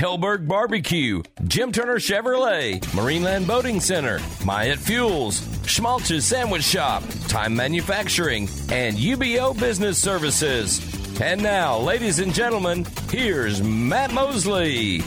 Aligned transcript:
Helberg 0.00 0.48
Barbecue, 0.48 1.22
Jim 1.44 1.72
Turner 1.72 1.96
Chevrolet, 1.96 2.80
Marineland 2.94 3.46
Boating 3.46 3.80
Center, 3.80 4.18
Myatt 4.46 4.78
Fuels, 4.78 5.46
Schmaltz's 5.66 6.24
Sandwich 6.24 6.62
Shop, 6.64 7.02
Time 7.28 7.54
Manufacturing, 7.54 8.48
and 8.70 8.96
UBO 8.96 9.52
Business 9.60 10.02
Services. 10.02 10.80
And 11.20 11.42
now, 11.42 11.76
ladies 11.76 12.18
and 12.18 12.32
gentlemen, 12.32 12.86
here's 13.10 13.62
Matt 13.62 14.14
Mosley. 14.14 15.02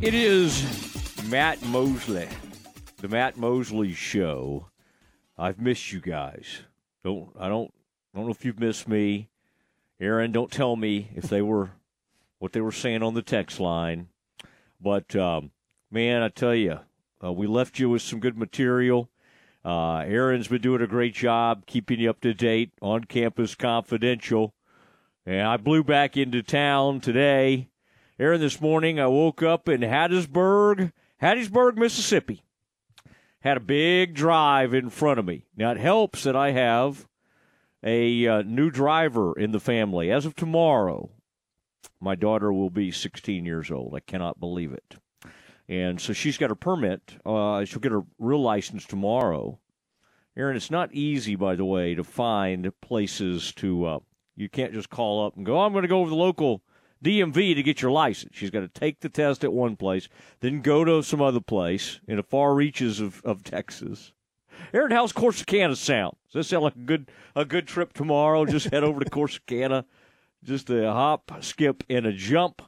It 0.00 0.14
is 0.14 0.64
Matt 1.28 1.62
Mosley, 1.66 2.30
the 2.96 3.08
Matt 3.08 3.36
Mosley 3.36 3.92
Show. 3.92 4.68
I've 5.36 5.60
missed 5.60 5.92
you 5.92 6.00
guys. 6.00 6.60
Don't 7.04 7.28
I 7.38 7.50
don't 7.50 7.70
I 8.14 8.16
don't 8.16 8.24
know 8.24 8.32
if 8.32 8.42
you've 8.46 8.58
missed 8.58 8.88
me. 8.88 9.28
Aaron, 10.00 10.32
don't 10.32 10.50
tell 10.50 10.76
me 10.76 11.10
if 11.14 11.24
they 11.24 11.42
were 11.42 11.72
what 12.40 12.52
they 12.52 12.60
were 12.60 12.72
saying 12.72 13.04
on 13.04 13.14
the 13.14 13.22
text 13.22 13.60
line. 13.60 14.08
But 14.80 15.14
um, 15.14 15.52
man, 15.90 16.22
I 16.22 16.28
tell 16.28 16.54
you, 16.54 16.80
uh, 17.22 17.32
we 17.32 17.46
left 17.46 17.78
you 17.78 17.88
with 17.88 18.02
some 18.02 18.18
good 18.18 18.36
material. 18.36 19.08
Uh, 19.64 19.98
Aaron's 19.98 20.48
been 20.48 20.62
doing 20.62 20.80
a 20.80 20.86
great 20.86 21.14
job 21.14 21.66
keeping 21.66 22.00
you 22.00 22.10
up 22.10 22.20
to 22.22 22.34
date 22.34 22.72
on 22.80 23.04
campus 23.04 23.54
confidential. 23.54 24.54
And 25.26 25.46
I 25.46 25.58
blew 25.58 25.84
back 25.84 26.16
into 26.16 26.42
town 26.42 27.00
today. 27.00 27.68
Aaron, 28.18 28.40
this 28.40 28.60
morning 28.60 28.98
I 28.98 29.06
woke 29.06 29.42
up 29.42 29.68
in 29.68 29.82
Hattiesburg, 29.82 30.92
Hattiesburg, 31.22 31.76
Mississippi. 31.76 32.42
Had 33.40 33.58
a 33.58 33.60
big 33.60 34.14
drive 34.14 34.72
in 34.72 34.88
front 34.88 35.18
of 35.18 35.26
me. 35.26 35.44
Now 35.54 35.72
it 35.72 35.78
helps 35.78 36.22
that 36.22 36.36
I 36.36 36.52
have 36.52 37.06
a 37.82 38.26
uh, 38.26 38.42
new 38.42 38.70
driver 38.70 39.38
in 39.38 39.52
the 39.52 39.60
family. 39.60 40.10
As 40.10 40.24
of 40.24 40.34
tomorrow, 40.34 41.10
my 42.00 42.14
daughter 42.14 42.52
will 42.52 42.70
be 42.70 42.90
16 42.90 43.44
years 43.44 43.70
old. 43.70 43.94
I 43.94 44.00
cannot 44.00 44.40
believe 44.40 44.72
it. 44.72 44.96
And 45.68 46.00
so 46.00 46.12
she's 46.12 46.38
got 46.38 46.50
her 46.50 46.56
permit. 46.56 47.16
Uh, 47.24 47.64
she'll 47.64 47.80
get 47.80 47.92
her 47.92 48.02
real 48.18 48.42
license 48.42 48.86
tomorrow. 48.86 49.60
Aaron, 50.36 50.56
it's 50.56 50.70
not 50.70 50.92
easy, 50.92 51.36
by 51.36 51.54
the 51.54 51.64
way, 51.64 51.94
to 51.94 52.02
find 52.02 52.72
places 52.80 53.52
to. 53.54 53.84
Uh, 53.84 53.98
you 54.36 54.48
can't 54.48 54.72
just 54.72 54.90
call 54.90 55.26
up 55.26 55.36
and 55.36 55.44
go, 55.44 55.58
oh, 55.58 55.66
I'm 55.66 55.72
going 55.72 55.82
to 55.82 55.88
go 55.88 56.00
over 56.00 56.10
the 56.10 56.16
local 56.16 56.62
DMV 57.04 57.54
to 57.54 57.62
get 57.62 57.82
your 57.82 57.90
license. 57.90 58.32
She's 58.34 58.50
got 58.50 58.60
to 58.60 58.68
take 58.68 59.00
the 59.00 59.08
test 59.08 59.44
at 59.44 59.52
one 59.52 59.76
place, 59.76 60.08
then 60.40 60.62
go 60.62 60.84
to 60.84 61.02
some 61.02 61.20
other 61.20 61.40
place 61.40 62.00
in 62.08 62.16
the 62.16 62.22
far 62.22 62.54
reaches 62.54 63.00
of, 63.00 63.20
of 63.24 63.44
Texas. 63.44 64.12
Aaron, 64.72 64.92
how's 64.92 65.12
Corsicana 65.12 65.76
sound? 65.76 66.16
Does 66.32 66.46
that 66.46 66.50
sound 66.50 66.64
like 66.64 66.76
a 66.76 66.80
good 66.80 67.10
a 67.34 67.44
good 67.44 67.66
trip 67.66 67.92
tomorrow? 67.92 68.44
Just 68.44 68.70
head 68.70 68.84
over 68.84 69.00
to 69.00 69.10
Corsicana, 69.10 69.84
just 70.44 70.70
a 70.70 70.92
hop, 70.92 71.32
skip, 71.40 71.84
and 71.88 72.06
a 72.06 72.12
jump. 72.12 72.62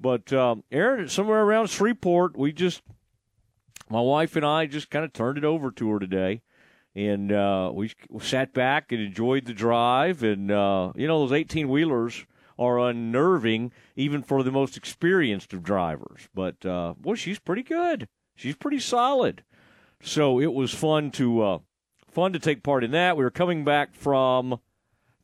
But 0.00 0.32
um, 0.32 0.64
Aaron, 0.70 1.08
somewhere 1.08 1.42
around 1.42 1.68
Shreveport, 1.68 2.36
we 2.36 2.52
just 2.52 2.82
my 3.90 4.00
wife 4.00 4.36
and 4.36 4.44
I 4.44 4.66
just 4.66 4.90
kind 4.90 5.04
of 5.04 5.12
turned 5.12 5.38
it 5.38 5.44
over 5.44 5.70
to 5.70 5.90
her 5.90 5.98
today, 5.98 6.42
and 6.94 7.30
uh, 7.32 7.70
we 7.72 7.92
sat 8.20 8.52
back 8.52 8.92
and 8.92 9.00
enjoyed 9.00 9.46
the 9.46 9.54
drive. 9.54 10.22
And 10.22 10.50
uh, 10.50 10.92
you 10.96 11.06
know, 11.06 11.20
those 11.20 11.32
eighteen 11.32 11.68
wheelers 11.68 12.26
are 12.58 12.78
unnerving 12.78 13.72
even 13.96 14.22
for 14.22 14.42
the 14.42 14.52
most 14.52 14.76
experienced 14.76 15.52
of 15.52 15.62
drivers. 15.62 16.28
But 16.34 16.64
uh, 16.64 16.94
boy, 16.98 17.14
she's 17.14 17.38
pretty 17.38 17.62
good. 17.62 18.08
She's 18.36 18.56
pretty 18.56 18.80
solid. 18.80 19.42
So 20.02 20.40
it 20.40 20.52
was 20.52 20.74
fun 20.74 21.10
to 21.12 21.42
uh, 21.42 21.58
fun 22.10 22.32
to 22.32 22.38
take 22.38 22.62
part 22.62 22.84
in 22.84 22.90
that. 22.92 23.16
We 23.16 23.24
were 23.24 23.30
coming 23.30 23.64
back 23.64 23.94
from 23.94 24.60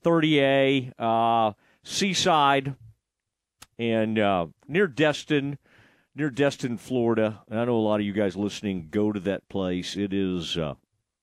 30A 0.04 0.92
uh, 0.98 1.52
Seaside 1.82 2.74
and 3.78 4.18
uh, 4.18 4.46
near 4.68 4.86
Destin, 4.86 5.58
near 6.14 6.30
Destin, 6.30 6.76
Florida. 6.76 7.40
And 7.48 7.58
I 7.58 7.64
know 7.64 7.76
a 7.76 7.78
lot 7.78 8.00
of 8.00 8.06
you 8.06 8.12
guys 8.12 8.36
listening 8.36 8.88
go 8.90 9.12
to 9.12 9.20
that 9.20 9.48
place. 9.48 9.96
It 9.96 10.12
is 10.12 10.56
uh, 10.56 10.74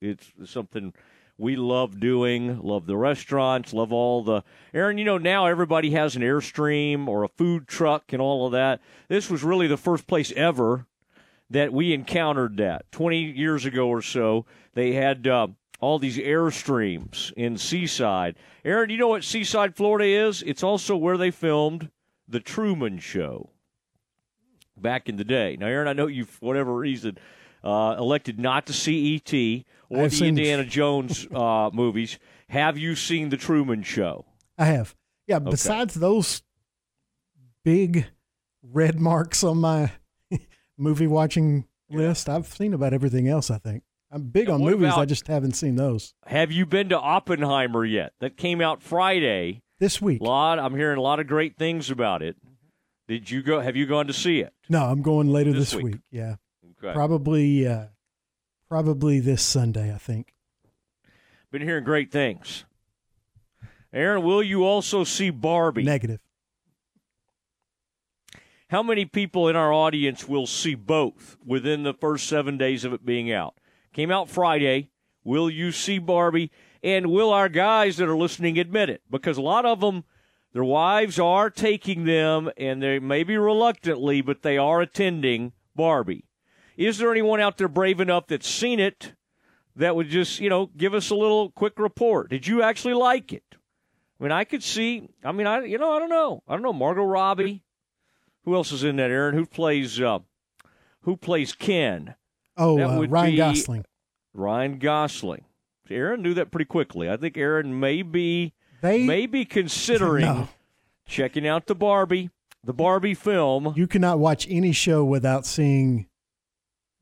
it's 0.01 0.31
something 0.45 0.93
we 1.37 1.55
love 1.55 1.99
doing. 1.99 2.59
Love 2.61 2.87
the 2.87 2.97
restaurants. 2.97 3.73
Love 3.73 3.93
all 3.93 4.23
the 4.23 4.43
Aaron. 4.73 4.97
You 4.97 5.05
know 5.05 5.17
now 5.17 5.45
everybody 5.45 5.91
has 5.91 6.15
an 6.15 6.23
airstream 6.23 7.07
or 7.07 7.23
a 7.23 7.29
food 7.29 7.67
truck 7.67 8.11
and 8.11 8.21
all 8.21 8.45
of 8.45 8.51
that. 8.53 8.81
This 9.07 9.29
was 9.29 9.43
really 9.43 9.67
the 9.67 9.77
first 9.77 10.07
place 10.07 10.31
ever 10.35 10.87
that 11.49 11.71
we 11.71 11.93
encountered 11.93 12.57
that 12.57 12.91
20 12.91 13.21
years 13.21 13.65
ago 13.65 13.87
or 13.87 14.01
so. 14.01 14.45
They 14.73 14.93
had 14.93 15.27
uh, 15.27 15.47
all 15.79 15.99
these 15.99 16.17
airstreams 16.17 17.31
in 17.33 17.57
Seaside. 17.57 18.35
Aaron, 18.65 18.89
you 18.89 18.97
know 18.97 19.07
what 19.07 19.23
Seaside, 19.23 19.75
Florida 19.75 20.05
is? 20.05 20.41
It's 20.43 20.63
also 20.63 20.95
where 20.95 21.17
they 21.17 21.31
filmed 21.31 21.89
The 22.27 22.39
Truman 22.39 22.99
Show 22.99 23.51
back 24.75 25.09
in 25.09 25.17
the 25.17 25.23
day. 25.23 25.57
Now, 25.59 25.67
Aaron, 25.67 25.87
I 25.87 25.93
know 25.93 26.07
you, 26.07 26.25
for 26.25 26.45
whatever 26.45 26.75
reason, 26.75 27.17
uh, 27.63 27.95
elected 27.97 28.39
not 28.39 28.65
to 28.67 28.73
see 28.73 28.97
E.T. 29.15 29.65
or 29.89 30.03
I've 30.03 30.11
the 30.17 30.27
Indiana 30.27 30.65
Jones 30.65 31.27
uh, 31.33 31.69
movies. 31.73 32.19
Have 32.49 32.77
you 32.77 32.95
seen 32.95 33.29
The 33.29 33.37
Truman 33.37 33.83
Show? 33.83 34.25
I 34.57 34.65
have. 34.65 34.95
Yeah, 35.27 35.39
besides 35.39 35.93
those 35.95 36.41
big 37.63 38.05
red 38.63 38.99
marks 38.99 39.43
on 39.43 39.57
my 39.57 39.91
movie 40.77 41.07
watching 41.07 41.65
list, 41.89 42.29
I've 42.29 42.47
seen 42.47 42.73
about 42.73 42.93
everything 42.93 43.27
else, 43.27 43.51
I 43.51 43.57
think. 43.57 43.83
I'm 44.09 44.23
big 44.23 44.47
And 44.47 44.55
on 44.63 44.71
movies, 44.71 44.93
I 44.93 45.05
just 45.05 45.27
haven't 45.27 45.53
seen 45.53 45.75
those. 45.75 46.13
Have 46.25 46.51
you 46.51 46.65
been 46.65 46.89
to 46.89 46.99
Oppenheimer 46.99 47.83
yet? 47.83 48.13
That 48.19 48.37
came 48.37 48.61
out 48.61 48.81
Friday. 48.81 49.61
This 49.79 50.01
week. 50.01 50.21
lot. 50.21 50.57
I'm 50.57 50.75
hearing 50.75 50.97
a 50.97 51.01
lot 51.01 51.19
of 51.19 51.27
great 51.27 51.55
things 51.57 51.91
about 51.91 52.23
it. 52.23 52.35
Did 53.07 53.29
you 53.29 53.43
go? 53.43 53.59
Have 53.59 53.75
you 53.75 53.85
gone 53.85 54.07
to 54.07 54.13
see 54.13 54.39
it? 54.39 54.53
No, 54.69 54.83
I'm 54.85 55.01
going 55.01 55.27
later 55.27 55.51
This 55.53 55.71
this, 55.71 55.75
week. 55.75 55.85
week. 55.85 55.95
Yeah. 56.09 56.35
Okay. 56.83 56.93
Probably 56.93 57.67
uh 57.67 57.85
probably 58.69 59.19
this 59.19 59.41
Sunday, 59.43 59.93
I 59.93 59.97
think. 59.97 60.33
Been 61.51 61.61
hearing 61.61 61.83
great 61.83 62.11
things. 62.11 62.65
Aaron, 63.93 64.23
will 64.23 64.43
you 64.43 64.65
also 64.65 65.03
see 65.03 65.29
Barbie? 65.29 65.83
Negative. 65.83 66.19
How 68.69 68.83
many 68.83 69.05
people 69.05 69.47
in 69.47 69.55
our 69.55 69.71
audience 69.71 70.27
will 70.27 70.45
see 70.45 70.75
both 70.75 71.37
within 71.45 71.83
the 71.83 71.93
first 71.93 72.27
seven 72.27 72.57
days 72.57 72.83
of 72.83 72.91
it 72.93 73.05
being 73.05 73.31
out? 73.31 73.55
Came 73.97 74.11
out 74.11 74.29
Friday. 74.29 74.91
Will 75.23 75.49
you 75.49 75.71
see 75.71 75.97
Barbie? 75.97 76.51
And 76.83 77.07
will 77.07 77.33
our 77.33 77.49
guys 77.49 77.97
that 77.97 78.07
are 78.07 78.15
listening 78.15 78.59
admit 78.59 78.91
it? 78.91 79.01
Because 79.09 79.37
a 79.37 79.41
lot 79.41 79.65
of 79.65 79.79
them, 79.79 80.03
their 80.53 80.63
wives 80.63 81.17
are 81.17 81.49
taking 81.49 82.03
them, 82.03 82.51
and 82.57 82.83
they 82.83 82.99
maybe 82.99 83.35
reluctantly, 83.37 84.21
but 84.21 84.43
they 84.43 84.55
are 84.55 84.81
attending 84.81 85.53
Barbie. 85.75 86.25
Is 86.77 86.99
there 86.99 87.09
anyone 87.11 87.39
out 87.39 87.57
there 87.57 87.67
brave 87.67 87.99
enough 87.99 88.27
that's 88.27 88.47
seen 88.47 88.79
it 88.79 89.15
that 89.75 89.95
would 89.95 90.09
just, 90.09 90.39
you 90.39 90.49
know, 90.51 90.67
give 90.77 90.93
us 90.93 91.09
a 91.09 91.15
little 91.15 91.49
quick 91.49 91.79
report? 91.79 92.29
Did 92.29 92.45
you 92.45 92.61
actually 92.61 92.93
like 92.93 93.33
it? 93.33 93.55
I 94.19 94.23
mean, 94.23 94.31
I 94.31 94.43
could 94.43 94.61
see. 94.61 95.09
I 95.23 95.31
mean, 95.31 95.47
I 95.47 95.65
you 95.65 95.79
know, 95.79 95.93
I 95.93 95.97
don't 95.97 96.09
know. 96.09 96.43
I 96.47 96.53
don't 96.53 96.61
know. 96.61 96.71
Margot 96.71 97.03
Robbie. 97.03 97.63
Who 98.45 98.53
else 98.53 98.71
is 98.71 98.83
in 98.83 98.97
that, 98.97 99.09
Aaron? 99.09 99.33
Who 99.33 99.47
plays 99.47 99.99
uh, 99.99 100.19
who 101.01 101.17
plays 101.17 101.53
Ken? 101.53 102.13
Oh, 102.57 102.79
uh, 102.79 103.05
Ryan 103.05 103.31
be- 103.31 103.37
Gosling. 103.37 103.85
Ryan 104.37 104.77
Gosling. 104.77 105.45
Aaron 105.89 106.21
knew 106.21 106.33
that 106.35 106.51
pretty 106.51 106.65
quickly. 106.65 107.09
I 107.09 107.17
think 107.17 107.37
Aaron 107.37 107.79
may 107.79 108.01
be 108.01 108.53
They 108.81 109.03
may 109.05 109.25
be 109.25 109.45
considering 109.45 110.25
No. 110.25 110.49
checking 111.07 111.47
out 111.47 111.65
the 111.67 111.75
Barbie, 111.75 112.29
the 112.63 112.73
Barbie 112.73 113.13
film. 113.13 113.73
You 113.75 113.87
cannot 113.87 114.19
watch 114.19 114.45
any 114.49 114.71
show 114.73 115.03
without 115.03 115.45
seeing 115.45 116.07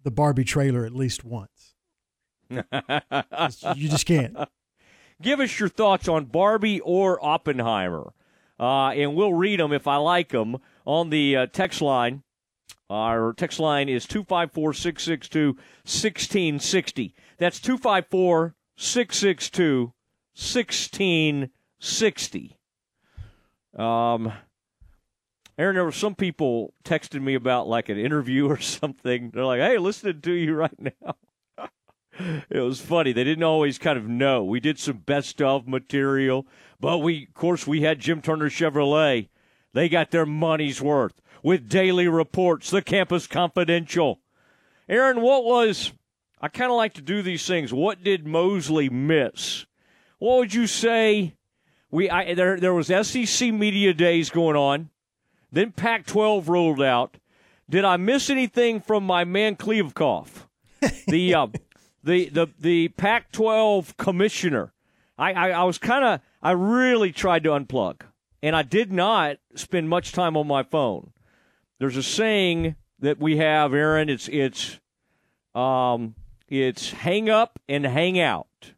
the 0.03 0.11
Barbie 0.11 0.43
trailer 0.43 0.85
at 0.85 0.93
least 0.95 1.23
once. 1.25 1.73
you 2.49 3.89
just 3.89 4.05
can't. 4.05 4.37
Give 5.21 5.39
us 5.39 5.59
your 5.59 5.69
thoughts 5.69 6.07
on 6.07 6.25
Barbie 6.25 6.79
or 6.81 7.23
Oppenheimer, 7.25 8.13
uh, 8.59 8.89
and 8.89 9.15
we'll 9.15 9.33
read 9.33 9.59
them 9.59 9.73
if 9.73 9.87
I 9.87 9.95
like 9.95 10.29
them 10.29 10.57
on 10.85 11.09
the 11.09 11.35
uh, 11.35 11.45
text 11.47 11.81
line. 11.81 12.21
Our 12.87 13.33
text 13.33 13.59
line 13.59 13.89
is 13.89 14.05
254 14.05 14.73
662 14.73 15.47
1660. 15.55 17.15
That's 17.37 17.59
254 17.59 18.55
662 18.77 19.93
1660. 20.35 22.57
Um, 23.77 24.33
Aaron, 25.57 25.75
there 25.75 25.85
were 25.85 25.91
some 25.91 26.15
people 26.15 26.73
texting 26.83 27.21
me 27.21 27.35
about 27.35 27.67
like 27.67 27.89
an 27.89 27.97
interview 27.97 28.49
or 28.49 28.59
something. 28.59 29.31
They're 29.33 29.45
like, 29.45 29.61
hey, 29.61 29.77
listening 29.77 30.21
to 30.21 30.31
you 30.31 30.55
right 30.55 30.79
now. 30.79 31.15
it 32.49 32.59
was 32.59 32.81
funny. 32.81 33.13
They 33.13 33.23
didn't 33.23 33.43
always 33.43 33.77
kind 33.77 33.97
of 33.97 34.07
know. 34.07 34.43
We 34.43 34.59
did 34.59 34.79
some 34.79 34.97
best 34.97 35.41
of 35.41 35.67
material, 35.67 36.45
but 36.79 36.99
we, 36.99 37.27
of 37.27 37.33
course, 37.33 37.65
we 37.65 37.81
had 37.81 37.99
Jim 37.99 38.21
Turner 38.21 38.49
Chevrolet. 38.49 39.29
They 39.73 39.89
got 39.89 40.11
their 40.11 40.25
money's 40.25 40.81
worth 40.81 41.21
with 41.43 41.69
daily 41.69 42.07
reports, 42.07 42.69
the 42.69 42.81
Campus 42.81 43.27
Confidential. 43.27 44.19
Aaron, 44.87 45.21
what 45.21 45.43
was, 45.43 45.91
I 46.41 46.47
kind 46.47 46.71
of 46.71 46.77
like 46.77 46.93
to 46.93 47.01
do 47.01 47.21
these 47.21 47.45
things. 47.45 47.73
What 47.73 48.03
did 48.03 48.27
Mosley 48.27 48.89
miss? 48.89 49.65
What 50.19 50.37
would 50.37 50.53
you 50.53 50.67
say? 50.67 51.35
We, 51.91 52.09
I, 52.09 52.33
there, 52.33 52.59
there 52.59 52.73
was 52.73 52.87
SEC 52.87 53.53
media 53.53 53.93
days 53.93 54.29
going 54.29 54.55
on. 54.55 54.89
Then 55.51 55.71
Pac 55.71 56.05
12 56.05 56.49
rolled 56.49 56.81
out. 56.81 57.17
Did 57.69 57.85
I 57.85 57.97
miss 57.97 58.29
anything 58.29 58.81
from 58.81 59.05
my 59.05 59.23
man 59.23 59.55
Kliavkoff? 59.55 60.47
the, 61.07 61.33
uh, 61.33 61.47
the, 62.03 62.29
the, 62.29 62.47
the 62.59 62.87
Pac 62.89 63.31
12 63.31 63.97
commissioner. 63.97 64.73
I, 65.17 65.33
I, 65.33 65.49
I 65.51 65.63
was 65.63 65.77
kind 65.77 66.03
of, 66.03 66.19
I 66.41 66.51
really 66.51 67.11
tried 67.11 67.43
to 67.43 67.49
unplug. 67.49 68.01
And 68.43 68.55
I 68.55 68.61
did 68.61 68.91
not 68.91 69.37
spend 69.55 69.89
much 69.89 70.11
time 70.11 70.37
on 70.37 70.45
my 70.45 70.61
phone. 70.61 71.11
There's 71.79 71.97
a 71.97 72.03
saying 72.03 72.75
that 72.99 73.19
we 73.19 73.37
have, 73.37 73.73
Aaron. 73.73 74.09
It's 74.09 74.27
it's 74.27 74.79
um, 75.53 76.15
it's 76.63 76.91
hang 76.91 77.29
up 77.29 77.59
and 77.67 77.85
hang 77.85 78.19
out. 78.19 78.73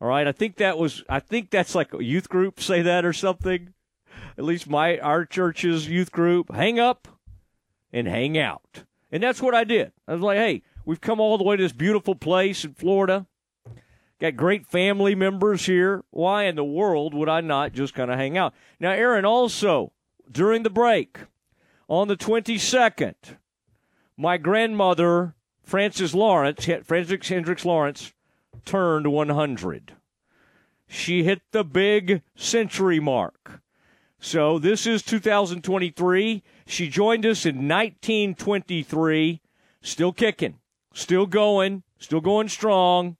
All 0.00 0.08
right, 0.08 0.26
I 0.26 0.32
think 0.32 0.56
that 0.56 0.78
was 0.78 1.02
I 1.08 1.20
think 1.20 1.50
that's 1.50 1.74
like 1.74 1.92
a 1.92 2.02
youth 2.02 2.28
group 2.28 2.60
say 2.60 2.82
that 2.82 3.04
or 3.04 3.12
something. 3.12 3.74
At 4.36 4.44
least 4.44 4.68
my 4.68 4.98
our 4.98 5.24
church's 5.24 5.88
youth 5.88 6.12
group, 6.12 6.54
hang 6.54 6.78
up 6.78 7.08
and 7.92 8.06
hang 8.06 8.38
out. 8.38 8.84
And 9.10 9.22
that's 9.22 9.42
what 9.42 9.54
I 9.54 9.64
did. 9.64 9.92
I 10.06 10.12
was 10.12 10.20
like, 10.20 10.38
"Hey, 10.38 10.62
we've 10.84 11.00
come 11.00 11.18
all 11.18 11.36
the 11.36 11.44
way 11.44 11.56
to 11.56 11.62
this 11.62 11.72
beautiful 11.72 12.14
place 12.14 12.64
in 12.64 12.74
Florida. 12.74 13.26
Got 14.20 14.36
great 14.36 14.66
family 14.66 15.14
members 15.14 15.66
here. 15.66 16.04
Why 16.10 16.44
in 16.44 16.56
the 16.56 16.64
world 16.64 17.14
would 17.14 17.28
I 17.28 17.40
not 17.40 17.72
just 17.72 17.94
kind 17.94 18.10
of 18.10 18.18
hang 18.18 18.38
out?" 18.38 18.54
Now, 18.78 18.92
Aaron 18.92 19.24
also 19.24 19.92
during 20.30 20.62
the 20.62 20.70
break 20.70 21.18
on 21.88 22.06
the 22.06 22.16
22nd, 22.16 23.38
my 24.16 24.36
grandmother 24.36 25.34
Frances 25.68 26.14
Lawrence, 26.14 26.66
Frances 26.84 27.28
Hendricks 27.28 27.66
Lawrence, 27.66 28.14
turned 28.64 29.12
100. 29.12 29.92
She 30.86 31.24
hit 31.24 31.42
the 31.52 31.62
big 31.62 32.22
century 32.34 32.98
mark. 32.98 33.60
So 34.18 34.58
this 34.58 34.86
is 34.86 35.02
2023. 35.02 36.42
She 36.66 36.88
joined 36.88 37.26
us 37.26 37.44
in 37.44 37.68
1923, 37.68 39.42
still 39.82 40.12
kicking, 40.14 40.58
still 40.94 41.26
going, 41.26 41.82
still 41.98 42.22
going 42.22 42.48
strong. 42.48 43.18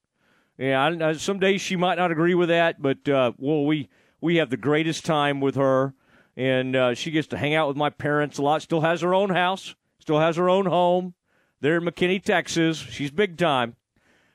Yeah, 0.57 1.13
some 1.19 1.39
days 1.39 1.61
she 1.61 1.77
might 1.77 1.99
not 1.99 2.11
agree 2.11 2.35
with 2.35 2.49
that, 2.49 2.81
but 2.81 3.07
uh, 3.11 3.33
well, 3.37 3.67
we 3.67 3.91
we 4.23 4.37
have 4.37 4.49
the 4.49 4.57
greatest 4.57 5.05
time 5.05 5.43
with 5.43 5.57
her, 5.57 5.93
and 6.35 6.75
uh, 6.75 6.95
she 6.95 7.11
gets 7.11 7.29
to 7.29 7.37
hang 7.37 7.55
out 7.55 7.69
with 7.69 7.77
my 7.77 7.91
parents 7.91 8.39
a 8.39 8.43
lot. 8.43 8.63
Still 8.63 8.81
has 8.81 9.03
her 9.03 9.13
own 9.13 9.29
house, 9.29 9.75
still 10.01 10.19
has 10.19 10.37
her 10.37 10.49
own 10.49 10.65
home. 10.65 11.13
They're 11.61 11.79
in 11.79 11.85
McKinney, 11.85 12.23
Texas. 12.23 12.79
She's 12.79 13.11
big 13.11 13.37
time. 13.37 13.77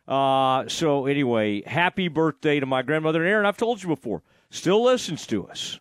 Uh, 0.08 0.68
so 0.68 1.06
anyway, 1.06 1.62
happy 1.66 2.08
birthday 2.10 2.60
to 2.60 2.66
my 2.66 2.82
grandmother 2.82 3.22
and 3.22 3.30
Aaron. 3.30 3.46
I've 3.46 3.58
told 3.58 3.82
you 3.82 3.90
before, 3.90 4.22
still 4.50 4.84
listens 4.84 5.26
to 5.28 5.48
us. 5.48 5.80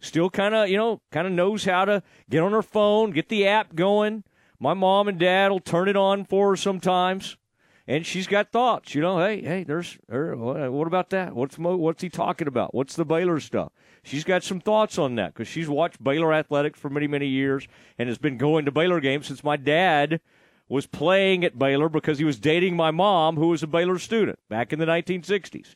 Still 0.00 0.28
kind 0.28 0.54
of, 0.54 0.68
you 0.68 0.76
know, 0.76 1.00
kind 1.10 1.26
of 1.26 1.32
knows 1.32 1.64
how 1.64 1.86
to 1.86 2.02
get 2.28 2.42
on 2.42 2.52
her 2.52 2.62
phone, 2.62 3.10
get 3.10 3.30
the 3.30 3.46
app 3.46 3.74
going. 3.74 4.24
My 4.60 4.74
mom 4.74 5.08
and 5.08 5.18
dad 5.18 5.50
will 5.50 5.60
turn 5.60 5.88
it 5.88 5.96
on 5.96 6.26
for 6.26 6.50
her 6.50 6.56
sometimes, 6.56 7.38
and 7.86 8.04
she's 8.04 8.26
got 8.26 8.52
thoughts. 8.52 8.94
You 8.94 9.00
know, 9.00 9.18
hey, 9.18 9.40
hey, 9.40 9.64
there's, 9.64 9.98
er, 10.12 10.36
what 10.36 10.86
about 10.86 11.08
that? 11.10 11.34
What's 11.34 11.58
what's 11.58 12.02
he 12.02 12.10
talking 12.10 12.46
about? 12.46 12.74
What's 12.74 12.96
the 12.96 13.06
Baylor 13.06 13.40
stuff? 13.40 13.72
She's 14.02 14.24
got 14.24 14.44
some 14.44 14.60
thoughts 14.60 14.98
on 14.98 15.14
that 15.14 15.32
because 15.32 15.48
she's 15.48 15.68
watched 15.70 16.04
Baylor 16.04 16.34
athletics 16.34 16.78
for 16.78 16.90
many, 16.90 17.06
many 17.06 17.26
years 17.26 17.66
and 17.98 18.06
has 18.10 18.18
been 18.18 18.36
going 18.36 18.66
to 18.66 18.70
Baylor 18.70 19.00
games 19.00 19.26
since 19.26 19.42
my 19.42 19.56
dad 19.56 20.20
was 20.68 20.86
playing 20.86 21.44
at 21.44 21.58
Baylor 21.58 21.88
because 21.88 22.18
he 22.18 22.24
was 22.24 22.38
dating 22.38 22.76
my 22.76 22.90
mom, 22.90 23.36
who 23.36 23.48
was 23.48 23.62
a 23.62 23.66
Baylor 23.66 23.98
student 23.98 24.38
back 24.48 24.72
in 24.72 24.78
the 24.78 24.86
1960s. 24.86 25.74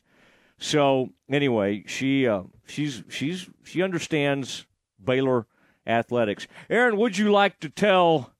So 0.57 1.11
anyway, 1.29 1.83
she 1.87 2.27
uh, 2.27 2.43
she's 2.67 3.03
she's 3.07 3.49
she 3.63 3.81
understands 3.81 4.65
Baylor 5.03 5.47
athletics. 5.87 6.47
Aaron, 6.69 6.97
would 6.97 7.17
you 7.17 7.31
like 7.31 7.59
to 7.61 7.69
tell 7.69 8.33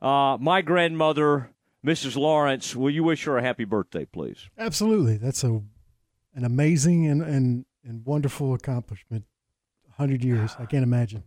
uh, 0.00 0.36
my 0.40 0.60
grandmother, 0.62 1.50
Mrs. 1.86 2.16
Lawrence, 2.16 2.74
will 2.74 2.90
you 2.90 3.04
wish 3.04 3.24
her 3.24 3.38
a 3.38 3.42
happy 3.42 3.64
birthday, 3.64 4.04
please? 4.04 4.48
Absolutely. 4.58 5.16
That's 5.16 5.44
a 5.44 5.62
an 6.34 6.44
amazing 6.44 7.06
and 7.06 7.22
and, 7.22 7.64
and 7.84 8.04
wonderful 8.04 8.54
accomplishment. 8.54 9.24
Hundred 9.98 10.24
years, 10.24 10.56
I 10.58 10.64
can't 10.64 10.82
imagine. 10.82 11.22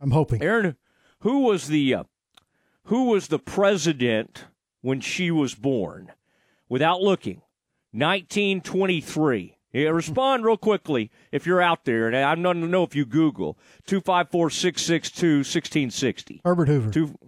I'm 0.00 0.12
hoping. 0.12 0.40
Aaron, 0.40 0.76
who 1.20 1.40
was 1.40 1.66
the 1.66 1.94
uh, 1.94 2.04
who 2.86 3.04
was 3.04 3.28
the 3.28 3.38
president 3.38 4.46
when 4.80 5.00
she 5.00 5.30
was 5.30 5.54
born 5.54 6.12
without 6.68 7.00
looking. 7.02 7.42
1923. 7.92 9.56
Yeah, 9.72 9.88
respond 9.88 10.44
real 10.44 10.56
quickly 10.56 11.10
if 11.32 11.46
you're 11.46 11.60
out 11.60 11.84
there. 11.84 12.06
And 12.06 12.16
I 12.16 12.34
don't 12.34 12.70
know 12.70 12.82
if 12.82 12.94
you 12.94 13.04
Google 13.04 13.58
254 13.86 14.50
662 14.50 15.26
1660. 15.38 16.40
Herbert 16.44 16.68
Hoover. 16.68 16.90
Two... 16.90 17.18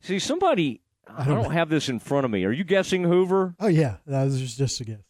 See, 0.00 0.18
somebody, 0.18 0.80
I 1.08 1.24
don't, 1.24 1.38
I 1.38 1.42
don't 1.42 1.52
have 1.52 1.70
this 1.70 1.88
in 1.88 1.98
front 1.98 2.24
of 2.24 2.30
me. 2.30 2.44
Are 2.44 2.52
you 2.52 2.64
guessing 2.64 3.04
Hoover? 3.04 3.54
Oh, 3.58 3.66
yeah. 3.66 3.96
That 4.06 4.24
was 4.24 4.56
just 4.56 4.80
a 4.80 4.84
guess. 4.84 5.00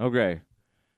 Okay. 0.00 0.40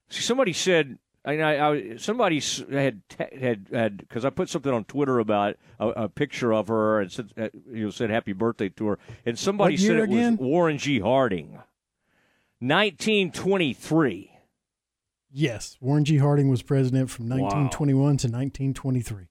See, 0.09 0.23
somebody 0.23 0.53
said 0.53 0.99
I, 1.25 1.69
I, 1.69 1.97
somebody 1.99 2.41
had 2.71 3.03
had 3.39 3.69
had 3.73 3.99
because 3.99 4.25
I 4.25 4.31
put 4.31 4.49
something 4.49 4.73
on 4.73 4.85
Twitter 4.85 5.21
about 5.21 5.57
a, 5.79 5.89
a 5.89 6.09
picture 6.09 6.53
of 6.53 6.69
her 6.69 7.01
and 7.01 7.13
said 7.13 7.33
uh, 7.39 7.49
you 7.71 7.85
know, 7.85 7.91
said 7.91 8.11
happy 8.11 8.33
birthday 8.33 8.69
to 8.71 8.87
her, 8.89 8.99
and 9.25 9.39
somebody 9.39 9.77
said 9.77 9.97
it 9.97 10.03
again? 10.05 10.37
was 10.37 10.41
Warren 10.45 10.79
G. 10.79 10.99
Harding, 10.99 11.61
nineteen 12.61 13.31
twenty 13.31 13.73
three. 13.73 14.33
Yes, 15.31 15.79
Warren 15.81 16.05
G. 16.05 16.19
Harding 16.19 16.49
was 16.51 16.61
president 16.61 17.09
from 17.09 17.27
1921 17.27 18.03
wow. 18.03 18.07
to 18.09 18.27
1923, 18.27 19.29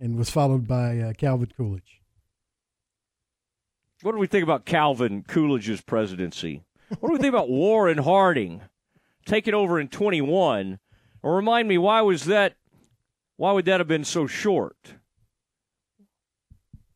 and 0.00 0.16
was 0.16 0.28
followed 0.28 0.66
by 0.66 0.98
uh, 0.98 1.12
Calvin 1.12 1.52
Coolidge. 1.56 2.00
What 4.02 4.12
do 4.12 4.18
we 4.18 4.26
think 4.26 4.42
about 4.42 4.64
Calvin 4.64 5.22
Coolidge's 5.22 5.82
presidency? 5.82 6.64
What 7.00 7.08
do 7.08 7.12
we 7.12 7.18
think 7.18 7.32
about 7.32 7.48
Warren 7.48 7.98
Harding? 7.98 8.62
Take 9.26 9.46
it 9.46 9.54
over 9.54 9.78
in 9.78 9.88
21. 9.88 10.78
Or 11.22 11.36
remind 11.36 11.68
me, 11.68 11.76
why 11.76 12.00
was 12.00 12.24
that? 12.24 12.54
Why 13.36 13.52
would 13.52 13.66
that 13.66 13.80
have 13.80 13.88
been 13.88 14.04
so 14.04 14.26
short? 14.26 14.76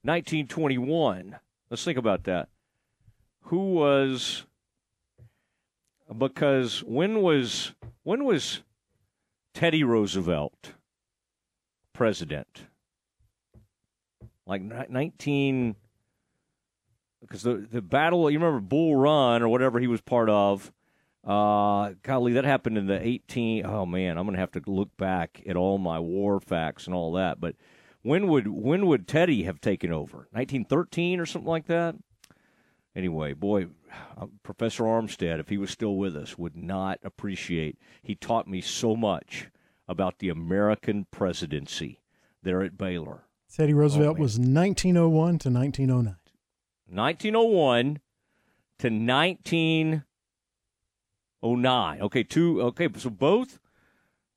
1921. 0.03 1.37
Let's 1.69 1.85
think 1.85 1.99
about 1.99 2.25
that. 2.25 2.49
Who 3.45 3.73
was? 3.75 4.47
Because 6.17 6.83
when 6.83 7.23
was 7.23 7.73
when 8.03 8.25
was 8.25 8.63
Teddy 9.53 9.85
Roosevelt 9.85 10.73
president? 11.93 12.67
Like 14.47 14.63
19 14.63 15.77
because 17.21 17.43
the 17.43 17.67
the 17.71 17.83
battle 17.83 18.31
you 18.31 18.39
remember 18.39 18.61
Bull 18.61 18.97
Run 18.97 19.43
or 19.43 19.49
whatever 19.49 19.79
he 19.79 19.87
was 19.87 20.01
part 20.01 20.29
of 20.29 20.73
uh, 21.25 21.93
golly, 22.03 22.33
that 22.33 22.45
happened 22.45 22.79
in 22.79 22.87
the 22.87 23.07
18. 23.07 23.67
Oh 23.67 23.85
man, 23.85 24.17
I'm 24.17 24.27
gonna 24.27 24.39
have 24.39 24.53
to 24.53 24.63
look 24.67 24.97
back 24.97 25.43
at 25.47 25.57
all 25.57 25.79
my 25.79 25.99
war 25.99 26.41
facts 26.41 26.87
and 26.87 26.95
all 26.95 27.13
that. 27.13 27.41
But 27.41 27.57
when 28.03 28.29
would 28.29 28.49
when 28.49 28.87
would 28.87 29.07
Teddy 29.07 29.43
have 29.45 29.61
taken 29.61 29.93
over? 29.93 30.29
1913 30.33 31.21
or 31.21 31.27
something 31.27 31.49
like 31.49 31.67
that. 31.67 31.97
Anyway, 32.97 33.35
boy, 33.35 33.67
uh, 34.19 34.27
Professor 34.43 34.85
Armstead, 34.85 35.39
if 35.39 35.49
he 35.49 35.59
was 35.59 35.71
still 35.71 35.97
with 35.97 36.17
us, 36.17 36.37
would 36.37 36.57
not 36.57 36.99
appreciate. 37.05 37.79
He 38.03 38.15
taught 38.15 38.49
me 38.49 38.61
so 38.61 38.97
much 38.97 39.49
about 39.87 40.19
the 40.19 40.29
American 40.29 41.07
presidency 41.11 42.01
there 42.43 42.63
at 42.63 42.77
Baylor. 42.77 43.25
Teddy 43.53 43.75
Roosevelt 43.75 44.17
oh, 44.19 44.23
was 44.23 44.39
1901 44.39 45.39
to 45.41 45.51
1909. 45.51 46.17
1901 46.89 48.01
to 48.79 48.91
19. 48.91 50.05
09. 51.43 52.01
Okay, 52.03 52.23
two. 52.23 52.63
Okay, 52.63 52.89
so 52.97 53.11
both 53.11 53.59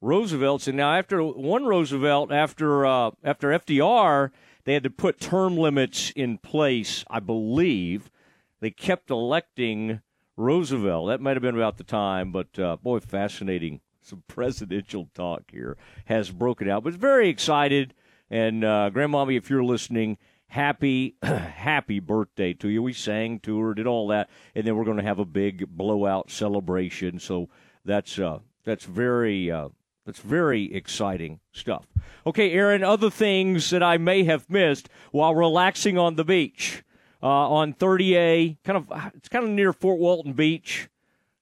Roosevelts, 0.02 0.68
and 0.68 0.78
now 0.78 0.94
after 0.94 1.24
one 1.24 1.66
Roosevelt, 1.66 2.32
after 2.32 2.86
uh, 2.86 3.12
after 3.24 3.50
FDR, 3.50 4.32
they 4.66 4.74
had 4.74 4.84
to 4.84 4.90
put 4.90 5.20
term 5.20 5.58
limits 5.58 6.12
in 6.16 6.38
place. 6.38 7.06
I 7.10 7.20
believe 7.20 8.12
they 8.60 8.72
kept 8.72 9.10
electing 9.10 10.02
Roosevelt. 10.36 11.08
That 11.08 11.22
might 11.22 11.36
have 11.36 11.42
been 11.42 11.56
about 11.56 11.78
the 11.78 11.84
time, 11.84 12.32
but 12.32 12.58
uh, 12.60 12.78
boy, 12.78 13.00
fascinating. 13.00 13.82
Some 14.02 14.24
presidential 14.28 15.10
talk 15.14 15.44
here 15.50 15.78
has 16.06 16.30
broken 16.30 16.70
out, 16.70 16.84
but 16.84 16.94
very 16.94 17.30
excited. 17.30 17.94
And 18.30 18.66
uh, 18.66 18.90
Grandmommy, 18.94 19.38
if 19.38 19.50
you're 19.50 19.64
listening, 19.64 20.18
happy, 20.54 21.16
happy 21.24 22.00
birthday 22.00 22.54
to 22.54 22.70
you. 22.70 22.84
We 22.84 22.94
sang 22.94 23.40
to 23.40 23.60
her, 23.60 23.74
did 23.74 23.88
all 23.88 24.08
that, 24.10 24.30
and 24.54 24.66
then 24.66 24.76
we're 24.76 24.86
going 24.86 24.98
to 24.98 25.04
have 25.04 25.20
a 25.20 25.26
big 25.26 25.68
blowout 25.68 26.30
celebration. 26.30 27.20
So 27.20 27.50
that's 27.84 28.20
uh, 28.20 28.40
that's 28.64 28.86
very 28.86 29.50
uh, 29.50 29.70
that's 30.06 30.20
very 30.20 30.74
exciting 30.74 31.40
stuff. 31.52 31.88
Okay, 32.26 32.52
Aaron. 32.54 32.84
Other 32.84 33.10
things 33.10 33.72
that 33.72 33.82
I 33.82 33.98
may 33.98 34.24
have 34.26 34.50
missed 34.50 34.90
while 35.12 35.34
relaxing 35.34 35.98
on 35.98 36.16
the 36.16 36.24
beach 36.24 36.84
uh, 37.22 37.28
on 37.28 37.74
30A, 37.74 38.58
kind 38.64 38.78
of 38.78 39.12
it's 39.16 39.30
kind 39.30 39.46
of 39.46 39.52
near 39.52 39.74
Fort 39.74 40.00
Walton 40.00 40.34
Beach. 40.34 40.88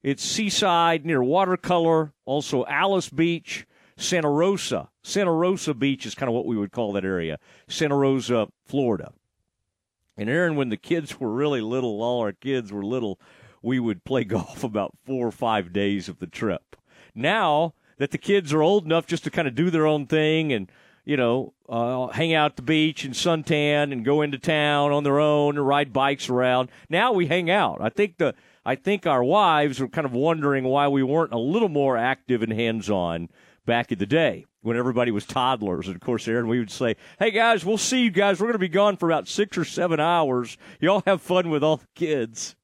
It's 0.04 0.24
seaside 0.24 1.06
near 1.06 1.22
Watercolor, 1.22 2.14
also 2.26 2.66
Alys 2.66 3.10
Beach, 3.10 3.68
Santa 3.98 4.30
Rosa. 4.30 4.90
Santa 5.04 5.32
Rosa 5.32 5.74
Beach 5.74 6.06
is 6.06 6.16
kind 6.16 6.30
of 6.30 6.36
what 6.36 6.46
we 6.46 6.58
would 6.58 6.72
call 6.72 6.94
that 6.94 7.06
area. 7.06 7.40
Santa 7.68 7.96
Rosa, 7.96 8.48
Florida. 8.66 9.12
And 10.18 10.30
Aaron, 10.30 10.56
when 10.56 10.70
the 10.70 10.78
kids 10.78 11.20
were 11.20 11.32
really 11.32 11.62
little, 11.62 12.02
all 12.02 12.22
our 12.22 12.34
kids 12.34 12.72
were 12.72 12.84
little, 12.84 13.20
we 13.62 13.80
would 13.80 14.04
play 14.04 14.24
golf 14.26 14.64
about 14.64 14.96
four 15.06 15.28
or 15.28 15.32
five 15.32 15.74
days 15.74 16.08
of 16.08 16.20
the 16.20 16.28
trip. 16.28 16.76
Now 17.16 17.74
that 17.98 18.12
the 18.12 18.18
kids 18.18 18.54
are 18.54 18.62
old 18.62 18.86
enough 18.86 19.08
just 19.08 19.24
to 19.24 19.32
kind 19.32 19.48
of 19.48 19.56
do 19.56 19.70
their 19.70 19.88
own 19.88 20.08
thing 20.08 20.54
and 20.54 20.72
you 21.04 21.18
know, 21.18 21.54
uh, 21.68 22.08
hang 22.08 22.34
out 22.34 22.52
at 22.52 22.56
the 22.58 22.62
beach 22.62 23.04
and 23.04 23.14
suntan 23.14 23.92
and 23.92 24.06
go 24.06 24.22
into 24.22 24.38
town 24.38 24.92
on 24.92 25.04
their 25.04 25.20
own 25.20 25.58
and 25.58 25.68
ride 25.68 25.92
bikes 25.92 26.30
around. 26.30 26.70
Now 26.90 27.12
we 27.12 27.26
hang 27.26 27.50
out. 27.50 27.80
I 27.82 27.90
think 27.90 28.18
the 28.18 28.36
I 28.64 28.76
think 28.76 29.08
our 29.08 29.24
wives 29.24 29.80
were 29.80 29.88
kind 29.88 30.06
of 30.06 30.14
wondering 30.14 30.66
why 30.66 30.88
we 30.88 31.02
weren't 31.02 31.34
a 31.34 31.40
little 31.40 31.70
more 31.70 31.98
active 31.98 32.44
and 32.44 32.54
hands 32.54 32.90
on 32.90 33.30
back 33.66 33.92
in 33.92 34.00
the 34.00 34.06
day 34.06 34.46
when 34.62 34.78
everybody 34.78 35.12
was 35.12 35.26
toddlers. 35.26 35.88
And 35.88 35.96
of 35.96 36.02
course, 36.02 36.28
Aaron, 36.28 36.48
we 36.48 36.60
would 36.60 36.72
say, 36.72 36.96
Hey 37.20 37.32
guys, 37.32 37.66
we'll 37.66 37.78
see 37.78 38.04
you 38.04 38.12
guys. 38.12 38.40
We're 38.40 38.48
going 38.48 38.54
to 38.54 38.60
be 38.60 38.68
gone 38.68 38.98
for 38.98 39.10
about 39.10 39.28
six 39.28 39.58
or 39.58 39.66
seven 39.66 40.00
hours. 40.00 40.58
Y'all 40.80 41.04
have 41.06 41.22
fun 41.22 41.50
with 41.50 41.64
all 41.64 41.78
the 41.78 41.88
kids. 41.96 42.56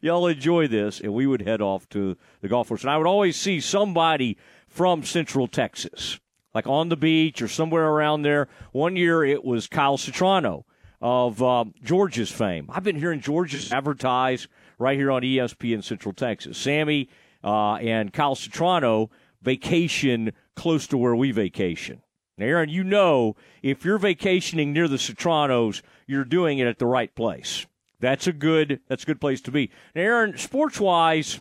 Y'all 0.00 0.26
enjoy 0.26 0.68
this. 0.68 1.00
And 1.00 1.14
we 1.14 1.26
would 1.26 1.42
head 1.42 1.60
off 1.60 1.88
to 1.90 2.16
the 2.40 2.48
golf 2.48 2.68
course. 2.68 2.82
And 2.82 2.90
I 2.90 2.96
would 2.96 3.06
always 3.06 3.36
see 3.36 3.60
somebody 3.60 4.36
from 4.68 5.02
Central 5.02 5.48
Texas, 5.48 6.20
like 6.54 6.66
on 6.66 6.88
the 6.88 6.96
beach 6.96 7.42
or 7.42 7.48
somewhere 7.48 7.88
around 7.88 8.22
there. 8.22 8.48
One 8.72 8.96
year 8.96 9.24
it 9.24 9.44
was 9.44 9.66
Kyle 9.66 9.98
Citrano 9.98 10.64
of 11.00 11.42
um, 11.42 11.74
George's 11.82 12.30
fame. 12.30 12.68
I've 12.70 12.84
been 12.84 12.96
hearing 12.96 13.20
George's 13.20 13.72
advertise 13.72 14.46
right 14.78 14.98
here 14.98 15.10
on 15.10 15.22
ESPN 15.22 15.82
Central 15.82 16.12
Texas. 16.12 16.56
Sammy 16.58 17.08
uh, 17.42 17.74
and 17.74 18.12
Kyle 18.12 18.34
Citrano 18.34 19.10
vacation 19.42 20.32
close 20.56 20.86
to 20.88 20.98
where 20.98 21.16
we 21.16 21.30
vacation. 21.32 22.02
Now, 22.36 22.46
Aaron, 22.46 22.68
you 22.68 22.84
know 22.84 23.36
if 23.62 23.84
you're 23.84 23.98
vacationing 23.98 24.72
near 24.72 24.88
the 24.88 24.96
Citranos, 24.96 25.82
you're 26.06 26.24
doing 26.24 26.58
it 26.58 26.66
at 26.66 26.78
the 26.78 26.86
right 26.86 27.14
place. 27.14 27.66
That's 28.00 28.26
a 28.26 28.32
good 28.32 28.80
that's 28.88 29.02
a 29.02 29.06
good 29.06 29.20
place 29.20 29.42
to 29.42 29.50
be. 29.50 29.70
Now, 29.94 30.02
Aaron, 30.02 30.38
sports 30.38 30.80
wise, 30.80 31.40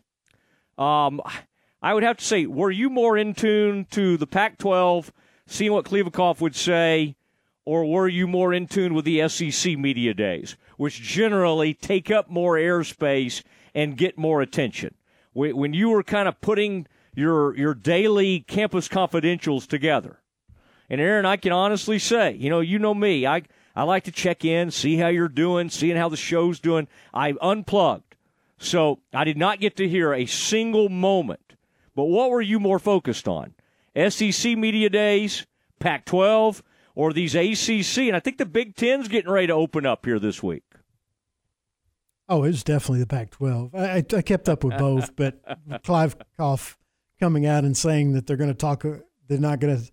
um, 0.78 1.22
I 1.82 1.94
would 1.94 2.04
have 2.04 2.18
to 2.18 2.26
say, 2.26 2.46
were 2.46 2.72
you 2.72 2.90
more 2.90 3.18
in 3.18 3.34
tune 3.34 3.86
to 3.92 4.18
the 4.18 4.28
Pac-12, 4.28 5.12
seeing 5.48 5.72
what 5.72 5.86
Kliavkoff 5.86 6.42
would 6.42 6.56
say, 6.56 7.16
or 7.64 7.86
were 7.86 8.08
you 8.08 8.28
more 8.28 8.54
in 8.54 8.68
tune 8.68 8.94
with 8.94 9.06
the 9.06 9.28
SEC 9.30 9.78
media 9.78 10.14
days, 10.14 10.58
which 10.76 11.02
generally 11.02 11.74
take 11.74 12.12
up 12.12 12.30
more 12.30 12.56
airspace 12.56 13.44
and 13.74 13.98
get 13.98 14.18
more 14.18 14.42
attention? 14.42 14.96
When 15.34 15.74
you 15.74 15.90
were 15.90 16.04
kind 16.04 16.28
of 16.28 16.42
putting 16.42 16.88
your 17.20 17.56
your 17.56 17.74
daily 17.74 18.40
campus 18.42 18.88
confidentials 18.88 19.68
together, 19.68 20.20
and 20.90 21.00
Aaron, 21.00 21.26
I 21.26 21.38
can 21.38 21.52
honestly 21.52 22.00
say, 22.00 22.34
you 22.34 22.50
know, 22.50 22.62
you 22.62 22.80
know 22.80 22.94
me, 22.94 23.28
I 23.28 23.44
I 23.76 23.84
like 23.84 24.06
to 24.06 24.12
check 24.12 24.44
in, 24.44 24.72
see 24.72 24.98
how 24.98 25.08
you're 25.08 25.28
doing, 25.28 25.70
seeing 25.70 25.98
how 25.98 26.10
the 26.10 26.18
show's 26.18 26.60
doing. 26.60 26.88
I 27.14 27.34
unplugged, 27.42 28.16
so 28.58 29.00
I 29.14 29.24
did 29.24 29.38
not 29.38 29.60
get 29.60 29.76
to 29.78 29.88
hear 29.88 30.14
a 30.14 30.26
single 30.26 30.90
moment. 30.90 31.56
But 31.96 32.06
what 32.06 32.30
were 32.30 32.42
you 32.42 32.60
more 32.60 32.80
focused 32.80 33.28
on? 33.28 33.54
SEC 33.96 34.58
media 34.58 34.90
days, 34.90 35.46
Pac-12 35.80 36.62
or 36.96 37.14
these 37.14 37.36
ACC. 37.36 38.08
And 38.08 38.16
I 38.16 38.20
think 38.20 38.38
the 38.38 38.46
Big 38.46 38.76
Ten's 38.76 39.08
getting 39.08 39.32
ready 39.32 39.48
to 39.48 39.54
open 39.54 39.86
up 39.86 40.06
here 40.06 40.20
this 40.20 40.44
week. 40.44 40.64
Oh, 42.28 42.44
it 42.44 42.48
was 42.48 42.64
definitely 42.64 43.00
the 43.00 43.08
Pac-12. 43.08 43.74
I, 43.74 44.18
I 44.18 44.22
kept 44.22 44.48
up 44.50 44.64
with 44.64 44.78
both, 44.78 45.16
but 45.16 45.42
Kliavkoff 45.84 46.76
coming 47.20 47.46
out 47.46 47.64
and 47.64 47.76
saying 47.76 48.14
that 48.14 48.28
they're 48.28 48.38
going 48.38 48.50
to 48.50 48.56
talk, 48.56 48.84
they're 49.28 49.40
not 49.40 49.60
going 49.60 49.78
to 49.78 49.92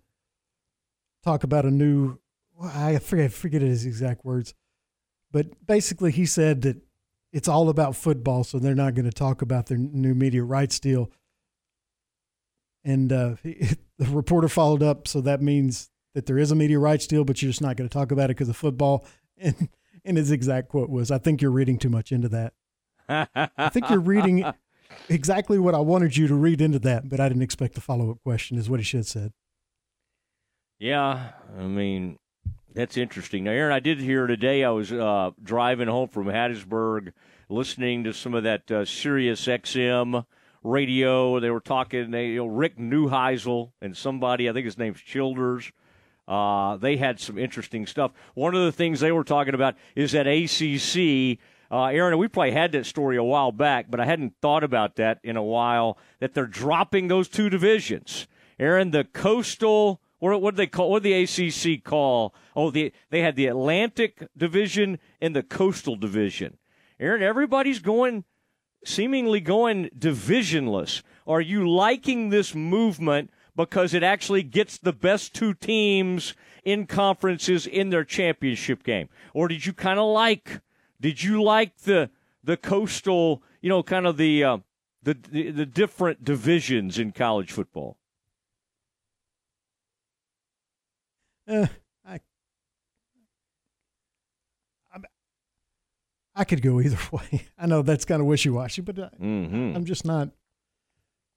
talk 1.25 1.45
about 1.45 1.64
a 1.64 1.71
new. 1.71 2.18
I 2.62 2.99
forget, 2.99 3.33
forget 3.33 3.61
his 3.61 3.85
exact 3.85 4.25
words, 4.25 4.54
but 5.30 5.66
basically 5.66 6.11
he 6.11 6.25
said 6.25 6.62
that 6.62 6.78
it's 7.33 7.49
all 7.49 7.68
about 7.68 7.97
football, 7.97 8.45
so 8.45 8.59
they're 8.59 8.75
not 8.75 8.95
going 8.95 9.04
to 9.04 9.12
talk 9.12 9.42
about 9.42 9.66
their 9.66 9.76
new 9.76 10.14
media 10.14 10.42
rights 10.42 10.80
deal. 10.80 11.11
And 12.83 13.12
uh, 13.12 13.35
the 13.42 14.06
reporter 14.09 14.49
followed 14.49 14.83
up, 14.83 15.06
so 15.06 15.21
that 15.21 15.42
means 15.42 15.90
that 16.14 16.25
there 16.25 16.38
is 16.38 16.50
a 16.50 16.54
media 16.54 16.78
rights 16.78 17.06
deal, 17.06 17.25
but 17.25 17.42
you're 17.42 17.50
just 17.50 17.61
not 17.61 17.76
going 17.76 17.88
to 17.88 17.92
talk 17.92 18.11
about 18.11 18.30
it 18.30 18.37
because 18.37 18.49
of 18.49 18.56
football. 18.56 19.04
And, 19.38 19.68
and 20.02 20.16
his 20.16 20.30
exact 20.30 20.71
quote 20.71 20.88
was, 20.88 21.11
I 21.11 21.18
think 21.18 21.42
you're 21.42 21.50
reading 21.50 21.78
too 21.78 21.90
much 21.90 22.11
into 22.11 22.30
that. 22.30 22.54
I 23.06 23.68
think 23.68 23.90
you're 23.90 24.00
reading 24.00 24.47
exactly 25.09 25.59
what 25.59 25.75
I 25.75 25.78
wanted 25.78 26.16
you 26.16 26.26
to 26.28 26.35
read 26.35 26.61
into 26.61 26.78
that, 26.81 27.09
but 27.09 27.21
I 27.21 27.28
didn't 27.28 27.43
expect 27.43 27.75
the 27.75 27.81
follow 27.81 28.11
up 28.11 28.23
question, 28.23 28.59
is 28.59 28.71
what 28.71 28.81
he 28.81 28.85
should 28.85 28.99
have 28.99 29.07
said. 29.07 29.33
Yeah, 30.78 31.31
I 31.59 31.62
mean, 31.62 32.19
that's 32.75 32.97
interesting. 32.97 33.45
Now, 33.45 33.52
Aaron, 33.52 33.73
I 33.73 33.81
did 33.81 34.00
hear 34.00 34.26
today, 34.26 34.64
I 34.64 34.71
was 34.71 34.93
uh, 34.93 35.31
driving 35.43 35.88
home 35.88 36.09
from 36.09 36.26
Hattiesburg, 36.26 37.12
listening 37.49 38.05
to 38.05 38.12
some 38.12 38.35
of 38.35 38.43
that 38.43 38.71
uh, 38.71 38.85
Sirius 38.85 39.47
XM 39.47 40.25
radio. 40.62 41.40
They 41.40 41.50
were 41.50 41.61
talking, 41.61 42.11
they, 42.11 42.28
you 42.28 42.37
know, 42.37 42.47
Rick 42.47 42.76
Neuheisel 42.78 43.73
and 43.81 43.97
somebody, 43.97 44.50
I 44.50 44.52
think 44.52 44.66
his 44.66 44.76
name's 44.76 45.00
Childers 45.00 45.73
uh, 46.28 46.76
they 46.76 46.97
had 46.97 47.21
some 47.21 47.38
interesting 47.38 47.87
stuff. 47.87 48.12
One 48.35 48.55
of 48.55 48.64
the 48.64 48.73
things 48.73 49.00
they 49.00 49.12
were 49.12 49.25
talking 49.25 49.55
about 49.55 49.76
is 49.95 50.12
that 50.12 50.26
ACC. 50.26 51.38
Uh, 51.70 51.87
Aaron, 51.87 52.16
we 52.18 52.28
probably 52.28 52.52
had 52.52 52.73
that 52.73 52.87
story 52.87 53.16
a 53.16 53.25
while 53.25 53.52
back, 53.52 53.87
but 53.90 54.00
I 54.00 54.04
hadn't 54.04 54.35
thought 54.40 54.62
about 54.62 54.96
that 54.96 55.18
in 55.23 55.37
a 55.37 55.42
while. 55.42 55.99
That 56.20 56.35
they're 56.35 56.46
dropping 56.46 57.08
those 57.08 57.28
two 57.28 57.50
divisions. 57.50 58.26
Aaron, 58.58 58.90
the 58.90 59.04
coastal, 59.04 60.00
what 60.18 60.40
what 60.40 60.54
do 60.54 60.58
they 60.58 60.66
call? 60.66 60.90
What 60.90 61.02
the 61.02 61.12
ACC 61.12 61.82
call? 61.85 62.35
Oh, 62.54 62.70
the 62.70 62.92
they 63.11 63.20
had 63.20 63.37
the 63.37 63.46
Atlantic 63.46 64.28
Division 64.37 64.99
and 65.20 65.37
the 65.37 65.42
Coastal 65.42 65.96
Division. 65.96 66.56
Aaron, 66.99 67.23
everybody's 67.23 67.80
going, 67.80 68.25
seemingly 68.85 69.40
going 69.40 69.90
divisionless. 69.96 71.02
Are 71.26 71.40
you 71.40 71.68
liking 71.68 72.30
this 72.30 72.54
movement 72.54 73.30
because 73.54 73.92
it 73.92 74.02
actually 74.02 74.42
gets 74.42 74.78
the 74.78 74.92
best 74.92 75.35
two 75.35 75.52
teams 75.52 76.35
in 76.64 76.87
conferences 76.87 77.66
in 77.66 77.90
their 77.90 78.04
championship 78.04 78.82
game? 78.82 79.08
Or 79.35 79.49
did 79.49 79.66
you 79.66 79.73
kind 79.73 79.99
of 79.99 80.06
like 80.06 80.61
did 81.00 81.22
you 81.22 81.42
like 81.42 81.78
the 81.78 82.10
the 82.42 82.56
coastal, 82.56 83.42
you 83.60 83.68
know, 83.68 83.82
kind 83.82 84.06
of 84.06 84.16
the 84.16 84.44
uh, 84.44 84.58
the, 85.02 85.14
the 85.14 85.50
the 85.50 85.66
different 85.66 86.24
divisions 86.24 86.98
in 86.98 87.12
college 87.12 87.52
football? 87.52 87.96
Uh, 91.48 91.66
I, 92.04 92.20
I, 94.92 94.98
I 96.34 96.44
could 96.44 96.60
go 96.60 96.80
either 96.80 96.98
way. 97.12 97.46
I 97.56 97.66
know 97.66 97.82
that's 97.82 98.04
kind 98.04 98.20
of 98.20 98.26
wishy 98.26 98.50
washy, 98.50 98.82
but 98.82 98.98
I, 98.98 99.10
mm-hmm. 99.20 99.76
I'm 99.76 99.84
just 99.84 100.04
not 100.04 100.30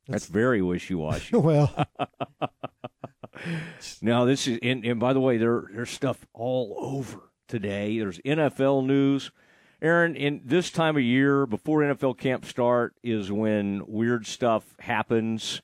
that's, 0.09 0.23
That's 0.23 0.33
very 0.33 0.61
wishy 0.63 0.95
washy. 0.95 1.35
well, 1.37 1.85
now 4.01 4.25
this 4.25 4.47
is, 4.47 4.57
and, 4.63 4.83
and 4.83 4.99
by 4.99 5.13
the 5.13 5.19
way, 5.19 5.37
there 5.37 5.65
there's 5.71 5.91
stuff 5.91 6.25
all 6.33 6.75
over 6.79 7.29
today. 7.47 7.99
There's 7.99 8.17
NFL 8.19 8.87
news. 8.87 9.29
Aaron, 9.81 10.15
in 10.15 10.41
this 10.43 10.71
time 10.71 10.98
of 10.98 11.03
year 11.03 11.45
before 11.45 11.81
NFL 11.81 12.17
camp 12.17 12.45
start 12.45 12.95
is 13.03 13.31
when 13.31 13.83
weird 13.88 14.27
stuff 14.27 14.75
happens. 14.79 15.62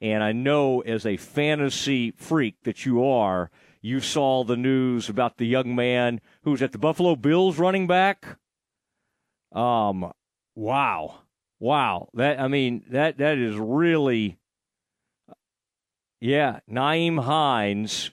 And 0.00 0.22
I 0.22 0.32
know 0.32 0.80
as 0.80 1.04
a 1.04 1.16
fantasy 1.16 2.12
freak 2.12 2.62
that 2.62 2.86
you 2.86 3.04
are, 3.04 3.50
you 3.82 4.00
saw 4.00 4.44
the 4.44 4.56
news 4.56 5.08
about 5.08 5.36
the 5.36 5.46
young 5.46 5.74
man 5.74 6.20
who's 6.42 6.62
at 6.62 6.72
the 6.72 6.78
Buffalo 6.78 7.14
Bills 7.14 7.58
running 7.58 7.86
back. 7.86 8.38
Um, 9.52 10.12
wow. 10.54 11.20
Wow, 11.60 12.08
that 12.14 12.38
I 12.38 12.46
mean 12.46 12.84
that 12.88 13.18
that 13.18 13.36
is 13.36 13.56
really, 13.56 14.38
yeah. 16.20 16.60
Nyheim 16.70 17.24
Hines, 17.24 18.12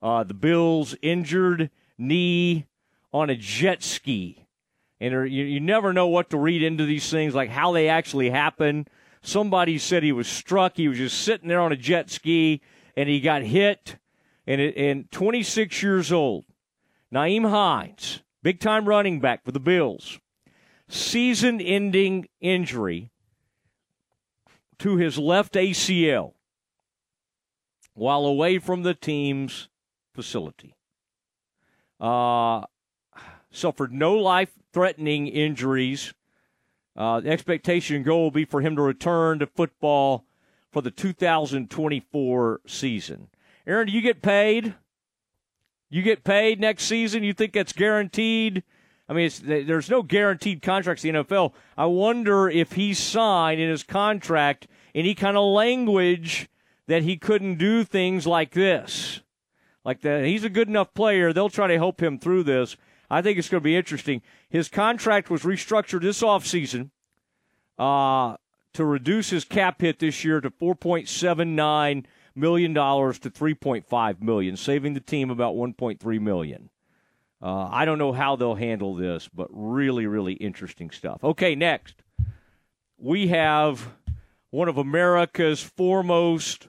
uh, 0.00 0.24
the 0.24 0.32
Bills 0.32 0.96
injured 1.02 1.70
knee 1.98 2.66
on 3.12 3.28
a 3.28 3.36
jet 3.36 3.82
ski, 3.82 4.45
and 5.00 5.30
you, 5.30 5.44
you 5.44 5.60
never 5.60 5.92
know 5.92 6.06
what 6.06 6.30
to 6.30 6.38
read 6.38 6.62
into 6.62 6.84
these 6.84 7.10
things, 7.10 7.34
like 7.34 7.50
how 7.50 7.72
they 7.72 7.88
actually 7.88 8.30
happen. 8.30 8.86
Somebody 9.22 9.78
said 9.78 10.02
he 10.02 10.12
was 10.12 10.28
struck. 10.28 10.76
He 10.76 10.88
was 10.88 10.98
just 10.98 11.20
sitting 11.20 11.48
there 11.48 11.60
on 11.60 11.72
a 11.72 11.76
jet 11.76 12.10
ski, 12.10 12.62
and 12.96 13.08
he 13.08 13.20
got 13.20 13.42
hit. 13.42 13.96
And 14.46 14.60
it, 14.60 14.76
and 14.76 15.10
26 15.10 15.82
years 15.82 16.12
old, 16.12 16.44
Nyheim 17.12 17.48
Hines, 17.50 18.22
big 18.42 18.60
time 18.60 18.88
running 18.88 19.20
back 19.20 19.44
for 19.44 19.52
the 19.52 19.60
Bills, 19.60 20.20
season 20.88 21.60
ending 21.60 22.28
injury 22.40 23.10
to 24.78 24.96
his 24.96 25.18
left 25.18 25.54
ACL 25.54 26.34
while 27.94 28.24
away 28.24 28.58
from 28.58 28.82
the 28.82 28.94
team's 28.94 29.68
facility. 30.14 30.76
Uh, 31.98 32.62
suffered 33.50 33.92
no 33.92 34.14
life 34.14 34.52
threatening 34.76 35.26
injuries. 35.26 36.12
Uh, 36.94 37.18
the 37.20 37.30
expectation 37.30 38.02
goal 38.02 38.24
will 38.24 38.30
be 38.30 38.44
for 38.44 38.60
him 38.60 38.76
to 38.76 38.82
return 38.82 39.38
to 39.38 39.46
football 39.46 40.26
for 40.70 40.82
the 40.82 40.90
2024 40.90 42.60
season. 42.66 43.28
Aaron, 43.66 43.86
do 43.86 43.92
you 43.94 44.02
get 44.02 44.20
paid? 44.20 44.74
You 45.88 46.02
get 46.02 46.24
paid 46.24 46.60
next 46.60 46.84
season? 46.84 47.24
You 47.24 47.32
think 47.32 47.54
that's 47.54 47.72
guaranteed? 47.72 48.64
I 49.08 49.14
mean, 49.14 49.30
there's 49.42 49.88
no 49.88 50.02
guaranteed 50.02 50.60
contracts 50.60 51.06
in 51.06 51.14
the 51.14 51.24
NFL. 51.24 51.54
I 51.78 51.86
wonder 51.86 52.46
if 52.46 52.72
he 52.72 52.92
signed 52.92 53.58
in 53.58 53.70
his 53.70 53.82
contract 53.82 54.68
any 54.94 55.14
kind 55.14 55.38
of 55.38 55.54
language 55.54 56.50
that 56.86 57.02
he 57.02 57.16
couldn't 57.16 57.56
do 57.56 57.82
things 57.82 58.26
like 58.26 58.50
this. 58.50 59.22
Like 59.86 60.02
that, 60.02 60.26
he's 60.26 60.44
a 60.44 60.50
good 60.50 60.68
enough 60.68 60.92
player. 60.92 61.32
They'll 61.32 61.48
try 61.48 61.66
to 61.66 61.78
help 61.78 62.02
him 62.02 62.18
through 62.18 62.42
this. 62.42 62.76
I 63.10 63.22
think 63.22 63.38
it's 63.38 63.48
going 63.48 63.60
to 63.60 63.64
be 63.64 63.76
interesting. 63.76 64.22
His 64.48 64.68
contract 64.68 65.30
was 65.30 65.42
restructured 65.42 66.02
this 66.02 66.22
offseason 66.22 66.90
uh, 67.78 68.36
to 68.72 68.84
reduce 68.84 69.30
his 69.30 69.44
cap 69.44 69.80
hit 69.80 69.98
this 69.98 70.24
year 70.24 70.40
to 70.40 70.50
4.79 70.50 72.04
million 72.34 72.74
dollars 72.74 73.18
to 73.20 73.30
3.5 73.30 74.20
million, 74.20 74.56
saving 74.56 74.94
the 74.94 75.00
team 75.00 75.30
about 75.30 75.54
1.3 75.54 76.20
million. 76.20 76.70
Uh, 77.40 77.68
I 77.70 77.84
don't 77.84 77.98
know 77.98 78.12
how 78.12 78.36
they'll 78.36 78.54
handle 78.54 78.94
this, 78.94 79.28
but 79.32 79.48
really, 79.50 80.06
really 80.06 80.34
interesting 80.34 80.90
stuff. 80.90 81.22
Okay, 81.22 81.54
next 81.54 82.02
we 82.98 83.28
have 83.28 83.94
one 84.50 84.68
of 84.68 84.78
America's 84.78 85.62
foremost 85.62 86.68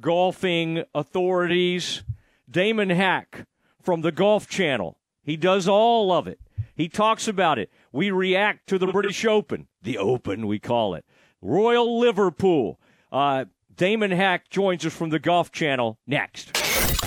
golfing 0.00 0.84
authorities, 0.94 2.02
Damon 2.48 2.90
Hack 2.90 3.46
from 3.82 4.02
the 4.02 4.12
Golf 4.12 4.48
Channel. 4.48 4.96
He 5.26 5.36
does 5.36 5.66
all 5.66 6.12
of 6.12 6.28
it. 6.28 6.40
He 6.76 6.88
talks 6.88 7.26
about 7.26 7.58
it. 7.58 7.70
We 7.90 8.12
react 8.12 8.68
to 8.68 8.78
the 8.78 8.86
British 8.86 9.24
Open, 9.24 9.66
the 9.82 9.98
Open, 9.98 10.46
we 10.46 10.60
call 10.60 10.94
it. 10.94 11.04
Royal 11.42 11.98
Liverpool. 11.98 12.78
Uh, 13.10 13.46
Damon 13.76 14.12
Hack 14.12 14.48
joins 14.48 14.86
us 14.86 14.94
from 14.94 15.10
the 15.10 15.18
Golf 15.18 15.50
Channel 15.50 15.98
next. 16.06 16.56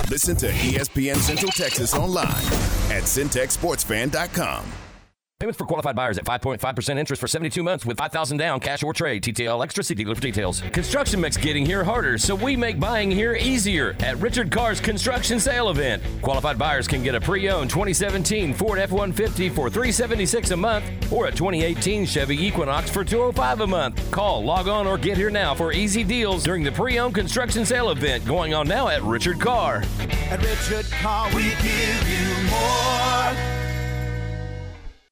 Listen 0.10 0.36
to 0.38 0.50
ESPN 0.50 1.16
Central 1.16 1.52
Texas 1.52 1.94
online 1.94 2.28
at 2.92 3.04
centexsportsfan.com. 3.04 4.66
Payments 5.40 5.58
for 5.58 5.64
qualified 5.64 5.96
buyers 5.96 6.18
at 6.18 6.26
5.5% 6.26 6.98
interest 6.98 7.22
for 7.22 7.28
72 7.28 7.64
months 7.64 7.86
with 7.86 7.96
5000 7.98 8.36
down, 8.36 8.60
cash 8.60 8.84
or 8.84 8.92
trade. 8.94 9.24
TTL 9.24 9.64
Extra 9.64 9.82
See 9.82 9.96
dealer 9.96 10.14
for 10.14 10.20
details. 10.20 10.60
Construction 10.74 11.22
makes 11.22 11.38
getting 11.38 11.66
here 11.66 11.82
harder, 11.82 12.18
so 12.18 12.36
we 12.36 12.58
make 12.58 12.78
buying 12.78 13.10
here 13.10 13.36
easier 13.36 13.96
at 14.02 14.18
Richard 14.18 14.52
Carr's 14.52 14.82
construction 14.82 15.40
sale 15.40 15.70
event. 15.70 16.04
Qualified 16.22 16.58
buyers 16.58 16.90
can 16.90 17.04
get 17.04 17.16
a 17.16 17.22
pre-owned 17.22 17.70
2017 17.70 18.54
Ford 18.54 18.80
F-150 18.80 19.50
for 19.56 19.70
376 19.70 20.52
a 20.52 20.58
month 20.58 20.84
or 21.10 21.28
a 21.28 21.32
2018 21.32 22.06
Chevy 22.06 22.36
Equinox 22.36 22.90
for 22.90 23.06
205 23.06 23.62
a 23.62 23.68
month. 23.68 24.12
Call, 24.12 24.44
log 24.44 24.68
on, 24.68 24.86
or 24.86 24.98
get 24.98 25.16
here 25.16 25.30
now 25.30 25.56
for 25.56 25.72
easy 25.72 26.04
deals 26.04 26.44
during 26.44 26.66
the 26.66 26.72
pre-owned 26.74 27.16
construction 27.16 27.64
sale 27.64 27.92
event 27.92 28.26
going 28.26 28.54
on 28.54 28.68
now 28.68 28.90
at 28.90 29.02
Richard 29.04 29.40
Carr. 29.40 29.86
At 30.32 30.44
Richard 30.44 30.92
Carr, 30.92 31.34
we 31.34 31.44
give 31.44 32.10
you 32.10 32.50
more. 32.50 33.69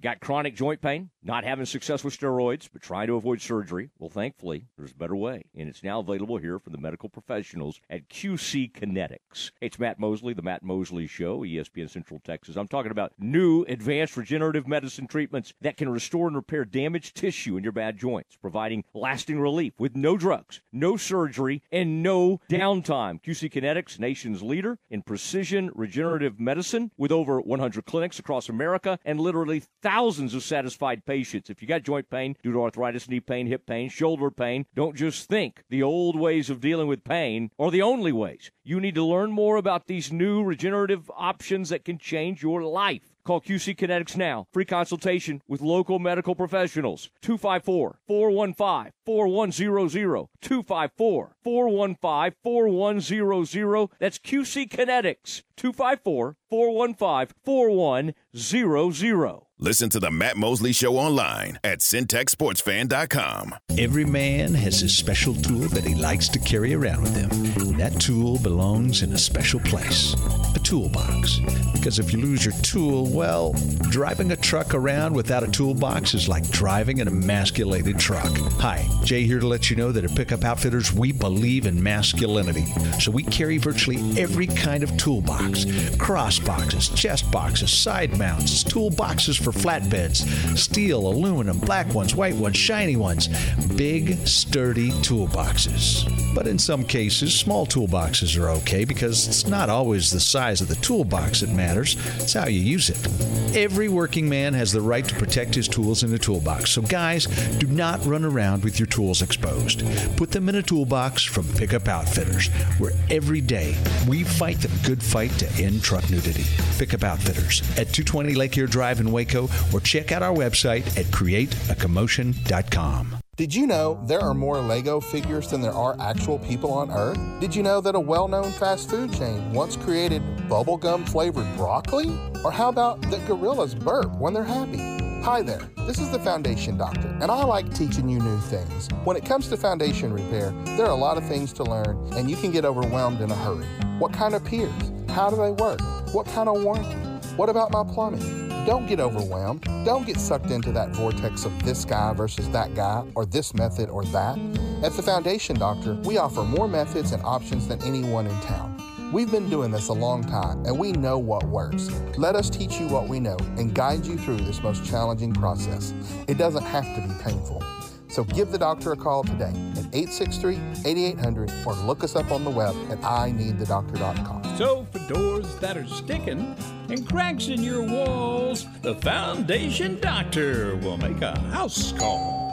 Got 0.00 0.20
chronic 0.20 0.54
joint 0.54 0.80
pain, 0.80 1.10
not 1.24 1.42
having 1.42 1.66
success 1.66 2.04
with 2.04 2.16
steroids, 2.16 2.68
but 2.72 2.82
trying 2.82 3.08
to 3.08 3.16
avoid 3.16 3.40
surgery? 3.40 3.90
Well, 3.98 4.08
thankfully, 4.08 4.66
there's 4.76 4.92
a 4.92 4.94
better 4.94 5.16
way, 5.16 5.46
and 5.56 5.68
it's 5.68 5.82
now 5.82 5.98
available 5.98 6.36
here 6.36 6.60
from 6.60 6.72
the 6.72 6.78
medical 6.78 7.08
professionals 7.08 7.80
at 7.90 8.08
QC 8.08 8.70
Kinetics. 8.70 9.50
It's 9.60 9.80
Matt 9.80 9.98
Mosley, 9.98 10.34
the 10.34 10.42
Matt 10.42 10.62
Mosley 10.62 11.08
Show, 11.08 11.40
ESPN 11.40 11.90
Central 11.90 12.20
Texas. 12.20 12.54
I'm 12.54 12.68
talking 12.68 12.92
about 12.92 13.12
new 13.18 13.64
advanced 13.64 14.16
regenerative 14.16 14.68
medicine 14.68 15.08
treatments 15.08 15.52
that 15.62 15.76
can 15.76 15.88
restore 15.88 16.28
and 16.28 16.36
repair 16.36 16.64
damaged 16.64 17.16
tissue 17.16 17.56
in 17.56 17.64
your 17.64 17.72
bad 17.72 17.98
joints, 17.98 18.36
providing 18.36 18.84
lasting 18.94 19.40
relief 19.40 19.72
with 19.80 19.96
no 19.96 20.16
drugs, 20.16 20.60
no 20.72 20.96
surgery, 20.96 21.60
and 21.72 22.04
no 22.04 22.40
downtime. 22.48 23.20
QC 23.20 23.50
Kinetics, 23.50 23.98
nation's 23.98 24.44
leader 24.44 24.78
in 24.90 25.02
precision 25.02 25.72
regenerative 25.74 26.38
medicine, 26.38 26.92
with 26.96 27.10
over 27.10 27.40
100 27.40 27.84
clinics 27.84 28.20
across 28.20 28.48
America 28.48 29.00
and 29.04 29.18
literally 29.18 29.58
thousands 29.58 29.87
of 29.88 30.42
satisfied 30.42 31.06
patients. 31.06 31.50
If 31.50 31.62
you 31.62 31.68
got 31.68 31.82
joint 31.82 32.10
pain 32.10 32.36
due 32.42 32.52
to 32.52 32.62
arthritis, 32.62 33.08
knee 33.08 33.20
pain, 33.20 33.46
hip 33.46 33.66
pain, 33.66 33.88
shoulder 33.88 34.30
pain, 34.30 34.66
don't 34.74 34.94
just 34.94 35.28
think 35.28 35.64
the 35.70 35.82
old 35.82 36.18
ways 36.18 36.50
of 36.50 36.60
dealing 36.60 36.88
with 36.88 37.04
pain 37.04 37.50
are 37.58 37.70
the 37.70 37.82
only 37.82 38.12
ways. 38.12 38.50
You 38.64 38.80
need 38.80 38.94
to 38.96 39.04
learn 39.04 39.30
more 39.30 39.56
about 39.56 39.86
these 39.86 40.12
new 40.12 40.44
regenerative 40.44 41.10
options 41.16 41.70
that 41.70 41.84
can 41.84 41.98
change 41.98 42.42
your 42.42 42.62
life. 42.62 43.14
Call 43.24 43.40
QC 43.40 43.76
Kinetics 43.76 44.16
now. 44.16 44.46
Free 44.52 44.64
consultation 44.64 45.42
with 45.46 45.60
local 45.60 45.98
medical 45.98 46.34
professionals. 46.34 47.10
254 47.22 47.98
415 48.06 48.92
4100. 49.04 50.28
254 50.40 51.36
415 51.42 52.34
4100. 52.42 53.88
That's 53.98 54.18
QC 54.18 54.70
Kinetics. 54.70 55.42
254 55.56 56.36
415 56.48 57.34
4100. 57.44 59.47
Listen 59.60 59.90
to 59.90 59.98
the 59.98 60.08
Matt 60.08 60.36
Mosley 60.36 60.72
Show 60.72 60.96
online 60.96 61.58
at 61.64 61.80
centexsportsfan.com. 61.80 63.56
Every 63.76 64.04
man 64.04 64.54
has 64.54 64.78
his 64.78 64.96
special 64.96 65.34
tool 65.34 65.66
that 65.70 65.82
he 65.82 65.96
likes 65.96 66.28
to 66.28 66.38
carry 66.38 66.74
around 66.74 67.02
with 67.02 67.16
him. 67.16 67.76
That 67.76 68.00
tool 68.00 68.38
belongs 68.38 69.02
in 69.02 69.12
a 69.12 69.18
special 69.18 69.58
place 69.58 70.14
a 70.54 70.58
toolbox. 70.60 71.40
Because 71.72 71.98
if 71.98 72.12
you 72.12 72.20
lose 72.20 72.44
your 72.44 72.54
tool, 72.62 73.06
well, 73.06 73.54
driving 73.90 74.32
a 74.32 74.36
truck 74.36 74.74
around 74.74 75.14
without 75.14 75.42
a 75.42 75.48
toolbox 75.48 76.14
is 76.14 76.28
like 76.28 76.48
driving 76.50 77.00
an 77.00 77.08
emasculated 77.08 77.98
truck. 77.98 78.36
Hi, 78.60 78.88
Jay 79.04 79.24
here 79.24 79.40
to 79.40 79.46
let 79.46 79.70
you 79.70 79.76
know 79.76 79.92
that 79.92 80.04
at 80.04 80.14
Pickup 80.14 80.44
Outfitters, 80.44 80.92
we 80.92 81.12
believe 81.12 81.66
in 81.66 81.82
masculinity. 81.82 82.66
So 83.00 83.10
we 83.10 83.22
carry 83.22 83.58
virtually 83.58 83.98
every 84.20 84.46
kind 84.46 84.82
of 84.82 84.96
toolbox 84.96 85.66
cross 85.96 86.38
boxes, 86.38 86.88
chest 86.90 87.30
boxes, 87.30 87.72
side 87.72 88.18
mounts, 88.18 88.64
toolboxes 88.64 89.40
for 89.52 89.58
flatbeds 89.58 90.26
steel, 90.58 91.06
aluminum, 91.06 91.58
black 91.58 91.94
ones, 91.94 92.14
white 92.14 92.34
ones, 92.34 92.56
shiny 92.56 92.96
ones. 92.96 93.28
Big, 93.76 94.26
sturdy 94.26 94.90
toolboxes. 95.02 96.34
But 96.34 96.46
in 96.46 96.58
some 96.58 96.84
cases, 96.84 97.34
small 97.34 97.66
toolboxes 97.66 98.38
are 98.40 98.50
okay 98.50 98.84
because 98.84 99.26
it's 99.26 99.46
not 99.46 99.70
always 99.70 100.10
the 100.10 100.20
size 100.20 100.60
of 100.60 100.68
the 100.68 100.76
toolbox 100.76 101.40
that 101.40 101.50
matters, 101.50 101.96
it's 102.16 102.34
how 102.34 102.46
you 102.46 102.60
use 102.60 102.90
it. 102.90 103.56
Every 103.56 103.88
working 103.88 104.28
man 104.28 104.52
has 104.54 104.72
the 104.72 104.80
right 104.80 105.06
to 105.06 105.14
protect 105.14 105.54
his 105.54 105.68
tools 105.68 106.02
in 106.02 106.12
a 106.12 106.18
toolbox, 106.18 106.70
so 106.70 106.82
guys, 106.82 107.26
do 107.58 107.66
not 107.66 108.04
run 108.04 108.24
around 108.24 108.62
with 108.64 108.78
your 108.78 108.86
tools 108.86 109.22
exposed. 109.22 109.82
Put 110.16 110.30
them 110.30 110.48
in 110.48 110.56
a 110.56 110.62
toolbox 110.62 111.24
from 111.24 111.48
Pickup 111.54 111.88
Outfitters, 111.88 112.48
where 112.78 112.92
every 113.10 113.40
day 113.40 113.76
we 114.06 114.24
fight 114.24 114.58
the 114.58 114.68
good 114.86 115.02
fight 115.02 115.30
to 115.38 115.62
end 115.62 115.82
truck 115.82 116.08
nudity. 116.10 116.44
Pickup 116.78 117.04
Outfitters 117.04 117.62
at 117.78 117.92
220 117.92 118.34
Lake 118.34 118.56
Erie 118.56 118.68
Drive 118.68 119.00
in 119.00 119.10
Waco 119.10 119.37
or 119.72 119.80
check 119.80 120.10
out 120.10 120.22
our 120.22 120.34
website 120.34 120.86
at 120.98 121.04
createacommotion.com. 121.06 123.16
Did 123.36 123.54
you 123.54 123.68
know 123.68 124.02
there 124.08 124.20
are 124.20 124.34
more 124.34 124.58
Lego 124.58 124.98
figures 124.98 125.50
than 125.50 125.60
there 125.60 125.72
are 125.72 125.96
actual 126.00 126.40
people 126.40 126.72
on 126.72 126.90
Earth? 126.90 127.16
Did 127.40 127.54
you 127.54 127.62
know 127.62 127.80
that 127.80 127.94
a 127.94 128.00
well 128.00 128.26
known 128.26 128.50
fast 128.50 128.90
food 128.90 129.12
chain 129.12 129.52
once 129.52 129.76
created 129.76 130.22
bubblegum 130.48 131.08
flavored 131.08 131.46
broccoli? 131.56 132.08
Or 132.42 132.50
how 132.50 132.68
about 132.68 133.00
that 133.10 133.24
gorillas 133.28 133.76
burp 133.76 134.10
when 134.18 134.34
they're 134.34 134.42
happy? 134.42 134.78
Hi 135.22 135.42
there, 135.42 135.60
this 135.86 136.00
is 136.00 136.10
the 136.10 136.18
Foundation 136.18 136.76
Doctor, 136.76 137.08
and 137.20 137.30
I 137.30 137.44
like 137.44 137.72
teaching 137.74 138.08
you 138.08 138.18
new 138.18 138.38
things. 138.38 138.88
When 139.04 139.16
it 139.16 139.24
comes 139.24 139.48
to 139.48 139.56
foundation 139.56 140.12
repair, 140.12 140.50
there 140.76 140.86
are 140.86 140.90
a 140.90 140.96
lot 140.96 141.16
of 141.16 141.24
things 141.26 141.52
to 141.54 141.64
learn, 141.64 141.96
and 142.14 142.30
you 142.30 142.36
can 142.36 142.50
get 142.50 142.64
overwhelmed 142.64 143.20
in 143.20 143.30
a 143.30 143.34
hurry. 143.34 143.66
What 143.98 144.12
kind 144.12 144.34
of 144.34 144.44
piers? 144.44 144.72
How 145.10 145.30
do 145.30 145.36
they 145.36 145.50
work? 145.50 145.80
What 146.12 146.26
kind 146.26 146.48
of 146.48 146.62
warranty? 146.62 146.96
What 147.38 147.48
about 147.48 147.70
my 147.70 147.84
plumbing? 147.84 148.48
Don't 148.66 148.88
get 148.88 148.98
overwhelmed. 148.98 149.62
Don't 149.84 150.04
get 150.04 150.16
sucked 150.18 150.50
into 150.50 150.72
that 150.72 150.88
vortex 150.88 151.44
of 151.44 151.56
this 151.62 151.84
guy 151.84 152.12
versus 152.12 152.50
that 152.50 152.74
guy, 152.74 153.04
or 153.14 153.24
this 153.24 153.54
method 153.54 153.88
or 153.90 154.04
that. 154.06 154.36
At 154.82 154.94
the 154.94 155.04
Foundation 155.04 155.56
Doctor, 155.56 155.94
we 156.02 156.18
offer 156.18 156.42
more 156.42 156.66
methods 156.66 157.12
and 157.12 157.22
options 157.22 157.68
than 157.68 157.80
anyone 157.84 158.26
in 158.26 158.36
town. 158.40 158.76
We've 159.12 159.30
been 159.30 159.48
doing 159.48 159.70
this 159.70 159.86
a 159.86 159.92
long 159.92 160.24
time 160.24 160.66
and 160.66 160.76
we 160.76 160.90
know 160.90 161.16
what 161.16 161.44
works. 161.44 161.88
Let 162.16 162.34
us 162.34 162.50
teach 162.50 162.80
you 162.80 162.88
what 162.88 163.06
we 163.06 163.20
know 163.20 163.36
and 163.56 163.72
guide 163.72 164.04
you 164.04 164.18
through 164.18 164.38
this 164.38 164.60
most 164.60 164.84
challenging 164.84 165.32
process. 165.32 165.94
It 166.26 166.38
doesn't 166.38 166.64
have 166.64 166.92
to 166.96 167.00
be 167.00 167.22
painful. 167.22 167.62
So 168.08 168.24
give 168.24 168.50
the 168.50 168.58
doctor 168.58 168.92
a 168.92 168.96
call 168.96 169.22
today 169.22 169.52
at 169.76 169.86
863 169.94 170.58
8800 170.84 171.52
or 171.66 171.74
look 171.74 172.02
us 172.02 172.16
up 172.16 172.30
on 172.30 172.44
the 172.44 172.50
web 172.50 172.74
at 172.90 173.00
ineedthedoctor.com. 173.00 174.56
So, 174.56 174.86
for 174.90 174.98
doors 175.12 175.54
that 175.56 175.76
are 175.76 175.86
sticking 175.86 176.56
and 176.88 177.06
cracks 177.08 177.48
in 177.48 177.62
your 177.62 177.82
walls, 177.82 178.66
the 178.82 178.94
Foundation 178.96 180.00
Doctor 180.00 180.76
will 180.76 180.96
make 180.96 181.20
a 181.22 181.38
house 181.50 181.92
call. 181.92 182.48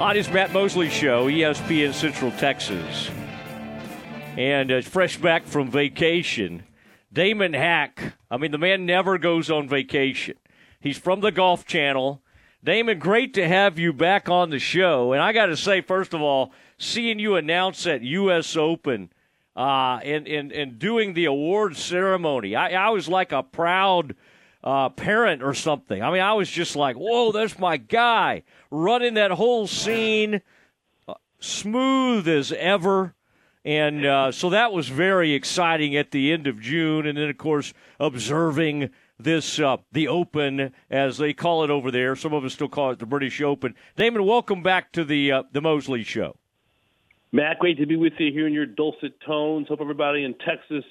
On 0.00 0.16
his 0.16 0.28
Matt 0.30 0.52
Mosley 0.52 0.90
show, 0.90 1.28
ESPN 1.28 1.94
Central 1.94 2.32
Texas. 2.32 3.08
And 4.36 4.72
uh, 4.72 4.80
fresh 4.80 5.18
back 5.18 5.44
from 5.44 5.70
vacation, 5.70 6.62
Damon 7.12 7.52
Hack. 7.52 8.14
I 8.30 8.38
mean, 8.38 8.50
the 8.50 8.56
man 8.56 8.86
never 8.86 9.18
goes 9.18 9.50
on 9.50 9.68
vacation. 9.68 10.36
He's 10.80 10.96
from 10.96 11.20
the 11.20 11.30
Golf 11.30 11.66
Channel. 11.66 12.22
Damon, 12.64 12.98
great 12.98 13.34
to 13.34 13.46
have 13.46 13.78
you 13.78 13.92
back 13.92 14.30
on 14.30 14.48
the 14.48 14.58
show. 14.58 15.12
And 15.12 15.20
I 15.20 15.34
got 15.34 15.46
to 15.46 15.56
say, 15.56 15.82
first 15.82 16.14
of 16.14 16.22
all, 16.22 16.50
seeing 16.78 17.18
you 17.18 17.36
announce 17.36 17.86
at 17.86 18.00
U.S. 18.00 18.56
Open 18.56 19.10
uh, 19.54 20.00
and, 20.02 20.26
and, 20.26 20.50
and 20.50 20.78
doing 20.78 21.12
the 21.12 21.26
award 21.26 21.76
ceremony, 21.76 22.56
I, 22.56 22.86
I 22.86 22.88
was 22.88 23.08
like 23.08 23.32
a 23.32 23.42
proud 23.42 24.16
uh, 24.64 24.88
parent 24.88 25.42
or 25.42 25.52
something. 25.52 26.02
I 26.02 26.10
mean, 26.10 26.22
I 26.22 26.32
was 26.32 26.48
just 26.48 26.74
like, 26.74 26.96
whoa, 26.96 27.32
that's 27.32 27.58
my 27.58 27.76
guy 27.76 28.44
running 28.70 29.14
that 29.14 29.32
whole 29.32 29.66
scene 29.66 30.40
uh, 31.06 31.14
smooth 31.38 32.26
as 32.26 32.50
ever. 32.52 33.14
And 33.64 34.04
uh, 34.04 34.32
so 34.32 34.50
that 34.50 34.72
was 34.72 34.88
very 34.88 35.32
exciting 35.32 35.96
at 35.96 36.10
the 36.10 36.32
end 36.32 36.46
of 36.46 36.60
June. 36.60 37.06
And 37.06 37.16
then, 37.16 37.30
of 37.30 37.38
course, 37.38 37.72
observing 38.00 38.90
this, 39.18 39.60
uh, 39.60 39.76
the 39.92 40.08
Open, 40.08 40.72
as 40.90 41.18
they 41.18 41.32
call 41.32 41.62
it 41.62 41.70
over 41.70 41.90
there. 41.90 42.16
Some 42.16 42.32
of 42.32 42.44
us 42.44 42.54
still 42.54 42.68
call 42.68 42.90
it 42.90 42.98
the 42.98 43.06
British 43.06 43.40
Open. 43.40 43.74
Damon, 43.96 44.26
welcome 44.26 44.62
back 44.62 44.90
to 44.92 45.04
the, 45.04 45.30
uh, 45.30 45.42
the 45.52 45.60
Mosley 45.60 46.02
Show. 46.02 46.36
Matt, 47.30 47.60
great 47.60 47.78
to 47.78 47.86
be 47.86 47.96
with 47.96 48.14
you 48.18 48.32
here 48.32 48.46
in 48.46 48.52
your 48.52 48.66
dulcet 48.66 49.14
tones. 49.24 49.68
Hope 49.68 49.80
everybody 49.80 50.24
in 50.24 50.34
Texas 50.34 50.84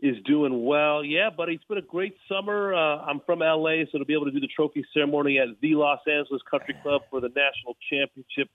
is 0.00 0.16
doing 0.24 0.64
well. 0.64 1.04
Yeah, 1.04 1.30
buddy, 1.30 1.54
it's 1.54 1.64
been 1.64 1.78
a 1.78 1.82
great 1.82 2.16
summer. 2.28 2.74
Uh, 2.74 2.98
I'm 2.98 3.20
from 3.24 3.38
LA, 3.38 3.84
so 3.90 3.98
to 3.98 4.04
be 4.04 4.12
able 4.12 4.26
to 4.26 4.30
do 4.30 4.40
the 4.40 4.48
trophy 4.54 4.84
ceremony 4.92 5.38
at 5.38 5.48
the 5.60 5.74
Los 5.74 6.00
Angeles 6.06 6.42
Country 6.50 6.74
Club 6.82 7.02
for 7.10 7.20
the 7.20 7.28
national 7.28 7.76
championship 7.90 8.48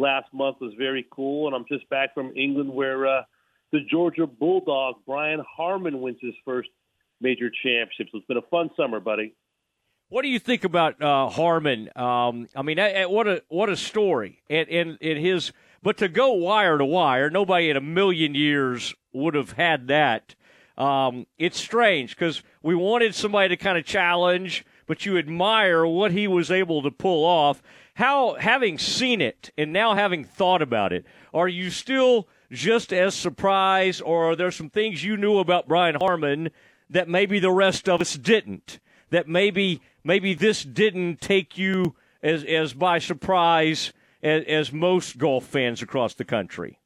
last 0.00 0.32
month 0.32 0.56
was 0.60 0.72
very 0.78 1.06
cool. 1.10 1.46
And 1.46 1.54
I'm 1.54 1.64
just 1.68 1.88
back 1.90 2.14
from 2.14 2.32
England 2.36 2.72
where 2.72 3.06
uh, 3.06 3.22
the 3.72 3.80
Georgia 3.90 4.26
Bulldog, 4.26 4.96
Brian 5.06 5.42
Harman, 5.56 6.00
wins 6.00 6.18
his 6.20 6.34
first 6.44 6.68
major 7.20 7.50
championship. 7.62 8.08
So 8.10 8.18
it's 8.18 8.26
been 8.26 8.36
a 8.36 8.42
fun 8.50 8.70
summer, 8.76 9.00
buddy. 9.00 9.34
What 10.08 10.22
do 10.22 10.28
you 10.28 10.40
think 10.40 10.64
about 10.64 11.00
uh, 11.00 11.28
Harman? 11.28 11.88
Um, 11.94 12.48
I 12.56 12.62
mean, 12.62 12.78
what 13.08 13.28
a 13.28 13.44
what 13.48 13.68
a 13.68 13.76
story, 13.76 14.42
and, 14.50 14.68
and 14.68 14.98
and 15.00 15.18
his. 15.18 15.52
But 15.82 15.98
to 15.98 16.08
go 16.08 16.32
wire 16.32 16.78
to 16.78 16.84
wire, 16.84 17.30
nobody 17.30 17.70
in 17.70 17.76
a 17.76 17.80
million 17.80 18.34
years 18.34 18.92
would 19.12 19.34
have 19.34 19.52
had 19.52 19.86
that. 19.86 20.34
Um, 20.76 21.26
it's 21.38 21.60
strange 21.60 22.16
because 22.16 22.42
we 22.62 22.74
wanted 22.74 23.14
somebody 23.14 23.50
to 23.50 23.56
kind 23.56 23.78
of 23.78 23.84
challenge, 23.84 24.64
but 24.86 25.06
you 25.06 25.16
admire 25.16 25.86
what 25.86 26.10
he 26.10 26.26
was 26.26 26.50
able 26.50 26.82
to 26.82 26.90
pull 26.90 27.24
off. 27.24 27.62
How, 28.00 28.36
having 28.40 28.78
seen 28.78 29.20
it 29.20 29.50
and 29.58 29.74
now 29.74 29.94
having 29.94 30.24
thought 30.24 30.62
about 30.62 30.94
it, 30.94 31.04
are 31.34 31.48
you 31.48 31.68
still 31.68 32.28
just 32.50 32.94
as 32.94 33.14
surprised, 33.14 34.00
or 34.00 34.30
are 34.30 34.36
there 34.36 34.50
some 34.50 34.70
things 34.70 35.04
you 35.04 35.18
knew 35.18 35.36
about 35.36 35.68
Brian 35.68 35.96
Harman 36.00 36.48
that 36.88 37.10
maybe 37.10 37.40
the 37.40 37.50
rest 37.50 37.90
of 37.90 38.00
us 38.00 38.14
didn't? 38.14 38.78
That 39.10 39.28
maybe 39.28 39.82
maybe 40.02 40.32
this 40.32 40.64
didn't 40.64 41.20
take 41.20 41.58
you 41.58 41.94
as 42.22 42.42
as 42.42 42.72
by 42.72 43.00
surprise 43.00 43.92
as, 44.22 44.44
as 44.44 44.72
most 44.72 45.18
golf 45.18 45.44
fans 45.44 45.82
across 45.82 46.14
the 46.14 46.24
country. 46.24 46.78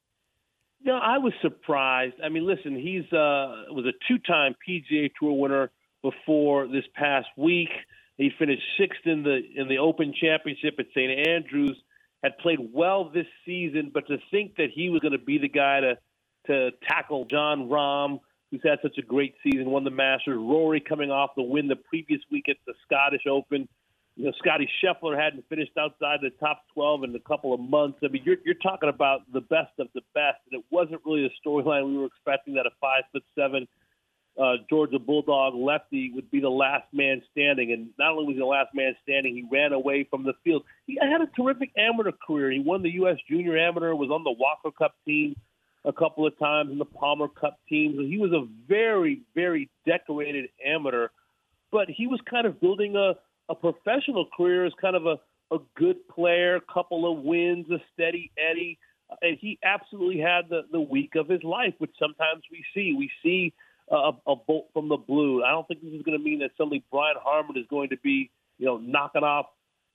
No, 0.83 0.97
I 0.97 1.19
was 1.19 1.33
surprised. 1.43 2.17
I 2.25 2.29
mean, 2.29 2.45
listen, 2.45 2.75
he's 2.75 3.05
uh, 3.13 3.71
was 3.71 3.87
a 3.87 3.93
two-time 4.09 4.57
PGA 4.69 5.13
Tour 5.21 5.39
winner 5.39 5.71
before 6.03 6.67
this 6.67 6.85
past 6.97 7.29
week. 7.37 7.71
He 8.17 8.31
finished 8.39 8.63
sixth 8.79 9.07
in 9.07 9.23
the 9.23 9.41
in 9.57 9.69
the 9.69 9.79
Open 9.79 10.15
Championship 10.19 10.75
at 10.79 10.87
St 10.95 11.29
Andrews. 11.29 11.77
Had 12.23 12.39
played 12.39 12.59
well 12.73 13.11
this 13.11 13.27
season, 13.45 13.91
but 13.93 14.07
to 14.07 14.17
think 14.31 14.57
that 14.57 14.69
he 14.75 14.89
was 14.89 15.01
going 15.01 15.13
to 15.13 15.19
be 15.19 15.39
the 15.39 15.49
guy 15.49 15.81
to 15.81 15.99
to 16.47 16.71
tackle 16.89 17.25
Jon 17.25 17.69
Rahm, 17.69 18.21
who's 18.51 18.61
had 18.63 18.79
such 18.83 18.99
a 18.99 19.03
great 19.03 19.35
season, 19.43 19.71
won 19.71 19.85
the 19.85 19.91
Masters. 19.91 20.39
Rory 20.39 20.81
coming 20.81 21.11
off 21.11 21.31
the 21.37 21.43
win 21.43 21.69
the 21.69 21.77
previous 21.77 22.21
week 22.31 22.49
at 22.49 22.57
the 22.67 22.75
Scottish 22.85 23.23
Open. 23.29 23.69
You 24.17 24.27
know, 24.27 24.33
Scottie 24.39 24.69
Scheffler 24.81 25.21
hadn't 25.21 25.45
finished 25.49 25.73
outside 25.77 26.21
the 26.23 26.31
top 26.39 26.63
12 26.75 27.05
in 27.05 27.17
a 27.17 27.21
couple 27.21 27.53
of 27.53 27.59
months. 27.59 27.99
I 28.05 28.09
mean, 28.09 28.23
you're, 28.25 28.37
you're 28.45 28.55
talking 28.55 28.89
about 28.89 29.23
the 29.33 29.41
best 29.41 29.73
of 29.81 29.89
the 29.93 30.03
best, 30.15 30.39
and 30.51 30.61
it 30.61 30.65
wasn't 30.71 31.01
really 31.05 31.23
the 31.23 31.31
storyline 31.45 31.87
we 31.89 31.99
were 31.99 32.07
expecting 32.07 32.55
that 32.55 32.67
a 32.67 32.71
five 32.81 33.03
foot 33.11 33.25
seven 33.37 33.67
uh, 34.41 34.55
Georgia 34.69 34.99
Bulldog 34.99 35.55
lefty 35.55 36.11
would 36.15 36.31
be 36.31 36.41
the 36.41 36.49
last 36.49 36.87
man 36.93 37.23
standing. 37.31 37.73
And 37.73 37.91
not 37.99 38.13
only 38.13 38.27
was 38.27 38.35
he 38.35 38.41
the 38.41 38.47
last 38.47 38.75
man 38.75 38.95
standing, 39.03 39.35
he 39.35 39.47
ran 39.51 39.73
away 39.73 40.07
from 40.11 40.25
the 40.25 40.33
field. 40.43 40.65
He 40.87 40.99
had 41.01 41.21
a 41.21 41.27
terrific 41.41 41.71
amateur 41.77 42.13
career. 42.27 42.51
He 42.51 42.61
won 42.61 42.83
the 42.83 42.95
U.S. 42.95 43.17
Junior 43.29 43.57
Amateur, 43.57 43.95
was 43.95 44.11
on 44.11 44.25
the 44.25 44.33
Walker 44.33 44.71
Cup 44.77 44.95
team 45.07 45.37
a 45.85 45.93
couple 45.93 46.27
of 46.27 46.37
times, 46.39 46.71
in 46.73 46.79
the 46.79 46.85
Palmer 46.85 47.29
Cup 47.29 47.59
team. 47.69 47.95
So 47.97 48.03
he 48.03 48.19
was 48.19 48.33
a 48.33 48.47
very, 48.67 49.21
very 49.35 49.71
decorated 49.87 50.47
amateur. 50.65 51.09
But 51.71 51.89
he 51.89 52.07
was 52.07 52.21
kind 52.29 52.47
of 52.47 52.61
building 52.61 52.97
a, 52.97 53.15
a 53.51 53.55
professional 53.55 54.27
career 54.37 54.65
as 54.65 54.73
kind 54.81 54.97
of 54.97 55.07
a, 55.07 55.19
a 55.55 55.59
good 55.77 56.09
player, 56.09 56.59
couple 56.73 57.11
of 57.11 57.23
wins, 57.23 57.67
a 57.71 57.79
steady 57.93 58.33
Eddie. 58.39 58.79
And 59.21 59.37
he 59.39 59.59
absolutely 59.63 60.19
had 60.19 60.49
the, 60.49 60.63
the 60.73 60.81
week 60.81 61.17
of 61.17 61.29
his 61.29 61.43
life, 61.45 61.75
which 61.79 61.93
sometimes 61.99 62.43
we 62.51 62.65
see. 62.75 62.95
We 62.97 63.11
see 63.23 63.53
a, 63.91 64.13
a 64.27 64.37
bolt 64.37 64.69
from 64.73 64.89
the 64.89 64.97
blue. 64.97 65.43
I 65.43 65.51
don't 65.51 65.67
think 65.69 65.83
this 65.83 65.93
is 65.93 66.03
going 66.03 66.19
to 66.19 66.25
mean 66.25 66.41
that 66.41 66.51
suddenly 66.57 66.85
Brian 66.91 67.17
Harman 67.23 67.57
is 67.57 67.67
going 67.69 67.91
to 67.91 67.97
be, 67.99 68.31
you 68.59 68.67
know, 68.67 68.79
knocking 68.79 69.23
off 69.23 69.47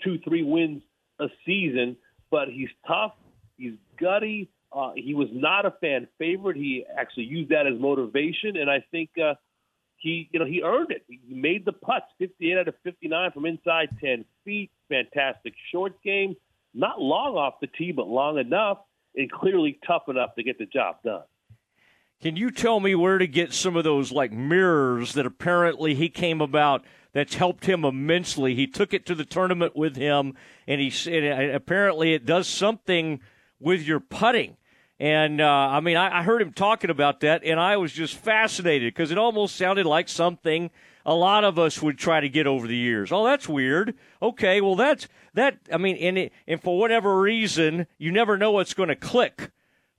two, 0.04 0.19
three 0.19 0.43
wins 0.43 0.82
a 1.19 1.28
season. 1.45 1.97
But 2.32 2.49
he's 2.49 2.69
tough. 2.88 3.13
He's 3.58 3.73
gutty. 3.99 4.49
Uh, 4.71 4.91
he 4.95 5.15
was 5.15 5.30
not 5.32 5.65
a 5.65 5.71
fan 5.82 6.08
favorite. 6.19 6.56
He 6.56 6.86
actually 6.95 7.23
used 7.23 7.49
that 7.49 7.65
as 7.65 7.80
motivation, 7.80 8.56
and 8.56 8.69
I 8.69 8.84
think 8.91 9.10
uh, 9.17 9.34
he, 9.97 10.30
you 10.32 10.39
know, 10.39 10.45
he 10.45 10.62
earned 10.62 10.91
it. 10.91 11.04
He 11.08 11.34
made 11.34 11.65
the 11.65 11.73
putts, 11.73 12.06
58 12.19 12.58
out 12.58 12.67
of 12.67 12.75
59 12.84 13.32
from 13.32 13.45
inside 13.47 13.89
10 13.99 14.25
feet. 14.45 14.69
Fantastic 14.88 15.54
short 15.71 16.02
game. 16.04 16.36
Not 16.75 17.02
long 17.02 17.36
off 17.36 17.56
the 17.62 17.67
tee, 17.67 17.91
but 17.91 18.08
long 18.08 18.38
enough, 18.38 18.78
and 19.15 19.32
clearly 19.32 19.80
tough 19.88 20.04
enough 20.08 20.36
to 20.36 20.43
get 20.43 20.60
the 20.60 20.67
job 20.67 20.97
done. 21.04 21.23
Can 22.21 22.36
you 22.36 22.51
tell 22.51 22.82
me 22.82 22.95
where 22.95 23.17
to 23.17 23.27
get 23.27 23.53
some 23.53 23.77
of 23.77 23.86
those 23.86 24.12
like 24.12 24.32
mirrors 24.32 25.13
that 25.13 25.25
apparently 25.25 25.95
he 25.95 26.10
came 26.10 26.41
about 26.41 26.84
that's 27.13 27.36
helped 27.36 27.65
him 27.65 27.86
immensely? 27.86 28.55
He 28.55 28.67
took 28.67 28.93
it 28.93 29.05
to 29.05 29.15
the 29.15 29.23
tournament 29.23 29.75
with 29.75 29.95
him, 29.95 30.34
and 30.67 30.82
he 30.82 30.89
said 30.89 31.23
apparently 31.55 32.13
it 32.13 32.25
does 32.25 32.47
something 32.47 33.21
with 33.60 33.84
your 33.84 34.01
putting. 34.01 34.58
And 34.99 35.39
uh, 35.39 35.45
I 35.45 35.79
mean, 35.79 35.95
I, 35.95 36.19
I 36.19 36.23
heard 36.23 36.41
him 36.41 36.51
talking 36.51 36.89
about 36.89 37.21
that, 37.21 37.43
and 37.45 37.58
I 37.58 37.77
was 37.77 37.93
just 37.93 38.15
fascinated 38.15 38.93
because 38.93 39.12
it 39.12 39.17
almost 39.17 39.55
sounded 39.55 39.86
like 39.86 40.10
something 40.10 40.71
a 41.05 41.15
lot 41.15 41.45
of 41.45 41.58
us 41.58 41.82
would 41.82 41.97
try 41.97 42.19
to 42.19 42.27
get 42.27 42.47
over 42.47 42.67
the 42.67 42.75
years. 42.75 43.13
Oh, 43.13 43.23
that's 43.23 43.47
weird. 43.47 43.95
Okay, 44.21 44.60
well, 44.60 44.75
that's 44.75 45.08
that. 45.36 45.58
I 45.71 45.77
mean, 45.77 45.95
and 45.95 46.17
it, 46.17 46.34
and 46.47 46.62
for 46.62 46.77
whatever 46.77 47.17
reason, 47.21 47.88
you 47.97 48.12
never 48.12 48.38
know 48.38 48.51
what's 48.51 48.73
going 48.73 48.89
to 48.89 48.95
click. 48.95 49.51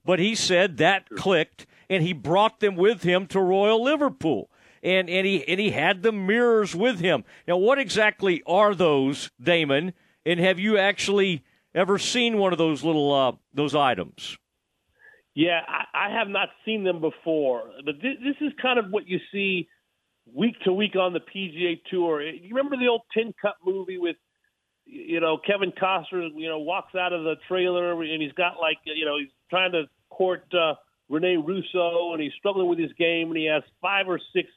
But 0.04 0.18
he 0.18 0.34
said 0.34 0.76
that 0.76 1.08
clicked, 1.10 1.66
and 1.90 2.02
he 2.02 2.14
brought 2.14 2.60
them 2.60 2.76
with 2.76 3.02
him 3.02 3.26
to 3.26 3.40
Royal 3.40 3.82
Liverpool. 3.82 4.48
And, 4.82 5.10
and 5.10 5.26
he 5.26 5.46
and 5.46 5.60
he 5.60 5.72
had 5.72 6.02
the 6.02 6.12
mirrors 6.12 6.74
with 6.74 7.00
him. 7.00 7.24
Now, 7.46 7.58
what 7.58 7.78
exactly 7.78 8.42
are 8.46 8.74
those, 8.74 9.30
Damon? 9.42 9.92
And 10.24 10.40
have 10.40 10.58
you 10.58 10.78
actually 10.78 11.44
ever 11.74 11.98
seen 11.98 12.38
one 12.38 12.52
of 12.52 12.58
those 12.58 12.82
little 12.82 13.12
uh, 13.12 13.32
those 13.52 13.74
items? 13.74 14.38
Yeah, 15.34 15.60
I, 15.68 16.08
I 16.08 16.18
have 16.18 16.28
not 16.28 16.48
seen 16.64 16.82
them 16.82 17.02
before, 17.02 17.70
but 17.84 17.96
this, 18.00 18.14
this 18.24 18.36
is 18.40 18.52
kind 18.60 18.78
of 18.78 18.86
what 18.90 19.06
you 19.06 19.18
see 19.30 19.68
week 20.32 20.54
to 20.64 20.72
week 20.72 20.96
on 20.96 21.12
the 21.12 21.20
PGA 21.20 21.78
Tour. 21.90 22.22
You 22.22 22.54
remember 22.54 22.78
the 22.78 22.88
old 22.88 23.02
Tin 23.12 23.34
Cup 23.42 23.58
movie 23.64 23.98
with 23.98 24.16
you 24.90 25.20
know, 25.20 25.38
Kevin 25.38 25.72
Costner, 25.72 26.30
you 26.34 26.48
know, 26.48 26.58
walks 26.58 26.94
out 26.94 27.12
of 27.12 27.22
the 27.22 27.36
trailer 27.46 28.00
and 28.02 28.20
he's 28.22 28.32
got 28.32 28.58
like, 28.60 28.78
you 28.84 29.04
know, 29.04 29.18
he's 29.18 29.30
trying 29.48 29.72
to 29.72 29.84
court 30.10 30.44
uh, 30.52 30.74
Rene 31.10 31.36
Russo 31.36 32.12
and 32.12 32.22
he's 32.22 32.32
struggling 32.38 32.68
with 32.68 32.78
his 32.78 32.92
game 32.92 33.28
and 33.28 33.36
he 33.36 33.46
has 33.46 33.62
five 33.82 34.08
or 34.08 34.20
six 34.32 34.48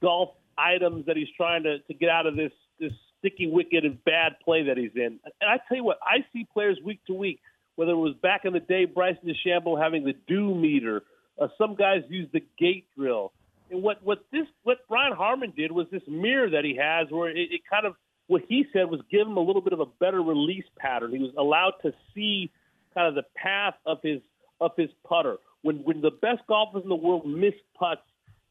golf 0.00 0.30
items 0.56 1.06
that 1.06 1.16
he's 1.16 1.28
trying 1.36 1.62
to, 1.64 1.78
to 1.80 1.94
get 1.94 2.08
out 2.08 2.26
of 2.26 2.34
this 2.34 2.52
this 2.80 2.92
sticky 3.18 3.46
wicket 3.46 3.84
and 3.84 4.02
bad 4.04 4.32
play 4.44 4.64
that 4.64 4.76
he's 4.76 4.90
in. 4.96 5.20
And 5.40 5.50
I 5.50 5.58
tell 5.68 5.76
you 5.76 5.84
what, 5.84 5.98
I 6.02 6.24
see 6.32 6.46
players 6.52 6.78
week 6.84 7.00
to 7.06 7.14
week, 7.14 7.40
whether 7.76 7.92
it 7.92 7.96
was 7.96 8.14
back 8.22 8.44
in 8.44 8.52
the 8.52 8.60
day, 8.60 8.86
Bryson 8.86 9.22
DeChambeau 9.28 9.80
having 9.80 10.04
the 10.04 10.14
dew 10.26 10.54
meter, 10.54 11.02
uh, 11.40 11.48
some 11.56 11.76
guys 11.76 12.02
use 12.08 12.28
the 12.32 12.42
gate 12.58 12.86
drill. 12.96 13.32
And 13.70 13.82
what 13.82 14.02
what 14.02 14.24
this 14.32 14.46
what 14.64 14.78
Brian 14.88 15.12
Harman 15.12 15.52
did 15.56 15.72
was 15.72 15.86
this 15.90 16.02
mirror 16.08 16.50
that 16.50 16.64
he 16.64 16.76
has, 16.76 17.10
where 17.10 17.28
it, 17.28 17.36
it 17.50 17.60
kind 17.70 17.86
of 17.86 17.94
what 18.26 18.42
he 18.48 18.64
said 18.72 18.90
was 18.90 19.00
give 19.10 19.26
him 19.26 19.36
a 19.36 19.40
little 19.40 19.62
bit 19.62 19.72
of 19.72 19.80
a 19.80 19.86
better 19.86 20.22
release 20.22 20.64
pattern. 20.78 21.12
He 21.12 21.18
was 21.18 21.32
allowed 21.38 21.74
to 21.82 21.92
see 22.14 22.50
kind 22.94 23.08
of 23.08 23.14
the 23.14 23.28
path 23.36 23.74
of 23.86 23.98
his 24.02 24.20
of 24.60 24.72
his 24.76 24.90
putter. 25.06 25.36
When 25.62 25.76
when 25.84 26.00
the 26.00 26.10
best 26.10 26.42
golfers 26.48 26.82
in 26.82 26.88
the 26.88 26.94
world 26.94 27.26
miss 27.26 27.54
putts, 27.78 28.02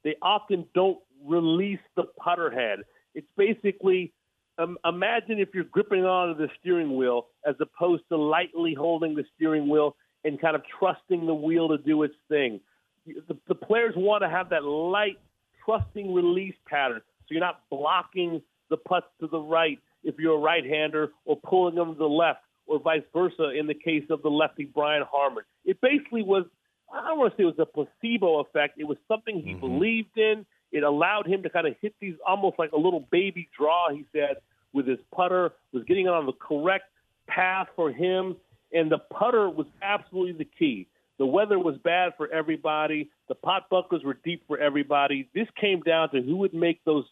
they 0.04 0.15
often 0.21 0.65
don't 0.74 1.00
release 1.26 1.80
the 1.95 2.04
putter 2.17 2.50
head. 2.50 2.80
It's 3.13 3.28
basically 3.38 4.13
um, 4.58 4.78
imagine 4.86 5.39
if 5.39 5.50
you're 5.54 5.63
gripping 5.65 6.04
onto 6.06 6.38
the 6.38 6.50
steering 6.60 6.95
wheel 6.95 7.28
as 7.45 7.56
opposed 7.60 8.04
to 8.10 8.17
lightly 8.17 8.74
holding 8.74 9.15
the 9.15 9.26
steering 9.36 9.69
wheel 9.69 9.95
and 10.24 10.39
kind 10.39 10.56
of 10.56 10.62
trusting 10.80 11.26
the 11.26 11.34
wheel 11.34 11.69
to 11.69 11.78
do 11.78 12.04
its 12.04 12.15
thing. 12.30 12.60
The, 13.06 13.38
the 13.47 13.56
players 13.56 13.93
want 13.95 14.24
to 14.24 14.30
have 14.30 14.50
that 14.50 14.63
light, 14.63 15.17
trusting 15.65 16.13
release 16.13 16.56
pattern, 16.67 17.02
so 17.21 17.28
you're 17.30 17.39
not 17.39 17.62
blocking 17.69 18.41
the 18.69 18.78
putts 18.78 19.08
to 19.19 19.28
the 19.28 19.39
right 19.39 19.80
if 20.04 20.15
you're 20.19 20.36
a 20.36 20.39
right-hander 20.39 21.12
or 21.26 21.38
pulling 21.38 21.76
them 21.76 21.93
to 21.93 21.97
the 21.97 22.06
left 22.06 22.39
or 22.67 22.80
vice 22.80 23.02
versa 23.13 23.52
in 23.58 23.67
the 23.67 23.74
case 23.74 24.04
of 24.10 24.21
the 24.21 24.30
lefty 24.30 24.65
Brian 24.65 25.04
Harman. 25.10 25.43
It 25.65 25.80
basically 25.82 26.24
was 26.24 26.45
I 26.93 27.08
don't 27.08 27.19
want 27.19 27.34
to 27.34 27.38
say 27.38 27.43
it 27.43 27.58
was 27.58 27.60
a 27.60 27.65
placebo 27.65 28.39
effect. 28.39 28.80
It 28.80 28.86
was 28.86 28.97
something 29.08 29.41
he 29.41 29.51
mm-hmm. 29.51 29.60
believed 29.60 30.17
in. 30.17 30.45
It 30.71 30.84
allowed 30.84 31.27
him 31.27 31.43
to 31.43 31.49
kind 31.49 31.67
of 31.67 31.75
hit 31.82 31.93
these 31.99 32.15
almost 32.27 32.58
like 32.58 32.71
a 32.71 32.77
little 32.77 33.08
baby 33.12 33.49
draw, 33.58 33.89
he 33.91 34.06
said, 34.13 34.38
with 34.73 34.88
his 34.88 34.99
putter, 35.13 35.51
was 35.73 35.84
getting 35.84 36.08
on 36.08 36.25
the 36.25 36.34
correct 36.34 36.86
path 37.27 37.67
for 37.75 37.91
him. 37.91 38.36
And 38.73 38.91
the 38.91 38.99
putter 38.99 39.49
was 39.49 39.67
absolutely 39.82 40.34
the 40.34 40.49
key. 40.58 40.88
The 41.17 41.25
weather 41.25 41.60
was 41.60 41.75
bad 41.84 42.13
for 42.17 42.32
everybody. 42.32 43.10
The 43.27 43.36
pot 43.36 43.69
bunkers 43.69 44.01
were 44.04 44.17
deep 44.23 44.43
for 44.47 44.58
everybody. 44.58 45.30
This 45.36 45.47
came 45.60 45.82
down 45.82 46.10
to 46.12 46.21
who 46.21 46.38
would 46.38 46.54
make 46.54 46.84
those 46.86 47.06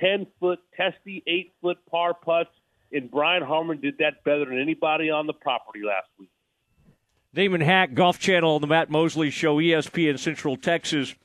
10 0.00 0.26
foot, 0.40 0.58
testy, 0.76 1.22
8 1.26 1.52
foot 1.60 1.78
par 1.90 2.14
putts. 2.14 2.50
And 2.90 3.10
Brian 3.10 3.42
Harman 3.42 3.80
did 3.80 3.98
that 3.98 4.24
better 4.24 4.44
than 4.46 4.58
anybody 4.58 5.10
on 5.10 5.26
the 5.26 5.32
property 5.34 5.82
last 5.84 6.08
week. 6.18 6.30
Damon 7.34 7.62
Hack, 7.62 7.94
Golf 7.94 8.20
Channel 8.20 8.54
on 8.54 8.60
the 8.60 8.68
Matt 8.68 8.90
Mosley 8.90 9.28
Show, 9.28 9.56
ESPN 9.56 10.20
Central 10.20 10.56
Texas. 10.56 11.16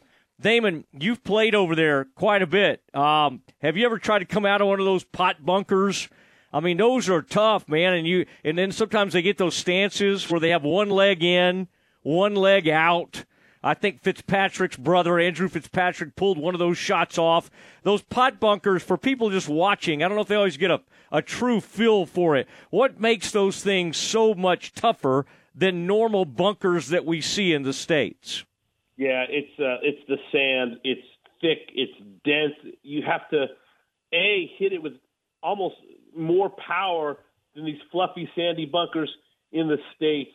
Damon, 0.42 0.86
you've 0.92 1.24
played 1.24 1.54
over 1.54 1.76
there 1.76 2.06
quite 2.16 2.42
a 2.42 2.48
bit. 2.48 2.82
Um, 2.96 3.44
have 3.62 3.78
you 3.78 3.86
ever 3.86 4.00
tried 4.00 4.20
to 4.20 4.26
come 4.26 4.44
out 4.44 4.60
of 4.60 4.68
one 4.68 4.80
of 4.80 4.86
those 4.86 5.04
pot 5.04 5.46
bunkers? 5.46 6.10
I 6.52 6.62
mean, 6.62 6.78
those 6.78 7.10
are 7.10 7.22
tough, 7.22 7.70
man. 7.70 7.94
And 7.94 8.08
you, 8.08 8.26
and 8.44 8.58
then 8.58 8.72
sometimes 8.72 9.14
they 9.14 9.22
get 9.22 9.38
those 9.38 9.54
stances 9.54 10.32
where 10.32 10.40
they 10.40 10.50
have 10.50 10.64
one 10.64 10.90
leg 10.90 11.24
in, 11.24 11.68
one 12.02 12.34
leg 12.34 12.68
out. 12.68 13.26
I 13.62 13.76
think 13.76 14.02
Fitzpatrick's 14.02 14.78
brother, 14.78 15.20
Andrew 15.20 15.48
Fitzpatrick, 15.48 16.16
pulled 16.16 16.40
one 16.40 16.56
of 16.56 16.60
those 16.60 16.78
shots 16.80 17.20
off. 17.20 17.52
Those 17.84 18.02
pot 18.02 18.40
bunkers, 18.40 18.82
for 18.82 18.98
people 18.98 19.30
just 19.30 19.50
watching, 19.50 20.02
I 20.02 20.08
don't 20.08 20.16
know 20.16 20.24
if 20.24 20.28
they 20.28 20.36
always 20.36 20.58
get 20.58 20.72
a, 20.72 20.82
a 21.12 21.22
true 21.22 21.62
feel 21.62 22.08
for 22.08 22.36
it. 22.36 22.48
What 22.72 23.00
makes 23.00 23.30
those 23.30 23.62
things 23.62 23.98
so 23.98 24.34
much 24.34 24.74
tougher 24.74 25.28
than 25.56 25.88
normal 25.88 26.26
bunkers 26.26 26.90
that 26.90 27.06
we 27.06 27.22
see 27.22 27.54
in 27.54 27.64
the 27.64 27.74
States? 27.74 28.46
Yeah, 28.98 29.26
it's 29.30 29.60
uh, 29.60 29.78
it's 29.82 30.06
the 30.08 30.18
sand. 30.32 30.80
It's 30.84 31.06
thick. 31.42 31.72
It's 31.74 31.94
dense. 32.26 32.76
You 32.84 33.02
have 33.08 33.30
to 33.30 33.46
a 34.14 34.52
hit 34.58 34.74
it 34.74 34.82
with 34.82 34.94
almost 35.42 35.76
more 36.16 36.50
power 36.50 37.18
than 37.56 37.66
these 37.66 37.80
fluffy 37.92 38.30
sandy 38.36 38.66
bunkers 38.66 39.14
in 39.52 39.68
the 39.68 39.78
states. 39.96 40.32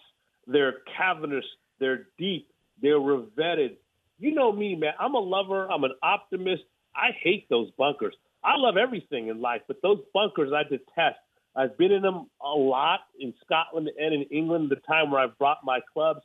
They're 0.46 0.76
cavernous. 0.96 1.44
They're 1.78 2.06
deep. 2.18 2.48
They're 2.80 2.98
revetted. 2.98 3.76
You 4.18 4.34
know 4.34 4.52
me, 4.52 4.76
man. 4.76 4.92
I'm 4.98 5.14
a 5.14 5.18
lover. 5.18 5.70
I'm 5.70 5.84
an 5.84 5.94
optimist. 6.02 6.62
I 6.94 7.08
hate 7.22 7.48
those 7.48 7.70
bunkers. 7.72 8.14
I 8.42 8.56
love 8.56 8.76
everything 8.76 9.28
in 9.28 9.40
life, 9.40 9.62
but 9.66 9.82
those 9.82 9.98
bunkers 10.12 10.52
I 10.54 10.62
detest. 10.62 11.18
I've 11.56 11.76
been 11.78 11.92
in 11.92 12.02
them 12.02 12.28
a 12.42 12.48
lot 12.48 13.00
in 13.18 13.32
Scotland 13.44 13.88
and 13.98 14.14
in 14.14 14.22
England. 14.24 14.70
The 14.70 14.76
time 14.76 15.10
where 15.10 15.20
I've 15.20 15.38
brought 15.38 15.58
my 15.64 15.80
clubs, 15.92 16.20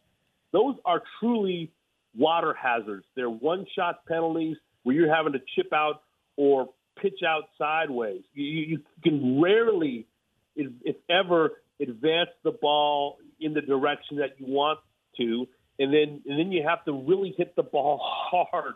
those 0.52 0.76
are 0.86 1.02
truly 1.20 1.72
water 2.18 2.54
hazards. 2.54 3.06
They're 3.16 3.30
one 3.30 3.66
shot 3.76 4.06
penalties 4.08 4.58
where 4.84 4.96
you're 4.96 5.14
having 5.14 5.34
to 5.34 5.40
chip 5.56 5.72
out 5.74 6.02
or 6.36 6.70
pitch 7.02 7.20
out 7.28 7.44
sideways. 7.58 8.24
You, 8.34 8.46
you 8.46 8.82
can 9.04 9.42
rarely, 9.42 10.08
if, 10.56 10.72
if 10.84 10.96
ever, 11.10 11.62
advance 11.82 12.30
the 12.44 12.52
ball 12.52 13.18
in 13.40 13.54
the 13.54 13.62
direction 13.62 14.18
that 14.18 14.40
you 14.40 14.48
want 14.48 14.80
to, 15.18 15.48
and 15.78 15.94
then 15.94 16.22
and 16.26 16.40
then 16.40 16.52
you 16.52 16.64
have 16.68 16.84
to 16.86 16.94
really 16.94 17.34
hit 17.38 17.56
the 17.56 17.64
ball 17.64 18.00
hard, 18.32 18.74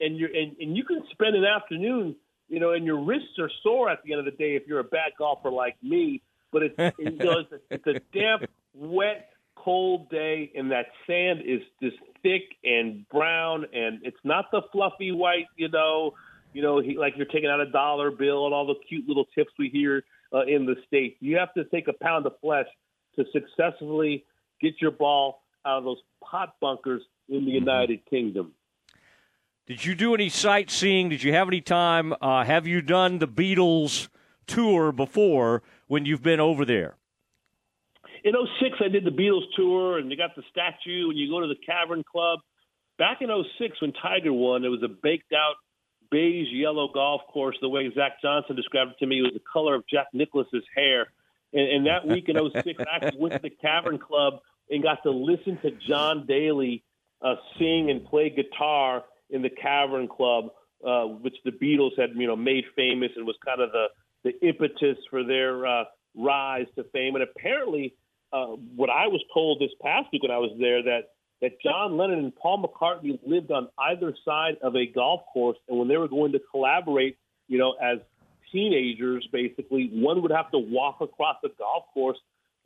and 0.00 0.16
you 0.16 0.26
and, 0.26 0.56
and 0.58 0.76
you 0.76 0.84
can 0.84 1.02
spend 1.12 1.36
an 1.36 1.44
afternoon, 1.44 2.16
you 2.50 2.60
know, 2.60 2.72
and 2.72 2.84
your 2.84 3.02
wrists 3.02 3.38
are 3.38 3.50
sore 3.62 3.88
at 3.88 4.02
the 4.04 4.12
end 4.12 4.18
of 4.18 4.24
the 4.26 4.36
day 4.36 4.56
if 4.56 4.64
you're 4.66 4.80
a 4.80 4.84
bad 4.84 5.12
golfer 5.16 5.50
like 5.50 5.76
me. 5.82 6.20
But 6.52 6.64
it's 6.64 6.98
you 6.98 7.12
know, 7.12 7.38
it's, 7.38 7.52
a, 7.52 7.58
it's 7.70 7.86
a 7.86 8.18
damp, 8.18 8.50
wet 8.74 9.30
cold 9.54 10.10
day 10.10 10.50
and 10.54 10.70
that 10.72 10.86
sand 11.06 11.40
is 11.44 11.60
just 11.82 11.96
thick 12.22 12.42
and 12.64 13.08
brown 13.08 13.66
and 13.72 14.00
it's 14.02 14.16
not 14.24 14.46
the 14.50 14.62
fluffy 14.72 15.12
white, 15.12 15.46
you 15.56 15.68
know, 15.68 16.14
you 16.52 16.62
know, 16.62 16.80
he, 16.80 16.96
like 16.96 17.14
you're 17.16 17.26
taking 17.26 17.48
out 17.48 17.60
a 17.60 17.70
dollar 17.70 18.10
bill 18.10 18.46
and 18.46 18.54
all 18.54 18.66
the 18.66 18.74
cute 18.88 19.06
little 19.06 19.26
tips 19.34 19.52
we 19.58 19.68
hear 19.68 20.02
uh, 20.32 20.44
in 20.46 20.66
the 20.66 20.76
states. 20.86 21.16
You 21.20 21.36
have 21.36 21.52
to 21.54 21.64
take 21.64 21.88
a 21.88 21.92
pound 21.92 22.26
of 22.26 22.32
flesh 22.40 22.66
to 23.16 23.24
successfully 23.32 24.24
get 24.60 24.74
your 24.80 24.90
ball 24.90 25.42
out 25.64 25.78
of 25.78 25.84
those 25.84 26.00
pot 26.24 26.54
bunkers 26.60 27.02
in 27.28 27.44
the 27.44 27.52
mm-hmm. 27.52 27.66
United 27.66 28.06
Kingdom. 28.06 28.52
Did 29.70 29.84
you 29.84 29.94
do 29.94 30.14
any 30.14 30.28
sightseeing? 30.28 31.10
Did 31.10 31.22
you 31.22 31.32
have 31.32 31.46
any 31.46 31.60
time? 31.60 32.12
Uh, 32.20 32.42
have 32.42 32.66
you 32.66 32.82
done 32.82 33.20
the 33.20 33.28
Beatles 33.28 34.08
tour 34.48 34.90
before 34.90 35.62
when 35.86 36.04
you've 36.04 36.24
been 36.24 36.40
over 36.40 36.64
there? 36.64 36.96
in 38.24 38.32
06, 38.58 38.78
I 38.84 38.88
did 38.88 39.04
the 39.04 39.12
Beatles 39.12 39.44
tour, 39.54 39.98
and 39.98 40.10
you 40.10 40.16
got 40.16 40.34
the 40.34 40.42
statue, 40.50 41.10
and 41.10 41.16
you 41.16 41.30
go 41.30 41.38
to 41.38 41.46
the 41.46 41.54
Cavern 41.64 42.02
Club. 42.02 42.40
Back 42.98 43.18
in 43.20 43.28
06, 43.28 43.80
when 43.80 43.92
Tiger 43.92 44.32
won, 44.32 44.64
it 44.64 44.68
was 44.70 44.82
a 44.82 44.88
baked 44.88 45.32
out 45.32 45.54
beige 46.10 46.48
yellow 46.50 46.88
golf 46.92 47.20
course. 47.32 47.56
The 47.60 47.68
way 47.68 47.88
Zach 47.94 48.20
Johnson 48.20 48.56
described 48.56 48.90
it 48.90 48.98
to 48.98 49.06
me, 49.06 49.20
it 49.20 49.22
was 49.22 49.34
the 49.34 49.52
color 49.52 49.76
of 49.76 49.84
Jack 49.86 50.08
Nicklaus's 50.12 50.64
hair. 50.74 51.12
And, 51.52 51.62
and 51.62 51.86
that 51.86 52.08
week 52.08 52.28
in 52.28 52.34
06, 52.34 52.80
I 52.80 52.96
actually 52.96 53.20
went 53.20 53.34
to 53.34 53.40
the 53.40 53.50
Cavern 53.50 53.98
Club 53.98 54.40
and 54.68 54.82
got 54.82 55.04
to 55.04 55.12
listen 55.12 55.60
to 55.62 55.70
John 55.88 56.26
Daly 56.26 56.82
uh, 57.22 57.36
sing 57.56 57.88
and 57.88 58.04
play 58.04 58.30
guitar 58.30 59.04
in 59.30 59.42
the 59.42 59.50
Cavern 59.50 60.08
Club, 60.08 60.50
uh, 60.86 61.04
which 61.04 61.36
the 61.44 61.50
Beatles 61.50 61.98
had, 61.98 62.10
you 62.14 62.26
know, 62.26 62.36
made 62.36 62.64
famous 62.76 63.10
and 63.16 63.26
was 63.26 63.36
kind 63.44 63.60
of 63.60 63.70
the 63.72 63.86
the 64.22 64.46
impetus 64.46 64.98
for 65.08 65.24
their 65.24 65.66
uh, 65.66 65.84
rise 66.14 66.66
to 66.76 66.84
fame. 66.92 67.14
And 67.14 67.24
apparently, 67.24 67.94
uh, 68.32 68.48
what 68.76 68.90
I 68.90 69.06
was 69.06 69.22
told 69.32 69.60
this 69.60 69.70
past 69.82 70.08
week 70.12 70.22
when 70.22 70.30
I 70.30 70.38
was 70.38 70.52
there 70.58 70.82
that 70.82 71.12
that 71.40 71.52
John 71.62 71.96
Lennon 71.96 72.18
and 72.18 72.36
Paul 72.36 72.62
McCartney 72.62 73.18
lived 73.26 73.50
on 73.50 73.68
either 73.78 74.14
side 74.24 74.56
of 74.62 74.76
a 74.76 74.86
golf 74.86 75.22
course, 75.32 75.56
and 75.68 75.78
when 75.78 75.88
they 75.88 75.96
were 75.96 76.08
going 76.08 76.32
to 76.32 76.40
collaborate, 76.50 77.16
you 77.48 77.58
know, 77.58 77.74
as 77.82 77.98
teenagers, 78.52 79.26
basically, 79.32 79.90
one 79.92 80.20
would 80.22 80.32
have 80.32 80.50
to 80.50 80.58
walk 80.58 80.98
across 81.00 81.36
the 81.42 81.50
golf 81.58 81.84
course 81.94 82.18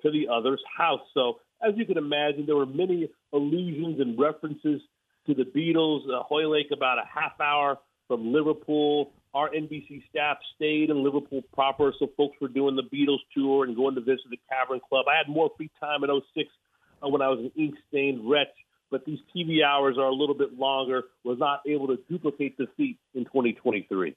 to 0.02 0.10
the 0.10 0.28
other's 0.28 0.62
house. 0.76 1.00
So, 1.14 1.38
as 1.62 1.74
you 1.76 1.86
can 1.86 1.98
imagine, 1.98 2.46
there 2.46 2.56
were 2.56 2.66
many 2.66 3.08
allusions 3.32 4.00
and 4.00 4.18
references 4.18 4.80
to 5.26 5.34
the 5.34 5.44
Beatles. 5.44 6.02
Uh, 6.08 6.22
Hoylake, 6.22 6.70
about 6.72 6.98
a 6.98 7.04
half 7.06 7.40
hour 7.40 7.78
from 8.08 8.32
Liverpool 8.32 9.12
our 9.34 9.50
NBC 9.50 10.02
staff 10.08 10.38
stayed 10.54 10.90
in 10.90 11.02
Liverpool 11.02 11.42
proper, 11.52 11.92
so 11.98 12.08
folks 12.16 12.36
were 12.40 12.48
doing 12.48 12.76
the 12.76 12.84
Beatles 12.84 13.18
tour 13.36 13.64
and 13.64 13.74
going 13.74 13.96
to 13.96 14.00
visit 14.00 14.26
the 14.30 14.38
Cavern 14.48 14.80
Club. 14.88 15.06
I 15.12 15.16
had 15.16 15.28
more 15.28 15.50
free 15.56 15.70
time 15.80 16.04
in 16.04 16.10
06 16.34 16.48
uh, 17.02 17.08
when 17.08 17.20
I 17.20 17.28
was 17.28 17.40
an 17.40 17.50
ink 17.56 17.74
stained 17.88 18.30
wretch, 18.30 18.54
but 18.92 19.04
these 19.04 19.18
TV 19.34 19.64
hours 19.64 19.98
are 19.98 20.06
a 20.06 20.14
little 20.14 20.36
bit 20.36 20.56
longer. 20.56 21.02
Was 21.24 21.38
not 21.38 21.62
able 21.66 21.88
to 21.88 21.98
duplicate 22.08 22.56
the 22.56 22.68
feat 22.76 22.98
in 23.14 23.24
2023. 23.24 24.14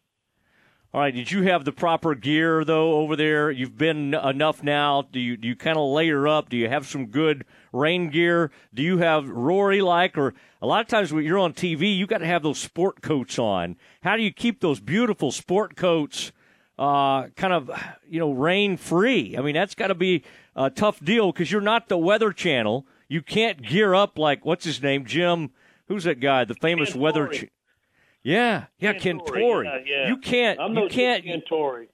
All 0.94 1.02
right. 1.02 1.14
Did 1.14 1.32
you 1.32 1.44
have 1.44 1.66
the 1.66 1.72
proper 1.72 2.16
gear 2.16 2.64
though 2.64 3.00
over 3.00 3.16
there? 3.16 3.52
You've 3.52 3.78
been 3.78 4.14
enough 4.14 4.64
now. 4.64 5.04
Do 5.12 5.20
you 5.20 5.38
do 5.38 5.48
you 5.48 5.56
kind 5.56 5.78
of 5.78 5.92
layer 5.92 6.28
up? 6.28 6.50
Do 6.50 6.58
you 6.58 6.70
have 6.70 6.88
some 6.88 7.08
good 7.08 7.46
rain 7.74 8.10
gear? 8.10 8.52
Do 8.74 8.82
you 8.82 8.98
have 9.00 9.30
Rory 9.30 9.82
like? 9.82 10.18
Or 10.18 10.34
a 10.62 10.68
lot 10.68 10.82
of 10.82 10.88
times 10.88 11.14
when 11.14 11.26
you're 11.26 11.40
on 11.40 11.54
TV, 11.54 11.96
you 11.96 12.08
got 12.08 12.20
to 12.20 12.26
have 12.26 12.42
those 12.42 12.60
sport 12.60 13.02
coats 13.02 13.38
on. 13.38 13.76
How 14.02 14.16
do 14.16 14.24
you 14.24 14.32
keep 14.32 14.62
those 14.62 14.80
beautiful 14.80 15.32
sport 15.32 15.76
coats 15.76 16.32
uh, 16.80 17.28
kind 17.30 17.54
of 17.54 17.72
you 18.08 18.20
know 18.20 18.32
rain 18.32 18.78
free. 18.78 19.36
I 19.38 19.42
mean, 19.42 19.56
that's 19.56 19.76
got 19.76 19.88
to 19.88 19.96
be 19.96 20.24
a 20.56 20.70
tough 20.70 21.04
deal 21.04 21.32
because 21.32 21.52
you're 21.52 21.62
not 21.62 21.90
the 21.90 21.98
Weather 21.98 22.32
Channel. 22.32 22.86
You 23.08 23.22
can't 23.22 23.62
gear 23.62 23.96
up 23.96 24.18
like 24.18 24.46
what's 24.46 24.66
his 24.66 24.82
name, 24.82 25.06
Jim. 25.06 25.52
Who's 25.88 26.04
that 26.04 26.20
guy? 26.20 26.44
The 26.46 26.56
famous 26.56 26.94
weather. 26.94 27.28
Ch- 27.28 27.46
yeah, 28.24 28.66
yeah, 28.80 28.94
Ken 28.94 29.02
Ken 29.02 29.20
Torrey, 29.20 29.42
Torrey. 29.42 29.68
yeah, 29.68 29.80
yeah. 30.04 30.08
You 30.10 30.18
can't. 30.18 30.60
I'm 30.60 30.74
you 30.74 30.82
no 30.82 30.88
can't. 30.90 31.24
Ken 31.24 31.42
Torrey. 31.48 31.88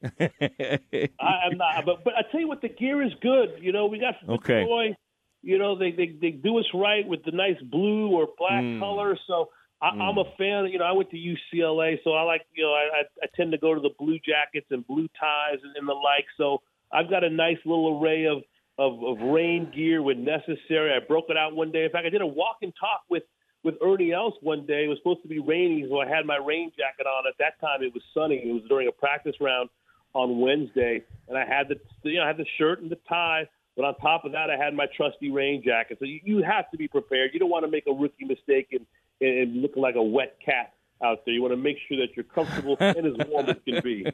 I, 0.20 0.78
I'm 1.20 1.56
not, 1.58 1.84
but 1.84 2.04
but 2.04 2.14
I 2.16 2.22
tell 2.30 2.40
you 2.40 2.48
what, 2.48 2.62
the 2.62 2.68
gear 2.68 3.02
is 3.02 3.12
good. 3.20 3.50
You 3.60 3.72
know, 3.72 3.86
we 3.86 3.98
got 3.98 4.14
Okay. 4.28 4.60
Detroit. 4.60 4.96
You 5.42 5.58
know, 5.58 5.78
they, 5.78 5.92
they 5.92 6.14
they 6.20 6.30
do 6.30 6.58
us 6.58 6.66
right 6.74 7.06
with 7.06 7.24
the 7.24 7.30
nice 7.32 7.60
blue 7.62 8.08
or 8.08 8.28
black 8.38 8.62
Mm. 8.62 8.78
color. 8.80 9.16
So 9.26 9.48
I, 9.80 9.88
I'm 9.90 10.18
a 10.18 10.24
fan. 10.36 10.66
You 10.66 10.78
know, 10.78 10.84
I 10.84 10.92
went 10.92 11.10
to 11.10 11.16
UCLA, 11.16 11.98
so 12.02 12.12
I 12.12 12.22
like 12.22 12.42
you 12.54 12.64
know 12.64 12.72
I, 12.72 13.00
I 13.00 13.02
I 13.22 13.26
tend 13.36 13.52
to 13.52 13.58
go 13.58 13.74
to 13.74 13.80
the 13.80 13.90
blue 13.98 14.18
jackets 14.18 14.66
and 14.70 14.86
blue 14.86 15.08
ties 15.20 15.58
and, 15.62 15.76
and 15.76 15.88
the 15.88 15.94
like. 15.94 16.26
So 16.36 16.62
I've 16.92 17.08
got 17.08 17.22
a 17.24 17.30
nice 17.30 17.58
little 17.64 18.00
array 18.00 18.24
of, 18.26 18.38
of 18.78 19.02
of 19.04 19.18
rain 19.20 19.70
gear 19.74 20.02
when 20.02 20.24
necessary. 20.24 20.92
I 20.92 20.98
broke 21.06 21.26
it 21.28 21.36
out 21.36 21.54
one 21.54 21.70
day. 21.70 21.84
In 21.84 21.90
fact, 21.90 22.06
I 22.06 22.10
did 22.10 22.20
a 22.20 22.26
walk 22.26 22.58
and 22.62 22.72
talk 22.78 23.02
with 23.08 23.22
with 23.68 23.76
Ernie 23.82 24.12
Els 24.12 24.32
one 24.40 24.64
day. 24.64 24.84
It 24.84 24.88
was 24.88 24.96
supposed 24.96 25.20
to 25.22 25.28
be 25.28 25.40
raining, 25.40 25.86
so 25.90 26.00
I 26.00 26.08
had 26.08 26.24
my 26.24 26.38
rain 26.38 26.72
jacket 26.74 27.06
on. 27.06 27.24
At 27.28 27.34
that 27.38 27.60
time, 27.60 27.82
it 27.82 27.92
was 27.92 28.02
sunny. 28.14 28.36
It 28.36 28.50
was 28.50 28.62
during 28.66 28.88
a 28.88 28.92
practice 28.92 29.34
round 29.40 29.68
on 30.14 30.40
Wednesday, 30.40 31.02
and 31.28 31.36
I 31.36 31.44
had 31.44 31.68
the 31.68 31.76
you 32.08 32.16
know 32.16 32.24
I 32.24 32.28
had 32.28 32.38
the 32.38 32.46
shirt 32.56 32.80
and 32.80 32.90
the 32.90 32.98
tie, 33.06 33.46
but 33.76 33.84
on 33.84 33.94
top 33.96 34.24
of 34.24 34.32
that, 34.32 34.48
I 34.48 34.56
had 34.56 34.72
my 34.72 34.86
trusty 34.96 35.30
rain 35.30 35.62
jacket. 35.62 35.98
So 36.00 36.06
you, 36.06 36.20
you 36.24 36.42
have 36.42 36.70
to 36.70 36.78
be 36.78 36.88
prepared. 36.88 37.32
You 37.34 37.40
don't 37.40 37.50
want 37.50 37.66
to 37.66 37.70
make 37.70 37.84
a 37.86 37.92
rookie 37.92 38.24
mistake 38.24 38.68
and, 38.72 38.86
and 39.20 39.60
look 39.60 39.72
like 39.76 39.96
a 39.96 40.02
wet 40.02 40.38
cat 40.42 40.72
out 41.04 41.26
there. 41.26 41.34
You 41.34 41.42
want 41.42 41.52
to 41.52 41.58
make 41.58 41.76
sure 41.88 41.98
that 41.98 42.16
you're 42.16 42.24
comfortable 42.24 42.76
and 42.80 43.06
as 43.06 43.26
warm 43.28 43.50
as 43.50 43.56
can 43.66 43.82
be. 43.82 44.06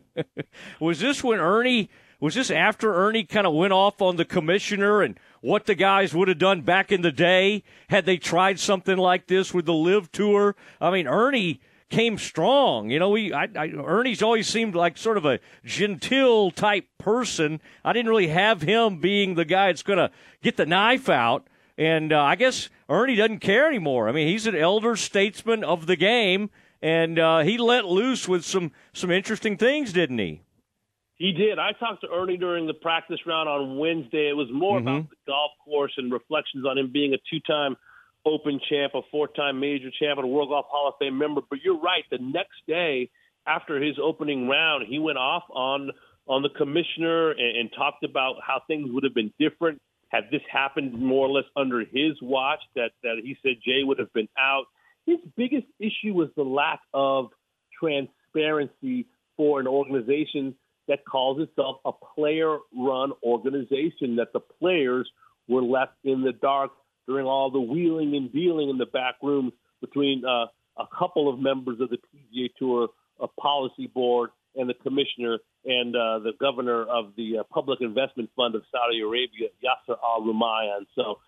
Was 0.81 0.99
this 0.99 1.23
when 1.23 1.39
Ernie? 1.39 1.91
Was 2.21 2.35
this 2.35 2.51
after 2.51 2.95
Ernie 2.95 3.25
kind 3.25 3.47
of 3.47 3.55
went 3.55 3.73
off 3.73 4.01
on 4.01 4.17
the 4.17 4.25
commissioner 4.25 5.03
and 5.03 5.19
what 5.41 5.67
the 5.67 5.75
guys 5.75 6.15
would 6.15 6.29
have 6.29 6.39
done 6.39 6.63
back 6.63 6.91
in 6.91 7.03
the 7.03 7.13
day 7.13 7.65
had 7.89 8.07
they 8.07 8.17
tried 8.17 8.59
something 8.59 8.97
like 8.97 9.27
this 9.27 9.53
with 9.53 9.67
the 9.67 9.75
LIV 9.75 10.11
Tour? 10.13 10.57
I 10.81 10.91
mean, 10.91 11.07
Ernie 11.07 11.61
came 11.91 12.19
strong. 12.19 12.91
You 12.91 12.99
know, 12.99 13.11
we 13.11 13.33
I, 13.33 13.49
I, 13.57 13.69
Ernie's 13.69 14.23
always 14.23 14.49
seemed 14.49 14.75
like 14.75 14.97
sort 14.97 15.17
of 15.17 15.25
a 15.25 15.41
genteel 15.65 16.51
type 16.51 16.87
person. 16.99 17.61
I 17.85 17.93
didn't 17.93 18.09
really 18.09 18.29
have 18.29 18.63
him 18.63 19.01
being 19.01 19.35
the 19.35 19.45
guy 19.45 19.67
that's 19.67 19.83
going 19.83 19.99
to 19.99 20.11
get 20.43 20.57
the 20.57 20.67
knife 20.67 21.09
out. 21.09 21.47
And 21.77 22.13
uh, 22.13 22.23
I 22.23 22.37
guess 22.37 22.69
Ernie 22.89 23.17
doesn't 23.17 23.41
care 23.41 23.69
anymore. 23.69 24.09
I 24.09 24.13
mean, 24.13 24.29
he's 24.29 24.47
an 24.47 24.55
elder 24.55 24.97
statesman 24.97 25.65
of 25.65 25.87
the 25.87 25.97
game, 25.97 26.51
and 26.81 27.19
uh, 27.19 27.41
he 27.41 27.59
let 27.59 27.85
loose 27.85 28.29
with 28.29 28.45
some 28.45 28.73
some 28.93 29.11
interesting 29.11 29.57
things, 29.57 29.93
didn't 29.93 30.19
he? 30.19 30.43
He 31.17 31.33
did. 31.33 31.59
I 31.59 31.73
talked 31.73 32.01
to 32.03 32.09
Ernie 32.13 32.37
during 32.37 32.67
the 32.67 32.75
practice 32.75 33.21
round 33.27 33.49
on 33.49 33.79
Wednesday. 33.79 34.29
It 34.29 34.37
was 34.37 34.49
more 34.53 34.79
Mm-hmm. 34.81 34.89
about 34.89 35.11
the 35.11 35.17
golf 35.27 35.53
course 35.65 35.93
and 35.97 36.13
reflections 36.13 36.67
on 36.67 36.77
him 36.79 36.91
being 36.93 37.15
a 37.15 37.19
two-time 37.31 37.77
Open 38.27 38.59
champ, 38.71 38.95
a 38.95 39.03
four-time 39.11 39.61
Major 39.61 39.91
champ, 40.01 40.19
and 40.19 40.25
a 40.25 40.29
World 40.29 40.49
Golf 40.49 40.65
Hall 40.71 40.89
of 40.89 40.95
Fame 40.99 41.19
member. 41.19 41.43
But 41.49 41.59
you're 41.63 41.79
right. 41.79 42.05
The 42.11 42.17
next 42.19 42.57
day 42.67 43.11
after 43.47 43.81
his 43.83 43.97
opening 44.03 44.49
round, 44.49 44.87
he 44.89 44.99
went 44.99 45.19
off 45.19 45.43
on 45.51 45.91
on 46.27 46.41
the 46.41 46.49
commissioner 46.49 47.33
and, 47.33 47.57
and 47.59 47.71
talked 47.77 48.03
about 48.03 48.37
how 48.43 48.63
things 48.67 48.89
would 48.91 49.05
have 49.05 49.15
been 49.15 49.31
different 49.39 49.79
had 50.09 50.25
this 50.31 50.41
happened 50.51 50.95
more 50.99 51.27
or 51.27 51.31
less 51.31 51.45
under 51.55 51.81
his 51.81 52.15
watch. 52.23 52.61
That 52.77 52.93
that 53.03 53.17
he 53.23 53.37
said 53.43 53.57
Jay 53.63 53.85
would 53.85 53.99
have 53.99 54.13
been 54.15 54.29
out. 54.39 54.65
His 55.05 55.19
biggest 55.37 55.67
issue 55.79 56.15
was 56.15 56.31
the 56.35 56.45
lack 56.45 56.81
of 56.95 57.29
transparency 57.79 59.07
for 59.37 59.61
an 59.61 59.67
organization 59.67 60.55
that 60.89 61.05
calls 61.05 61.41
itself 61.41 61.77
a 61.85 61.93
player 61.93 62.59
run 62.77 63.13
organization, 63.23 64.17
that 64.17 64.33
the 64.33 64.41
players 64.41 65.11
were 65.49 65.63
left 65.63 65.95
in 66.05 66.23
the 66.23 66.33
dark 66.33 66.71
during 67.07 67.27
all 67.27 67.51
the 67.51 67.61
wheeling 67.61 68.15
and 68.15 68.33
dealing 68.33 68.71
in 68.71 68.79
the 68.79 68.87
back 68.87 69.17
rooms 69.23 69.53
between 69.81 70.25
uh, 70.25 70.47
a 70.79 70.87
couple 70.99 71.29
of 71.29 71.39
members 71.39 71.81
of 71.81 71.91
the 71.91 71.99
PGA 71.99 72.49
Tour 72.59 72.89
a 73.21 73.29
policy 73.29 73.87
board 73.87 74.31
and 74.57 74.69
the 74.69 74.75
commissioner 74.75 75.39
and 75.65 75.97
uh, 75.97 76.19
the 76.19 76.33
governor 76.41 76.83
of 76.83 77.13
the 77.17 77.39
uh, 77.39 77.43
Public 77.45 77.81
Investment 77.81 78.31
Fund 78.37 78.55
of 78.55 78.63
Saudi 78.71 79.01
Arabia, 79.01 79.49
Yasser 79.63 79.97
Al 80.03 80.23
Rumayyan. 80.23 80.87
So 80.95 81.19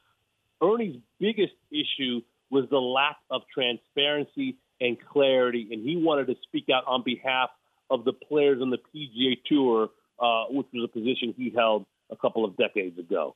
Ernie's 0.62 1.00
biggest 1.18 1.54
issue 1.70 2.20
was 2.50 2.64
the 2.70 2.78
lack 2.78 3.16
of 3.30 3.42
transparency 3.52 4.56
and 4.80 4.96
clarity, 5.00 5.68
and 5.72 5.82
he 5.82 5.96
wanted 5.96 6.26
to 6.26 6.34
speak 6.44 6.66
out 6.72 6.84
on 6.86 7.02
behalf 7.04 7.50
of 7.90 8.04
the 8.04 8.12
players 8.12 8.60
on 8.60 8.70
the 8.70 8.78
PGA 8.78 9.38
Tour, 9.46 9.90
uh, 10.20 10.44
which 10.50 10.66
was 10.72 10.84
a 10.84 10.92
position 10.92 11.34
he 11.36 11.52
held 11.54 11.86
a 12.10 12.16
couple 12.16 12.44
of 12.44 12.56
decades 12.56 12.98
ago. 12.98 13.34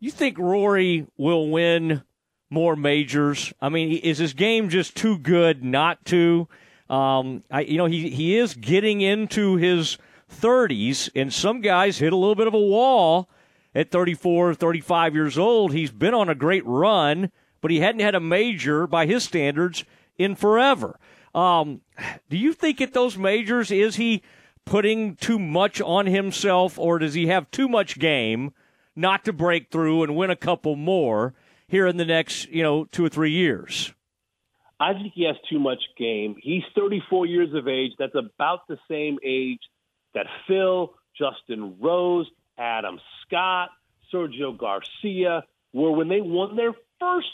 You 0.00 0.10
think 0.10 0.38
Rory 0.38 1.06
will 1.16 1.50
win 1.50 2.02
more 2.50 2.74
majors? 2.74 3.52
I 3.60 3.68
mean, 3.68 3.98
is 3.98 4.18
his 4.18 4.34
game 4.34 4.68
just 4.68 4.96
too 4.96 5.18
good 5.18 5.62
not 5.62 6.04
to? 6.06 6.48
Um, 6.90 7.44
I, 7.50 7.62
you 7.62 7.78
know, 7.78 7.86
he 7.86 8.10
he 8.10 8.36
is 8.36 8.54
getting 8.54 9.00
into 9.00 9.56
his 9.56 9.98
30s, 10.30 11.08
and 11.14 11.32
some 11.32 11.60
guys 11.60 11.98
hit 11.98 12.12
a 12.12 12.16
little 12.16 12.34
bit 12.34 12.46
of 12.46 12.54
a 12.54 12.60
wall 12.60 13.28
at 13.74 13.90
34, 13.90 14.54
35 14.54 15.14
years 15.14 15.38
old. 15.38 15.72
He's 15.72 15.90
been 15.90 16.14
on 16.14 16.28
a 16.28 16.34
great 16.34 16.66
run, 16.66 17.30
but 17.60 17.70
he 17.70 17.80
hadn't 17.80 18.00
had 18.00 18.14
a 18.14 18.20
major 18.20 18.86
by 18.86 19.06
his 19.06 19.24
standards 19.24 19.84
in 20.18 20.34
forever. 20.34 20.98
Um, 21.34 21.80
do 22.28 22.36
you 22.36 22.52
think 22.52 22.80
at 22.80 22.92
those 22.92 23.16
majors 23.16 23.70
is 23.70 23.96
he 23.96 24.22
putting 24.64 25.16
too 25.16 25.38
much 25.38 25.80
on 25.80 26.06
himself, 26.06 26.78
or 26.78 26.98
does 26.98 27.14
he 27.14 27.26
have 27.28 27.50
too 27.50 27.68
much 27.68 27.98
game 27.98 28.52
not 28.94 29.24
to 29.24 29.32
break 29.32 29.70
through 29.70 30.02
and 30.02 30.16
win 30.16 30.30
a 30.30 30.36
couple 30.36 30.76
more 30.76 31.34
here 31.66 31.86
in 31.86 31.96
the 31.96 32.04
next, 32.04 32.48
you 32.50 32.62
know, 32.62 32.84
two 32.84 33.04
or 33.04 33.08
three 33.08 33.30
years? 33.30 33.92
I 34.78 34.94
think 34.94 35.12
he 35.14 35.24
has 35.26 35.36
too 35.48 35.60
much 35.60 35.80
game. 35.96 36.36
He's 36.42 36.64
34 36.74 37.26
years 37.26 37.54
of 37.54 37.68
age. 37.68 37.92
That's 37.98 38.14
about 38.14 38.66
the 38.68 38.78
same 38.90 39.18
age 39.24 39.60
that 40.14 40.26
Phil, 40.46 40.92
Justin 41.16 41.76
Rose, 41.80 42.26
Adam 42.58 42.98
Scott, 43.24 43.70
Sergio 44.12 44.56
Garcia 44.56 45.44
were 45.72 45.92
when 45.92 46.08
they 46.08 46.20
won 46.20 46.56
their 46.56 46.72
first 47.00 47.28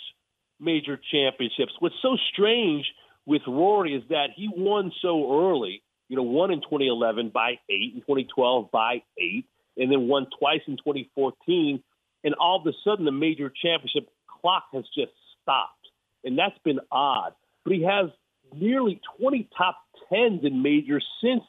major 0.61 1.01
championships. 1.11 1.73
What's 1.79 1.95
so 2.03 2.17
strange 2.33 2.87
with 3.29 3.43
Rory 3.47 3.95
is 3.95 4.03
that 4.09 4.31
he 4.35 4.51
won 4.53 4.91
so 5.01 5.49
early. 5.49 5.83
You 6.09 6.17
know, 6.17 6.23
won 6.23 6.51
in 6.51 6.61
2011 6.61 7.31
by 7.33 7.59
eight, 7.69 7.93
in 7.95 8.01
2012 8.01 8.71
by 8.73 9.03
eight, 9.19 9.45
and 9.77 9.93
then 9.93 10.09
won 10.09 10.27
twice 10.38 10.62
in 10.67 10.79
2014. 10.79 11.83
And 12.25 12.35
all 12.35 12.61
of 12.61 12.67
a 12.67 12.73
sudden, 12.83 13.05
the 13.05 13.12
major 13.12 13.53
championship 13.62 14.09
clock 14.27 14.64
has 14.73 14.85
just 14.97 15.12
stopped 15.43 15.79
and 16.25 16.38
that's 16.38 16.59
been 16.64 16.81
odd. 16.91 17.33
But 17.64 17.75
he 17.75 17.83
has 17.85 18.11
nearly 18.55 19.01
20 19.21 19.49
top 19.57 19.77
tens 20.09 20.45
in 20.45 20.62
majors 20.62 21.07
since 21.23 21.43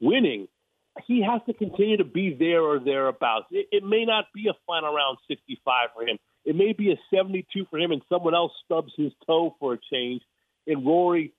winning. 0.00 0.48
He 1.06 1.22
has 1.22 1.42
to 1.46 1.52
continue 1.52 1.98
to 1.98 2.04
be 2.04 2.34
there 2.34 2.62
or 2.62 2.78
thereabouts. 2.78 3.46
It, 3.50 3.68
it 3.70 3.84
may 3.84 4.04
not 4.04 4.26
be 4.34 4.48
a 4.48 4.56
final 4.66 4.94
round 4.94 5.18
65 5.28 5.90
for 5.94 6.02
him. 6.02 6.18
It 6.44 6.56
may 6.56 6.72
be 6.72 6.92
a 6.92 6.96
72 7.14 7.66
for 7.70 7.78
him, 7.78 7.90
and 7.90 8.02
someone 8.08 8.34
else 8.34 8.52
stubs 8.64 8.92
his 8.96 9.12
toe 9.26 9.56
for 9.58 9.74
a 9.74 9.78
change, 9.92 10.22
and 10.66 10.86
Rory 10.86 11.32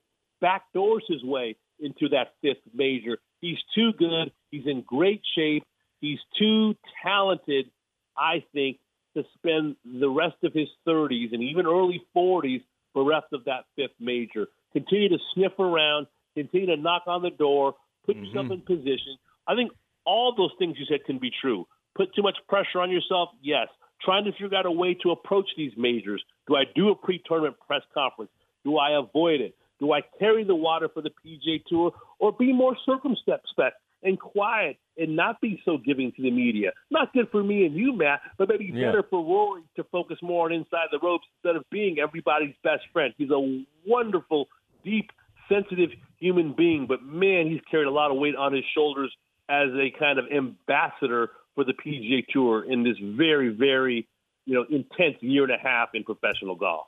backdoors 0.44 1.02
his 1.08 1.24
way 1.24 1.56
into 1.80 2.10
that 2.10 2.34
fifth 2.42 2.62
major. 2.74 3.18
He's 3.42 3.58
too 3.76 3.92
good. 3.98 4.32
He's 4.52 4.66
in 4.66 4.82
great 4.82 5.22
shape. 5.36 5.64
He's 6.02 6.20
too 6.38 6.76
talented, 7.04 7.70
I 8.18 8.44
think, 8.54 8.80
to 9.16 9.24
spend 9.36 9.76
the 9.84 10.10
rest 10.10 10.38
of 10.44 10.54
his 10.54 10.68
30s 10.88 11.34
and 11.34 11.42
even 11.44 11.66
early 11.66 12.02
40s 12.16 12.64
bereft 12.94 13.34
of 13.34 13.46
that 13.46 13.66
fifth 13.76 13.96
major. 14.00 14.48
Continue 14.74 15.10
to 15.10 15.18
sniff 15.34 15.58
around, 15.60 16.08
continue 16.36 16.68
to 16.68 16.78
knock 16.78 17.04
on 17.08 17.22
the 17.22 17.30
door, 17.30 17.76
put 18.06 18.16
mm-hmm. 18.16 18.26
yourself 18.26 18.52
in 18.52 18.62
position. 18.62 19.18
I 19.48 19.56
think 19.56 19.72
all 20.06 20.34
those 20.36 20.52
things 20.60 20.78
you 20.80 20.86
said 20.86 21.06
can 21.06 21.20
be 21.20 21.32
true. 21.42 21.68
Put 21.96 22.14
too 22.16 22.22
much 22.22 22.38
pressure 22.48 22.80
on 22.80 22.92
yourself, 22.92 23.30
yes. 23.42 23.68
Trying 24.02 24.26
to 24.26 24.32
figure 24.32 24.56
out 24.56 24.68
a 24.68 24.72
way 24.72 24.94
to 25.02 25.12
approach 25.12 25.50
these 25.58 25.72
majors. 25.76 26.24
Do 26.48 26.56
I 26.56 26.64
do 26.76 26.90
a 26.90 26.96
pre-tournament 26.96 27.56
press 27.66 27.82
conference? 27.94 28.32
Do 28.68 28.78
I 28.78 29.00
avoid 29.00 29.40
it? 29.40 29.56
Do 29.80 29.94
I 29.94 30.02
carry 30.20 30.44
the 30.44 30.56
water 30.56 30.90
for 30.94 31.02
the 31.02 31.10
PGA 31.10 31.64
Tour 31.70 31.94
or 32.20 32.34
be 32.34 32.52
more 32.52 32.76
circumspect 32.86 33.78
and 34.04 34.20
quiet 34.20 34.78
and 34.98 35.16
not 35.16 35.40
be 35.40 35.62
so 35.64 35.78
giving 35.78 36.12
to 36.18 36.22
the 36.22 36.32
media? 36.32 36.72
Not 36.92 37.14
good 37.14 37.30
for 37.32 37.42
me 37.42 37.66
and 37.66 37.74
you, 37.74 37.94
Matt, 37.94 38.20
but 38.38 38.50
maybe 38.50 38.66
Yeah. 38.66 38.88
better 38.88 39.04
for 39.04 39.24
Rory 39.24 39.62
to 39.78 39.86
focus 39.86 40.22
more 40.22 40.48
on 40.48 40.52
inside 40.52 40.90
the 40.92 41.00
ropes 41.00 41.26
instead 41.38 41.56
of 41.56 41.64
being 41.70 41.98
everybody's 41.98 42.56
best 42.62 42.86
friend. 42.92 43.14
He's 43.18 43.32
a 43.32 43.64
wonderful, 43.86 44.50
deep, 44.84 45.14
sensitive 45.48 45.92
human 46.20 46.52
being, 46.52 46.88
but 46.88 47.02
man, 47.04 47.48
he's 47.48 47.62
carried 47.72 47.88
a 47.88 47.92
lot 47.92 48.12
of 48.12 48.18
weight 48.18 48.36
on 48.36 48.52
his 48.52 48.66
shoulders 48.74 49.16
as 49.48 49.70
a 49.76 49.92
kind 49.92 50.20
of 50.20 50.26
ambassador 50.30 51.32
for 51.56 51.64
the 51.64 51.74
PGA 51.74 52.22
Tour 52.28 52.66
in 52.66 52.84
this 52.84 52.98
very, 53.00 53.48
very, 53.48 54.06
you 54.46 54.56
know, 54.56 54.64
intense 54.70 55.16
year 55.22 55.44
and 55.44 55.54
a 55.54 55.58
half 55.58 55.96
in 55.96 56.04
professional 56.04 56.56
golf. 56.56 56.88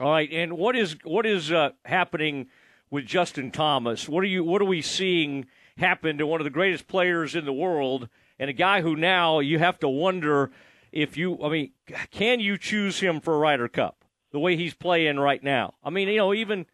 All 0.00 0.10
right, 0.10 0.32
and 0.32 0.56
what 0.56 0.76
is 0.76 0.96
what 1.04 1.26
is 1.26 1.52
uh, 1.52 1.72
happening 1.84 2.46
with 2.90 3.04
Justin 3.04 3.50
Thomas? 3.50 4.08
What 4.08 4.24
are 4.24 4.28
you 4.28 4.42
what 4.42 4.62
are 4.62 4.66
we 4.66 4.80
seeing 4.80 5.46
happen 5.76 6.16
to 6.16 6.26
one 6.26 6.40
of 6.40 6.44
the 6.44 6.50
greatest 6.50 6.88
players 6.88 7.34
in 7.34 7.44
the 7.44 7.52
world 7.52 8.08
and 8.38 8.48
a 8.48 8.54
guy 8.54 8.80
who 8.80 8.96
now 8.96 9.40
you 9.40 9.58
have 9.58 9.78
to 9.80 9.88
wonder 9.90 10.50
if 10.90 11.18
you, 11.18 11.38
I 11.42 11.50
mean, 11.50 11.72
can 12.10 12.40
you 12.40 12.56
choose 12.56 13.00
him 13.00 13.20
for 13.20 13.34
a 13.34 13.38
Ryder 13.38 13.68
Cup 13.68 14.02
the 14.32 14.40
way 14.40 14.56
he's 14.56 14.72
playing 14.72 15.18
right 15.18 15.42
now? 15.44 15.74
I 15.84 15.90
mean, 15.90 16.08
you 16.08 16.16
know, 16.16 16.32
even 16.32 16.64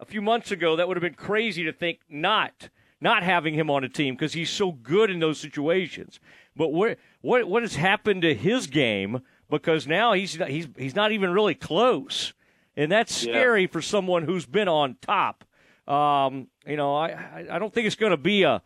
a 0.00 0.06
few 0.06 0.22
months 0.22 0.50
ago, 0.50 0.74
that 0.74 0.88
would 0.88 0.96
have 0.96 1.02
been 1.02 1.12
crazy 1.12 1.64
to 1.64 1.72
think 1.72 2.00
not 2.08 2.70
not 3.02 3.22
having 3.22 3.52
him 3.52 3.68
on 3.68 3.84
a 3.84 3.88
team 3.90 4.14
because 4.14 4.32
he's 4.32 4.48
so 4.48 4.72
good 4.72 5.10
in 5.10 5.18
those 5.18 5.38
situations. 5.38 6.20
But 6.56 6.72
what 6.72 6.96
what 7.20 7.46
what 7.46 7.62
has 7.62 7.76
happened 7.76 8.22
to 8.22 8.34
his 8.34 8.66
game? 8.66 9.20
Because 9.50 9.86
now 9.86 10.14
he's 10.14 10.36
he's 10.36 10.68
he's 10.78 10.96
not 10.96 11.12
even 11.12 11.34
really 11.34 11.54
close, 11.54 12.32
and 12.76 12.90
that's 12.90 13.14
scary 13.14 13.62
yeah. 13.62 13.68
for 13.68 13.82
someone 13.82 14.24
who's 14.24 14.46
been 14.46 14.68
on 14.68 14.96
top. 15.00 15.44
Um, 15.86 16.48
you 16.66 16.76
know, 16.76 16.94
I 16.94 17.46
I 17.50 17.58
don't 17.58 17.72
think 17.72 17.86
it's 17.86 17.96
going 17.96 18.10
to 18.10 18.16
be 18.16 18.44
a 18.44 18.62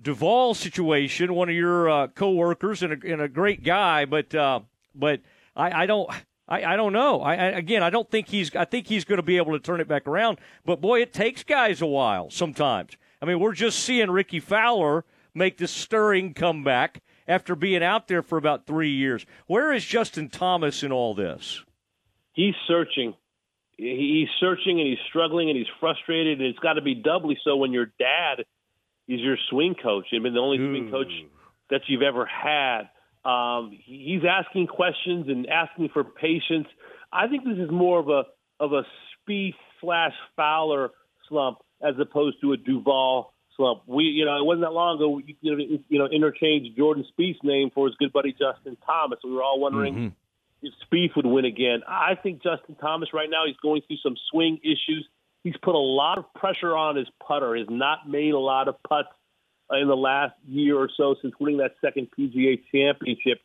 Duval 0.00 0.54
situation, 0.54 1.34
one 1.34 1.48
of 1.48 1.54
your 1.56 1.90
uh, 1.90 2.06
coworkers 2.08 2.82
and 2.82 2.92
a, 2.92 3.12
and 3.12 3.20
a 3.20 3.28
great 3.28 3.64
guy, 3.64 4.04
but 4.04 4.32
uh, 4.34 4.60
but 4.94 5.20
I, 5.56 5.82
I 5.82 5.86
don't. 5.86 6.08
I, 6.50 6.64
I 6.64 6.76
don't 6.76 6.94
know. 6.94 7.20
I, 7.20 7.34
I, 7.34 7.44
again, 7.48 7.82
I 7.82 7.90
don't 7.90 8.10
think 8.10 8.28
he's. 8.28 8.54
I 8.54 8.64
think 8.64 8.86
he's 8.86 9.04
going 9.04 9.18
to 9.18 9.24
be 9.24 9.36
able 9.36 9.52
to 9.52 9.58
turn 9.58 9.80
it 9.80 9.88
back 9.88 10.06
around. 10.06 10.38
But 10.64 10.80
boy, 10.80 11.02
it 11.02 11.12
takes 11.12 11.42
guys 11.42 11.82
a 11.82 11.86
while 11.86 12.30
sometimes. 12.30 12.96
I 13.20 13.26
mean, 13.26 13.40
we're 13.40 13.52
just 13.52 13.80
seeing 13.80 14.10
Rickie 14.10 14.40
Fowler 14.40 15.04
make 15.34 15.58
this 15.58 15.72
stirring 15.72 16.32
comeback 16.32 17.02
after 17.26 17.54
being 17.54 17.82
out 17.82 18.08
there 18.08 18.22
for 18.22 18.38
about 18.38 18.66
three 18.66 18.92
years. 18.92 19.26
Where 19.46 19.72
is 19.72 19.84
Justin 19.84 20.30
Thomas 20.30 20.82
in 20.82 20.92
all 20.92 21.12
this? 21.12 21.62
He's 22.32 22.54
searching. 22.66 23.14
He's 23.78 24.28
searching 24.40 24.80
and 24.80 24.88
he's 24.88 24.98
struggling 25.08 25.50
and 25.50 25.56
he's 25.56 25.68
frustrated, 25.78 26.40
and 26.40 26.48
it's 26.48 26.58
got 26.58 26.74
to 26.74 26.82
be 26.82 26.96
doubly 26.96 27.38
so 27.44 27.56
when 27.56 27.72
your 27.72 27.86
dad 27.86 28.40
is 29.06 29.20
your 29.20 29.36
swing 29.50 29.76
coach. 29.80 30.06
I 30.12 30.18
mean, 30.18 30.34
the 30.34 30.40
only 30.40 30.58
Ooh. 30.58 30.72
swing 30.72 30.90
coach 30.90 31.12
that 31.70 31.82
you've 31.86 32.02
ever 32.02 32.26
had. 32.26 32.90
Um, 33.24 33.70
he's 33.84 34.22
asking 34.28 34.66
questions 34.66 35.26
and 35.28 35.46
asking 35.48 35.90
for 35.92 36.02
patience. 36.02 36.66
I 37.12 37.28
think 37.28 37.44
this 37.44 37.58
is 37.58 37.70
more 37.70 38.00
of 38.00 38.08
a 38.08 38.24
of 38.60 38.72
a 38.72 38.82
Spieth 39.28 39.54
slash 39.80 40.12
Fowler 40.36 40.90
slump 41.28 41.58
as 41.80 41.94
opposed 42.00 42.40
to 42.40 42.52
a 42.52 42.56
Duval 42.56 43.32
slump. 43.56 43.82
We, 43.86 44.04
you 44.04 44.24
know, 44.24 44.36
it 44.36 44.44
wasn't 44.44 44.62
that 44.62 44.72
long 44.72 44.96
ago. 44.96 45.10
We, 45.10 45.36
you 45.40 45.56
know, 45.56 45.78
you 45.88 45.98
know, 45.98 46.06
interchanged 46.06 46.76
Jordan 46.76 47.04
Spieth's 47.16 47.38
name 47.44 47.70
for 47.72 47.86
his 47.86 47.94
good 47.96 48.12
buddy 48.12 48.32
Justin 48.32 48.76
Thomas. 48.84 49.20
We 49.22 49.32
were 49.32 49.42
all 49.42 49.60
wondering 49.60 49.94
mm-hmm. 49.94 50.08
If 50.62 50.72
Spieth 50.86 51.16
would 51.16 51.26
win 51.26 51.44
again. 51.44 51.82
I 51.86 52.14
think 52.14 52.42
Justin 52.42 52.76
Thomas 52.80 53.10
right 53.12 53.28
now 53.30 53.46
he's 53.46 53.56
going 53.62 53.82
through 53.86 53.98
some 54.02 54.16
swing 54.30 54.58
issues. 54.62 55.06
He's 55.44 55.56
put 55.62 55.74
a 55.74 55.78
lot 55.78 56.18
of 56.18 56.32
pressure 56.34 56.76
on 56.76 56.96
his 56.96 57.06
putter. 57.24 57.56
Has 57.56 57.68
not 57.70 58.08
made 58.08 58.34
a 58.34 58.38
lot 58.38 58.68
of 58.68 58.82
putts 58.82 59.08
in 59.70 59.86
the 59.86 59.96
last 59.96 60.34
year 60.46 60.76
or 60.76 60.88
so 60.96 61.14
since 61.20 61.34
winning 61.38 61.58
that 61.58 61.74
second 61.80 62.08
PGA 62.18 62.60
championship. 62.72 63.38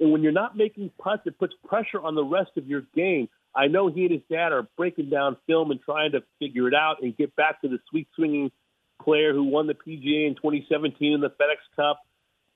And 0.00 0.10
when 0.10 0.22
you're 0.22 0.32
not 0.32 0.56
making 0.56 0.90
putts, 0.98 1.22
it 1.26 1.38
puts 1.38 1.54
pressure 1.66 2.00
on 2.00 2.14
the 2.14 2.24
rest 2.24 2.50
of 2.56 2.66
your 2.66 2.82
game. 2.94 3.28
I 3.54 3.68
know 3.68 3.88
he 3.88 4.02
and 4.02 4.12
his 4.12 4.22
dad 4.30 4.52
are 4.52 4.66
breaking 4.76 5.10
down 5.10 5.36
film 5.46 5.70
and 5.70 5.80
trying 5.80 6.12
to 6.12 6.22
figure 6.38 6.68
it 6.68 6.74
out 6.74 7.02
and 7.02 7.16
get 7.16 7.36
back 7.36 7.60
to 7.60 7.68
the 7.68 7.78
sweet 7.90 8.08
swinging 8.16 8.50
player 9.02 9.32
who 9.32 9.44
won 9.44 9.66
the 9.66 9.74
PGA 9.74 10.26
in 10.26 10.34
2017 10.34 11.12
in 11.12 11.20
the 11.20 11.30
FedEx 11.30 11.76
Cup. 11.76 12.00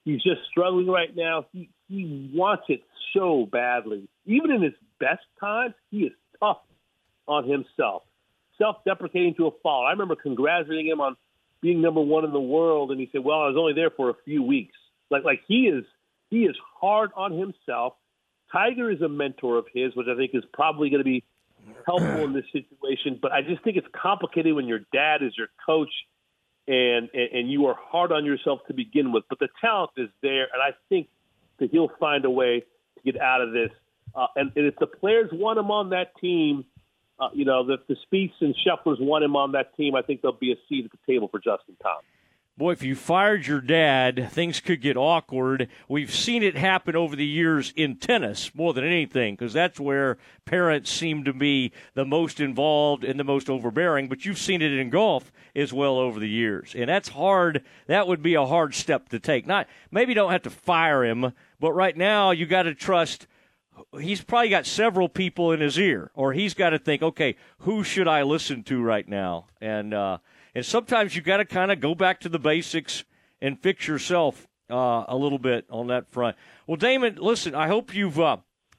He's 0.07 0.23
just 0.23 0.41
struggling 0.49 0.87
right 0.87 1.15
now. 1.15 1.47
He 1.53 1.69
he 1.89 2.31
wants 2.33 2.63
it 2.69 2.83
so 3.13 3.47
badly. 3.51 4.09
Even 4.25 4.53
in 4.53 4.63
his 4.63 4.73
best 5.01 5.25
times, 5.41 5.75
he 5.91 6.05
is 6.05 6.13
tough 6.39 6.61
on 7.27 7.49
himself, 7.49 8.05
self-deprecating 8.57 9.35
to 9.35 9.49
a 9.49 9.51
fault. 9.65 9.87
I 9.87 9.91
remember 9.91 10.15
congratulating 10.15 10.87
him 10.87 11.01
on 11.01 11.17
being 11.61 11.83
number 11.83 12.01
one 12.01 12.25
in 12.25 12.33
the 12.33 12.41
world, 12.41 12.93
and 12.93 13.01
he 13.01 13.09
said, 13.11 13.25
"Well, 13.25 13.41
I 13.41 13.49
was 13.49 13.57
only 13.59 13.73
there 13.73 13.91
for 13.91 14.09
a 14.11 14.15
few 14.25 14.45
weeks." 14.45 14.77
Like 15.11 15.25
like 15.25 15.41
he 15.49 15.67
is 15.67 15.85
he 16.31 16.45
is 16.45 16.57
hard 16.81 17.11
on 17.17 17.33
himself. 17.33 17.95
Tiger 18.53 18.93
is 18.93 19.03
a 19.03 19.09
mentor 19.09 19.59
of 19.59 19.67
his, 19.75 19.97
which 19.97 20.07
I 20.09 20.17
think 20.17 20.31
is 20.35 20.45
probably 20.53 20.89
going 20.89 21.01
to 21.01 21.05
be 21.05 21.25
helpful 21.85 22.23
in 22.23 22.33
this 22.33 22.45
situation. 22.53 23.19
But 23.21 23.33
I 23.33 23.43
just 23.43 23.65
think 23.65 23.77
it's 23.77 23.89
complicated 23.93 24.55
when 24.55 24.67
your 24.67 24.83
dad 24.93 25.25
is 25.25 25.33
your 25.37 25.49
coach 25.67 25.91
and, 26.67 27.09
and 27.13 27.33
and 27.33 27.51
you 27.51 27.67
are 27.67 27.77
hard 27.79 28.13
on 28.13 28.25
yourself 28.25 28.61
to 28.69 28.75
begin 28.75 29.13
with. 29.13 29.25
But 29.29 29.39
the 29.39 29.49
talent 29.61 29.93
is 29.97 30.09
there, 30.23 30.49
and 30.53 30.63
I 30.63 30.77
think 30.89 31.09
that 31.59 31.71
he'll 31.71 31.93
find 32.01 32.25
a 32.25 32.31
way 32.31 32.61
to 32.61 33.13
get 33.13 33.21
out 33.21 33.41
of 33.41 33.53
this. 33.53 33.71
Uh, 34.15 34.27
and, 34.37 34.53
and 34.57 34.67
if 34.67 34.77
the 34.77 34.87
players 34.87 35.31
want 35.33 35.59
him 35.59 35.71
on 35.71 35.91
that 35.91 36.17
team, 36.21 36.65
uh, 37.19 37.29
you 37.33 37.45
know, 37.45 37.67
the, 37.67 37.77
the 37.89 37.97
Spieths 38.07 38.41
and 38.41 38.55
Schefflers 38.55 39.01
want 39.01 39.25
him 39.25 39.37
on 39.37 39.53
that 39.53 39.77
team, 39.77 39.95
I 39.95 40.03
think 40.03 40.23
there'll 40.23 40.37
be 40.37 40.53
a 40.53 40.57
seat 40.69 40.85
at 40.85 40.91
the 40.91 41.13
table 41.13 41.29
for 41.29 41.39
Justin 41.39 41.77
Thomas 41.83 42.05
boy, 42.59 42.73
if 42.73 42.83
you 42.83 42.95
fired 42.95 43.47
your 43.47 43.61
dad, 43.61 44.31
things 44.33 44.61
could 44.61 44.81
get 44.81 44.97
awkward. 44.97 45.69
We've 45.89 46.15
seen 46.15 46.43
it 46.43 46.57
happen 46.57 46.97
over 46.97 47.15
the 47.15 47.27
years 47.27 47.73
in 47.77 47.97
tennis 47.97 48.55
more 48.55 48.73
than 48.73 48.85
anything 48.85 49.35
because 49.35 49.53
that's 49.53 49.79
where 49.79 50.17
parents 50.47 50.91
seem 50.91 51.25
to 51.25 51.35
be 51.35 51.73
the 51.95 52.07
most 52.07 52.41
involved 52.41 53.05
and 53.05 53.21
the 53.21 53.25
most 53.25 53.51
overbearing. 53.51 54.09
But 54.09 54.25
you've 54.25 54.39
seen 54.39 54.63
it 54.63 54.73
in 54.73 54.89
golf 54.89 55.31
as 55.55 55.73
well 55.73 55.99
over 55.99 56.19
the 56.19 56.29
years, 56.29 56.75
and 56.75 56.89
that's 56.89 57.11
hard. 57.11 57.63
That 57.89 58.09
would 58.09 58.23
be 58.23 58.35
a 58.35 58.47
hard 58.47 58.75
step 58.75 59.11
to 59.11 59.21
take. 59.21 59.47
Not 59.47 59.69
maybe 59.91 60.15
don't 60.15 60.33
have 60.33 60.43
to 60.43 60.51
fire 60.51 61.05
him, 61.05 61.33
but 61.61 61.73
right 61.73 61.97
now 61.97 62.31
you 62.31 62.47
got 62.47 62.63
to 62.63 62.75
trust. 62.75 63.27
He's 64.01 64.23
probably 64.23 64.49
got 64.49 64.65
several 64.65 65.11
people 65.11 65.53
in 65.53 65.61
his 65.61 65.79
ear, 65.79 66.11
or 66.15 66.33
he's 66.33 66.55
got 66.55 66.71
to 66.71 66.79
think, 66.79 67.03
okay, 67.03 67.37
who 67.59 67.85
should 67.85 68.09
I 68.09 68.23
listen 68.23 68.63
to 68.65 68.83
right 68.83 69.07
now? 69.07 69.49
And 69.61 69.93
uh, 69.93 70.19
and 70.57 70.65
sometimes 70.65 71.15
you 71.15 71.21
got 71.21 71.37
to 71.37 71.45
kind 71.45 71.71
of 71.71 71.81
go 71.81 71.95
back 71.95 72.19
to 72.21 72.31
the 72.31 72.39
basics 72.39 73.05
and 73.43 73.61
fix 73.61 73.87
yourself 73.87 74.49
uh, 74.71 75.05
a 75.07 75.15
little 75.15 75.39
bit 75.39 75.67
on 75.69 75.89
that 75.89 76.11
front. 76.11 76.35
Well, 76.67 76.79
Damon, 76.79 77.17
listen, 77.21 77.55
I 77.55 77.67
hope 77.67 77.95
you've 77.95 78.19
uh, 78.19 78.39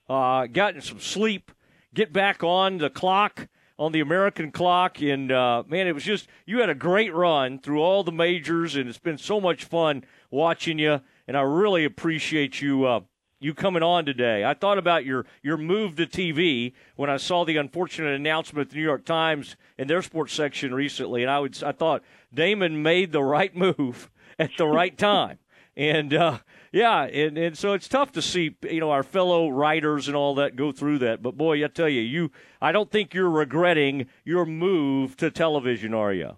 uh, 0.10 0.48
gotten 0.48 0.82
some 0.82 1.00
sleep. 1.00 1.52
Get 1.94 2.12
back 2.12 2.44
on 2.44 2.80
the 2.80 2.90
clock, 2.90 3.48
on 3.78 3.92
the 3.92 4.00
American 4.00 4.52
clock. 4.52 5.04
And, 5.04 5.32
uh, 5.32 5.66
man, 5.68 5.86
it 5.86 5.94
was 5.94 6.04
just, 6.04 6.28
you 6.48 6.62
had 6.62 6.70
a 6.72 6.74
great 6.74 7.14
run 7.14 7.60
through 7.60 7.80
all 7.80 8.04
the 8.04 8.12
majors, 8.12 8.76
and 8.76 8.90
it's 8.90 8.98
been 8.98 9.20
so 9.20 9.40
much 9.40 9.64
fun 9.64 10.04
watching 10.32 10.80
you. 10.80 11.02
And 11.28 11.38
I 11.38 11.42
really 11.42 11.86
appreciate 11.86 12.60
you 12.60 12.86
uh, 12.86 13.02
you 13.40 13.54
coming 13.54 13.84
on 13.84 14.06
today. 14.06 14.44
I 14.44 14.54
thought 14.54 14.78
about 14.78 15.06
your 15.06 15.26
your 15.44 15.58
move 15.58 15.96
to 15.98 16.06
TV 16.06 16.74
when 16.96 17.10
I 17.10 17.18
saw 17.18 17.46
the 17.46 17.58
unfortunate 17.58 18.14
announcement 18.14 18.68
at 18.68 18.72
the 18.72 18.78
New 18.78 18.84
York 18.84 19.06
Times 19.06 19.56
in 19.78 19.88
their 19.88 20.02
sports 20.02 20.34
section 20.34 20.74
recently, 20.74 21.22
and 21.22 21.32
I 21.32 21.40
would 21.40 21.62
I 21.64 21.72
thought 21.72 22.04
Damon 22.34 22.82
made 22.82 23.12
the 23.12 23.24
right 23.24 23.56
move 23.56 24.10
at 24.40 24.52
the 24.58 24.68
right 24.68 24.98
time. 24.98 25.40
And 25.76 26.12
uh, 26.12 26.40
yeah, 26.72 27.04
and, 27.04 27.38
and 27.38 27.56
so 27.56 27.74
it's 27.74 27.88
tough 27.88 28.12
to 28.14 28.22
see 28.22 28.56
you 28.64 28.80
know 28.80 28.90
our 28.90 29.04
fellow 29.04 29.50
writers 29.50 30.08
and 30.08 30.18
all 30.18 30.36
that 30.36 30.56
go 30.56 30.72
through 30.72 31.00
that. 31.00 31.22
But 31.22 31.38
boy, 31.38 31.64
I 31.64 31.68
tell 31.68 31.90
you, 31.90 32.02
you 32.02 32.32
I 32.60 32.72
don't 32.72 32.90
think 32.90 33.14
you're 33.14 33.30
regretting 33.30 34.08
your 34.26 34.46
move 34.46 35.16
to 35.18 35.30
television, 35.30 35.94
are 35.94 36.14
you? 36.14 36.38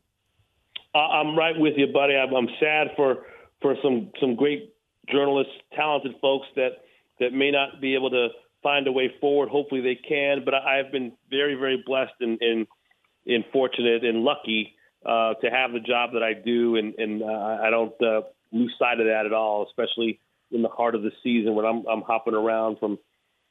I'm 0.94 1.38
right 1.38 1.58
with 1.58 1.76
you, 1.78 1.88
buddy. 1.88 2.16
I'm, 2.16 2.34
I'm 2.34 2.50
sad 2.60 2.88
for 2.98 3.26
for 3.62 3.76
some 3.82 4.12
some 4.20 4.36
great 4.36 4.74
journalists, 5.10 5.54
talented 5.74 6.16
folks 6.22 6.48
that 6.56 6.84
that 7.20 7.34
may 7.34 7.52
not 7.52 7.82
be 7.82 7.96
able 7.96 8.10
to 8.12 8.30
find 8.64 8.88
a 8.88 8.92
way 8.92 9.14
forward. 9.20 9.50
Hopefully 9.50 9.82
they 9.82 9.96
can. 9.96 10.44
But 10.46 10.54
I, 10.54 10.78
have 10.78 10.92
been 10.92 11.14
very, 11.30 11.56
very 11.56 11.84
blessed 11.86 12.14
and, 12.20 12.38
and, 12.42 12.68
and 13.26 13.44
fortunate 13.52 14.04
and 14.04 14.24
lucky 14.24 14.76
uh, 15.06 15.34
to 15.36 15.50
have 15.50 15.72
the 15.72 15.80
job 15.80 16.12
that 16.14 16.24
I 16.24 16.34
do, 16.34 16.76
and, 16.76 16.94
and 16.98 17.24
uh, 17.24 17.58
I 17.64 17.70
don't 17.70 17.94
uh, 18.02 18.22
lose 18.52 18.74
sight 18.78 19.00
of 19.00 19.06
that 19.06 19.26
at 19.26 19.34
all, 19.34 19.66
especially 19.68 20.20
in 20.52 20.62
the 20.62 20.70
heart 20.70 20.96
of 20.96 21.04
the 21.04 21.12
season 21.24 21.56
when 21.56 21.66
I'm, 21.66 21.86
I'm 21.88 22.02
hopping 22.02 22.34
around 22.34 22.80
from 22.80 22.98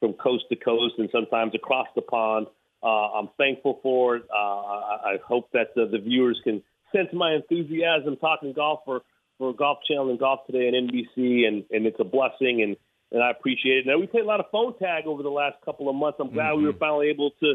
from 0.01 0.13
coast 0.13 0.45
to 0.49 0.57
coast 0.57 0.95
and 0.99 1.09
sometimes 1.11 1.55
across 1.55 1.89
the 1.97 2.03
pond. 2.03 2.47
Uh, 2.83 2.87
I'm 2.87 3.29
thankful 3.37 3.81
for 3.83 4.17
it. 4.17 4.23
Uh, 4.33 4.37
I, 4.37 4.99
I 5.05 5.17
hope 5.27 5.51
that 5.53 5.75
the, 5.75 5.87
the 5.91 5.99
viewers 5.99 6.41
can 6.45 6.63
sense 6.95 7.09
my 7.13 7.35
enthusiasm 7.35 8.17
talking 8.17 8.53
golf 8.53 8.81
for, 8.85 9.03
for 9.39 9.53
Golf 9.53 9.79
Channel 9.89 10.11
and 10.11 10.19
Golf 10.19 10.41
Today 10.47 10.69
and 10.69 10.91
NBC, 10.91 11.47
and, 11.47 11.65
and 11.71 11.87
it's 11.87 11.99
a 11.99 12.05
blessing. 12.05 12.63
And 12.63 12.77
and 13.13 13.23
I 13.23 13.31
appreciate 13.31 13.79
it. 13.79 13.87
Now 13.87 13.99
we 13.99 14.07
played 14.07 14.25
a 14.25 14.27
lot 14.27 14.41
of 14.41 14.47
phone 14.51 14.79
tag 14.79 15.07
over 15.07 15.23
the 15.23 15.31
last 15.31 15.57
couple 15.65 15.89
of 15.89 15.97
months. 15.97 16.19
I'm 16.21 16.33
glad 16.33 16.51
mm-hmm. 16.51 16.59
we 16.59 16.65
were 16.65 16.73
mm-hmm. 16.73 16.79
finally 16.79 17.09
able 17.09 17.31
to 17.41 17.55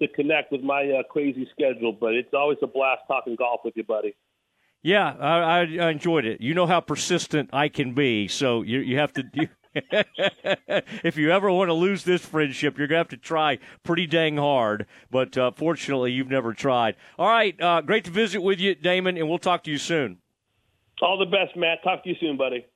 to 0.00 0.08
connect 0.08 0.50
with 0.50 0.62
my 0.62 0.90
uh, 0.90 1.02
crazy 1.10 1.46
schedule, 1.52 1.92
but 1.92 2.14
it's 2.14 2.32
always 2.32 2.58
a 2.62 2.66
blast 2.66 3.02
talking 3.06 3.36
golf 3.36 3.60
with 3.64 3.76
you, 3.76 3.84
buddy. 3.84 4.16
Yeah, 4.82 5.14
I, 5.20 5.58
I 5.78 5.90
enjoyed 5.90 6.24
it. 6.24 6.40
You 6.40 6.54
know 6.54 6.66
how 6.66 6.80
persistent 6.80 7.50
I 7.52 7.68
can 7.68 7.94
be, 7.94 8.28
so 8.28 8.62
you 8.62 8.78
you 8.78 8.98
have 8.98 9.12
to. 9.14 9.24
You, 9.34 9.48
if 11.04 11.16
you 11.16 11.30
ever 11.30 11.50
want 11.50 11.68
to 11.68 11.74
lose 11.74 12.02
this 12.02 12.22
friendship, 12.22 12.76
you're 12.76 12.88
going 12.88 12.96
to 12.96 13.00
have 13.00 13.08
to 13.08 13.16
try 13.16 13.58
pretty 13.84 14.06
dang 14.06 14.36
hard. 14.36 14.86
But 15.12 15.38
uh, 15.38 15.52
fortunately, 15.52 16.10
you've 16.10 16.30
never 16.30 16.54
tried. 16.54 16.96
All 17.18 17.28
right, 17.28 17.60
uh, 17.60 17.80
great 17.82 18.04
to 18.06 18.10
visit 18.10 18.40
with 18.42 18.58
you, 18.58 18.74
Damon, 18.74 19.16
and 19.16 19.28
we'll 19.28 19.38
talk 19.38 19.62
to 19.64 19.70
you 19.70 19.78
soon. 19.78 20.18
All 21.02 21.18
the 21.18 21.26
best, 21.26 21.56
Matt. 21.56 21.84
Talk 21.84 22.02
to 22.02 22.08
you 22.08 22.16
soon, 22.18 22.36
buddy. 22.36 22.66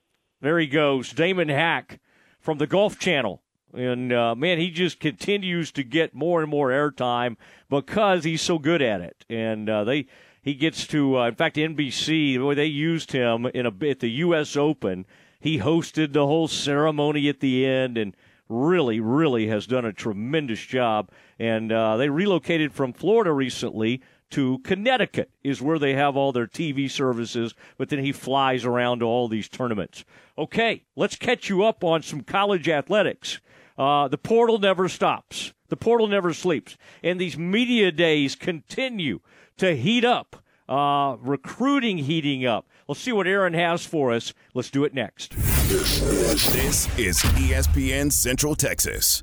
There 0.41 0.59
he 0.59 0.67
goes, 0.67 1.13
Damon 1.13 1.49
Hack 1.49 2.01
from 2.45 2.59
the 2.59 2.67
Golf 2.67 2.99
Channel. 2.99 3.41
And 3.73 4.13
uh, 4.13 4.35
man, 4.35 4.59
he 4.59 4.71
just 4.71 5.01
continues 5.01 5.73
to 5.73 5.83
get 5.83 6.15
more 6.15 6.43
and 6.43 6.51
more 6.51 6.69
airtime 6.69 7.37
because 7.71 8.23
he's 8.23 8.43
so 8.43 8.59
good 8.59 8.83
at 8.83 9.01
it. 9.01 9.25
And 9.31 9.69
uh, 9.69 9.83
they, 9.83 10.07
He 10.43 10.55
gets 10.55 10.87
to, 10.89 11.19
uh, 11.19 11.29
in 11.29 11.35
fact, 11.35 11.57
NBC, 11.57 12.35
the 12.35 12.45
way 12.45 12.55
they 12.55 12.67
used 12.67 13.13
him 13.13 13.47
in 13.47 13.65
a, 13.65 13.73
at 13.89 14.01
the 14.01 14.11
U.S. 14.11 14.57
Open, 14.57 15.07
he 15.41 15.59
hosted 15.59 16.13
the 16.13 16.27
whole 16.27 16.49
ceremony 16.49 17.31
at 17.31 17.41
the 17.41 17.65
end 17.65 17.97
and 17.97 18.15
really, 18.51 19.01
really 19.01 19.47
has 19.47 19.67
done 19.67 19.87
a 19.87 19.93
tremendous 19.93 20.61
job. 20.61 21.11
And 21.39 21.73
uh, 21.73 21.97
they 21.97 22.11
relocated 22.11 22.75
from 22.75 22.93
Florida 22.93 23.33
recently 23.33 24.03
to 24.35 24.59
Connecticut, 24.65 25.31
is 25.45 25.63
where 25.63 25.79
they 25.79 25.95
have 25.95 26.17
all 26.17 26.33
their 26.33 26.49
TV 26.49 26.91
services, 26.91 27.55
but 27.79 27.89
then 27.89 28.01
he 28.01 28.11
flies 28.11 28.65
around 28.65 28.99
to 28.99 29.05
all 29.05 29.29
these 29.29 29.49
tournaments. 29.49 30.05
Okay, 30.37 30.83
let's 30.97 31.15
catch 31.15 31.49
you 31.49 31.63
up 31.63 31.85
on 31.85 32.03
some 32.03 32.21
college 32.23 32.69
athletics. 32.69 33.41
Uh, 33.79 34.09
the 34.09 34.19
portal 34.19 34.59
never 34.59 34.89
stops. 34.89 35.53
The 35.69 35.77
portal 35.77 36.09
never 36.09 36.33
sleeps. 36.33 36.77
And 37.01 37.21
these 37.21 37.39
media 37.39 37.93
days 37.93 38.35
continue 38.35 39.21
to 39.59 39.77
heat 39.77 40.05
up. 40.05 40.43
Uh, 40.69 41.17
recruiting 41.21 41.99
heating 41.99 42.45
up. 42.45 42.67
Let's 42.89 43.01
see 43.01 43.13
what 43.13 43.29
Aaron 43.29 43.55
has 43.55 43.87
for 43.87 44.13
us. 44.13 44.35
Let's 44.53 44.71
do 44.71 44.83
it 44.83 44.95
next. 44.95 45.31
This 45.69 46.99
is 46.99 47.19
ESPN 47.37 48.11
Central 48.11 48.57
Texas. 48.57 49.23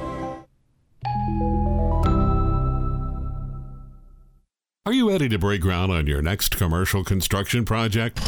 Are 4.87 4.93
you 4.93 5.11
ready 5.11 5.29
to 5.29 5.37
break 5.37 5.61
ground 5.61 5.91
on 5.91 6.07
your 6.07 6.23
next 6.23 6.57
commercial 6.57 7.03
construction 7.03 7.65
project? 7.65 8.19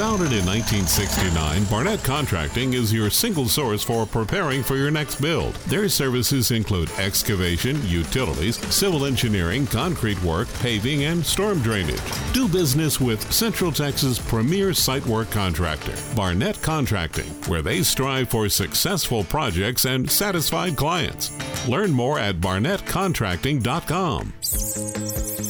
Founded 0.00 0.32
in 0.32 0.46
1969, 0.46 1.64
Barnett 1.64 2.02
Contracting 2.02 2.72
is 2.72 2.90
your 2.90 3.10
single 3.10 3.46
source 3.46 3.84
for 3.84 4.06
preparing 4.06 4.62
for 4.62 4.76
your 4.76 4.90
next 4.90 5.20
build. 5.20 5.52
Their 5.66 5.90
services 5.90 6.52
include 6.52 6.90
excavation, 6.92 7.86
utilities, 7.86 8.56
civil 8.74 9.04
engineering, 9.04 9.66
concrete 9.66 10.18
work, 10.22 10.48
paving, 10.60 11.04
and 11.04 11.22
storm 11.22 11.60
drainage. 11.60 12.00
Do 12.32 12.48
business 12.48 12.98
with 12.98 13.30
Central 13.30 13.70
Texas' 13.72 14.18
premier 14.18 14.72
site 14.72 15.04
work 15.04 15.30
contractor, 15.30 15.92
Barnett 16.16 16.62
Contracting, 16.62 17.28
where 17.46 17.60
they 17.60 17.82
strive 17.82 18.30
for 18.30 18.48
successful 18.48 19.22
projects 19.24 19.84
and 19.84 20.10
satisfied 20.10 20.78
clients. 20.78 21.30
Learn 21.68 21.90
more 21.90 22.18
at 22.18 22.36
barnettcontracting.com. 22.36 24.32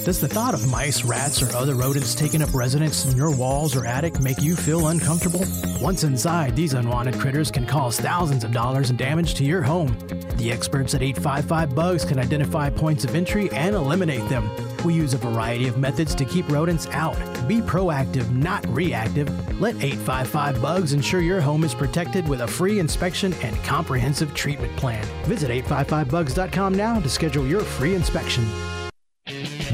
Does 0.05 0.19
the 0.19 0.29
thought 0.29 0.55
of 0.55 0.67
mice, 0.71 1.05
rats, 1.05 1.43
or 1.43 1.55
other 1.55 1.75
rodents 1.75 2.15
taking 2.15 2.41
up 2.41 2.55
residence 2.55 3.05
in 3.05 3.19
your 3.19 3.31
walls 3.31 3.77
or 3.77 3.85
attic 3.85 4.19
make 4.19 4.40
you 4.43 4.57
feel 4.57 4.89
uncomfortable? 4.89 5.45
Once 5.81 6.05
inside, 6.05 6.57
these 6.57 6.75
unwanted 6.75 7.15
critters 7.19 7.51
can 7.51 7.67
cause 7.67 7.99
thousands 7.99 8.45
of 8.45 8.53
dollars 8.53 8.91
in 8.91 8.97
damage 8.97 9.35
to 9.35 9.45
your 9.45 9.63
home. 9.63 9.97
The 10.37 10.51
experts 10.51 10.95
at 10.95 11.03
855 11.03 11.75
Bugs 11.75 12.05
can 12.05 12.19
identify 12.19 12.71
points 12.71 13.05
of 13.05 13.15
entry 13.15 13.51
and 13.53 13.75
eliminate 13.75 14.27
them. 14.29 14.49
We 14.85 14.95
use 14.95 15.15
a 15.15 15.19
variety 15.19 15.69
of 15.69 15.79
methods 15.79 16.15
to 16.15 16.25
keep 16.25 16.49
rodents 16.49 16.87
out. 16.89 17.17
Be 17.47 17.61
proactive, 17.61 18.31
not 18.33 18.67
reactive. 18.69 19.29
Let 19.61 19.77
855 19.77 20.63
Bugs 20.63 20.93
ensure 20.93 21.21
your 21.21 21.41
home 21.41 21.65
is 21.65 21.75
protected 21.75 22.27
with 22.29 22.41
a 22.41 22.47
free 22.47 22.79
inspection 22.79 23.35
and 23.43 23.57
comprehensive 23.65 24.35
treatment 24.35 24.75
plan. 24.77 25.05
Visit 25.25 25.51
855bugs.com 25.65 26.75
now 26.75 26.99
to 27.01 27.09
schedule 27.09 27.47
your 27.47 27.61
free 27.61 27.95
inspection. 27.95 28.47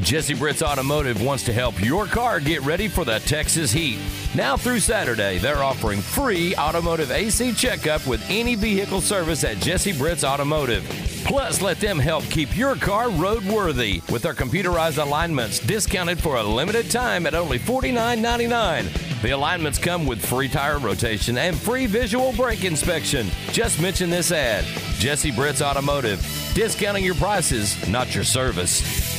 Jesse 0.06 0.34
Britt's 0.34 0.62
Automotive 0.62 1.20
wants 1.20 1.42
to 1.42 1.52
help 1.52 1.82
your 1.82 2.06
car 2.06 2.38
get 2.38 2.62
ready 2.62 2.86
for 2.86 3.04
the 3.04 3.18
Texas 3.18 3.72
heat. 3.72 3.98
Now 4.36 4.56
through 4.56 4.78
Saturday, 4.78 5.38
they're 5.38 5.64
offering 5.64 6.00
free 6.00 6.54
automotive 6.54 7.10
AC 7.10 7.54
checkup 7.54 8.06
with 8.06 8.24
any 8.30 8.54
vehicle 8.54 9.00
service 9.00 9.42
at 9.42 9.56
Jesse 9.56 9.92
Britt's 9.92 10.22
Automotive. 10.22 10.84
Plus, 11.24 11.60
let 11.60 11.80
them 11.80 11.98
help 11.98 12.22
keep 12.26 12.56
your 12.56 12.76
car 12.76 13.06
roadworthy 13.06 14.08
with 14.08 14.22
their 14.22 14.32
computerized 14.32 15.02
alignments 15.02 15.58
discounted 15.58 16.20
for 16.20 16.36
a 16.36 16.42
limited 16.42 16.88
time 16.88 17.26
at 17.26 17.34
only 17.34 17.58
$49.99. 17.58 19.22
The 19.22 19.30
alignments 19.30 19.80
come 19.80 20.06
with 20.06 20.24
free 20.24 20.48
tire 20.48 20.78
rotation 20.78 21.36
and 21.36 21.58
free 21.58 21.86
visual 21.86 22.32
brake 22.34 22.62
inspection. 22.62 23.26
Just 23.50 23.80
mention 23.80 24.08
this 24.08 24.30
ad 24.30 24.64
Jesse 25.00 25.32
Britt's 25.32 25.62
Automotive. 25.62 26.20
Discounting 26.54 27.04
your 27.04 27.16
prices, 27.16 27.88
not 27.88 28.14
your 28.14 28.22
service. 28.22 29.15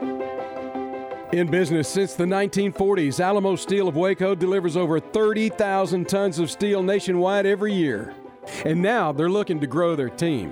In 1.32 1.46
business 1.46 1.88
since 1.88 2.16
the 2.16 2.24
1940s, 2.24 3.20
Alamo 3.20 3.56
Steel 3.56 3.88
of 3.88 3.96
Waco 3.96 4.34
delivers 4.34 4.76
over 4.76 5.00
30,000 5.00 6.10
tons 6.10 6.40
of 6.40 6.50
steel 6.50 6.82
nationwide 6.82 7.46
every 7.46 7.72
year. 7.72 8.16
And 8.66 8.82
now 8.82 9.12
they're 9.12 9.30
looking 9.30 9.60
to 9.60 9.68
grow 9.68 9.96
their 9.96 10.10
team. 10.10 10.52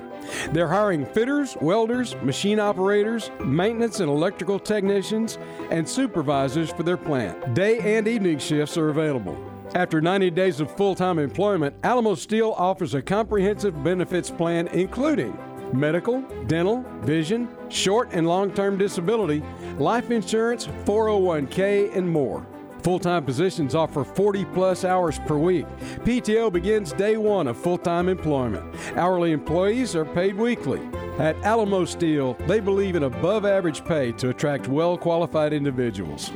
They're 0.51 0.67
hiring 0.67 1.03
fitters, 1.07 1.57
welders, 1.61 2.15
machine 2.17 2.59
operators, 2.59 3.31
maintenance 3.43 4.01
and 4.01 4.09
electrical 4.09 4.59
technicians, 4.59 5.39
and 5.71 5.89
supervisors 5.89 6.69
for 6.69 6.83
their 6.83 6.95
plant. 6.95 7.55
Day 7.55 7.97
and 7.97 8.07
evening 8.07 8.37
shifts 8.37 8.77
are 8.77 8.89
available. 8.89 9.35
After 9.73 9.99
90 9.99 10.29
days 10.29 10.59
of 10.59 10.69
full 10.77 10.93
time 10.93 11.17
employment, 11.17 11.75
Alamo 11.83 12.13
Steel 12.13 12.53
offers 12.55 12.93
a 12.93 13.01
comprehensive 13.01 13.83
benefits 13.83 14.29
plan 14.29 14.67
including 14.67 15.35
medical, 15.73 16.21
dental, 16.47 16.83
vision, 17.01 17.47
short 17.69 18.09
and 18.11 18.27
long 18.27 18.51
term 18.51 18.77
disability, 18.77 19.43
life 19.77 20.11
insurance, 20.11 20.67
401k, 20.85 21.95
and 21.95 22.09
more. 22.09 22.45
Full 22.83 22.99
time 22.99 23.25
positions 23.25 23.75
offer 23.75 24.03
40 24.03 24.45
plus 24.45 24.85
hours 24.85 25.19
per 25.19 25.37
week. 25.37 25.65
PTO 26.05 26.51
begins 26.51 26.93
day 26.93 27.17
one 27.17 27.47
of 27.47 27.57
full 27.57 27.77
time 27.77 28.07
employment. 28.07 28.75
Hourly 28.95 29.31
employees 29.31 29.95
are 29.95 30.05
paid 30.05 30.35
weekly. 30.35 30.81
At 31.19 31.35
Alamo 31.43 31.83
Steel, 31.83 32.35
they 32.45 32.59
believe 32.59 32.95
in 32.95 33.03
above 33.03 33.43
average 33.43 33.83
pay 33.83 34.11
to 34.13 34.29
attract 34.29 34.67
well 34.67 34.97
qualified 34.97 35.51
individuals. 35.51 36.31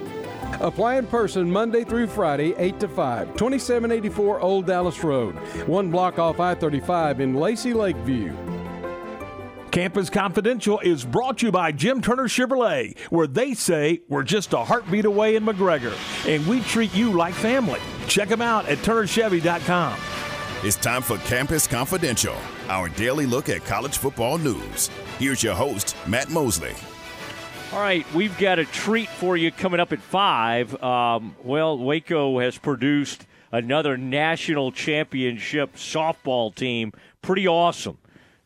Apply 0.60 0.96
in 0.96 1.08
person 1.08 1.50
Monday 1.50 1.84
through 1.84 2.08
Friday, 2.08 2.54
8 2.58 2.80
to 2.82 2.88
5, 2.88 3.36
2784 3.36 4.42
Old 4.42 4.66
Dallas 4.66 5.04
Road, 5.04 5.36
one 5.68 5.90
block 5.90 6.20
off 6.20 6.40
I 6.40 6.54
35 6.54 7.22
in 7.22 7.36
Lacey 7.36 7.74
Lakeview. 7.74 8.36
Campus 9.72 10.10
Confidential 10.10 10.80
is 10.82 11.06
brought 11.06 11.38
to 11.38 11.46
you 11.46 11.52
by 11.52 11.72
Jim 11.72 12.02
Turner 12.02 12.28
Chevrolet, 12.28 13.00
where 13.10 13.26
they 13.26 13.54
say 13.54 14.02
we're 14.10 14.22
just 14.22 14.52
a 14.52 14.58
heartbeat 14.58 15.06
away 15.06 15.38
in 15.38 15.46
McGregor, 15.46 15.96
and 16.28 16.46
we 16.46 16.60
treat 16.62 16.94
you 16.94 17.14
like 17.14 17.34
family. 17.34 17.80
Check 18.06 18.28
them 18.28 18.42
out 18.42 18.68
at 18.68 18.80
turnerchevy.com. 18.80 19.98
It's 20.64 20.76
time 20.76 21.02
for 21.02 21.18
Campus 21.20 21.68
Confidential, 21.68 22.36
our 22.68 22.90
daily 22.90 23.26
look 23.26 23.48
at 23.48 23.64
college 23.64 23.98
football 23.98 24.38
news. 24.38 24.90
Here's 25.20 25.42
your 25.42 25.56
host, 25.56 25.96
Matt 26.06 26.30
Mosley. 26.30 26.74
All 27.72 27.80
right, 27.80 28.06
we've 28.14 28.38
got 28.38 28.60
a 28.60 28.66
treat 28.66 29.08
for 29.08 29.38
you 29.38 29.54
coming 29.54 29.80
up 29.80 29.94
at 29.94 30.02
5. 30.02 30.84
Um, 30.84 31.34
well, 31.46 31.78
Waco 31.78 32.40
has 32.40 32.58
produced 32.58 33.26
another 33.54 33.96
national 33.96 34.74
championship 34.74 35.76
softball 35.76 36.54
team. 36.54 36.92
Pretty 37.22 37.48
awesome. 37.48 37.98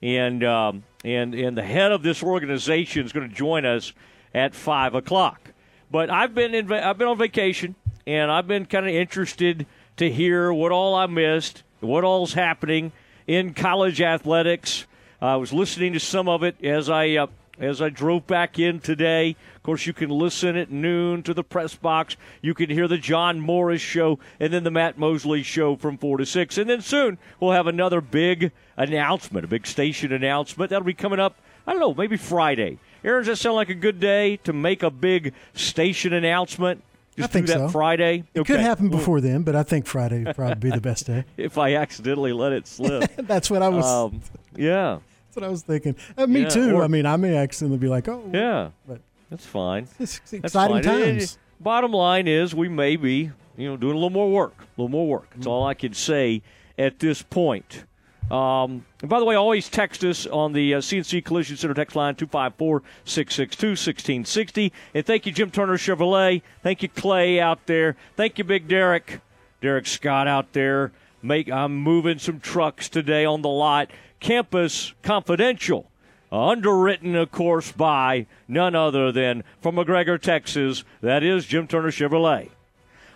And, 0.04 0.44
um, 0.44 0.84
and, 1.06 1.36
and 1.36 1.56
the 1.56 1.64
head 1.64 1.92
of 1.92 2.02
this 2.02 2.24
organization 2.24 3.06
is 3.06 3.14
going 3.14 3.30
to 3.30 3.34
join 3.34 3.64
us 3.64 3.94
at 4.34 4.56
5 4.56 4.96
o'clock. 4.96 5.52
But 5.92 6.10
I've 6.10 6.34
been, 6.34 6.56
in, 6.56 6.72
I've 6.72 6.98
been 6.98 7.08
on 7.08 7.18
vacation, 7.20 7.76
and 8.08 8.32
I've 8.32 8.48
been 8.48 8.66
kind 8.66 8.88
of 8.88 8.94
interested 8.94 9.68
to 9.98 10.12
hear 10.12 10.52
what 10.52 10.72
all 10.72 10.96
I 10.96 11.06
missed, 11.06 11.62
what 11.80 12.04
all's 12.04 12.34
happening 12.34 12.92
in 13.28 13.54
college 13.54 14.02
athletics. 14.02 14.88
I 15.22 15.36
was 15.36 15.54
listening 15.54 15.94
to 15.94 16.00
some 16.00 16.28
of 16.28 16.44
it 16.44 16.56
as 16.64 16.90
I 16.90 17.12
uh, 17.12 17.28
as 17.60 17.82
I 17.82 17.90
drove 17.90 18.28
back 18.28 18.60
in 18.60 18.80
today. 18.80 19.36
Of 19.66 19.68
course, 19.68 19.88
you 19.88 19.94
can 19.94 20.12
listen 20.12 20.56
at 20.58 20.70
noon 20.70 21.24
to 21.24 21.34
the 21.34 21.44
press 21.44 21.74
box. 21.74 22.18
You 22.40 22.54
can 22.54 22.70
hear 22.70 22.88
the 22.88 23.00
John 23.00 23.40
Morris 23.40 23.82
show 23.82 24.20
and 24.40 24.54
then 24.54 24.64
the 24.64 24.70
Matt 24.70 25.00
Mosley 25.00 25.42
show 25.42 25.76
from 25.76 25.98
4 25.98 26.20
to 26.20 26.26
6. 26.28 26.60
And 26.60 26.70
then 26.70 26.82
soon 26.82 27.18
we'll 27.40 27.54
have 27.54 27.66
another 27.66 28.00
big 28.00 28.52
announcement, 28.78 29.44
a 29.44 29.48
big 29.48 29.66
station 29.66 30.14
announcement. 30.14 30.70
That'll 30.70 30.86
be 30.86 30.94
coming 30.94 31.20
up, 31.20 31.36
I 31.66 31.72
don't 31.72 31.80
know, 31.80 31.96
maybe 31.96 32.16
Friday. 32.16 32.78
Aaron, 33.04 33.22
does 33.22 33.40
that 33.40 33.42
sound 33.42 33.56
like 33.56 33.70
a 33.70 33.74
good 33.74 34.00
day 34.00 34.38
to 34.44 34.54
make 34.54 34.84
a 34.84 34.92
big 34.92 35.34
station 35.56 36.14
announcement? 36.14 36.84
Just 37.18 37.32
I 37.32 37.34
think 37.34 37.48
so. 37.48 37.68
Friday. 37.70 38.24
It 38.36 38.46
could 38.46 38.60
happen 38.60 38.90
before 38.90 39.20
then, 39.20 39.42
but 39.42 39.56
I 39.56 39.64
think 39.64 39.88
Friday 39.88 40.26
would 40.26 40.36
probably 40.36 40.70
be 40.70 40.76
the 40.76 40.80
best 40.80 41.08
day. 41.08 41.24
if 41.38 41.58
I 41.58 41.74
accidentally 41.74 42.34
let 42.34 42.52
it 42.52 42.68
slip. 42.68 43.12
That's 43.18 43.50
what 43.50 43.64
I 43.64 43.70
was. 43.70 43.84
Um, 43.88 44.22
yeah. 44.56 45.00
That's 45.26 45.38
what 45.38 45.44
I 45.44 45.50
was 45.50 45.64
thinking. 45.64 45.96
Uh, 46.16 46.28
me 46.28 46.42
Yeah, 46.42 46.50
too. 46.50 46.76
or- 46.76 46.84
I 46.84 46.88
mean, 46.88 47.08
I 47.08 47.16
may 47.16 47.36
accidentally 47.36 47.80
be 47.80 47.88
like, 47.88 48.08
oh, 48.08 48.30
Yeah, 48.32 48.70
but 48.88 49.02
that's 49.30 49.46
fine. 49.46 49.88
It's 50.00 50.20
That's 50.20 50.34
exciting 50.34 50.84
fine. 50.84 50.84
Times. 50.84 51.24
it- 51.34 51.38
bottom 51.60 51.92
line 51.92 52.28
is, 52.28 52.54
we 52.54 52.68
may 52.70 52.96
be, 52.96 53.32
you 53.58 53.70
know, 53.70 53.78
doing 53.78 53.94
a 53.94 53.96
little 53.96 54.10
more 54.10 54.30
work, 54.32 54.56
a 54.60 54.82
little 54.82 54.90
more 54.90 55.08
work. 55.08 55.30
That's 55.36 55.48
all 55.48 55.66
I 55.66 55.74
can 55.74 55.94
say 55.94 56.42
at 56.78 57.00
this 57.00 57.22
point. 57.22 57.86
Um, 58.32 58.86
and 59.02 59.10
by 59.10 59.20
the 59.20 59.26
way, 59.26 59.36
always 59.36 59.70
text 59.70 60.04
us 60.04 60.26
on 60.26 60.54
the 60.54 60.74
uh, 60.74 60.78
CNC 60.80 61.24
Collision 61.24 61.58
Center 61.58 61.76
text 61.76 61.96
line 61.96 62.16
254 62.16 62.82
662 63.06 63.68
1660. 63.68 64.74
And 64.96 65.06
thank 65.06 65.26
you, 65.28 65.32
Jim 65.32 65.52
Turner 65.52 65.78
Chevrolet. 65.78 66.42
Thank 66.64 66.82
you, 66.82 66.90
Clay 66.90 67.40
out 67.40 67.68
there. 67.68 67.96
Thank 68.16 68.38
you, 68.40 68.44
Big 68.44 68.68
Derek. 68.68 69.22
Derek 69.62 69.86
Scott 69.86 70.28
out 70.28 70.54
there. 70.54 70.92
Make 71.22 71.52
I'm 71.52 71.76
moving 71.76 72.18
some 72.20 72.40
trucks 72.40 72.90
today 72.90 73.26
on 73.26 73.42
the 73.44 73.50
lot. 73.50 73.92
Campus 74.20 74.94
Confidential. 75.04 75.90
Underwritten, 76.32 77.16
of 77.16 77.32
course, 77.32 77.72
by 77.72 78.28
none 78.48 78.76
other 78.76 79.12
than 79.12 79.44
from 79.62 79.76
McGregor, 79.76 80.20
Texas. 80.20 80.84
That 81.02 81.24
is 81.24 81.46
Jim 81.46 81.68
Turner 81.68 81.92
Chevrolet. 81.92 82.50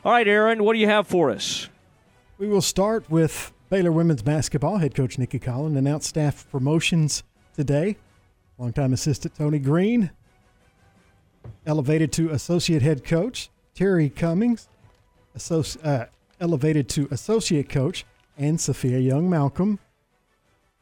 All 0.06 0.12
right, 0.12 0.28
Aaron, 0.28 0.64
what 0.64 0.74
do 0.74 0.80
you 0.80 0.88
have 0.88 1.08
for 1.08 1.30
us? 1.30 1.68
We 2.38 2.48
will 2.48 2.62
start 2.62 3.10
with 3.10 3.52
Baylor 3.70 3.92
women's 3.92 4.22
basketball 4.22 4.78
head 4.78 4.96
coach 4.96 5.18
Nicki 5.18 5.40
Collen 5.40 5.78
announced 5.78 6.08
staff 6.08 6.50
promotions 6.50 7.24
today. 7.56 7.98
Longtime 8.58 8.94
assistant 8.94 9.36
Tony 9.36 9.60
Greene 9.60 10.12
elevated 11.66 12.12
to 12.14 12.30
associate 12.30 12.82
head 12.82 13.04
coach. 13.04 13.50
Terry 13.76 14.10
Cummings 14.10 14.68
uh, 15.84 16.06
elevated 16.42 16.90
to 16.90 17.08
associate 17.12 17.70
coach, 17.70 18.06
and 18.38 18.60
Sophia 18.60 19.00
Young 19.00 19.30
Malcolm 19.30 19.80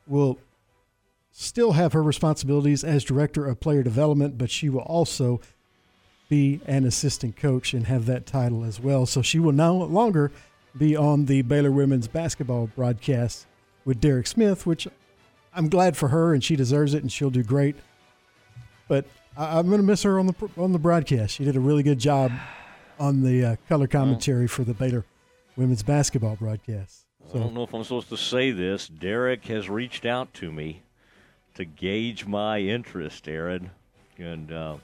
will 0.07 0.39
still 1.39 1.73
have 1.73 1.93
her 1.93 2.01
responsibilities 2.01 2.83
as 2.83 3.03
director 3.03 3.45
of 3.45 3.59
player 3.59 3.83
development, 3.83 4.39
but 4.39 4.49
she 4.49 4.69
will 4.69 4.81
also 4.81 5.39
be 6.29 6.59
an 6.65 6.83
assistant 6.83 7.37
coach 7.37 7.75
and 7.75 7.85
have 7.85 8.07
that 8.07 8.25
title 8.25 8.63
as 8.63 8.79
well. 8.79 9.05
So 9.05 9.21
she 9.21 9.37
will 9.37 9.51
no 9.51 9.77
longer 9.77 10.31
be 10.75 10.95
on 10.95 11.25
the 11.25 11.43
Baylor 11.43 11.71
women's 11.71 12.07
basketball 12.07 12.71
broadcast 12.75 13.45
with 13.85 14.01
Derek 14.01 14.25
Smith, 14.25 14.65
which 14.65 14.87
I'm 15.53 15.69
glad 15.69 15.95
for 15.95 16.07
her 16.07 16.33
and 16.33 16.43
she 16.43 16.55
deserves 16.55 16.95
it 16.95 17.03
and 17.03 17.11
she'll 17.11 17.29
do 17.29 17.43
great. 17.43 17.75
But 18.87 19.05
I, 19.37 19.59
I'm 19.59 19.67
going 19.67 19.79
to 19.79 19.85
miss 19.85 20.01
her 20.03 20.17
on 20.19 20.25
the 20.25 20.49
on 20.57 20.71
the 20.71 20.79
broadcast. 20.79 21.35
She 21.35 21.45
did 21.45 21.55
a 21.55 21.59
really 21.59 21.83
good 21.83 21.99
job 21.99 22.31
on 22.99 23.21
the 23.21 23.45
uh, 23.45 23.55
color 23.69 23.85
commentary 23.85 24.47
for 24.47 24.63
the 24.63 24.73
Baylor 24.73 25.05
women's 25.55 25.83
basketball 25.83 26.35
broadcast. 26.35 27.05
So. 27.31 27.37
I 27.37 27.43
don't 27.43 27.53
know 27.53 27.63
if 27.63 27.73
I'm 27.75 27.83
supposed 27.83 28.09
to 28.09 28.17
say 28.17 28.49
this. 28.49 28.87
Derek 28.87 29.45
has 29.45 29.69
reached 29.69 30.05
out 30.05 30.33
to 30.35 30.51
me 30.51 30.81
to 31.57 31.65
gauge 31.65 32.25
my 32.25 32.59
interest, 32.59 33.27
Aaron, 33.27 33.71
and 34.17 34.51
uh, 34.51 34.77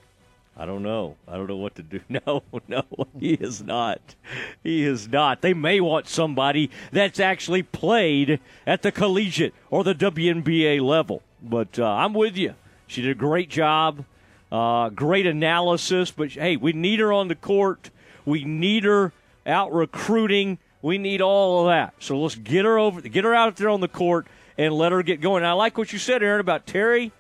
I 0.56 0.66
don't 0.66 0.84
know. 0.84 1.16
I 1.28 1.36
don't 1.36 1.48
know 1.48 1.58
what 1.58 1.76
to 1.76 1.84
do. 1.84 2.00
No, 2.10 2.44
no, 2.68 2.84
he 3.20 3.34
is 3.34 3.64
not. 3.64 4.16
He 4.64 4.84
is 4.84 5.08
not. 5.08 5.42
They 5.42 5.54
may 5.54 5.80
want 5.80 6.08
somebody 6.08 6.70
that's 6.92 7.20
actually 7.20 7.64
played 7.64 8.40
at 8.68 8.82
the 8.82 8.92
collegiate 8.92 9.54
or 9.70 9.84
the 9.84 9.96
WNBA 9.96 10.82
level. 10.82 11.24
But 11.42 11.80
uh, 11.80 11.86
I'm 11.86 12.14
with 12.14 12.38
you. 12.38 12.56
She 12.88 13.02
did 13.02 13.12
a 13.12 13.16
great 13.16 13.50
job, 13.50 14.06
uh, 14.52 14.90
great 14.90 15.26
analysis. 15.26 16.12
But 16.12 16.32
hey, 16.32 16.56
we 16.56 16.74
need 16.74 17.00
her 17.00 17.12
on 17.12 17.28
the 17.28 17.36
court. 17.36 17.90
We 18.26 18.44
need 18.46 18.84
her 18.84 19.12
out 19.46 19.74
recruiting. 19.74 20.60
We 20.82 20.98
need 20.98 21.22
all 21.22 21.62
of 21.62 21.68
that. 21.68 21.94
So 22.00 22.20
let's 22.20 22.36
get 22.36 22.66
her 22.66 22.78
over, 22.78 23.02
get 23.02 23.24
her 23.24 23.34
out 23.34 23.56
there 23.56 23.70
on 23.70 23.82
the 23.82 23.88
court, 23.88 24.28
and 24.58 24.74
let 24.74 24.92
her 24.92 25.04
get 25.04 25.22
going. 25.22 25.44
And 25.44 25.48
I 25.48 25.54
like 25.54 25.78
what 25.78 25.94
you 25.94 26.00
said, 26.00 26.24
Aaron, 26.24 26.40
about 26.40 26.66
Terry, 26.66 27.12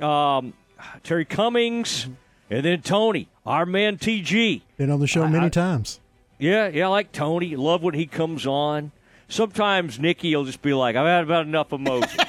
um, 0.00 0.52
Terry 1.02 1.24
Cummings, 1.24 2.08
and 2.50 2.64
then 2.64 2.82
Tony, 2.82 3.28
our 3.44 3.66
man 3.66 3.96
TG. 3.98 4.62
Been 4.76 4.90
on 4.90 5.00
the 5.00 5.06
show 5.06 5.26
many 5.28 5.50
times. 5.50 6.00
Yeah, 6.38 6.68
yeah, 6.68 6.86
I 6.86 6.88
like 6.88 7.12
Tony. 7.12 7.56
Love 7.56 7.82
when 7.82 7.94
he 7.94 8.06
comes 8.06 8.46
on. 8.46 8.92
Sometimes 9.28 9.98
Nicki 9.98 10.36
will 10.36 10.44
just 10.44 10.62
be 10.62 10.74
like, 10.74 10.94
"I've 10.94 11.06
had 11.06 11.24
about 11.24 11.46
enough 11.46 11.72
of 11.72 11.80
Mosley." 11.80 12.24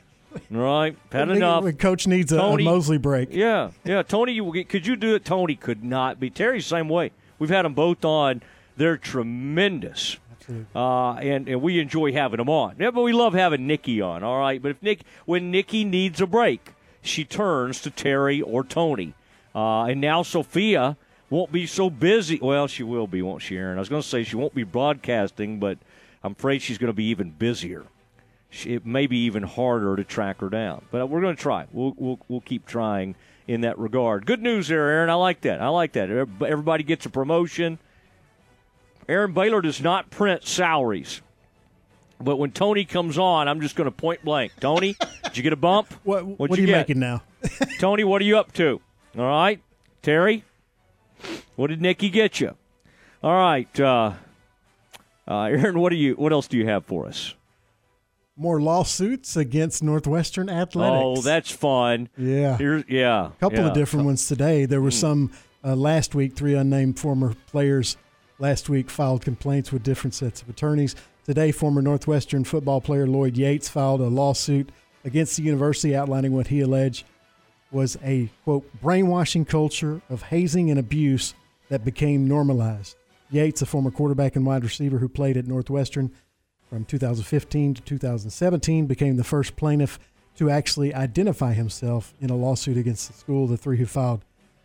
right? 0.50 0.96
had 1.10 1.28
When- 1.28 1.38
enough. 1.38 1.64
when 1.64 1.76
Coach 1.76 2.06
needs 2.06 2.32
a, 2.32 2.38
a 2.38 2.58
Mosley 2.62 2.98
break. 2.98 3.30
Yeah, 3.32 3.70
yeah. 3.84 4.02
Tony, 4.02 4.32
you, 4.32 4.64
could 4.64 4.86
you 4.86 4.94
do 4.96 5.14
it? 5.14 5.24
Tony 5.24 5.56
could 5.56 5.82
not 5.82 6.20
be. 6.20 6.30
Terry's 6.30 6.64
the 6.64 6.68
same 6.76 6.88
way. 6.88 7.12
We've 7.38 7.50
had 7.50 7.64
them 7.64 7.74
both 7.74 8.04
on. 8.04 8.42
They're 8.76 8.98
tremendous. 8.98 10.18
Uh, 10.74 11.14
and, 11.14 11.48
and 11.48 11.60
we 11.60 11.80
enjoy 11.80 12.12
having 12.12 12.38
them 12.38 12.48
on. 12.48 12.76
Yeah, 12.78 12.90
but 12.90 13.02
we 13.02 13.12
love 13.12 13.34
having 13.34 13.66
Nicki 13.66 14.00
on, 14.00 14.22
all 14.22 14.38
right? 14.38 14.62
But 14.62 14.70
if 14.70 14.82
Nick, 14.82 15.00
when 15.24 15.50
Nicki 15.50 15.84
needs 15.84 16.20
a 16.20 16.26
break, 16.26 16.72
she 17.02 17.24
turns 17.24 17.80
to 17.82 17.90
Terry 17.90 18.40
or 18.40 18.62
Tony. 18.64 19.14
Uh, 19.54 19.84
and 19.84 20.00
now 20.00 20.22
Sophia 20.22 20.96
won't 21.30 21.50
be 21.50 21.66
so 21.66 21.90
busy. 21.90 22.38
Well, 22.40 22.66
she 22.66 22.82
will 22.82 23.06
be, 23.06 23.22
won't 23.22 23.42
she, 23.42 23.56
Aaron? 23.56 23.78
I 23.78 23.80
was 23.80 23.88
going 23.88 24.02
to 24.02 24.08
say 24.08 24.22
she 24.22 24.36
won't 24.36 24.54
be 24.54 24.64
broadcasting, 24.64 25.58
but 25.58 25.78
I'm 26.22 26.32
afraid 26.32 26.62
she's 26.62 26.78
going 26.78 26.92
to 26.92 26.96
be 26.96 27.06
even 27.06 27.30
busier. 27.30 27.84
She, 28.50 28.74
it 28.74 28.86
may 28.86 29.06
be 29.06 29.18
even 29.24 29.42
harder 29.42 29.96
to 29.96 30.04
track 30.04 30.40
her 30.40 30.48
down. 30.48 30.84
But 30.90 31.08
we're 31.08 31.20
going 31.20 31.36
to 31.36 31.42
try. 31.42 31.66
We'll, 31.72 31.94
we'll, 31.96 32.20
we'll 32.28 32.40
keep 32.40 32.66
trying 32.66 33.16
in 33.48 33.62
that 33.62 33.78
regard. 33.78 34.26
Good 34.26 34.42
news 34.42 34.68
there, 34.68 34.88
Aaron. 34.88 35.10
I 35.10 35.14
like 35.14 35.40
that. 35.42 35.60
I 35.60 35.68
like 35.68 35.92
that. 35.92 36.10
Everybody 36.10 36.84
gets 36.84 37.06
a 37.06 37.10
promotion. 37.10 37.78
Aaron 39.08 39.32
Baylor 39.32 39.60
does 39.62 39.80
not 39.80 40.10
print 40.10 40.44
salaries. 40.46 41.20
But 42.20 42.36
when 42.36 42.50
Tony 42.50 42.84
comes 42.84 43.18
on, 43.18 43.46
I'm 43.46 43.60
just 43.60 43.76
going 43.76 43.84
to 43.84 43.90
point 43.94 44.24
blank. 44.24 44.52
Tony, 44.58 44.96
did 45.24 45.36
you 45.36 45.42
get 45.42 45.52
a 45.52 45.56
bump? 45.56 45.92
What, 46.04 46.24
What'd 46.26 46.56
are 46.56 46.60
you 46.60 46.66
get? 46.66 46.78
making 46.88 46.98
now? 47.00 47.22
Tony, 47.78 48.04
what 48.04 48.22
are 48.22 48.24
you 48.24 48.38
up 48.38 48.52
to? 48.54 48.80
All 49.18 49.24
right. 49.26 49.60
Terry, 50.02 50.44
what 51.56 51.66
did 51.68 51.82
Nicki 51.82 52.08
get 52.10 52.40
you? 52.40 52.54
All 53.22 53.34
right. 53.34 53.80
Uh, 53.80 54.12
uh, 55.28 55.40
Aaron, 55.42 55.78
what 55.80 55.90
do 55.90 55.96
you? 55.96 56.14
What 56.14 56.32
else 56.32 56.46
do 56.48 56.56
you 56.56 56.66
have 56.66 56.86
for 56.86 57.06
us? 57.06 57.34
More 58.36 58.60
lawsuits 58.60 59.36
against 59.36 59.82
Northwestern 59.82 60.48
Athletics. 60.48 61.02
Oh, 61.02 61.22
that's 61.22 61.50
fun. 61.50 62.08
Yeah. 62.18 62.56
Here's, 62.58 62.84
yeah. 62.88 63.26
A 63.28 63.30
couple 63.40 63.58
yeah. 63.60 63.68
of 63.68 63.74
different 63.74 64.06
ones 64.06 64.26
today. 64.28 64.64
There 64.66 64.80
were 64.80 64.90
Hmm. 64.90 64.94
some 64.94 65.30
uh, 65.64 65.74
last 65.74 66.14
week. 66.14 66.34
Three 66.36 66.54
unnamed 66.54 66.98
former 66.98 67.34
players 67.50 67.96
last 68.38 68.68
week 68.68 68.90
filed 68.90 69.22
complaints 69.22 69.72
with 69.72 69.82
different 69.82 70.14
sets 70.14 70.42
of 70.42 70.48
attorneys. 70.48 70.94
Today, 71.24 71.52
former 71.52 71.82
Northwestern 71.82 72.44
football 72.44 72.80
player 72.80 73.06
Lloyd 73.06 73.36
Yates 73.36 73.68
filed 73.68 74.00
a 74.00 74.08
lawsuit 74.08 74.70
against 75.04 75.36
the 75.36 75.42
university 75.42 75.94
outlining 75.96 76.32
what 76.32 76.48
he 76.48 76.60
alleged 76.60 77.04
was 77.70 77.96
a 78.04 78.30
quote 78.44 78.68
brainwashing 78.80 79.44
culture 79.44 80.00
of 80.08 80.22
hazing 80.22 80.70
and 80.70 80.78
abuse 80.78 81.34
that 81.68 81.84
became 81.84 82.28
normalized. 82.28 82.96
Yates, 83.30 83.62
a 83.62 83.66
former 83.66 83.90
quarterback 83.90 84.36
and 84.36 84.46
wide 84.46 84.62
receiver 84.62 84.98
who 84.98 85.08
played 85.08 85.36
at 85.36 85.46
Northwestern 85.46 86.12
from 86.68 86.84
2015 86.84 87.74
to 87.74 87.82
2017, 87.82 88.86
became 88.86 89.16
the 89.16 89.24
first 89.24 89.56
plaintiff 89.56 89.98
to 90.36 90.50
actually 90.50 90.94
identify 90.94 91.54
himself 91.54 92.14
in 92.20 92.30
a 92.30 92.36
lawsuit 92.36 92.76
against 92.76 93.08
the 93.08 93.14
school. 93.14 93.46
The 93.46 93.56
three 93.56 93.78
who 93.78 93.86
filed 93.86 94.24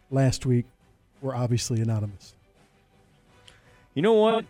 last 0.09 0.45
week 0.45 0.65
were 1.22 1.36
obviously 1.36 1.82
anonymous. 1.82 2.36
You 3.93 4.01
know 4.01 4.13
what? 4.13 4.45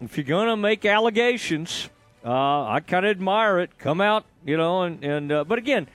If 0.00 0.16
you're 0.16 0.24
going 0.24 0.46
to 0.46 0.56
make 0.56 0.84
allegations, 0.84 1.88
uh, 2.24 2.68
I 2.68 2.80
kind 2.86 3.04
of 3.04 3.10
admire 3.10 3.58
it. 3.58 3.78
Come 3.78 4.00
out, 4.00 4.24
you 4.44 4.56
know, 4.56 4.82
and, 4.82 5.02
and 5.02 5.32
uh, 5.32 5.44
but 5.44 5.58
again, 5.58 5.88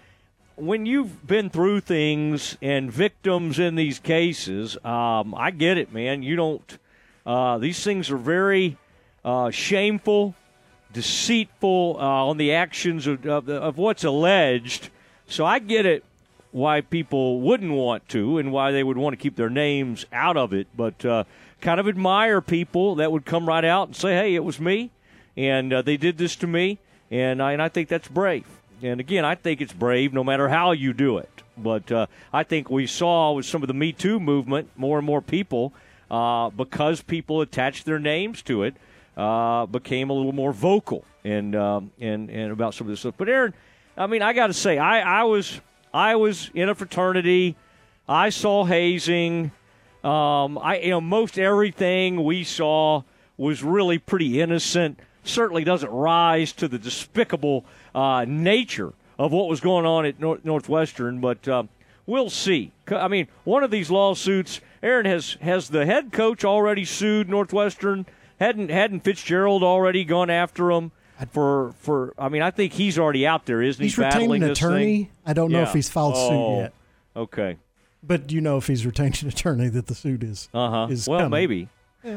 when 0.55 0.85
you've 0.85 1.25
been 1.25 1.49
through 1.49 1.79
things 1.81 2.57
and 2.61 2.91
victims 2.91 3.59
in 3.59 3.75
these 3.75 3.97
cases, 3.99 4.77
um, 4.83 5.33
I 5.35 5.51
get 5.51 5.77
it, 5.77 5.93
man. 5.93 6.21
You 6.21 6.35
don't. 6.35 6.77
Uh, 7.25 7.59
these 7.59 7.81
things 7.81 8.11
are 8.11 8.17
very 8.17 8.77
uh, 9.23 9.51
shameful, 9.51 10.35
deceitful 10.91 11.95
uh, 11.97 12.03
on 12.03 12.35
the 12.35 12.53
actions 12.53 13.07
of, 13.07 13.25
of, 13.25 13.47
of 13.47 13.77
what's 13.77 14.03
alleged. 14.03 14.89
So 15.27 15.45
I 15.45 15.59
get 15.59 15.85
it 15.85 16.03
why 16.51 16.81
people 16.81 17.39
wouldn't 17.39 17.71
want 17.71 18.09
to 18.09 18.37
and 18.37 18.51
why 18.51 18.73
they 18.73 18.83
would 18.83 18.97
want 18.97 19.13
to 19.13 19.17
keep 19.17 19.37
their 19.37 19.49
names 19.49 20.05
out 20.11 20.35
of 20.35 20.51
it. 20.51 20.67
But 20.75 21.05
uh, 21.05 21.23
kind 21.61 21.79
of 21.79 21.87
admire 21.87 22.41
people 22.41 22.95
that 22.95 23.11
would 23.11 23.25
come 23.25 23.47
right 23.47 23.65
out 23.65 23.87
and 23.87 23.95
say, 23.95 24.13
"Hey, 24.13 24.35
it 24.35 24.43
was 24.43 24.59
me, 24.59 24.91
and 25.37 25.71
uh, 25.71 25.81
they 25.81 25.97
did 25.97 26.17
this 26.17 26.35
to 26.37 26.47
me," 26.47 26.79
and 27.09 27.41
I, 27.41 27.53
and 27.53 27.61
I 27.61 27.69
think 27.69 27.89
that's 27.89 28.07
brave. 28.07 28.45
And 28.81 28.99
again, 28.99 29.25
I 29.25 29.35
think 29.35 29.61
it's 29.61 29.73
brave 29.73 30.11
no 30.11 30.23
matter 30.23 30.49
how 30.49 30.71
you 30.71 30.93
do 30.93 31.17
it. 31.17 31.29
But 31.57 31.91
uh, 31.91 32.07
I 32.33 32.43
think 32.43 32.69
we 32.69 32.87
saw 32.87 33.33
with 33.33 33.45
some 33.45 33.61
of 33.61 33.67
the 33.67 33.73
Me 33.73 33.91
Too 33.91 34.19
movement, 34.19 34.69
more 34.75 34.97
and 34.97 35.05
more 35.05 35.21
people, 35.21 35.73
uh, 36.09 36.49
because 36.49 37.01
people 37.01 37.41
attached 37.41 37.85
their 37.85 37.99
names 37.99 38.41
to 38.43 38.63
it, 38.63 38.75
uh, 39.15 39.65
became 39.67 40.09
a 40.09 40.13
little 40.13 40.33
more 40.33 40.51
vocal 40.51 41.05
and 41.23 41.55
um, 41.55 41.91
and 41.99 42.29
and 42.29 42.51
about 42.51 42.73
some 42.73 42.87
of 42.87 42.91
this 42.91 43.01
stuff. 43.01 43.15
But 43.17 43.29
Aaron, 43.29 43.53
I 43.95 44.07
mean, 44.07 44.21
I 44.21 44.33
got 44.33 44.47
to 44.47 44.53
say, 44.53 44.77
I, 44.77 45.21
I 45.21 45.23
was 45.23 45.61
I 45.93 46.15
was 46.15 46.49
in 46.53 46.69
a 46.69 46.75
fraternity. 46.75 47.55
I 48.07 48.29
saw 48.29 48.65
hazing. 48.65 49.51
Um, 50.03 50.57
I 50.57 50.79
you 50.79 50.89
know 50.91 51.01
most 51.01 51.37
everything 51.37 52.23
we 52.23 52.43
saw 52.43 53.03
was 53.37 53.63
really 53.63 53.97
pretty 53.99 54.41
innocent. 54.41 54.99
Certainly 55.23 55.63
doesn't 55.65 55.91
rise 55.91 56.51
to 56.53 56.67
the 56.67 56.79
despicable 56.79 57.65
uh, 57.93 58.25
nature 58.27 58.93
of 59.19 59.31
what 59.31 59.47
was 59.47 59.59
going 59.59 59.85
on 59.85 60.05
at 60.05 60.19
North- 60.19 60.43
Northwestern, 60.43 61.19
but 61.19 61.47
um, 61.47 61.69
we'll 62.07 62.31
see. 62.31 62.71
I 62.87 63.07
mean, 63.07 63.27
one 63.43 63.63
of 63.63 63.69
these 63.69 63.91
lawsuits, 63.91 64.61
Aaron 64.81 65.05
has 65.05 65.37
has 65.41 65.69
the 65.69 65.85
head 65.85 66.11
coach 66.11 66.43
already 66.43 66.85
sued 66.85 67.29
Northwestern. 67.29 68.07
Hadn't 68.39 68.69
hadn't 68.71 69.01
Fitzgerald 69.01 69.61
already 69.61 70.03
gone 70.03 70.31
after 70.31 70.71
him? 70.71 70.91
For 71.31 71.73
for, 71.77 72.15
I 72.17 72.29
mean, 72.29 72.41
I 72.41 72.49
think 72.49 72.73
he's 72.73 72.97
already 72.97 73.27
out 73.27 73.45
there, 73.45 73.61
isn't 73.61 73.83
He's 73.83 73.95
he? 73.95 74.01
retained 74.01 74.21
battling 74.21 74.41
an 74.43 74.49
attorney. 74.49 75.03
thing? 75.03 75.09
I 75.23 75.33
don't 75.33 75.51
know 75.51 75.59
Yeah. 75.59 75.67
if 75.67 75.73
he's 75.73 75.87
filed 75.87 76.15
suit 76.17 76.31
Oh, 76.31 76.59
yet. 76.61 76.73
Okay. 77.15 77.57
But 78.03 78.31
you 78.31 78.41
know 78.41 78.57
if 78.57 78.67
he's 78.67 78.85
retained 78.85 79.21
an 79.21 79.27
attorney 79.29 79.69
that 79.69 79.87
the 79.87 79.95
suit 79.95 80.23
is 80.23 80.49
Uh 80.53 80.69
huh. 80.69 80.87
is 80.89 81.07
Well, 81.07 81.19
coming. 81.19 81.31
maybe. 81.31 81.69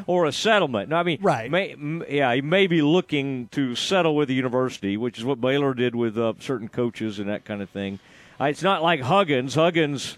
Or 0.07 0.25
a 0.25 0.33
settlement. 0.33 0.89
No, 0.89 0.97
I 0.97 1.03
mean, 1.03 1.19
right? 1.21 1.51
May, 1.51 1.73
m- 1.73 2.03
yeah, 2.09 2.35
he 2.35 2.41
may 2.41 2.67
be 2.67 2.81
looking 2.81 3.49
to 3.49 3.75
settle 3.75 4.17
with 4.17 4.29
the 4.29 4.35
university, 4.35 4.97
which 4.97 5.19
is 5.19 5.27
what 5.27 5.43
Baylor 5.43 5.75
did 5.75 5.95
with 5.95 6.17
uh, 6.17 6.33
certain 6.41 6.69
coaches 6.69 7.19
and 7.19 7.29
that 7.29 7.45
kind 7.45 7.61
of 7.61 7.69
thing. 7.69 7.99
Uh, 8.41 8.45
it's 8.45 8.63
not 8.63 8.83
like 8.83 9.01
Huggins. 9.03 9.55
Huggins 9.55 10.17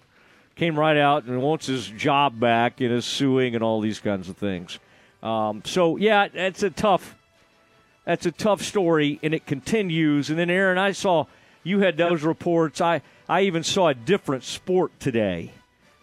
came 0.54 0.78
right 0.78 0.96
out 0.96 1.24
and 1.24 1.42
wants 1.42 1.66
his 1.66 1.88
job 1.88 2.38
back 2.38 2.80
and 2.80 2.92
is 2.92 3.04
suing 3.04 3.56
and 3.56 3.64
all 3.64 3.80
these 3.80 3.98
kinds 3.98 4.28
of 4.28 4.36
things. 4.36 4.78
Um, 5.20 5.62
so 5.64 5.96
yeah, 5.96 6.28
it's 6.32 6.62
a 6.62 6.70
tough. 6.70 7.16
That's 8.04 8.24
a 8.24 8.30
tough 8.30 8.62
story, 8.62 9.18
and 9.24 9.34
it 9.34 9.46
continues. 9.46 10.30
And 10.30 10.38
then, 10.38 10.48
Aaron, 10.48 10.78
I 10.78 10.92
saw 10.92 11.26
you 11.64 11.80
had 11.80 11.96
those 11.96 12.22
reports. 12.22 12.80
I 12.80 13.02
I 13.28 13.42
even 13.42 13.62
saw 13.62 13.88
a 13.88 13.94
different 13.94 14.44
sport 14.44 14.98
today. 15.00 15.52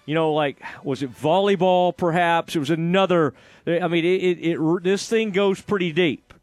You 0.06 0.16
know, 0.16 0.34
like 0.34 0.62
was 0.84 1.02
it 1.02 1.14
volleyball? 1.14 1.96
Perhaps 1.96 2.56
it 2.56 2.60
was 2.60 2.70
another. 2.70 3.34
I 3.66 3.88
mean, 3.88 4.04
it, 4.04 4.40
it, 4.40 4.60
it 4.60 4.84
this 4.84 5.08
thing 5.08 5.32
goes 5.32 5.62
pretty 5.62 5.94
deep, 5.94 6.34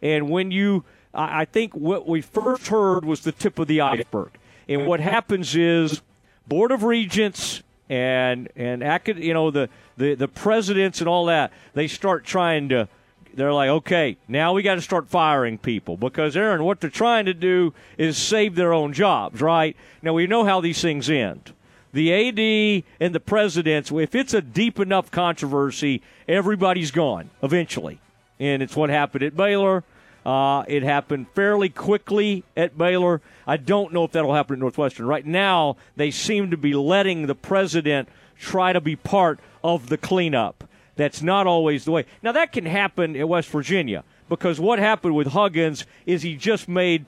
and 0.00 0.30
when 0.30 0.50
you, 0.50 0.84
I, 1.12 1.42
I 1.42 1.44
think 1.44 1.74
what 1.74 2.08
we 2.08 2.22
first 2.22 2.68
heard 2.68 3.04
was 3.04 3.20
the 3.20 3.32
tip 3.32 3.58
of 3.58 3.68
the 3.68 3.82
iceberg. 3.82 4.30
And 4.68 4.86
what 4.86 5.00
happens 5.00 5.54
is, 5.54 6.00
board 6.46 6.70
of 6.70 6.82
regents 6.82 7.62
and 7.90 8.48
and 8.56 8.82
you 9.18 9.34
know 9.34 9.50
the, 9.50 9.68
the 9.96 10.14
the 10.14 10.28
presidents 10.28 11.00
and 11.00 11.08
all 11.08 11.26
that 11.26 11.52
they 11.74 11.88
start 11.88 12.24
trying 12.24 12.68
to 12.70 12.88
they're 13.34 13.52
like, 13.52 13.68
okay, 13.68 14.16
now 14.28 14.52
we 14.52 14.62
got 14.62 14.76
to 14.76 14.82
start 14.82 15.08
firing 15.08 15.58
people 15.58 15.96
because 15.96 16.36
Aaron, 16.36 16.64
what 16.64 16.80
they're 16.80 16.90
trying 16.90 17.26
to 17.26 17.34
do 17.34 17.74
is 17.98 18.16
save 18.16 18.54
their 18.54 18.72
own 18.72 18.92
jobs, 18.92 19.40
right? 19.40 19.76
Now 20.02 20.12
we 20.14 20.26
know 20.26 20.44
how 20.44 20.60
these 20.60 20.80
things 20.80 21.08
end. 21.08 21.52
The 21.92 22.12
AD 22.12 22.84
and 23.00 23.14
the 23.14 23.20
presidents, 23.20 23.90
if 23.90 24.14
it's 24.14 24.34
a 24.34 24.40
deep 24.40 24.78
enough 24.78 25.10
controversy, 25.10 26.02
everybody's 26.28 26.92
gone 26.92 27.30
eventually, 27.42 28.00
and 28.38 28.62
it's 28.62 28.76
what 28.76 28.90
happened 28.90 29.24
at 29.24 29.36
Baylor. 29.36 29.82
Uh, 30.24 30.64
it 30.68 30.82
happened 30.82 31.26
fairly 31.34 31.68
quickly 31.68 32.44
at 32.56 32.76
Baylor. 32.76 33.20
I 33.46 33.56
don't 33.56 33.92
know 33.92 34.04
if 34.04 34.12
that'll 34.12 34.34
happen 34.34 34.54
at 34.54 34.60
Northwestern. 34.60 35.06
Right 35.06 35.26
now, 35.26 35.76
they 35.96 36.10
seem 36.10 36.50
to 36.50 36.56
be 36.56 36.74
letting 36.74 37.26
the 37.26 37.34
president 37.34 38.08
try 38.38 38.72
to 38.72 38.80
be 38.80 38.96
part 38.96 39.40
of 39.64 39.88
the 39.88 39.98
cleanup. 39.98 40.64
That's 40.96 41.22
not 41.22 41.46
always 41.46 41.84
the 41.84 41.92
way. 41.92 42.06
Now, 42.22 42.32
that 42.32 42.52
can 42.52 42.66
happen 42.66 43.16
at 43.16 43.28
West 43.28 43.48
Virginia 43.48 44.04
because 44.28 44.60
what 44.60 44.78
happened 44.78 45.14
with 45.14 45.28
Huggins 45.28 45.86
is 46.06 46.22
he 46.22 46.36
just 46.36 46.68
made 46.68 47.06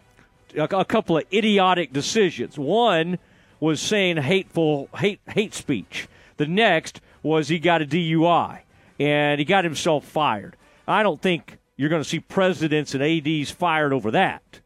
a, 0.56 0.64
a 0.64 0.84
couple 0.84 1.16
of 1.16 1.24
idiotic 1.32 1.92
decisions. 1.92 2.58
One 2.58 3.18
was 3.60 3.80
saying 3.80 4.16
hateful 4.18 4.88
hate 4.96 5.20
hate 5.28 5.54
speech. 5.54 6.08
The 6.36 6.46
next 6.46 7.00
was 7.22 7.48
he 7.48 7.58
got 7.58 7.82
a 7.82 7.86
DUI 7.86 8.60
and 8.98 9.38
he 9.38 9.44
got 9.44 9.64
himself 9.64 10.04
fired. 10.04 10.56
I 10.86 11.02
don't 11.02 11.22
think 11.22 11.58
you're 11.76 11.88
going 11.88 12.02
to 12.02 12.08
see 12.08 12.20
presidents 12.20 12.94
and 12.94 13.02
ads 13.02 13.50
fired 13.50 13.92
over 13.92 14.10
that. 14.10 14.60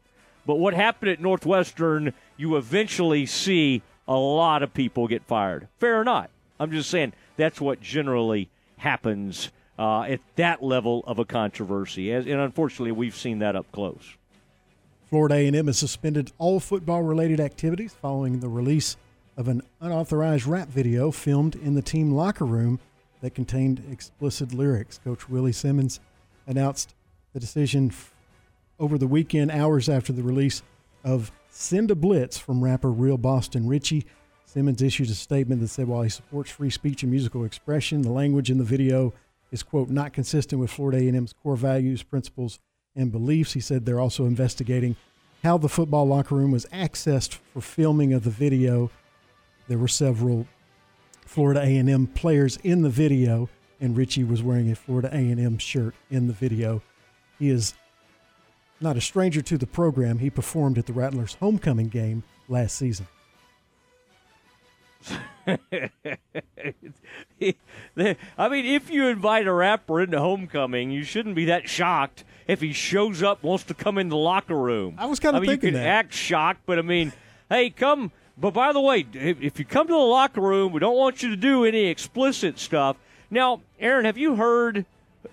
But 0.45 0.55
what 0.55 0.73
happened 0.73 1.11
at 1.11 1.19
Northwestern, 1.19 2.13
you 2.37 2.55
eventually 2.55 3.25
see 3.25 3.81
a 4.07 4.15
lot 4.15 4.63
of 4.63 4.73
people 4.73 5.07
get 5.07 5.23
fired. 5.23 5.67
Fair 5.77 5.99
or 5.99 6.03
not? 6.03 6.29
I'm 6.59 6.71
just 6.71 6.89
saying 6.89 7.13
that's 7.35 7.61
what 7.61 7.81
generally 7.81 8.49
happens 8.77 9.51
uh, 9.77 10.01
at 10.03 10.19
that 10.35 10.63
level 10.63 11.03
of 11.05 11.19
a 11.19 11.25
controversy. 11.25 12.11
As, 12.11 12.25
and 12.25 12.39
unfortunately, 12.39 12.91
we've 12.91 13.15
seen 13.15 13.39
that 13.39 13.55
up 13.55 13.71
close. 13.71 14.15
Florida 15.09 15.35
A&M 15.35 15.67
has 15.67 15.77
suspended 15.77 16.31
all 16.37 16.59
football-related 16.59 17.39
activities 17.39 17.93
following 17.93 18.39
the 18.39 18.49
release 18.49 18.97
of 19.37 19.47
an 19.47 19.61
unauthorized 19.79 20.45
rap 20.45 20.67
video 20.67 21.11
filmed 21.11 21.55
in 21.55 21.75
the 21.75 21.81
team 21.81 22.11
locker 22.11 22.45
room 22.45 22.79
that 23.21 23.33
contained 23.33 23.83
explicit 23.91 24.53
lyrics. 24.53 24.99
Coach 25.03 25.29
Willie 25.29 25.51
Simmons 25.51 25.99
announced 26.45 26.93
the 27.33 27.39
decision 27.39 27.91
over 28.79 28.97
the 28.97 29.07
weekend, 29.07 29.51
hours 29.51 29.87
after 29.89 30.11
the 30.11 30.23
release 30.23 30.61
of 31.03 31.31
"Send 31.49 31.89
a 31.89 31.95
Blitz" 31.95 32.37
from 32.37 32.63
rapper 32.63 32.91
Real 32.91 33.17
Boston 33.17 33.67
Richey. 33.67 34.05
Simmons 34.47 34.81
issued 34.81 35.09
a 35.09 35.13
statement 35.13 35.59
that 35.59 35.67
said 35.67 35.89
while 35.89 36.03
he 36.03 36.09
supports 36.09 36.49
free 36.49 36.69
speech 36.69 37.03
and 37.03 37.11
musical 37.11 37.43
expression, 37.43 38.01
the 38.01 38.11
language 38.11 38.49
in 38.49 38.57
the 38.57 38.63
video 38.63 39.13
is 39.51 39.61
quote 39.61 39.89
not 39.89 40.13
consistent 40.13 40.61
with 40.61 40.71
Florida 40.71 40.99
A&M's 40.99 41.33
core 41.43 41.57
values, 41.57 42.01
principles, 42.01 42.57
and 42.95 43.11
beliefs. 43.11 43.53
He 43.53 43.59
said 43.59 43.85
they're 43.85 43.99
also 43.99 44.25
investigating 44.25 44.95
how 45.43 45.57
the 45.57 45.67
football 45.67 46.07
locker 46.07 46.35
room 46.35 46.51
was 46.51 46.65
accessed 46.67 47.39
for 47.53 47.59
filming 47.59 48.13
of 48.13 48.23
the 48.23 48.29
video. 48.29 48.89
There 49.67 49.77
were 49.77 49.89
several 49.89 50.47
Florida 51.25 51.59
A&M 51.59 52.07
players 52.07 52.57
in 52.63 52.83
the 52.83 52.89
video, 52.89 53.49
and 53.81 53.97
Richey 53.97 54.23
was 54.23 54.41
wearing 54.41 54.71
a 54.71 54.75
Florida 54.75 55.09
A&M 55.11 55.57
shirt 55.57 55.93
in 56.09 56.27
the 56.27 56.33
video. 56.33 56.81
He 57.37 57.49
is 57.49 57.73
not 58.79 58.95
a 58.95 59.01
stranger 59.01 59.41
to 59.41 59.57
the 59.57 59.67
program. 59.67 60.19
He 60.19 60.29
performed 60.29 60.77
at 60.77 60.85
the 60.85 60.93
Rattlers' 60.93 61.35
homecoming 61.35 61.89
game 61.89 62.23
last 62.47 62.77
season. 62.77 63.07
I 65.47 65.59
mean, 68.49 68.65
if 68.65 68.89
you 68.89 69.07
invite 69.07 69.47
a 69.47 69.53
rapper 69.53 70.01
into 70.01 70.19
homecoming, 70.19 70.91
you 70.91 71.03
shouldn't 71.03 71.35
be 71.35 71.45
that 71.45 71.69
shocked 71.69 72.23
if 72.47 72.61
he 72.61 72.73
shows 72.73 73.23
up 73.23 73.43
wants 73.43 73.63
to 73.65 73.73
come 73.73 73.97
in 73.97 74.09
the 74.09 74.17
locker 74.17 74.57
room. 74.57 74.95
I 74.97 75.05
was 75.05 75.19
kinda 75.19 75.37
I 75.37 75.41
mean, 75.41 75.49
thinking 75.51 75.67
you 75.67 75.73
can 75.73 75.83
that. 75.83 75.87
act 75.87 76.13
shocked, 76.13 76.61
but 76.65 76.79
I 76.79 76.81
mean, 76.81 77.13
hey, 77.49 77.69
come. 77.69 78.11
But 78.37 78.53
by 78.53 78.71
the 78.71 78.81
way, 78.81 79.05
if, 79.13 79.41
if 79.41 79.59
you 79.59 79.65
come 79.65 79.87
to 79.87 79.93
the 79.93 79.97
locker 79.97 80.41
room, 80.41 80.71
we 80.71 80.79
don't 80.79 80.97
want 80.97 81.23
you 81.23 81.29
to 81.29 81.35
do 81.35 81.65
any 81.65 81.85
explicit 81.85 82.59
stuff. 82.59 82.97
Now, 83.31 83.61
Aaron, 83.79 84.05
have 84.05 84.17
you 84.17 84.35
heard 84.35 84.85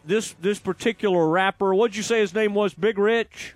this 0.04 0.34
this 0.40 0.58
particular 0.58 1.28
rapper? 1.28 1.74
What'd 1.74 1.96
you 1.96 2.02
say 2.02 2.20
his 2.20 2.34
name 2.34 2.54
was? 2.54 2.74
Big 2.74 2.98
Rich. 2.98 3.54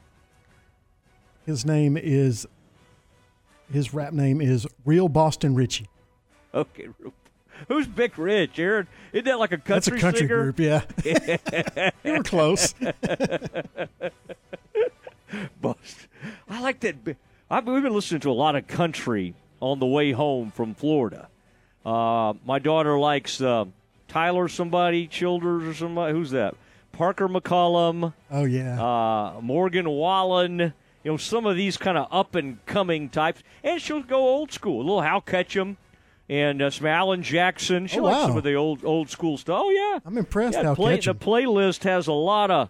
His 1.47 1.65
name 1.65 1.97
is 1.97 2.47
his 3.73 3.95
rap 3.95 4.13
name 4.13 4.41
is 4.41 4.67
Real 4.85 5.09
Boston 5.09 5.55
Richey. 5.55 5.89
Okay. 6.55 6.89
Who's 7.67 7.87
Big 7.89 8.17
Rich, 8.19 8.59
Aaron? 8.59 8.87
Isn't 9.13 9.25
that 9.27 9.39
like 9.39 9.53
a 9.53 9.59
country 9.59 9.75
That's 9.75 9.89
a 9.89 9.99
country 9.99 10.29
singer? 10.29 10.53
group, 10.53 10.61
yeah. 10.61 10.83
You 12.05 12.13
were 12.13 12.23
close. 12.23 12.73
Bust. 15.61 16.07
I 16.49 16.61
like 16.61 16.81
that. 16.81 17.05
bi- 17.05 17.17
I, 17.51 17.61
we've 17.61 17.83
been 17.83 17.95
listening 17.95 18.21
to 18.23 18.31
a 18.31 18.33
lot 18.33 18.57
of 18.57 18.67
country 18.67 19.35
on 19.61 19.79
the 19.79 19.87
way 19.87 20.13
home 20.13 20.51
from 20.51 20.75
Florida. 20.75 21.29
Uh, 21.85 22.35
my 22.47 22.59
daughter 22.59 22.99
likes 22.99 23.41
uh, 23.41 23.65
Tyler 24.07 24.49
somebody, 24.49 25.07
Childers 25.07 25.65
or 25.65 25.75
somebody. 25.75 26.13
Who's 26.13 26.31
that? 26.31 26.55
Parker 26.93 27.29
McCollum. 27.29 28.13
Oh 28.31 28.45
yeah. 28.45 28.83
Uh, 28.83 29.41
Morgan 29.41 29.89
Wallen. 29.89 30.59
You 30.59 30.73
you 31.05 31.13
know, 31.13 31.17
some 31.17 31.47
of 31.47 31.57
these 31.57 31.77
kind 31.77 31.97
of 31.97 32.09
up 32.11 32.35
and 32.35 32.65
coming 32.67 33.09
types, 33.09 33.43
and 33.63 33.81
she'll 33.81 34.03
go 34.03 34.19
old 34.19 34.53
school, 34.53 34.79
a 34.79 34.83
little 34.83 35.01
Hal 35.01 35.21
Ketchum 35.21 35.77
and 36.29 36.61
uh, 36.63 36.71
some 36.71 36.87
Alan 36.87 37.23
Jackson. 37.23 37.87
She 37.87 37.99
Oh, 38.01 38.05
likes 38.05 38.19
wow. 38.19 38.27
some 38.29 38.37
of 38.37 38.45
the 38.45 38.55
old 38.55 38.85
old 38.85 39.11
school 39.11 39.39
stuff. 39.39 39.61
Oh 39.65 39.71
yeah, 39.71 39.99
I'm 40.05 40.19
impressed. 40.19 40.59
yeah, 40.59 40.75
play, 40.75 40.97
the 40.97 41.15
playlist 41.15 41.85
has 41.85 42.07
a 42.07 42.13
lot 42.13 42.51
of 42.51 42.69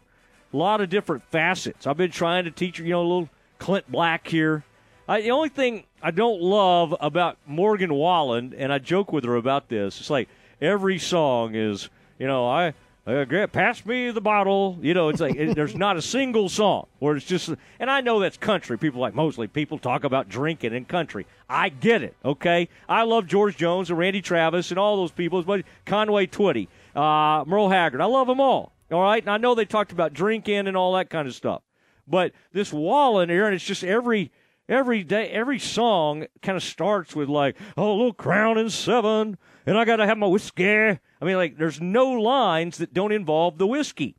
lot 0.53 0.81
of 0.81 0.89
different 0.89 1.23
facets. 1.25 1.87
I've 1.87 1.97
been 1.97 2.11
trying 2.11 2.45
to 2.45 2.51
teach 2.51 2.79
her, 2.79 2.85
you 2.85 2.91
know, 2.91 3.03
a 3.03 3.09
little 3.09 3.29
Clint 3.59 3.91
Black 3.91 4.27
here. 4.29 4.65
I, 5.09 5.23
the 5.23 5.31
only 5.31 5.49
thing 5.49 5.85
I 6.03 6.11
don't 6.11 6.41
love 6.41 6.95
about 7.01 7.39
Morgan 7.47 7.93
Wallen, 7.95 8.55
and 8.57 8.73
I 8.73 8.79
joke 8.79 9.13
with 9.13 9.25
her 9.25 9.37
about 9.37 9.69
this, 9.69 10.01
it's 10.01 10.11
like 10.11 10.29
every 10.61 10.99
song 10.99 11.55
is, 11.55 11.89
you 12.19 12.27
know, 12.27 12.47
I. 12.49 12.75
Uh, 13.09 13.47
pass 13.47 13.87
me 13.87 14.11
the 14.11 14.21
bottle. 14.21 14.79
You 14.83 14.93
know, 14.93 15.09
it's 15.09 15.21
like 15.21 15.35
it, 15.35 15.55
there's 15.55 15.75
not 15.75 15.97
a 15.97 16.03
single 16.03 16.51
song 16.51 16.89
where 16.99 17.17
it's 17.17 17.25
just. 17.25 17.49
And 17.81 17.91
I 17.91 18.03
know 18.03 18.21
that's 18.21 18.37
country. 18.37 18.77
People 18.77 19.01
like 19.01 19.15
Mosley. 19.15 19.47
People 19.47 19.79
talk 19.79 20.05
about 20.05 20.29
drinking 20.29 20.75
in 20.75 20.85
country. 20.85 21.27
I 21.49 21.71
get 21.71 22.03
it. 22.03 22.15
Okay, 22.23 22.69
I 22.87 23.05
love 23.05 23.27
George 23.27 23.57
Jones 23.57 23.89
and 23.89 23.99
Randy 23.99 24.21
Travis 24.21 24.71
and 24.71 24.79
all 24.79 24.97
those 24.97 25.11
people. 25.11 25.43
But 25.43 25.65
Conway 25.87 26.27
Twitty, 26.27 26.69
uh, 26.95 27.45
Merle 27.47 27.71
Haggard. 27.71 28.03
I 28.03 28.05
love 28.05 28.27
them 28.27 28.43
all. 28.43 28.73
All 28.93 29.01
right, 29.01 29.23
and 29.23 29.31
I 29.31 29.39
know 29.39 29.55
they 29.55 29.65
talked 29.65 29.93
about 29.93 30.13
drinking 30.13 30.69
and 30.69 30.77
all 30.77 30.93
that 30.93 31.09
kind 31.09 31.27
of 31.27 31.35
stuff. 31.35 31.63
But 32.07 32.33
this 32.53 32.75
wall 32.75 33.21
in 33.21 33.31
here, 33.31 33.47
and 33.47 33.55
it's 33.55 33.65
just 33.65 33.85
every 33.85 34.33
every 34.69 35.03
day, 35.03 35.29
every 35.29 35.59
song 35.59 36.27
kind 36.43 36.57
of 36.57 36.63
starts 36.63 37.17
with 37.17 37.31
like, 37.31 37.57
oh, 37.79 37.91
a 37.91 37.97
little 37.97 38.13
crown 38.13 38.59
and 38.59 38.71
seven, 38.71 39.39
and 39.69 39.79
I 39.79 39.85
got 39.85 39.97
to 39.97 40.07
have 40.07 40.17
my 40.17 40.27
whiskey. 40.27 40.67
I 40.67 40.99
mean, 41.21 41.37
like, 41.37 41.59
there's 41.59 41.81
no 41.81 42.11
lines 42.13 42.79
that 42.79 42.95
don't 42.95 43.13
involve 43.13 43.59
the 43.59 43.67
whiskey. 43.67 44.17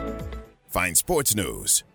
Find 0.73 0.97
sports 0.97 1.35
news, 1.35 1.83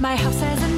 My 0.00 0.14
house 0.14 0.40
has 0.40 0.62
a 0.62 0.77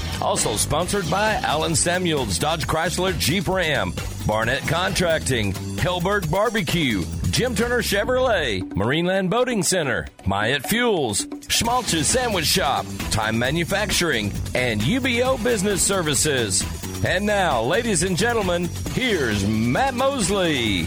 Also 0.21 0.55
sponsored 0.55 1.09
by 1.09 1.33
Allen 1.43 1.75
Samuels 1.75 2.37
Dodge 2.37 2.67
Chrysler 2.67 3.17
Jeep 3.17 3.47
Ram, 3.47 3.93
Barnett 4.27 4.61
Contracting, 4.67 5.51
Helberg 5.77 6.29
Barbecue, 6.29 7.03
Jim 7.31 7.55
Turner 7.55 7.81
Chevrolet, 7.81 8.61
Marineland 8.73 9.31
Boating 9.31 9.63
Center, 9.63 10.07
Myatt 10.25 10.63
Fuels, 10.67 11.25
Schmaltz's 11.47 12.07
Sandwich 12.07 12.45
Shop, 12.45 12.85
Time 13.09 13.39
Manufacturing, 13.39 14.31
and 14.53 14.79
UBO 14.81 15.43
Business 15.43 15.81
Services. 15.81 16.63
And 17.03 17.25
now, 17.25 17.63
ladies 17.63 18.03
and 18.03 18.15
gentlemen, 18.15 18.69
here's 18.91 19.45
Matt 19.47 19.95
Mosley. 19.95 20.81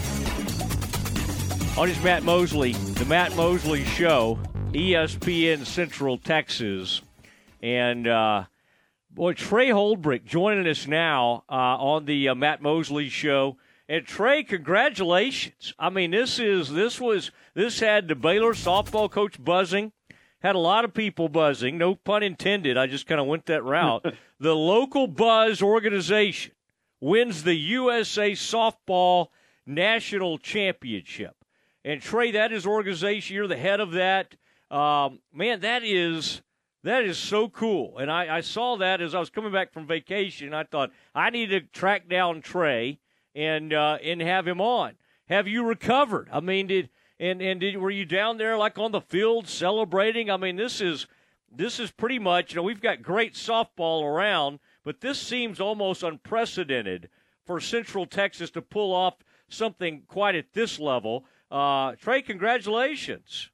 On 1.77 1.89
his 1.89 2.01
Matt 2.01 2.23
Mosley, 2.23 2.71
the 2.71 3.05
Matt 3.05 3.35
Mosley 3.35 3.83
Show, 3.83 4.39
ESPN 4.71 5.65
Central 5.65 6.17
Texas, 6.17 7.01
and 7.61 8.07
uh, 8.07 8.45
boy 9.15 9.31
Trey 9.31 9.69
Holbrook 9.69 10.25
joining 10.25 10.67
us 10.67 10.87
now 10.87 11.45
uh, 11.49 11.53
on 11.53 12.03
the 12.03 12.27
uh, 12.27 12.35
Matt 12.35 12.61
Mosley 12.61 13.07
Show. 13.07 13.57
And 13.87 14.05
Trey, 14.05 14.43
congratulations! 14.43 15.73
I 15.79 15.89
mean, 15.89 16.11
this 16.11 16.37
is 16.37 16.69
this 16.69 16.99
was 16.99 17.31
this 17.53 17.79
had 17.79 18.07
the 18.07 18.15
Baylor 18.15 18.53
softball 18.53 19.09
coach 19.09 19.41
buzzing, 19.41 19.93
had 20.39 20.55
a 20.55 20.59
lot 20.59 20.83
of 20.83 20.93
people 20.93 21.29
buzzing. 21.29 21.77
No 21.77 21.95
pun 21.95 22.23
intended. 22.23 22.77
I 22.77 22.87
just 22.87 23.07
kind 23.07 23.21
of 23.21 23.27
went 23.27 23.45
that 23.45 23.63
route. 23.63 24.05
the 24.39 24.55
local 24.55 25.07
Buzz 25.07 25.61
organization 25.61 26.51
wins 26.99 27.43
the 27.43 27.55
USA 27.55 28.31
softball 28.31 29.27
national 29.65 30.39
championship. 30.39 31.35
And 31.85 32.01
Trey, 32.01 32.31
that 32.31 32.51
is 32.51 32.65
organization. 32.65 33.35
You're 33.35 33.47
the 33.47 33.55
head 33.55 33.79
of 33.79 33.91
that. 33.93 34.35
Um, 34.71 35.19
man, 35.31 35.61
that 35.61 35.83
is 35.83 36.41
that 36.85 37.03
is 37.03 37.17
so 37.17 37.49
cool. 37.49 37.97
And 37.97 38.11
I, 38.11 38.37
I 38.37 38.41
saw 38.41 38.77
that 38.77 39.01
as 39.01 39.15
I 39.15 39.19
was 39.19 39.31
coming 39.31 39.51
back 39.51 39.73
from 39.73 39.87
vacation. 39.87 40.53
I 40.53 40.63
thought 40.63 40.91
I 41.15 41.31
need 41.31 41.47
to 41.47 41.61
track 41.61 42.07
down 42.07 42.41
Trey 42.41 42.99
and 43.33 43.73
uh, 43.73 43.97
and 44.03 44.21
have 44.21 44.47
him 44.47 44.61
on. 44.61 44.93
Have 45.27 45.47
you 45.47 45.63
recovered? 45.63 46.29
I 46.31 46.39
mean, 46.39 46.67
did 46.67 46.89
and 47.19 47.41
and 47.41 47.59
did 47.59 47.77
were 47.77 47.89
you 47.89 48.05
down 48.05 48.37
there 48.37 48.55
like 48.55 48.77
on 48.77 48.91
the 48.91 49.01
field 49.01 49.47
celebrating? 49.47 50.29
I 50.29 50.37
mean, 50.37 50.57
this 50.57 50.79
is 50.79 51.07
this 51.51 51.79
is 51.79 51.89
pretty 51.89 52.19
much 52.19 52.51
you 52.51 52.57
know 52.57 52.63
we've 52.63 52.81
got 52.81 53.01
great 53.01 53.33
softball 53.33 54.03
around, 54.03 54.59
but 54.83 55.01
this 55.01 55.19
seems 55.19 55.59
almost 55.59 56.03
unprecedented 56.03 57.09
for 57.45 57.59
Central 57.59 58.05
Texas 58.05 58.51
to 58.51 58.61
pull 58.61 58.93
off 58.93 59.15
something 59.49 60.03
quite 60.07 60.35
at 60.35 60.53
this 60.53 60.79
level. 60.79 61.25
Uh, 61.49 61.93
Trey, 61.93 62.21
congratulations. 62.21 63.49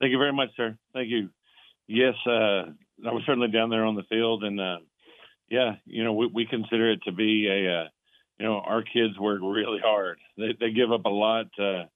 Thank 0.00 0.12
you 0.12 0.18
very 0.18 0.32
much, 0.32 0.48
sir. 0.56 0.78
Thank 0.94 1.10
you. 1.10 1.28
Yes, 1.92 2.14
uh, 2.24 2.70
I 3.04 3.12
was 3.12 3.24
certainly 3.26 3.50
down 3.50 3.68
there 3.68 3.84
on 3.84 3.96
the 3.96 4.04
field, 4.04 4.44
and 4.44 4.60
uh, 4.60 4.76
yeah, 5.50 5.72
you 5.86 6.04
know, 6.04 6.12
we, 6.12 6.30
we 6.32 6.46
consider 6.46 6.92
it 6.92 7.00
to 7.04 7.10
be 7.10 7.48
a, 7.48 7.80
uh, 7.80 7.84
you 8.38 8.46
know, 8.46 8.60
our 8.64 8.82
kids 8.82 9.18
work 9.18 9.40
really 9.42 9.80
hard. 9.82 10.18
They, 10.38 10.54
they 10.60 10.70
give 10.70 10.92
up 10.92 11.04
a 11.04 11.08
lot, 11.08 11.46
uh, 11.58 11.86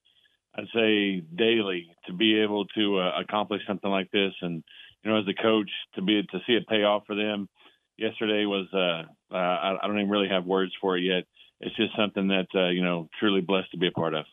I'd 0.53 0.67
say, 0.75 1.21
daily 1.21 1.95
to 2.07 2.13
be 2.13 2.41
able 2.41 2.65
to 2.75 2.99
uh, 2.99 3.21
accomplish 3.21 3.61
something 3.65 3.89
like 3.89 4.11
this, 4.11 4.33
and 4.41 4.65
you 5.01 5.11
know, 5.11 5.17
as 5.17 5.27
a 5.29 5.41
coach, 5.41 5.69
to 5.93 6.01
be 6.01 6.23
to 6.23 6.39
see 6.45 6.55
it 6.55 6.67
pay 6.67 6.83
off 6.83 7.03
for 7.07 7.15
them. 7.15 7.47
Yesterday 7.97 8.45
was, 8.45 8.67
uh, 8.73 9.33
uh, 9.33 9.37
I, 9.37 9.77
I 9.81 9.87
don't 9.87 9.97
even 9.97 10.09
really 10.09 10.27
have 10.27 10.43
words 10.43 10.73
for 10.81 10.97
it 10.97 11.03
yet. 11.03 11.23
It's 11.61 11.75
just 11.77 11.95
something 11.97 12.27
that 12.27 12.47
uh, 12.53 12.67
you 12.67 12.83
know, 12.83 13.07
truly 13.17 13.39
blessed 13.39 13.71
to 13.71 13.77
be 13.77 13.87
a 13.87 13.91
part 13.91 14.13
of. 14.13 14.25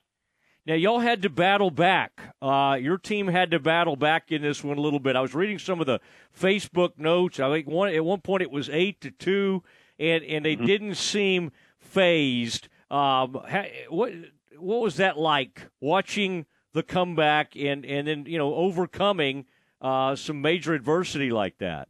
Now, 0.64 0.74
y'all 0.74 1.00
had 1.00 1.22
to 1.22 1.30
battle 1.30 1.70
back. 1.72 2.20
Uh, 2.40 2.78
your 2.80 2.96
team 2.96 3.26
had 3.26 3.50
to 3.50 3.58
battle 3.58 3.96
back 3.96 4.30
in 4.30 4.42
this 4.42 4.62
one 4.62 4.78
a 4.78 4.80
little 4.80 5.00
bit. 5.00 5.16
I 5.16 5.20
was 5.20 5.34
reading 5.34 5.58
some 5.58 5.80
of 5.80 5.86
the 5.86 6.00
Facebook 6.38 6.98
notes. 6.98 7.40
I 7.40 7.50
think 7.50 7.66
one 7.66 7.92
at 7.92 8.04
one 8.04 8.20
point 8.20 8.42
it 8.42 8.50
was 8.50 8.68
eight 8.70 9.00
to 9.00 9.10
two, 9.10 9.64
and 9.98 10.22
and 10.22 10.44
they 10.44 10.54
mm-hmm. 10.54 10.66
didn't 10.66 10.94
seem 10.94 11.50
phased. 11.80 12.68
Um, 12.90 13.40
what 13.88 14.12
what 14.56 14.80
was 14.80 14.96
that 14.96 15.18
like 15.18 15.66
watching 15.80 16.46
the 16.74 16.84
comeback 16.84 17.56
and 17.56 17.84
and 17.84 18.06
then 18.06 18.26
you 18.26 18.38
know 18.38 18.54
overcoming 18.54 19.46
uh, 19.80 20.14
some 20.14 20.40
major 20.40 20.74
adversity 20.74 21.32
like 21.32 21.58
that? 21.58 21.88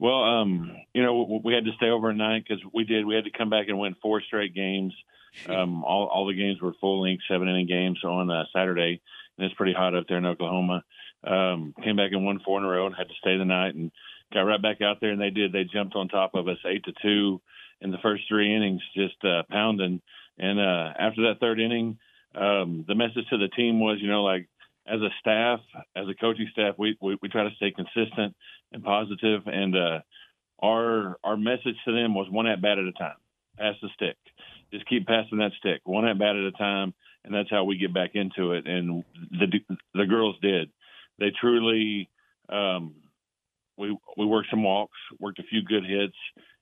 Well, 0.00 0.24
um, 0.24 0.76
you 0.92 1.02
know, 1.04 1.40
we 1.44 1.54
had 1.54 1.64
to 1.64 1.70
stay 1.76 1.88
overnight 1.88 2.42
because 2.42 2.60
we 2.74 2.82
did. 2.82 3.06
We 3.06 3.14
had 3.14 3.22
to 3.24 3.30
come 3.30 3.50
back 3.50 3.68
and 3.68 3.78
win 3.78 3.94
four 4.02 4.20
straight 4.22 4.52
games. 4.52 4.92
Um, 5.48 5.84
all, 5.84 6.06
all 6.06 6.26
the 6.26 6.34
games 6.34 6.60
were 6.60 6.74
full 6.80 7.02
length, 7.02 7.24
seven 7.28 7.48
inning 7.48 7.66
games 7.66 8.02
on 8.04 8.30
uh, 8.30 8.44
Saturday, 8.54 9.00
and 9.36 9.46
it's 9.46 9.54
pretty 9.54 9.72
hot 9.72 9.94
up 9.94 10.04
there 10.08 10.18
in 10.18 10.26
Oklahoma. 10.26 10.84
Um, 11.24 11.74
came 11.82 11.96
back 11.96 12.12
and 12.12 12.24
won 12.24 12.40
four 12.44 12.58
in 12.58 12.64
a 12.64 12.68
row 12.68 12.86
and 12.86 12.94
had 12.94 13.08
to 13.08 13.14
stay 13.20 13.36
the 13.38 13.44
night 13.44 13.74
and 13.74 13.92
got 14.32 14.42
right 14.42 14.60
back 14.60 14.80
out 14.80 14.98
there, 15.00 15.10
and 15.10 15.20
they 15.20 15.30
did. 15.30 15.52
They 15.52 15.64
jumped 15.64 15.94
on 15.94 16.08
top 16.08 16.34
of 16.34 16.48
us 16.48 16.58
eight 16.66 16.84
to 16.84 16.92
two 17.02 17.40
in 17.80 17.90
the 17.90 17.98
first 18.02 18.24
three 18.28 18.54
innings, 18.54 18.82
just 18.94 19.16
uh, 19.24 19.42
pounding. 19.50 20.00
And 20.38 20.58
uh, 20.58 20.92
after 20.98 21.22
that 21.28 21.40
third 21.40 21.60
inning, 21.60 21.98
um, 22.34 22.84
the 22.88 22.94
message 22.94 23.26
to 23.30 23.38
the 23.38 23.48
team 23.48 23.80
was, 23.80 23.98
you 24.00 24.08
know, 24.08 24.24
like 24.24 24.48
as 24.86 25.00
a 25.00 25.10
staff, 25.20 25.60
as 25.94 26.08
a 26.08 26.14
coaching 26.14 26.48
staff, 26.52 26.74
we 26.78 26.96
we, 27.00 27.16
we 27.22 27.28
try 27.28 27.44
to 27.44 27.54
stay 27.56 27.70
consistent 27.70 28.34
and 28.72 28.82
positive. 28.82 29.42
and 29.46 29.76
uh, 29.76 30.00
our 30.60 31.18
our 31.24 31.36
message 31.36 31.76
to 31.84 31.92
them 31.92 32.14
was 32.14 32.28
one 32.30 32.46
at 32.46 32.62
bat 32.62 32.78
at 32.78 32.84
a 32.84 32.92
time, 32.92 33.16
pass 33.58 33.74
the 33.82 33.88
stick 33.94 34.16
just 34.72 34.88
keep 34.88 35.06
passing 35.06 35.38
that 35.38 35.52
stick 35.58 35.80
one 35.84 36.06
at 36.06 36.18
bat 36.18 36.36
at 36.36 36.44
a 36.44 36.52
time, 36.52 36.94
and 37.24 37.34
that's 37.34 37.50
how 37.50 37.64
we 37.64 37.76
get 37.76 37.94
back 37.94 38.10
into 38.14 38.52
it. 38.52 38.66
And 38.66 39.04
the 39.30 39.46
the 39.94 40.06
girls 40.06 40.36
did. 40.40 40.70
They 41.18 41.30
truly. 41.40 42.08
Um, 42.48 42.94
we 43.76 43.96
we 44.16 44.26
worked 44.26 44.48
some 44.50 44.62
walks, 44.62 44.98
worked 45.18 45.38
a 45.38 45.44
few 45.44 45.62
good 45.62 45.84
hits, 45.84 46.16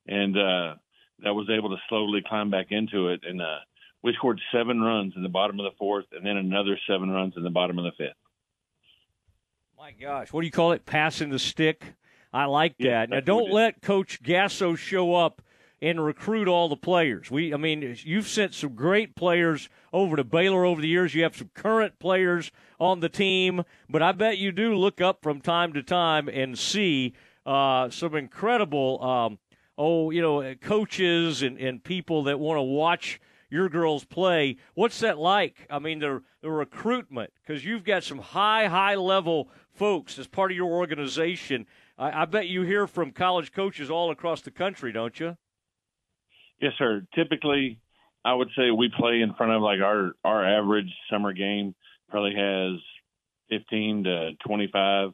and 0.07 0.37
uh, 0.37 0.75
that 1.23 1.35
was 1.35 1.49
able 1.51 1.71
to 1.71 1.77
slowly 1.89 2.23
climb 2.27 2.51
back 2.51 2.67
into 2.71 3.09
it. 3.09 3.21
And 3.25 3.41
uh, 3.41 3.59
we 4.03 4.13
scored 4.15 4.41
seven 4.53 4.81
runs 4.81 5.15
in 5.17 5.23
the 5.23 5.29
bottom 5.29 5.59
of 5.59 5.65
the 5.65 5.77
fourth, 5.79 6.07
and 6.13 6.25
then 6.25 6.37
another 6.37 6.79
seven 6.89 7.11
runs 7.11 7.35
in 7.37 7.43
the 7.43 7.51
bottom 7.51 7.79
of 7.79 7.85
the 7.85 7.93
fifth. 7.93 8.17
My 9.77 9.93
gosh, 9.93 10.33
what 10.33 10.43
do 10.43 10.47
you 10.47 10.53
call 10.53 10.73
it? 10.73 10.85
Passing 10.85 11.31
the 11.31 11.39
stick. 11.39 11.95
I 12.33 12.45
like 12.45 12.77
that. 12.79 12.85
Yeah, 12.85 13.07
now, 13.09 13.21
don't 13.21 13.51
let 13.51 13.83
Coach 13.83 14.23
Gasso 14.23 14.77
show 14.77 15.15
up 15.15 15.43
and 15.83 16.05
recruit 16.05 16.47
all 16.47 16.69
the 16.69 16.77
players. 16.77 17.31
We, 17.31 17.55
I 17.55 17.57
mean, 17.57 17.97
you've 18.05 18.29
sent 18.29 18.55
some 18.55 18.75
great 18.75 19.17
players 19.17 19.69
over 19.93 20.17
to 20.17 20.25
Baylor 20.25 20.65
over 20.65 20.81
the 20.81 20.89
years. 20.89 21.15
You 21.15 21.23
have 21.23 21.37
some 21.37 21.51
current 21.55 21.99
players 21.99 22.51
on 22.79 23.01
the 23.01 23.09
team, 23.09 23.65
but 23.89 24.03
I 24.03 24.13
bet 24.13 24.39
you 24.39 24.53
do 24.53 24.75
look 24.75 25.01
up 25.01 25.23
from 25.23 25.41
time 25.41 25.73
to 25.73 25.83
time 25.83 26.29
and 26.29 26.59
see 26.59 27.15
uh, 27.47 27.89
some 27.91 28.15
incredible, 28.15 29.03
um, 29.03 29.39
oh, 29.79 30.11
you 30.11 30.21
know, 30.21 30.55
coaches 30.57 31.43
and, 31.43 31.59
and 31.59 31.83
people 31.83 32.25
that 32.25 32.39
want 32.39 32.59
to 32.59 32.63
watch 32.63 33.21
your 33.49 33.69
girls 33.69 34.05
play. 34.05 34.57
What's 34.75 35.01
that 35.01 35.19
like? 35.19 35.67
I 35.69 35.79
mean, 35.79 35.99
the 35.99 36.23
the 36.41 36.51
recruitment 36.51 37.33
because 37.43 37.65
you've 37.65 37.85
got 37.85 38.05
some 38.05 38.19
high 38.19 38.67
high 38.67 38.95
level 38.95 39.51
folks 39.75 40.19
as 40.19 40.27
part 40.27 40.51
of 40.51 40.57
your 40.57 40.71
organization. 40.71 41.67
I, 41.99 42.23
I 42.23 42.25
bet 42.27 42.49
you 42.49 42.63
hear 42.63 42.87
from 42.87 43.11
college 43.11 43.53
coaches 43.53 43.91
all 43.91 44.11
across 44.11 44.41
the 44.41 44.51
country, 44.51 44.93
don't 44.93 45.19
you? 45.19 45.37
Yes, 46.61 46.73
sir. 46.79 47.03
Typically, 47.15 47.79
I 48.25 48.35
would 48.35 48.49
say 48.57 48.71
we 48.71 48.91
play 48.97 49.21
in 49.23 49.35
front 49.35 49.53
of 49.53 49.63
like 49.63 49.81
our 49.81 50.13
our 50.25 50.45
average 50.45 50.93
summer 51.11 51.33
game 51.33 51.75
probably 52.11 52.35
has 52.35 52.81
15 53.51 54.05
to 54.05 54.31
25 54.47 55.11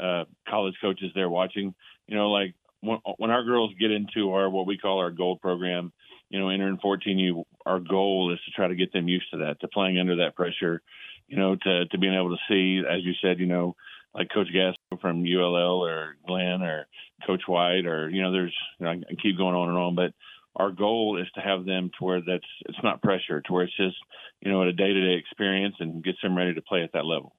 uh, 0.00 0.24
college 0.48 0.74
coaches 0.80 1.10
there 1.14 1.28
watching. 1.28 1.74
You 2.06 2.16
know, 2.16 2.30
like 2.30 2.54
when, 2.80 2.98
when 3.18 3.30
our 3.30 3.44
girls 3.44 3.72
get 3.78 3.90
into 3.90 4.32
our 4.32 4.48
what 4.48 4.66
we 4.66 4.78
call 4.78 4.98
our 4.98 5.10
gold 5.10 5.40
program, 5.40 5.92
you 6.30 6.38
know, 6.38 6.48
entering 6.48 6.78
14U, 6.78 7.42
our 7.66 7.80
goal 7.80 8.32
is 8.32 8.40
to 8.44 8.50
try 8.52 8.68
to 8.68 8.74
get 8.74 8.92
them 8.92 9.08
used 9.08 9.30
to 9.32 9.38
that, 9.38 9.60
to 9.60 9.68
playing 9.68 9.98
under 9.98 10.16
that 10.16 10.36
pressure, 10.36 10.80
you 11.26 11.36
know, 11.36 11.54
to 11.56 11.86
to 11.86 11.98
being 11.98 12.14
able 12.14 12.30
to 12.30 12.42
see, 12.48 12.82
as 12.88 13.04
you 13.04 13.12
said, 13.20 13.38
you 13.38 13.46
know, 13.46 13.76
like 14.14 14.30
Coach 14.32 14.48
Gas 14.52 14.74
from 15.02 15.22
ULL 15.22 15.84
or 15.84 16.16
Glenn 16.26 16.62
or 16.62 16.86
Coach 17.26 17.42
White 17.46 17.84
or 17.86 18.08
you 18.08 18.22
know, 18.22 18.32
there's 18.32 18.54
you 18.78 18.86
know, 18.86 18.92
I 18.92 19.14
keep 19.22 19.36
going 19.36 19.54
on 19.54 19.68
and 19.68 19.78
on, 19.78 19.94
but 19.94 20.12
our 20.58 20.72
goal 20.72 21.18
is 21.20 21.28
to 21.34 21.40
have 21.40 21.64
them 21.64 21.90
to 21.98 22.04
where 22.04 22.20
that's 22.20 22.44
it's 22.66 22.78
not 22.82 23.00
pressure, 23.00 23.40
to 23.40 23.52
where 23.52 23.64
it's 23.64 23.76
just 23.76 23.96
you 24.40 24.50
know 24.50 24.62
a 24.62 24.72
day 24.72 24.92
to 24.92 25.06
day 25.06 25.14
experience 25.14 25.76
and 25.80 26.04
gets 26.04 26.18
them 26.22 26.36
ready 26.36 26.54
to 26.54 26.62
play 26.62 26.82
at 26.82 26.92
that 26.92 27.06
level. 27.06 27.34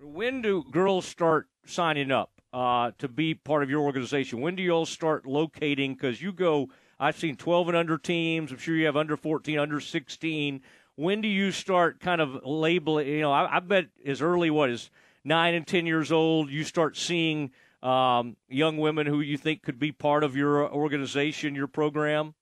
When 0.00 0.42
do 0.42 0.64
girls 0.70 1.06
start 1.06 1.48
signing 1.66 2.10
up 2.10 2.30
uh, 2.52 2.92
to 2.98 3.08
be 3.08 3.34
part 3.34 3.62
of 3.62 3.70
your 3.70 3.80
organization? 3.80 4.40
When 4.40 4.54
do 4.54 4.62
you 4.62 4.70
all 4.70 4.86
start 4.86 5.26
locating? 5.26 5.94
Because 5.94 6.22
you 6.22 6.32
go, 6.32 6.68
I've 6.98 7.18
seen 7.18 7.36
12 7.36 7.68
and 7.68 7.76
under 7.76 7.98
teams. 7.98 8.50
I'm 8.50 8.58
sure 8.58 8.76
you 8.76 8.86
have 8.86 8.96
under 8.96 9.16
14, 9.16 9.58
under 9.58 9.80
16. 9.80 10.62
When 10.96 11.20
do 11.20 11.28
you 11.28 11.52
start 11.52 12.00
kind 12.00 12.20
of 12.20 12.44
labeling? 12.44 13.08
You 13.08 13.20
know, 13.20 13.32
I, 13.32 13.56
I 13.56 13.60
bet 13.60 13.86
as 14.04 14.22
early 14.22 14.50
what 14.50 14.70
is 14.70 14.90
nine 15.24 15.54
and 15.54 15.66
10 15.66 15.86
years 15.86 16.10
old, 16.10 16.50
you 16.50 16.64
start 16.64 16.96
seeing 16.96 17.50
um, 17.82 18.36
young 18.48 18.78
women 18.78 19.06
who 19.06 19.20
you 19.20 19.36
think 19.36 19.62
could 19.62 19.78
be 19.78 19.92
part 19.92 20.24
of 20.24 20.36
your 20.36 20.70
organization, 20.70 21.54
your 21.54 21.66
program? 21.66 22.34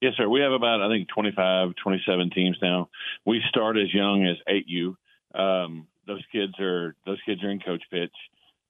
Yes, 0.00 0.14
sir. 0.16 0.28
We 0.28 0.40
have 0.40 0.52
about, 0.52 0.82
I 0.82 0.88
think, 0.88 1.08
25, 1.08 1.74
27 1.82 2.30
teams 2.30 2.58
now. 2.60 2.88
We 3.24 3.40
start 3.48 3.76
as 3.78 3.92
young 3.94 4.26
as 4.26 4.36
8U. 4.48 4.96
Um, 5.34 5.86
those 6.06 6.22
kids 6.32 6.58
are 6.58 6.96
those 7.06 7.20
kids 7.24 7.42
are 7.44 7.50
in 7.50 7.60
coach 7.60 7.82
pitch. 7.90 8.12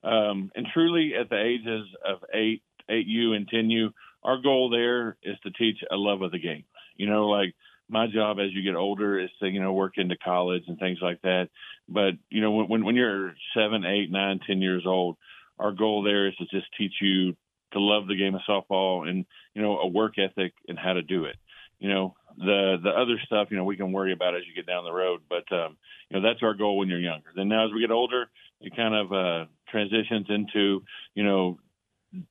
Um, 0.05 0.51
and 0.55 0.67
truly, 0.75 1.15
at 1.19 1.31
the 1.31 1.41
ages 1.41 1.87
of 2.07 2.19
8, 2.35 2.63
8U, 2.91 3.37
and 3.37 3.49
10U, 3.49 3.93
our 4.23 4.39
goal 4.43 4.69
there 4.69 5.17
is 5.23 5.39
to 5.45 5.51
teach 5.53 5.79
a 5.91 5.97
love 5.97 6.23
of 6.23 6.33
the 6.33 6.39
game. 6.39 6.65
You 6.97 7.09
know, 7.09 7.29
like 7.29 7.55
my 7.89 8.07
job 8.07 8.39
as 8.39 8.53
you 8.53 8.63
get 8.63 8.77
older 8.77 9.19
is 9.19 9.31
to 9.41 9.49
you 9.49 9.61
know 9.61 9.73
work 9.73 9.95
into 9.97 10.17
college 10.17 10.65
and 10.67 10.79
things 10.79 10.99
like 11.01 11.23
that. 11.23 11.49
But 11.89 12.15
you 12.31 12.41
know 12.41 12.51
when 12.53 12.85
when 12.85 12.95
you're 12.95 13.35
seven, 13.57 13.85
eight, 13.85 14.11
nine, 14.11 14.41
ten 14.47 14.61
years 14.61 14.85
old, 14.87 15.17
our 15.59 15.73
goal 15.73 16.03
there 16.03 16.29
is 16.29 16.35
to 16.37 16.45
just 16.47 16.67
teach 16.79 16.95
you 17.01 17.37
to 17.73 17.81
love 17.81 18.07
the 18.07 18.17
game 18.17 18.35
of 18.35 18.41
softball 18.49 19.09
and 19.09 19.25
you 19.55 19.63
know 19.63 19.79
a 19.79 19.87
work 19.87 20.15
ethic 20.19 20.53
and 20.69 20.79
how 20.79 20.93
to 20.93 21.03
do 21.03 21.25
it. 21.25 21.37
You 21.79 21.89
know 21.89 22.15
the 22.37 22.77
the 22.83 22.91
other 22.91 23.21
stuff 23.27 23.49
you 23.51 23.57
know 23.57 23.65
we 23.65 23.77
can 23.77 23.93
worry 23.93 24.13
about 24.13 24.37
as 24.37 24.43
you 24.47 24.55
get 24.55 24.67
down 24.67 24.85
the 24.85 24.93
road, 24.93 25.21
but 25.29 25.51
um, 25.55 25.77
you 26.09 26.21
know 26.21 26.29
that's 26.29 26.43
our 26.43 26.55
goal 26.55 26.79
when 26.79 26.89
you're 26.89 27.01
younger. 27.01 27.31
Then 27.35 27.49
now 27.49 27.67
as 27.67 27.73
we 27.73 27.81
get 27.81 27.91
older, 27.91 28.31
it 28.61 28.77
kind 28.77 28.95
of 28.95 29.13
uh, 29.13 29.47
transitions 29.71 30.27
into 30.29 30.83
you 31.15 31.25
know 31.25 31.59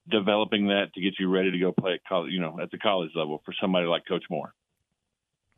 developing 0.10 0.68
that 0.68 0.94
to 0.94 1.02
get 1.02 1.16
you 1.20 1.30
ready 1.30 1.52
to 1.52 1.58
go 1.58 1.72
play 1.72 1.94
at 1.94 2.06
college, 2.08 2.32
you 2.32 2.40
know, 2.40 2.60
at 2.62 2.72
the 2.72 2.78
college 2.78 3.12
level 3.16 3.42
for 3.46 3.54
somebody 3.60 3.88
like 3.88 4.06
Coach 4.08 4.24
Moore. 4.30 4.54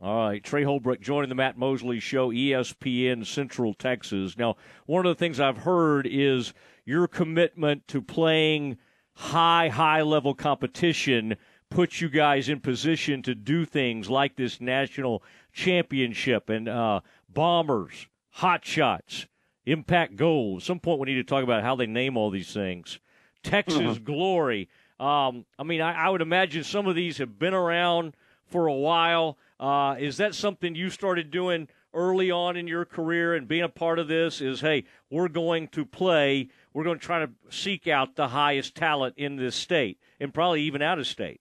All 0.04 0.28
right, 0.28 0.44
Trey 0.44 0.64
Holbrook 0.64 1.00
joining 1.00 1.30
the 1.30 1.34
Matt 1.34 1.56
Mosley 1.56 1.98
Show, 1.98 2.28
ESPN 2.28 3.24
Central 3.24 3.72
Texas. 3.72 4.36
Now, 4.36 4.56
one 4.84 5.06
of 5.06 5.16
the 5.16 5.18
things 5.18 5.40
I've 5.40 5.56
heard 5.56 6.06
is 6.06 6.52
your 6.84 7.08
commitment 7.08 7.88
to 7.88 8.02
playing 8.02 8.76
high, 9.14 9.70
high 9.70 10.02
level 10.02 10.34
competition 10.34 11.36
puts 11.70 12.02
you 12.02 12.10
guys 12.10 12.50
in 12.50 12.60
position 12.60 13.22
to 13.22 13.34
do 13.34 13.64
things 13.64 14.10
like 14.10 14.36
this 14.36 14.60
national 14.60 15.22
championship 15.54 16.50
and 16.50 16.68
uh, 16.68 17.00
bombers, 17.32 18.06
hot 18.28 18.62
shots, 18.62 19.26
impact 19.64 20.16
goals. 20.16 20.64
At 20.64 20.66
some 20.66 20.80
point, 20.80 21.00
we 21.00 21.06
need 21.06 21.14
to 21.14 21.24
talk 21.24 21.44
about 21.44 21.62
how 21.62 21.76
they 21.76 21.86
name 21.86 22.18
all 22.18 22.28
these 22.28 22.52
things. 22.52 22.98
Texas 23.42 23.78
mm-hmm. 23.78 24.04
glory. 24.04 24.68
Um, 25.00 25.46
I 25.58 25.62
mean, 25.64 25.80
I, 25.80 25.94
I, 25.94 26.10
would 26.10 26.20
imagine 26.20 26.62
some 26.62 26.86
of 26.86 26.94
these 26.94 27.16
have 27.16 27.38
been 27.38 27.54
around 27.54 28.14
for 28.44 28.66
a 28.66 28.74
while. 28.74 29.38
Uh, 29.58 29.96
is 29.98 30.16
that 30.16 30.34
something 30.34 30.74
you 30.74 30.90
started 30.90 31.30
doing 31.30 31.68
early 31.92 32.30
on 32.30 32.56
in 32.56 32.66
your 32.66 32.84
career 32.84 33.34
and 33.34 33.46
being 33.46 33.62
a 33.62 33.68
part 33.68 33.98
of 33.98 34.08
this? 34.08 34.40
Is 34.40 34.60
hey, 34.60 34.84
we're 35.10 35.28
going 35.28 35.68
to 35.68 35.84
play 35.84 36.48
we're 36.74 36.84
going 36.84 36.98
to 36.98 37.04
try 37.04 37.20
to 37.20 37.30
seek 37.48 37.86
out 37.86 38.16
the 38.16 38.28
highest 38.28 38.74
talent 38.74 39.14
in 39.16 39.36
this 39.36 39.54
state 39.54 39.98
and 40.20 40.34
probably 40.34 40.62
even 40.62 40.82
out 40.82 40.98
of 40.98 41.06
state. 41.06 41.40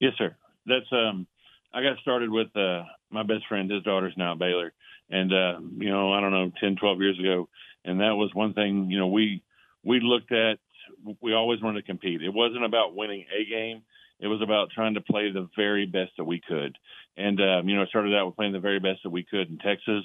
Yes, 0.00 0.12
sir. 0.18 0.36
That's 0.66 0.92
um. 0.92 1.26
I 1.72 1.82
got 1.82 1.98
started 1.98 2.30
with 2.30 2.48
uh, 2.56 2.82
my 3.10 3.22
best 3.22 3.46
friend. 3.46 3.70
His 3.70 3.82
daughter's 3.82 4.14
now 4.16 4.32
at 4.32 4.38
Baylor, 4.38 4.72
and 5.10 5.32
uh, 5.32 5.60
you 5.78 5.90
know, 5.90 6.12
I 6.12 6.20
don't 6.20 6.32
know, 6.32 6.50
10, 6.60 6.76
12 6.76 7.00
years 7.00 7.18
ago, 7.18 7.48
and 7.84 8.00
that 8.00 8.16
was 8.16 8.30
one 8.32 8.54
thing. 8.54 8.90
You 8.90 8.98
know, 8.98 9.08
we 9.08 9.42
we 9.84 10.00
looked 10.00 10.32
at. 10.32 10.58
We 11.20 11.34
always 11.34 11.60
wanted 11.60 11.82
to 11.82 11.86
compete. 11.86 12.22
It 12.22 12.32
wasn't 12.32 12.64
about 12.64 12.96
winning 12.96 13.26
a 13.38 13.44
game. 13.44 13.82
It 14.20 14.26
was 14.26 14.42
about 14.42 14.70
trying 14.70 14.94
to 14.94 15.00
play 15.00 15.30
the 15.30 15.48
very 15.56 15.86
best 15.86 16.12
that 16.16 16.24
we 16.24 16.40
could. 16.40 16.76
And 17.16 17.40
um, 17.40 17.68
you 17.68 17.76
know, 17.76 17.82
it 17.82 17.88
started 17.88 18.14
out 18.14 18.26
with 18.26 18.36
playing 18.36 18.52
the 18.52 18.60
very 18.60 18.80
best 18.80 19.02
that 19.04 19.10
we 19.10 19.24
could 19.24 19.48
in 19.48 19.58
Texas. 19.58 20.04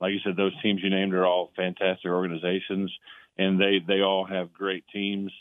Like 0.00 0.12
you 0.12 0.20
said, 0.24 0.36
those 0.36 0.52
teams 0.62 0.80
you 0.82 0.90
named 0.90 1.14
are 1.14 1.26
all 1.26 1.52
fantastic 1.56 2.10
organizations 2.10 2.90
and 3.38 3.60
they 3.60 3.80
they 3.86 4.00
all 4.00 4.24
have 4.24 4.52
great 4.52 4.84
teams 4.92 5.32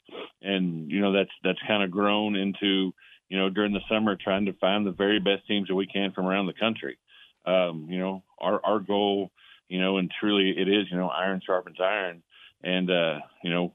and 0.41 0.91
you 0.91 1.01
know 1.01 1.13
that's 1.13 1.31
that's 1.43 1.59
kind 1.67 1.83
of 1.83 1.91
grown 1.91 2.35
into 2.35 2.93
you 3.29 3.37
know 3.37 3.49
during 3.49 3.73
the 3.73 3.79
summer 3.89 4.15
trying 4.15 4.45
to 4.45 4.53
find 4.53 4.85
the 4.85 4.91
very 4.91 5.19
best 5.19 5.45
teams 5.47 5.67
that 5.67 5.75
we 5.75 5.87
can 5.87 6.11
from 6.11 6.25
around 6.25 6.47
the 6.47 6.53
country 6.53 6.97
um 7.45 7.87
you 7.89 7.99
know 7.99 8.23
our 8.39 8.59
our 8.65 8.79
goal 8.79 9.31
you 9.67 9.79
know 9.79 9.97
and 9.97 10.11
truly 10.19 10.53
it 10.57 10.67
is 10.67 10.85
you 10.89 10.97
know 10.97 11.07
iron 11.07 11.41
sharpens 11.45 11.77
iron 11.79 12.23
and 12.63 12.89
uh 12.89 13.19
you 13.43 13.49
know 13.49 13.73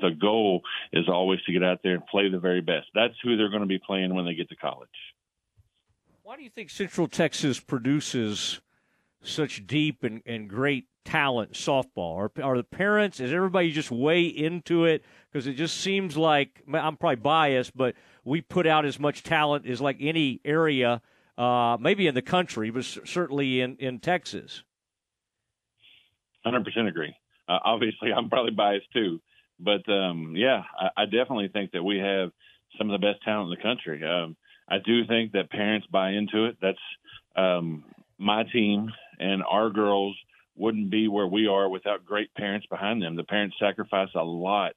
the 0.00 0.10
goal 0.10 0.62
is 0.92 1.08
always 1.08 1.40
to 1.42 1.52
get 1.52 1.62
out 1.62 1.80
there 1.82 1.94
and 1.94 2.06
play 2.06 2.28
the 2.28 2.38
very 2.38 2.60
best 2.60 2.86
that's 2.94 3.14
who 3.22 3.36
they're 3.36 3.50
going 3.50 3.62
to 3.62 3.66
be 3.66 3.80
playing 3.84 4.14
when 4.14 4.24
they 4.24 4.34
get 4.34 4.48
to 4.48 4.56
college 4.56 4.88
why 6.22 6.36
do 6.36 6.42
you 6.42 6.50
think 6.50 6.70
central 6.70 7.08
texas 7.08 7.60
produces 7.60 8.60
such 9.22 9.66
deep 9.66 10.02
and, 10.04 10.22
and 10.26 10.48
great 10.48 10.86
talent 11.06 11.52
softball? 11.52 12.16
Are, 12.16 12.42
are 12.42 12.56
the 12.56 12.64
parents, 12.64 13.20
is 13.20 13.32
everybody 13.32 13.72
just 13.72 13.90
way 13.90 14.24
into 14.24 14.84
it? 14.84 15.02
Because 15.30 15.46
it 15.46 15.54
just 15.54 15.78
seems 15.78 16.16
like, 16.16 16.62
I'm 16.72 16.96
probably 16.96 17.16
biased, 17.16 17.76
but 17.76 17.94
we 18.24 18.42
put 18.42 18.66
out 18.66 18.84
as 18.84 19.00
much 19.00 19.22
talent 19.22 19.66
as 19.66 19.80
like 19.80 19.96
any 20.00 20.40
area, 20.44 21.00
uh, 21.38 21.76
maybe 21.80 22.06
in 22.06 22.14
the 22.14 22.22
country, 22.22 22.70
but 22.70 22.84
certainly 22.84 23.60
in, 23.60 23.76
in 23.76 24.00
Texas. 24.00 24.62
100% 26.46 26.88
agree. 26.88 27.14
Uh, 27.48 27.58
obviously, 27.64 28.12
I'm 28.12 28.28
probably 28.28 28.52
biased 28.52 28.92
too. 28.92 29.20
But 29.58 29.88
um, 29.88 30.34
yeah, 30.36 30.62
I, 30.78 31.02
I, 31.02 31.04
definitely 31.06 31.48
think 31.48 31.72
that 31.72 31.82
we 31.82 31.98
have 31.98 32.30
some 32.76 32.90
of 32.90 33.00
the 33.00 33.06
best 33.06 33.22
talent 33.24 33.50
in 33.50 33.56
the 33.56 33.62
country. 33.62 34.04
Um, 34.04 34.36
I 34.68 34.76
do 34.84 35.06
think 35.06 35.32
that 35.32 35.50
parents 35.50 35.86
buy 35.90 36.10
into 36.10 36.46
it. 36.46 36.56
That's 36.60 36.78
um, 37.36 37.84
my 38.18 38.44
team 38.44 38.90
and 39.18 39.42
our 39.48 39.70
girls 39.70 40.16
wouldn't 40.56 40.90
be 40.90 41.08
where 41.08 41.26
we 41.26 41.46
are 41.46 41.68
without 41.68 42.04
great 42.04 42.34
parents 42.34 42.66
behind 42.68 43.02
them. 43.02 43.16
The 43.16 43.24
parents 43.24 43.56
sacrifice 43.60 44.08
a 44.14 44.22
lot, 44.22 44.72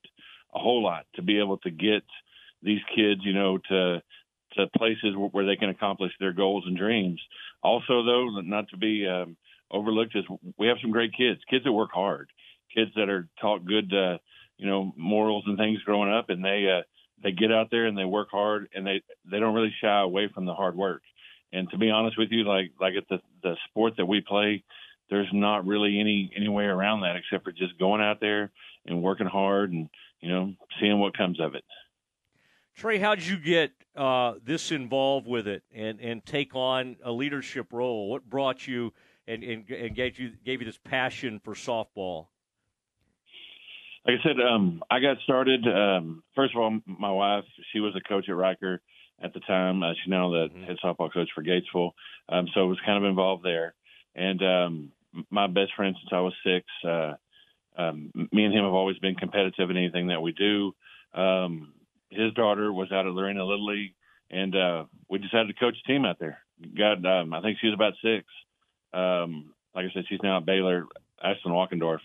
a 0.54 0.60
whole 0.60 0.84
lot, 0.84 1.06
to 1.16 1.22
be 1.22 1.40
able 1.40 1.58
to 1.60 1.72
get 1.72 2.04
these 2.62 2.82
kids, 2.96 3.22
you 3.24 3.34
know, 3.34 3.58
to 3.70 4.02
to 4.54 4.66
places 4.76 5.14
where 5.16 5.46
they 5.46 5.56
can 5.56 5.70
accomplish 5.70 6.12
their 6.20 6.34
goals 6.34 6.64
and 6.66 6.76
dreams. 6.76 7.22
Also, 7.62 8.04
though, 8.04 8.42
not 8.42 8.68
to 8.70 8.78
be 8.78 9.08
um, 9.08 9.38
overlooked, 9.70 10.16
is 10.16 10.26
we 10.58 10.68
have 10.68 10.78
some 10.82 10.92
great 10.92 11.12
kids, 11.16 11.40
kids 11.50 11.64
that 11.66 11.72
work 11.72 11.92
hard, 11.94 12.30
kids 12.76 12.90
that 12.96 13.10
are 13.10 13.28
taught 13.40 13.64
good, 13.64 13.94
uh, 13.94 14.18
you 14.60 14.68
know, 14.68 14.94
morals 14.98 15.46
and 15.48 15.58
things 15.58 15.82
growing 15.84 16.12
up, 16.12 16.30
and 16.30 16.44
they 16.44 16.68
uh, 16.70 16.84
they 17.24 17.32
get 17.32 17.52
out 17.52 17.70
there 17.72 17.86
and 17.86 17.98
they 17.98 18.06
work 18.06 18.28
hard, 18.30 18.68
and 18.76 18.86
they 18.86 19.02
they 19.30 19.40
don't 19.40 19.56
really 19.56 19.74
shy 19.82 20.02
away 20.02 20.30
from 20.34 20.46
the 20.46 20.54
hard 20.54 20.76
work. 20.76 21.02
And 21.52 21.70
to 21.72 21.78
be 21.78 21.90
honest 21.90 22.18
with 22.18 22.30
you, 22.30 22.44
like 22.44 22.72
like 22.80 22.94
at 22.96 23.08
the 23.10 23.20
the 23.42 23.56
sport 23.70 23.94
that 23.98 24.06
we 24.06 24.22
play, 24.22 24.64
there's 25.10 25.30
not 25.34 25.66
really 25.66 26.00
any 26.00 26.32
any 26.36 26.50
way 26.50 26.66
around 26.66 27.02
that 27.02 27.16
except 27.16 27.46
for 27.46 27.54
just 27.54 27.80
going 27.80 28.02
out 28.02 28.20
there 28.20 28.52
and 28.86 29.02
working 29.02 29.28
hard 29.28 29.72
and 29.72 29.90
you 30.20 30.30
know 30.30 30.54
seeing 30.80 31.00
what 31.00 31.18
comes 31.18 31.40
of 31.40 31.56
it. 31.56 31.64
Trey, 32.76 32.98
how 32.98 33.16
did 33.16 33.26
you 33.26 33.38
get 33.38 33.72
uh, 33.96 34.34
this 34.44 34.72
involved 34.72 35.28
with 35.28 35.48
it 35.48 35.64
and, 35.74 36.00
and 36.00 36.26
take 36.26 36.56
on 36.56 36.98
a 37.04 37.12
leadership 37.12 37.74
role? 37.74 38.10
What 38.10 38.30
brought 38.30 38.68
you 38.68 38.94
and, 39.28 39.44
and, 39.44 39.70
and 39.70 39.96
gave 39.96 40.20
you 40.20 40.32
gave 40.46 40.62
you 40.62 40.66
this 40.66 40.80
passion 40.84 41.40
for 41.44 41.54
softball? 41.54 42.28
Like 44.06 44.20
I 44.20 44.24
said, 44.24 44.36
um, 44.42 44.82
I 44.90 45.00
got 45.00 45.18
started. 45.24 45.66
Um, 45.68 46.24
first 46.36 46.56
of 46.56 46.62
all, 46.62 46.80
my 46.86 47.12
wife, 47.12 47.44
she 47.72 47.80
was 47.80 47.94
a 47.96 48.08
coach 48.08 48.30
at 48.30 48.36
Riker 48.36 48.82
at 49.22 49.34
the 49.34 49.42
time. 49.42 49.84
Uh, 49.84 49.94
she's 49.94 50.10
now 50.10 50.30
the 50.30 50.48
mm-hmm. 50.48 50.64
head 50.64 50.78
softball 50.84 51.14
coach 51.14 51.30
for 51.36 51.44
Gatesville, 51.44 51.92
um, 52.30 52.48
so 52.54 52.62
I 52.62 52.64
was 52.64 52.80
kind 52.86 53.04
of 53.04 53.10
involved 53.10 53.44
there. 53.44 53.74
And 54.16 54.42
um, 54.42 54.92
my 55.30 55.48
best 55.48 55.74
friend 55.76 55.96
since 56.00 56.12
I 56.12 56.22
was 56.22 56.34
six. 56.44 56.66
Uh, 56.88 57.14
um, 57.78 58.12
me 58.34 58.44
and 58.44 58.54
him 58.54 58.64
have 58.64 58.74
always 58.74 58.98
been 59.00 59.16
competitive 59.16 59.70
in 59.70 59.78
anything 59.78 60.08
that 60.08 60.22
we 60.22 60.34
do. 60.34 60.74
Um, 61.14 61.74
his 62.10 62.34
daughter 62.34 62.74
was 62.74 62.92
out 62.92 63.06
at 63.06 63.14
Lorena 63.14 63.46
Little 63.46 63.66
League, 63.66 63.94
and 64.30 64.56
uh, 64.56 64.86
we 65.10 65.20
decided 65.20 65.48
to 65.48 65.60
coach 65.60 65.76
a 65.84 65.88
team 65.88 66.06
out 66.06 66.20
there. 66.20 66.40
Got, 66.78 67.06
um, 67.06 67.34
I 67.34 67.42
think 67.42 67.58
she 67.60 67.68
was 67.68 67.76
about 67.76 67.94
six. 68.02 68.26
Um, 68.94 69.54
like 69.74 69.86
I 69.86 69.94
said, 69.94 70.06
she's 70.10 70.20
now 70.24 70.38
at 70.38 70.46
Baylor, 70.46 70.86
Ashlyn 71.24 71.48
Walkendorf, 71.48 72.00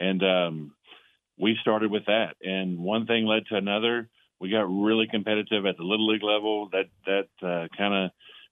and 0.00 0.22
um, 0.22 0.72
we 1.38 1.56
started 1.60 1.90
with 1.90 2.06
that. 2.06 2.36
And 2.42 2.78
one 2.78 3.06
thing 3.06 3.26
led 3.26 3.46
to 3.46 3.56
another. 3.56 4.08
We 4.40 4.50
got 4.50 4.62
really 4.62 5.06
competitive 5.10 5.66
at 5.66 5.76
the 5.76 5.82
little 5.84 6.06
league 6.08 6.22
level. 6.22 6.68
That 6.70 6.86
that 7.06 7.28
uh, 7.46 7.68
kind 7.76 7.94
of 7.94 8.10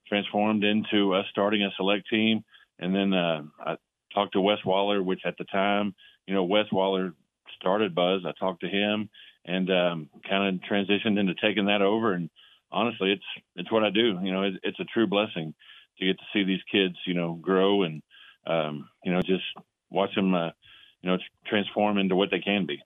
transformed 0.09 0.65
into 0.65 1.15
us 1.15 1.27
starting 1.31 1.63
a 1.63 1.71
select 1.77 2.09
team. 2.09 2.45
And 2.79 2.95
then 2.95 3.13
uh, 3.13 3.43
I 3.59 3.77
talked 4.15 4.35
to 4.35 4.41
Wes 4.41 4.59
Waller, 4.65 5.03
which 5.03 5.21
at 5.25 5.37
the 5.39 5.45
time, 5.45 5.95
you 6.27 6.35
know, 6.35 6.45
Wes 6.45 6.67
Waller 6.73 7.13
started 7.61 7.95
Buzz. 7.95 8.23
I 8.27 8.33
talked 8.39 8.61
to 8.63 8.69
him 8.69 9.09
and 9.45 9.71
um, 9.71 10.11
kind 10.29 10.55
of 10.55 10.69
transitioned 10.69 11.19
into 11.19 11.35
taking 11.35 11.67
that 11.67 11.83
over. 11.83 12.13
And 12.13 12.31
honestly, 12.71 13.13
it's 13.13 13.45
it's 13.55 13.73
what 13.73 13.85
I 13.85 13.91
do. 13.91 14.19
You 14.23 14.33
know, 14.33 14.43
it, 14.43 14.55
it's 14.63 14.81
a 14.81 14.85
true 14.85 15.07
blessing 15.07 15.55
to 15.99 16.07
get 16.07 16.19
to 16.19 16.25
see 16.33 16.45
these 16.45 16.61
kids, 16.71 16.97
you 17.07 17.15
know, 17.15 17.35
grow 17.35 17.83
and 17.85 18.03
um, 18.47 18.89
you 19.05 19.13
know 19.13 19.23
just 19.23 19.45
watch 19.91 20.15
them, 20.15 20.35
uh, 20.35 20.51
you 21.07 21.13
know, 21.13 21.19
transform 21.47 21.99
into 21.99 22.17
what 22.17 22.31
they 22.33 22.41
can 22.41 22.67
be. 22.67 22.83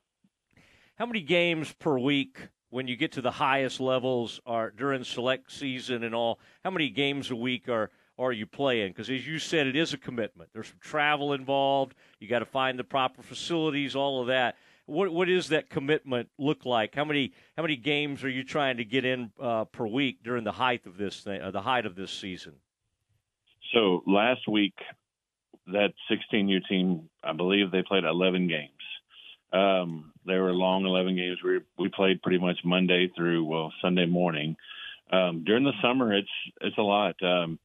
How 0.96 1.06
many 1.06 1.22
games 1.22 1.72
per 1.72 1.98
week 1.98 2.36
when 2.68 2.86
you 2.86 2.94
get 2.94 3.12
to 3.12 3.22
the 3.22 3.30
highest 3.30 3.80
levels 3.80 4.40
are 4.44 4.70
during 4.70 5.04
select 5.04 5.50
season 5.50 6.04
and 6.04 6.14
all? 6.14 6.38
How 6.62 6.70
many 6.70 6.90
games 6.90 7.30
a 7.30 7.36
week 7.36 7.68
are 7.68 7.90
are 8.18 8.32
you 8.32 8.44
playing? 8.44 8.92
Because 8.92 9.08
as 9.08 9.26
you 9.26 9.38
said, 9.38 9.66
it 9.66 9.74
is 9.74 9.94
a 9.94 9.96
commitment. 9.96 10.50
There's 10.52 10.68
some 10.68 10.76
travel 10.82 11.32
involved. 11.32 11.94
You 12.18 12.28
got 12.28 12.40
to 12.40 12.44
find 12.44 12.78
the 12.78 12.84
proper 12.84 13.22
facilities, 13.22 13.96
all 13.96 14.20
of 14.20 14.26
that. 14.26 14.56
What 14.84 15.10
what 15.10 15.30
is 15.30 15.48
that 15.48 15.70
commitment 15.70 16.28
look 16.36 16.66
like? 16.66 16.94
How 16.94 17.06
many 17.06 17.32
how 17.56 17.62
many 17.62 17.76
games 17.76 18.22
are 18.22 18.28
you 18.28 18.44
trying 18.44 18.76
to 18.76 18.84
get 18.84 19.06
in 19.06 19.32
uh, 19.40 19.64
per 19.64 19.86
week 19.86 20.22
during 20.22 20.44
the 20.44 20.52
height 20.52 20.84
of 20.84 20.98
this 20.98 21.20
thing, 21.22 21.40
uh, 21.40 21.50
the 21.50 21.62
height 21.62 21.86
of 21.86 21.94
this 21.94 22.10
season? 22.10 22.56
So 23.72 24.02
last 24.06 24.46
week, 24.46 24.74
that 25.72 25.92
16U 26.10 26.66
team, 26.68 27.08
I 27.22 27.32
believe 27.32 27.70
they 27.70 27.82
played 27.82 28.04
11 28.04 28.48
games. 28.48 28.70
Um, 29.52 30.12
they 30.26 30.36
were 30.36 30.52
long 30.52 30.84
11 30.84 31.16
games. 31.16 31.38
We 31.42 31.60
we 31.76 31.88
played 31.88 32.22
pretty 32.22 32.38
much 32.38 32.58
Monday 32.64 33.10
through 33.16 33.44
well 33.44 33.72
Sunday 33.82 34.06
morning. 34.06 34.56
Um, 35.12 35.42
during 35.44 35.64
the 35.64 35.72
summer, 35.82 36.14
it's 36.14 36.28
it's 36.60 36.78
a 36.78 36.82
lot. 36.82 37.16
Um, 37.22 37.58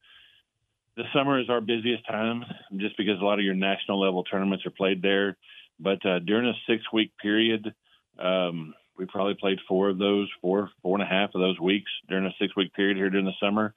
the 0.97 1.03
summer 1.13 1.39
is 1.39 1.49
our 1.49 1.61
busiest 1.61 2.07
time, 2.07 2.43
just 2.77 2.97
because 2.97 3.19
a 3.21 3.25
lot 3.25 3.37
of 3.37 3.45
your 3.45 3.53
national 3.53 4.01
level 4.01 4.23
tournaments 4.23 4.65
are 4.65 4.71
played 4.71 5.01
there. 5.01 5.37
But 5.79 6.03
uh, 6.05 6.19
during 6.19 6.47
a 6.47 6.53
six 6.67 6.81
week 6.91 7.11
period, 7.21 7.73
um, 8.17 8.73
we 8.97 9.05
probably 9.05 9.35
played 9.35 9.59
four 9.67 9.89
of 9.89 9.97
those, 9.97 10.29
four 10.41 10.69
four 10.81 10.95
and 10.95 11.03
a 11.03 11.11
half 11.11 11.35
of 11.35 11.41
those 11.41 11.59
weeks 11.59 11.91
during 12.09 12.25
a 12.25 12.33
six 12.39 12.55
week 12.55 12.73
period 12.73 12.97
here 12.97 13.09
during 13.09 13.25
the 13.25 13.33
summer. 13.39 13.73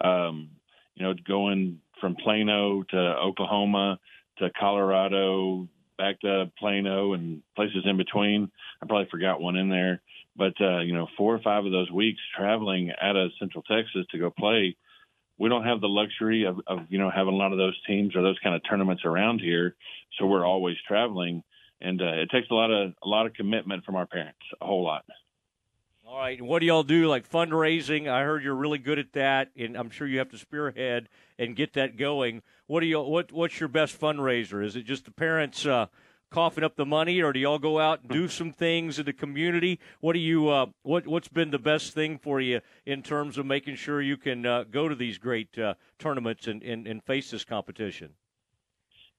Um, 0.00 0.50
you 0.94 1.04
know, 1.04 1.14
going 1.26 1.80
from 2.02 2.16
Plano 2.16 2.82
to 2.82 2.98
Oklahoma 2.98 3.98
to 4.38 4.50
Colorado, 4.58 5.68
back 5.96 6.20
to 6.20 6.50
Plano 6.58 7.14
and 7.14 7.42
places 7.54 7.84
in 7.86 7.96
between. 7.96 8.50
I 8.82 8.86
probably 8.86 9.08
forgot 9.10 9.40
one 9.40 9.56
in 9.56 9.70
there, 9.70 10.02
but 10.36 10.52
uh, 10.60 10.80
you 10.80 10.92
know, 10.92 11.06
four 11.16 11.34
or 11.34 11.38
five 11.38 11.64
of 11.64 11.70
those 11.72 11.90
weeks 11.90 12.20
traveling 12.36 12.92
out 13.00 13.16
of 13.16 13.30
Central 13.38 13.62
Texas 13.62 14.04
to 14.10 14.18
go 14.18 14.30
play. 14.30 14.76
We 15.38 15.48
don't 15.48 15.64
have 15.64 15.80
the 15.80 15.88
luxury 15.88 16.44
of, 16.44 16.60
of 16.66 16.80
you 16.88 16.98
know 16.98 17.10
having 17.10 17.32
a 17.32 17.36
lot 17.36 17.52
of 17.52 17.58
those 17.58 17.78
teams 17.86 18.16
or 18.16 18.22
those 18.22 18.38
kind 18.42 18.54
of 18.54 18.62
tournaments 18.68 19.04
around 19.04 19.40
here, 19.40 19.76
so 20.18 20.26
we're 20.26 20.44
always 20.44 20.76
traveling, 20.86 21.44
and 21.80 22.02
uh, 22.02 22.20
it 22.22 22.30
takes 22.30 22.48
a 22.50 22.54
lot 22.54 22.70
of 22.70 22.92
a 23.02 23.08
lot 23.08 23.26
of 23.26 23.32
commitment 23.34 23.84
from 23.84 23.94
our 23.94 24.06
parents, 24.06 24.40
a 24.60 24.66
whole 24.66 24.84
lot. 24.84 25.04
All 26.12 26.18
right. 26.18 26.42
What 26.42 26.58
do 26.58 26.66
y'all 26.66 26.82
do? 26.82 27.08
Like 27.08 27.26
fundraising? 27.26 28.06
I 28.06 28.22
heard 28.22 28.44
you're 28.44 28.54
really 28.54 28.76
good 28.76 28.98
at 28.98 29.14
that, 29.14 29.48
and 29.56 29.74
I'm 29.74 29.88
sure 29.88 30.06
you 30.06 30.18
have 30.18 30.28
to 30.32 30.36
spearhead 30.36 31.08
and 31.38 31.56
get 31.56 31.72
that 31.72 31.96
going. 31.96 32.42
What 32.66 32.80
do 32.80 32.86
you? 32.86 33.00
What 33.00 33.32
What's 33.32 33.58
your 33.58 33.70
best 33.70 33.98
fundraiser? 33.98 34.62
Is 34.62 34.76
it 34.76 34.82
just 34.82 35.06
the 35.06 35.10
parents 35.10 35.64
uh, 35.64 35.86
coughing 36.30 36.64
up 36.64 36.76
the 36.76 36.84
money, 36.84 37.22
or 37.22 37.32
do 37.32 37.40
y'all 37.40 37.58
go 37.58 37.80
out 37.80 38.02
and 38.02 38.10
do 38.10 38.28
some 38.28 38.52
things 38.52 38.98
in 38.98 39.06
the 39.06 39.14
community? 39.14 39.80
What 40.00 40.12
do 40.12 40.18
you? 40.18 40.50
Uh, 40.50 40.66
what 40.82 41.06
What's 41.06 41.28
been 41.28 41.50
the 41.50 41.58
best 41.58 41.94
thing 41.94 42.18
for 42.18 42.42
you 42.42 42.60
in 42.84 43.02
terms 43.02 43.38
of 43.38 43.46
making 43.46 43.76
sure 43.76 44.02
you 44.02 44.18
can 44.18 44.44
uh, 44.44 44.64
go 44.70 44.90
to 44.90 44.94
these 44.94 45.16
great 45.16 45.58
uh, 45.58 45.76
tournaments 45.98 46.46
and, 46.46 46.62
and, 46.62 46.86
and 46.86 47.02
face 47.02 47.30
this 47.30 47.46
competition? 47.46 48.10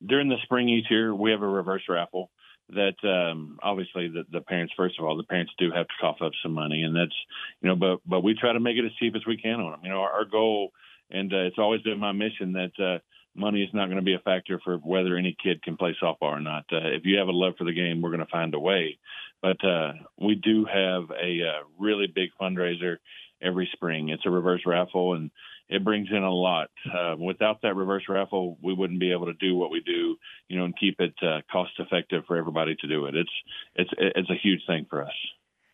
During 0.05 0.29
the 0.29 0.37
spring 0.43 0.69
each 0.69 0.91
year, 0.91 1.15
we 1.15 1.31
have 1.31 1.41
a 1.41 1.47
reverse 1.47 1.85
raffle 1.89 2.29
that 2.69 2.95
um, 3.03 3.59
obviously 3.61 4.07
the, 4.07 4.23
the 4.31 4.41
parents 4.41 4.73
first 4.75 4.97
of 4.99 5.05
all 5.05 5.17
the 5.17 5.23
parents 5.23 5.51
do 5.57 5.71
have 5.71 5.87
to 5.87 5.93
cough 5.99 6.21
up 6.21 6.31
some 6.41 6.53
money. 6.53 6.83
And 6.83 6.95
that's 6.95 7.15
you 7.61 7.69
know 7.69 7.75
but 7.75 7.99
but 8.05 8.21
we 8.21 8.35
try 8.35 8.53
to 8.53 8.59
make 8.59 8.77
it 8.77 8.85
as 8.85 8.91
cheap 8.99 9.15
as 9.15 9.25
we 9.25 9.37
can 9.37 9.59
on 9.59 9.71
them 9.71 9.81
you 9.83 9.89
know 9.89 9.99
our, 9.99 10.11
our 10.11 10.25
goal 10.25 10.71
and 11.11 11.31
uh, 11.33 11.43
it's 11.43 11.59
always 11.59 11.81
been 11.81 11.99
my 11.99 12.11
mission 12.11 12.53
that 12.53 12.71
uh, 12.83 12.99
money 13.35 13.61
is 13.63 13.69
not 13.73 13.85
going 13.85 13.97
to 13.97 14.03
be 14.03 14.15
a 14.15 14.19
factor 14.19 14.59
for 14.63 14.77
whether 14.77 15.15
any 15.15 15.35
kid 15.41 15.61
can 15.61 15.77
play 15.77 15.95
softball 16.01 16.33
or 16.33 16.39
not. 16.39 16.65
Uh, 16.71 16.87
if 16.87 17.05
you 17.05 17.17
have 17.17 17.27
a 17.27 17.31
love 17.31 17.53
for 17.57 17.63
the 17.63 17.73
game 17.73 18.01
we're 18.01 18.09
going 18.09 18.19
to 18.19 18.31
find 18.31 18.53
a 18.53 18.59
way. 18.59 18.97
But 19.41 19.63
uh, 19.65 19.93
we 20.19 20.35
do 20.35 20.65
have 20.65 21.03
a 21.11 21.41
uh, 21.41 21.63
really 21.77 22.07
big 22.07 22.29
fundraiser 22.41 22.97
every 23.41 23.69
spring. 23.73 24.09
It's 24.09 24.25
a 24.25 24.29
reverse 24.29 24.61
raffle 24.65 25.15
and 25.15 25.31
it 25.73 25.83
brings 25.83 26.09
in 26.11 26.23
a 26.23 26.31
lot. 26.31 26.69
Uh, 26.85 27.15
without 27.17 27.61
that 27.63 27.75
reverse 27.75 28.03
raffle, 28.07 28.57
we 28.61 28.73
wouldn't 28.73 28.99
be 28.99 29.11
able 29.11 29.25
to 29.25 29.33
do 29.33 29.55
what 29.55 29.71
we 29.71 29.81
do, 29.81 30.15
you 30.47 30.57
know, 30.57 30.65
and 30.65 30.77
keep 30.77 30.99
it 30.99 31.13
uh, 31.23 31.41
cost 31.51 31.71
effective 31.79 32.23
for 32.27 32.37
everybody 32.37 32.75
to 32.75 32.87
do 32.87 33.05
it. 33.05 33.15
It's 33.15 33.31
it's 33.75 33.89
it's 33.97 34.29
a 34.29 34.35
huge 34.35 34.61
thing 34.67 34.85
for 34.89 35.03
us. 35.03 35.13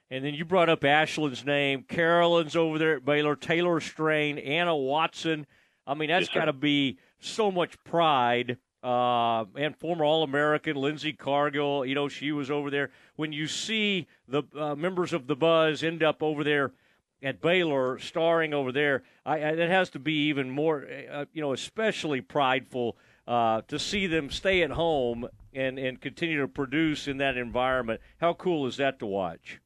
And 0.10 0.24
then 0.24 0.34
you 0.34 0.46
brought 0.46 0.70
up 0.70 0.82
Ashlyn's 0.82 1.46
name. 1.46 1.84
Carolyn's 1.84 2.56
over 2.56 2.80
there 2.80 2.96
at 2.96 3.06
Baylor. 3.06 3.36
Taylor 3.36 3.80
Strain, 3.80 4.40
Anna 4.40 4.76
Watson. 4.76 5.46
I 5.86 5.94
mean, 5.94 6.10
that's 6.10 6.28
yes, 6.28 6.36
got 6.36 6.46
to 6.46 6.54
be 6.54 6.98
so 7.20 7.52
much 7.52 7.82
pride. 7.84 8.58
Uh, 8.82 9.44
and 9.58 9.76
former 9.76 10.06
All 10.06 10.24
American 10.24 10.78
Lindsey 10.78 11.12
Cargill, 11.12 11.86
you 11.86 11.94
know, 11.94 12.08
she 12.08 12.32
was 12.32 12.50
over 12.50 12.72
there. 12.72 12.92
When 13.18 13.34
you 13.34 13.46
see 13.46 14.08
the 14.26 14.44
uh, 14.58 14.74
members 14.76 15.12
of 15.12 15.28
the 15.28 15.36
Buzz 15.36 15.84
end 15.84 16.02
up 16.02 16.24
over 16.24 16.46
there 16.46 16.72
at 17.22 17.42
Baylor, 17.42 18.00
starring 18.00 18.54
over 18.54 18.72
there, 18.72 19.04
I, 19.26 19.36
I, 19.36 19.50
it 19.52 19.70
has 19.70 19.90
to 19.92 20.00
be 20.00 20.28
even 20.28 20.50
more, 20.50 20.86
uh, 21.12 21.26
you 21.34 21.42
know, 21.42 21.54
especially 21.54 22.22
prideful 22.22 22.98
uh, 23.28 23.62
to 23.68 23.78
see 23.78 24.08
them 24.08 24.30
stay 24.30 24.64
at 24.64 24.72
home 24.72 25.28
and, 25.54 25.78
and 25.78 26.00
continue 26.00 26.42
to 26.42 26.48
produce 26.48 27.08
in 27.08 27.18
that 27.18 27.38
environment. 27.38 28.02
How 28.20 28.34
cool 28.34 28.66
is 28.68 28.78
that 28.78 29.00
to 29.00 29.06
watch? 29.06 29.60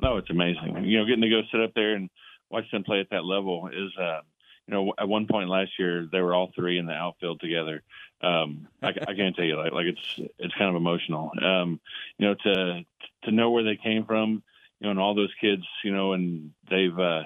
No, 0.00 0.18
it's 0.18 0.30
amazing. 0.30 0.84
You 0.84 0.98
know, 0.98 1.06
getting 1.06 1.22
to 1.22 1.30
go 1.30 1.42
sit 1.50 1.60
up 1.60 1.72
there 1.74 1.94
and 1.94 2.10
watch 2.50 2.70
them 2.70 2.84
play 2.84 3.00
at 3.00 3.10
that 3.10 3.24
level 3.24 3.68
is, 3.68 3.96
uh, 3.98 4.20
you 4.66 4.74
know, 4.74 4.92
at 4.98 5.08
one 5.08 5.26
point 5.26 5.48
last 5.48 5.70
year 5.78 6.08
they 6.10 6.20
were 6.20 6.34
all 6.34 6.52
three 6.54 6.78
in 6.78 6.86
the 6.86 6.92
outfield 6.92 7.40
together. 7.40 7.82
Um, 8.20 8.68
I, 8.82 8.88
I 8.88 9.14
can't 9.14 9.34
tell 9.34 9.44
you, 9.44 9.56
like, 9.56 9.72
like 9.72 9.86
it's 9.86 10.30
it's 10.38 10.54
kind 10.54 10.70
of 10.70 10.76
emotional. 10.76 11.30
Um, 11.42 11.80
you 12.18 12.26
know, 12.26 12.34
to 12.34 12.84
to 13.24 13.30
know 13.30 13.50
where 13.50 13.64
they 13.64 13.76
came 13.76 14.04
from 14.04 14.42
you 14.80 14.86
know, 14.86 14.90
and 14.90 15.00
all 15.00 15.14
those 15.14 15.32
kids, 15.40 15.62
you 15.84 15.92
know, 15.92 16.12
and 16.12 16.50
they've 16.70 16.98
uh, 16.98 17.22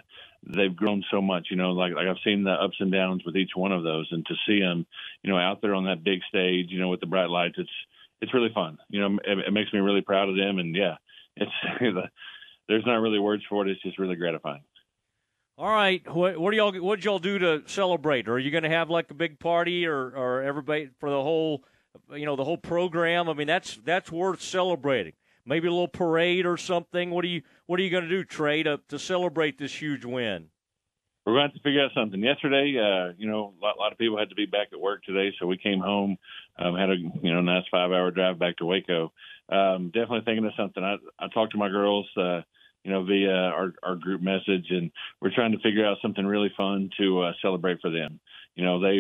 they've 0.46 0.74
grown 0.74 1.02
so 1.10 1.20
much. 1.20 1.48
You 1.50 1.56
know, 1.56 1.72
like 1.72 1.94
like 1.94 2.06
I've 2.06 2.22
seen 2.24 2.44
the 2.44 2.52
ups 2.52 2.76
and 2.80 2.92
downs 2.92 3.22
with 3.24 3.36
each 3.36 3.50
one 3.54 3.72
of 3.72 3.82
those, 3.82 4.08
and 4.10 4.24
to 4.26 4.34
see 4.46 4.60
them, 4.60 4.86
you 5.22 5.30
know, 5.30 5.38
out 5.38 5.60
there 5.60 5.74
on 5.74 5.84
that 5.84 6.04
big 6.04 6.20
stage, 6.28 6.66
you 6.70 6.80
know, 6.80 6.88
with 6.88 7.00
the 7.00 7.06
bright 7.06 7.30
lights, 7.30 7.56
it's 7.58 7.70
it's 8.20 8.34
really 8.34 8.52
fun. 8.54 8.78
You 8.88 9.00
know, 9.00 9.18
it, 9.24 9.38
it 9.48 9.52
makes 9.52 9.72
me 9.72 9.80
really 9.80 10.02
proud 10.02 10.28
of 10.28 10.36
them, 10.36 10.58
and 10.58 10.74
yeah, 10.74 10.96
it's 11.36 11.52
there's 12.68 12.86
not 12.86 13.00
really 13.00 13.18
words 13.18 13.42
for 13.48 13.66
it. 13.66 13.70
It's 13.70 13.82
just 13.82 13.98
really 13.98 14.16
gratifying. 14.16 14.62
All 15.58 15.68
right, 15.68 16.02
what, 16.10 16.38
what 16.38 16.52
do 16.52 16.56
y'all 16.56 16.72
what 16.80 17.04
y'all 17.04 17.18
do 17.18 17.38
to 17.38 17.62
celebrate? 17.66 18.28
Are 18.28 18.38
you 18.38 18.50
going 18.50 18.62
to 18.62 18.70
have 18.70 18.88
like 18.88 19.10
a 19.10 19.14
big 19.14 19.38
party, 19.38 19.86
or 19.86 20.10
or 20.16 20.42
everybody 20.42 20.88
for 21.00 21.10
the 21.10 21.22
whole, 21.22 21.64
you 22.14 22.24
know, 22.24 22.36
the 22.36 22.44
whole 22.44 22.56
program? 22.56 23.28
I 23.28 23.34
mean, 23.34 23.46
that's 23.46 23.78
that's 23.84 24.10
worth 24.10 24.40
celebrating 24.40 25.12
maybe 25.50 25.66
a 25.66 25.70
little 25.70 25.88
parade 25.88 26.46
or 26.46 26.56
something. 26.56 27.10
What 27.10 27.24
are 27.24 27.28
you 27.28 27.42
What 27.66 27.78
are 27.78 27.82
you 27.82 27.90
going 27.90 28.04
to 28.04 28.08
do, 28.08 28.24
Trey, 28.24 28.62
to 28.62 28.80
to 28.88 28.98
celebrate 28.98 29.58
this 29.58 29.74
huge 29.74 30.06
win? 30.06 30.46
We're 31.26 31.34
going 31.34 31.48
to 31.48 31.52
have 31.52 31.54
to 31.54 31.62
figure 31.62 31.84
out 31.84 31.90
something. 31.94 32.22
Yesterday, 32.22 32.78
uh, 32.78 33.12
you 33.18 33.30
know, 33.30 33.52
a 33.60 33.62
lot, 33.62 33.78
lot, 33.78 33.92
of 33.92 33.98
people 33.98 34.18
had 34.18 34.30
to 34.30 34.34
be 34.34 34.46
back 34.46 34.68
at 34.72 34.80
work 34.80 35.04
today, 35.04 35.34
so 35.38 35.46
we 35.46 35.58
came 35.58 35.78
home, 35.78 36.16
um, 36.58 36.74
had 36.74 36.88
a 36.88 36.96
you 36.96 37.34
know 37.34 37.42
nice 37.42 37.64
five 37.70 37.90
hour 37.90 38.10
drive 38.10 38.38
back 38.38 38.56
to 38.56 38.64
Waco. 38.64 39.12
Um, 39.50 39.88
definitely 39.88 40.22
thinking 40.24 40.46
of 40.46 40.52
something. 40.56 40.82
I 40.82 40.96
I 41.18 41.28
talked 41.28 41.52
to 41.52 41.58
my 41.58 41.68
girls. 41.68 42.06
Uh, 42.16 42.40
you 42.82 42.90
know, 42.90 43.04
via 43.04 43.30
our, 43.30 43.74
our 43.82 43.94
group 43.94 44.22
message, 44.22 44.68
and 44.70 44.90
we're 45.20 45.34
trying 45.34 45.52
to 45.52 45.58
figure 45.58 45.84
out 45.84 45.98
something 46.00 46.24
really 46.24 46.50
fun 46.56 46.88
to 46.98 47.20
uh, 47.20 47.32
celebrate 47.42 47.78
for 47.82 47.90
them. 47.90 48.18
You 48.54 48.64
know, 48.64 48.80
they 48.80 48.98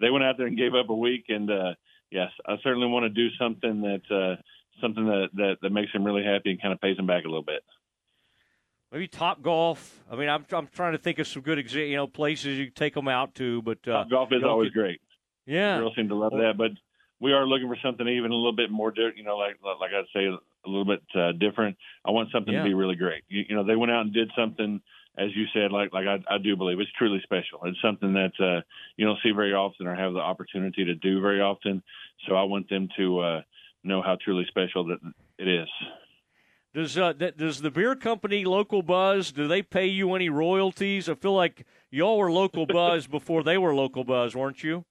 they 0.00 0.10
went 0.10 0.24
out 0.24 0.36
there 0.38 0.46
and 0.46 0.56
gave 0.56 0.76
up 0.76 0.90
a 0.90 0.94
week, 0.94 1.24
and 1.28 1.50
uh, 1.50 1.74
yes, 2.12 2.30
I 2.46 2.54
certainly 2.62 2.86
want 2.86 3.02
to 3.02 3.08
do 3.08 3.34
something 3.36 3.80
that 3.82 4.14
uh, 4.14 4.40
something 4.80 5.04
that, 5.06 5.28
that, 5.34 5.56
that 5.62 5.70
makes 5.70 5.92
him 5.92 6.04
really 6.04 6.24
happy 6.24 6.50
and 6.50 6.60
kind 6.60 6.72
of 6.72 6.80
pays 6.80 6.98
him 6.98 7.06
back 7.06 7.24
a 7.24 7.28
little 7.28 7.42
bit. 7.42 7.62
Maybe 8.92 9.08
Top 9.08 9.42
Golf. 9.42 10.04
I 10.10 10.16
mean, 10.16 10.28
I'm 10.28 10.46
I'm 10.52 10.68
trying 10.68 10.92
to 10.92 10.98
think 10.98 11.18
of 11.18 11.26
some 11.26 11.42
good 11.42 11.58
exa- 11.58 11.88
you 11.88 11.96
know 11.96 12.06
places 12.06 12.56
you 12.58 12.70
take 12.70 12.94
them 12.94 13.08
out 13.08 13.34
to, 13.34 13.60
but 13.62 13.78
uh, 13.86 13.92
Top 14.04 14.10
Golf 14.10 14.28
is 14.32 14.44
always 14.44 14.70
great. 14.70 15.00
Yeah, 15.44 15.78
girls 15.78 15.94
seem 15.96 16.08
to 16.08 16.14
love 16.14 16.32
that. 16.32 16.54
But 16.56 16.70
we 17.20 17.32
are 17.32 17.46
looking 17.46 17.68
for 17.68 17.76
something 17.82 18.06
even 18.06 18.30
a 18.30 18.34
little 18.34 18.54
bit 18.54 18.70
more, 18.70 18.92
di- 18.92 19.10
you 19.16 19.24
know, 19.24 19.36
like 19.36 19.56
like 19.62 19.90
I'd 19.92 20.04
say 20.14 20.26
a 20.26 20.68
little 20.68 20.84
bit 20.84 21.02
uh, 21.14 21.32
different. 21.32 21.76
I 22.04 22.12
want 22.12 22.30
something 22.32 22.54
Yeah. 22.54 22.62
to 22.62 22.68
be 22.68 22.74
really 22.74 22.94
great. 22.96 23.24
You, 23.28 23.44
you 23.48 23.56
know, 23.56 23.64
they 23.64 23.76
went 23.76 23.90
out 23.92 24.02
and 24.02 24.12
did 24.14 24.30
something, 24.38 24.80
as 25.18 25.30
you 25.34 25.46
said, 25.52 25.72
like 25.72 25.92
like 25.92 26.06
I, 26.06 26.34
I 26.34 26.38
do 26.38 26.56
believe 26.56 26.78
it's 26.78 26.90
truly 26.96 27.20
special. 27.24 27.60
It's 27.64 27.80
something 27.82 28.12
that 28.14 28.32
uh, 28.40 28.60
you 28.96 29.04
don't 29.04 29.18
see 29.22 29.32
very 29.32 29.52
often 29.52 29.88
or 29.88 29.96
have 29.96 30.12
the 30.12 30.20
opportunity 30.20 30.84
to 30.84 30.94
do 30.94 31.20
very 31.20 31.40
often. 31.40 31.82
So 32.28 32.36
I 32.36 32.44
want 32.44 32.68
them 32.70 32.88
to 32.98 33.18
uh, 33.18 33.40
know 33.86 34.02
how 34.02 34.16
truly 34.22 34.44
special 34.48 34.84
that 34.86 34.98
it 35.38 35.48
is. 35.48 35.68
Does 36.74 36.98
uh, 36.98 37.14
that, 37.14 37.38
does 37.38 37.62
the 37.62 37.70
beer 37.70 37.96
company 37.96 38.44
Local 38.44 38.82
Buzz 38.82 39.32
do 39.32 39.48
they 39.48 39.62
pay 39.62 39.86
you 39.86 40.14
any 40.14 40.28
royalties? 40.28 41.08
I 41.08 41.14
feel 41.14 41.34
like 41.34 41.64
y'all 41.90 42.18
were 42.18 42.30
Local 42.30 42.66
Buzz 42.80 43.06
before 43.06 43.42
they 43.42 43.56
were 43.56 43.74
Local 43.74 44.04
Buzz, 44.04 44.36
weren't 44.36 44.62
you? 44.62 44.84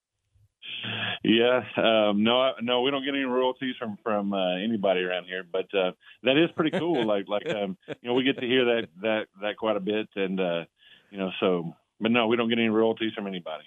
Yeah, 1.24 1.64
um, 1.78 2.24
no, 2.24 2.54
no, 2.62 2.82
we 2.82 2.92
don't 2.92 3.04
get 3.04 3.16
any 3.16 3.24
royalties 3.24 3.76
from 3.80 3.98
from 4.04 4.34
uh, 4.34 4.56
anybody 4.58 5.02
around 5.02 5.26
here, 5.26 5.44
but 5.44 5.74
uh, 5.74 5.92
that 6.24 6.38
is 6.38 6.50
pretty 6.56 6.78
cool. 6.78 7.06
like, 7.08 7.28
like 7.28 7.48
um, 7.50 7.78
you 7.88 8.10
know, 8.10 8.14
we 8.14 8.24
get 8.24 8.40
to 8.40 8.48
hear 8.48 8.66
that 8.66 8.88
that 9.02 9.28
that 9.42 9.58
quite 9.58 9.78
a 9.78 9.80
bit, 9.80 10.08
and 10.16 10.40
uh, 10.40 10.66
you 11.12 11.18
know, 11.18 11.32
so, 11.40 11.76
but 12.00 12.12
no, 12.12 12.28
we 12.28 12.36
don't 12.36 12.50
get 12.50 12.60
any 12.60 12.70
royalties 12.70 13.14
from 13.14 13.28
anybody. 13.28 13.64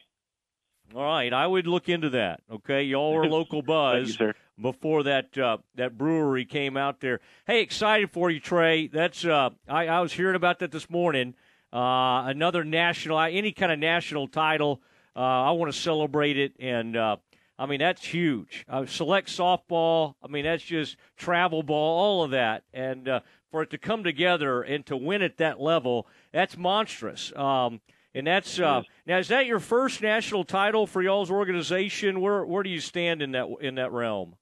All 0.94 1.02
right, 1.02 1.32
I 1.32 1.46
would 1.46 1.66
look 1.66 1.88
into 1.88 2.10
that. 2.10 2.40
Okay, 2.50 2.84
y'all 2.84 3.12
were 3.12 3.26
Local 3.28 3.62
Buzz 3.62 4.14
sir. 4.14 4.34
Before 4.60 5.02
that 5.04 5.36
uh, 5.38 5.58
that 5.76 5.96
brewery 5.96 6.44
came 6.44 6.76
out 6.76 7.00
there. 7.00 7.20
Hey, 7.46 7.62
excited 7.62 8.10
for 8.10 8.30
you, 8.30 8.40
Trey. 8.40 8.88
That's 8.88 9.24
uh, 9.24 9.50
I, 9.68 9.88
I 9.88 10.00
was 10.00 10.12
hearing 10.12 10.36
about 10.36 10.58
that 10.60 10.72
this 10.72 10.90
morning. 10.90 11.34
Uh, 11.72 12.24
another 12.26 12.64
national, 12.64 13.18
any 13.20 13.52
kind 13.52 13.72
of 13.72 13.78
national 13.78 14.28
title. 14.28 14.80
Uh, 15.14 15.20
I 15.20 15.50
want 15.52 15.72
to 15.72 15.78
celebrate 15.78 16.38
it, 16.38 16.54
and 16.58 16.96
uh, 16.96 17.16
I 17.58 17.66
mean 17.66 17.80
that's 17.80 18.04
huge. 18.04 18.64
Uh, 18.68 18.86
select 18.86 19.28
softball. 19.28 20.14
I 20.22 20.28
mean 20.28 20.44
that's 20.44 20.62
just 20.62 20.96
travel 21.16 21.62
ball, 21.62 21.98
all 21.98 22.24
of 22.24 22.30
that, 22.32 22.64
and 22.72 23.08
uh, 23.08 23.20
for 23.50 23.62
it 23.62 23.70
to 23.70 23.78
come 23.78 24.04
together 24.04 24.62
and 24.62 24.84
to 24.86 24.96
win 24.96 25.22
at 25.22 25.38
that 25.38 25.60
level, 25.60 26.06
that's 26.32 26.56
monstrous. 26.56 27.32
Um, 27.34 27.80
and 28.14 28.26
that's 28.26 28.58
uh, 28.58 28.82
now 29.06 29.18
is 29.18 29.28
that 29.28 29.46
your 29.46 29.60
first 29.60 30.02
national 30.02 30.44
title 30.44 30.86
for 30.86 31.02
y'all's 31.02 31.30
organization? 31.30 32.20
Where 32.20 32.44
where 32.44 32.62
do 32.62 32.70
you 32.70 32.80
stand 32.80 33.22
in 33.22 33.32
that 33.32 33.48
in 33.60 33.76
that 33.76 33.92
realm? 33.92 34.34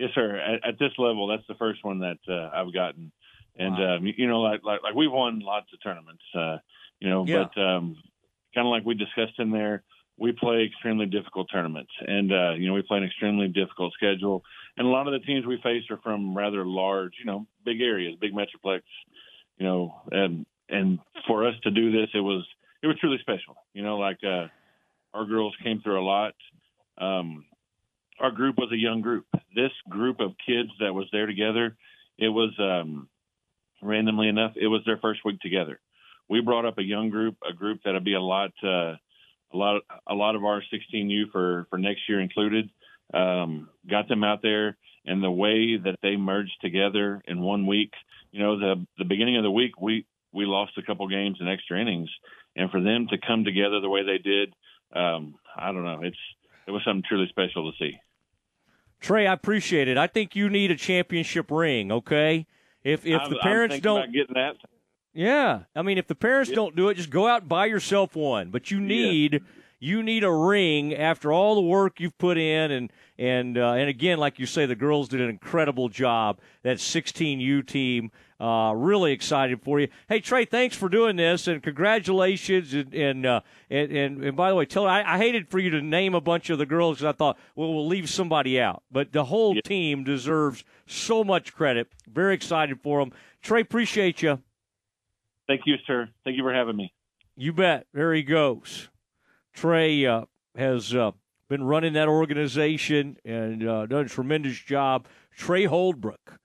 Yes, 0.00 0.10
sir. 0.14 0.36
At, 0.36 0.66
at 0.66 0.78
this 0.78 0.92
level, 0.96 1.26
that's 1.26 1.46
the 1.46 1.54
first 1.56 1.84
one 1.84 1.98
that 2.00 2.18
uh, 2.26 2.48
I've 2.54 2.72
gotten, 2.72 3.12
and 3.58 3.74
um, 3.74 4.06
you 4.16 4.26
know, 4.26 4.40
like, 4.40 4.64
like 4.64 4.82
like 4.82 4.94
we've 4.94 5.12
won 5.12 5.40
lots 5.40 5.66
of 5.74 5.82
tournaments, 5.82 6.22
uh, 6.34 6.56
you 7.00 7.10
know, 7.10 7.26
Yeah. 7.26 7.44
but 7.54 7.60
um, 7.60 7.96
kind 8.54 8.66
of 8.66 8.70
like 8.70 8.86
we 8.86 8.94
discussed 8.94 9.38
in 9.38 9.50
there, 9.50 9.82
we 10.16 10.32
play 10.32 10.64
extremely 10.64 11.04
difficult 11.04 11.48
tournaments, 11.52 11.92
and 12.00 12.32
uh, 12.32 12.52
you 12.52 12.66
know, 12.66 12.72
we 12.72 12.80
play 12.80 12.96
an 12.96 13.04
extremely 13.04 13.48
difficult 13.48 13.92
schedule, 13.92 14.42
and 14.78 14.86
a 14.86 14.90
lot 14.90 15.06
of 15.06 15.12
the 15.12 15.20
teams 15.26 15.44
we 15.44 15.60
face 15.62 15.84
are 15.90 15.98
from 15.98 16.34
rather 16.34 16.64
large, 16.64 17.12
you 17.18 17.26
know, 17.26 17.46
big 17.66 17.82
areas, 17.82 18.16
big 18.18 18.32
metroplex, 18.32 18.80
you 19.58 19.66
know, 19.66 20.00
and 20.10 20.46
and 20.70 20.98
for 21.26 21.46
us 21.46 21.54
to 21.64 21.70
do 21.70 21.92
this, 21.92 22.08
it 22.14 22.20
was 22.20 22.46
it 22.82 22.86
was 22.86 22.98
truly 23.00 23.18
special, 23.20 23.56
you 23.74 23.82
know, 23.82 23.98
like 23.98 24.18
uh, 24.24 24.46
our 25.12 25.26
girls 25.26 25.54
came 25.62 25.82
through 25.82 26.00
a 26.00 26.06
lot. 26.06 26.34
Um, 26.96 27.44
our 28.20 28.30
group 28.30 28.56
was 28.58 28.70
a 28.72 28.76
young 28.76 29.00
group. 29.00 29.26
This 29.54 29.72
group 29.88 30.20
of 30.20 30.32
kids 30.46 30.70
that 30.80 30.94
was 30.94 31.06
there 31.12 31.26
together, 31.26 31.76
it 32.18 32.28
was 32.28 32.50
um, 32.58 33.08
randomly 33.82 34.28
enough, 34.28 34.52
it 34.56 34.68
was 34.68 34.82
their 34.86 34.98
first 34.98 35.20
week 35.24 35.40
together. 35.40 35.80
We 36.28 36.40
brought 36.40 36.66
up 36.66 36.78
a 36.78 36.82
young 36.82 37.10
group, 37.10 37.36
a 37.48 37.52
group 37.52 37.80
that'll 37.84 38.00
be 38.00 38.14
a 38.14 38.20
lot, 38.20 38.52
uh, 38.62 38.94
a 39.52 39.56
lot, 39.56 39.82
a 40.06 40.14
lot 40.14 40.36
of 40.36 40.44
our 40.44 40.62
16U 40.72 41.32
for 41.32 41.66
for 41.70 41.78
next 41.78 42.02
year 42.08 42.20
included. 42.20 42.70
Um, 43.12 43.68
got 43.88 44.08
them 44.08 44.22
out 44.22 44.40
there, 44.40 44.76
and 45.04 45.22
the 45.22 45.30
way 45.30 45.76
that 45.76 45.96
they 46.02 46.14
merged 46.14 46.56
together 46.60 47.20
in 47.26 47.40
one 47.40 47.66
week. 47.66 47.90
You 48.30 48.40
know, 48.40 48.58
the 48.60 48.86
the 48.98 49.04
beginning 49.04 49.38
of 49.38 49.42
the 49.42 49.50
week, 49.50 49.80
we 49.80 50.06
we 50.32 50.44
lost 50.44 50.78
a 50.78 50.82
couple 50.82 51.08
games 51.08 51.38
in 51.40 51.48
extra 51.48 51.80
innings, 51.80 52.10
and 52.54 52.70
for 52.70 52.80
them 52.80 53.08
to 53.10 53.18
come 53.18 53.44
together 53.44 53.80
the 53.80 53.88
way 53.88 54.04
they 54.04 54.18
did, 54.18 54.54
um, 54.94 55.34
I 55.56 55.72
don't 55.72 55.84
know, 55.84 56.02
it's 56.02 56.16
it 56.68 56.70
was 56.70 56.82
something 56.84 57.02
truly 57.08 57.26
special 57.28 57.72
to 57.72 57.76
see. 57.78 57.98
Trey, 59.00 59.26
I 59.26 59.32
appreciate 59.32 59.88
it. 59.88 59.96
I 59.96 60.06
think 60.06 60.36
you 60.36 60.48
need 60.50 60.70
a 60.70 60.76
championship 60.76 61.50
ring. 61.50 61.90
Okay, 61.90 62.46
if 62.84 63.06
if 63.06 63.20
I'm- 63.20 63.30
the 63.30 63.38
parents 63.38 63.80
don't 63.80 64.12
getting 64.12 64.34
that. 64.34 64.56
Yeah, 65.12 65.62
I 65.74 65.82
mean, 65.82 65.98
if 65.98 66.06
the 66.06 66.14
parents 66.14 66.50
don't 66.52 66.76
do 66.76 66.88
it, 66.88 66.94
just 66.94 67.10
go 67.10 67.26
out 67.26 67.40
and 67.42 67.48
buy 67.48 67.66
yourself 67.66 68.14
one. 68.14 68.50
But 68.50 68.70
you 68.70 68.80
need 68.80 69.42
you 69.80 70.02
need 70.02 70.22
a 70.22 70.30
ring 70.30 70.94
after 70.94 71.32
all 71.32 71.54
the 71.54 71.62
work 71.62 71.98
you've 71.98 72.16
put 72.18 72.36
in, 72.38 72.70
and 72.70 72.92
and 73.18 73.58
uh, 73.58 73.72
and 73.72 73.88
again, 73.88 74.18
like 74.18 74.38
you 74.38 74.46
say, 74.46 74.66
the 74.66 74.76
girls 74.76 75.08
did 75.08 75.20
an 75.20 75.28
incredible 75.30 75.88
job. 75.88 76.38
That 76.62 76.78
16U 76.78 77.62
team, 77.66 78.12
uh, 78.40 78.72
really 78.74 79.12
excited 79.12 79.62
for 79.62 79.78
you. 79.78 79.88
Hey 80.08 80.20
Trey, 80.20 80.44
thanks 80.44 80.74
for 80.74 80.88
doing 80.88 81.16
this, 81.16 81.46
and 81.46 81.62
congratulations. 81.62 82.72
And 82.72 82.94
and 82.94 83.26
uh, 83.26 83.40
and, 83.68 83.92
and, 83.92 84.24
and 84.24 84.36
by 84.36 84.48
the 84.48 84.56
way, 84.56 84.64
tell 84.64 84.86
I, 84.86 85.02
I 85.02 85.18
hated 85.18 85.48
for 85.48 85.58
you 85.58 85.70
to 85.70 85.82
name 85.82 86.14
a 86.14 86.20
bunch 86.20 86.48
of 86.50 86.58
the 86.58 86.66
girls 86.66 86.98
because 86.98 87.14
I 87.14 87.16
thought, 87.16 87.38
well, 87.54 87.74
we'll 87.74 87.86
leave 87.86 88.08
somebody 88.08 88.60
out. 88.60 88.82
But 88.90 89.12
the 89.12 89.24
whole 89.24 89.54
team 89.60 90.04
deserves 90.04 90.64
so 90.86 91.22
much 91.22 91.54
credit. 91.54 91.88
Very 92.10 92.34
excited 92.34 92.80
for 92.82 93.00
them. 93.00 93.12
Trey, 93.42 93.60
appreciate 93.60 94.22
you. 94.22 94.40
Thank 95.46 95.62
you, 95.66 95.76
sir. 95.86 96.08
Thank 96.24 96.36
you 96.36 96.42
for 96.42 96.54
having 96.54 96.76
me. 96.76 96.92
You 97.36 97.52
bet. 97.52 97.86
There 97.92 98.14
he 98.14 98.22
goes. 98.22 98.88
Trey 99.52 100.06
uh, 100.06 100.26
has 100.56 100.94
uh, 100.94 101.10
been 101.48 101.64
running 101.64 101.94
that 101.94 102.08
organization 102.08 103.16
and 103.24 103.68
uh, 103.68 103.86
done 103.86 104.06
a 104.06 104.08
tremendous 104.08 104.58
job. 104.58 105.06
Trey 105.36 105.64
Holbrook, 105.64 106.38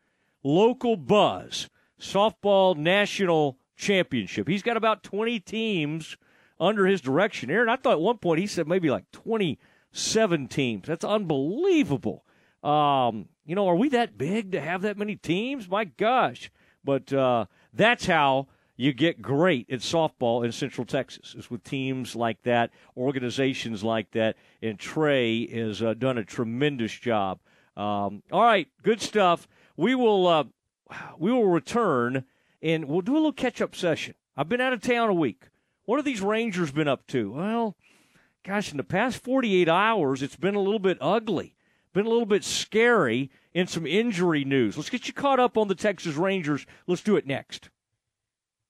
local 0.43 0.97
buzz, 0.97 1.69
softball 1.99 2.75
national 2.75 3.57
championship. 3.75 4.47
He's 4.47 4.63
got 4.63 4.77
about 4.77 5.03
20 5.03 5.39
teams 5.41 6.17
under 6.59 6.85
his 6.85 7.01
direction. 7.01 7.49
Aaron, 7.49 7.69
I 7.69 7.75
thought 7.75 7.93
at 7.93 8.01
one 8.01 8.17
point 8.17 8.39
he 8.39 8.47
said 8.47 8.67
maybe 8.67 8.89
like 8.89 9.11
27 9.11 10.47
teams. 10.47 10.87
That's 10.87 11.03
unbelievable. 11.03 12.23
Um, 12.63 13.27
you 13.45 13.55
know, 13.55 13.67
are 13.67 13.75
we 13.75 13.89
that 13.89 14.17
big 14.17 14.53
to 14.53 14.61
have 14.61 14.81
that 14.83 14.97
many 14.97 15.15
teams? 15.15 15.69
My 15.69 15.85
gosh. 15.85 16.51
But 16.83 17.11
uh, 17.11 17.45
that's 17.73 18.05
how 18.05 18.47
you 18.77 18.93
get 18.93 19.21
great 19.21 19.69
at 19.69 19.79
softball 19.79 20.43
in 20.43 20.51
Central 20.51 20.85
Texas 20.85 21.35
is 21.35 21.49
with 21.49 21.63
teams 21.63 22.15
like 22.15 22.41
that, 22.43 22.71
organizations 22.97 23.83
like 23.83 24.11
that, 24.11 24.35
and 24.61 24.77
Trey 24.77 25.47
has 25.47 25.81
uh, 25.81 25.93
done 25.93 26.17
a 26.17 26.25
tremendous 26.25 26.91
job. 26.91 27.39
Um, 27.77 28.23
all 28.31 28.43
right, 28.43 28.67
good 28.83 29.01
stuff. 29.01 29.47
We 29.77 29.95
will 29.95 30.27
uh, 30.27 30.43
we 31.17 31.31
will 31.31 31.47
return 31.47 32.25
and 32.61 32.85
we'll 32.85 33.01
do 33.01 33.13
a 33.13 33.15
little 33.15 33.33
catch 33.33 33.61
up 33.61 33.75
session. 33.75 34.15
I've 34.35 34.49
been 34.49 34.61
out 34.61 34.73
of 34.73 34.81
town 34.81 35.09
a 35.09 35.13
week. 35.13 35.49
What 35.85 35.97
have 35.97 36.05
these 36.05 36.21
Rangers 36.21 36.71
been 36.71 36.87
up 36.87 37.05
to? 37.07 37.31
Well, 37.31 37.75
gosh, 38.43 38.71
in 38.71 38.77
the 38.77 38.83
past 38.83 39.23
48 39.23 39.69
hours, 39.69 40.21
it's 40.21 40.35
been 40.35 40.55
a 40.55 40.61
little 40.61 40.79
bit 40.79 40.97
ugly, 40.99 41.55
been 41.93 42.05
a 42.05 42.09
little 42.09 42.25
bit 42.25 42.43
scary, 42.43 43.29
and 43.53 43.69
some 43.69 43.85
injury 43.85 44.43
news. 44.43 44.77
Let's 44.77 44.89
get 44.89 45.07
you 45.07 45.13
caught 45.13 45.39
up 45.39 45.57
on 45.57 45.67
the 45.67 45.75
Texas 45.75 46.15
Rangers. 46.15 46.65
Let's 46.87 47.03
do 47.03 47.15
it 47.15 47.27
next. 47.27 47.69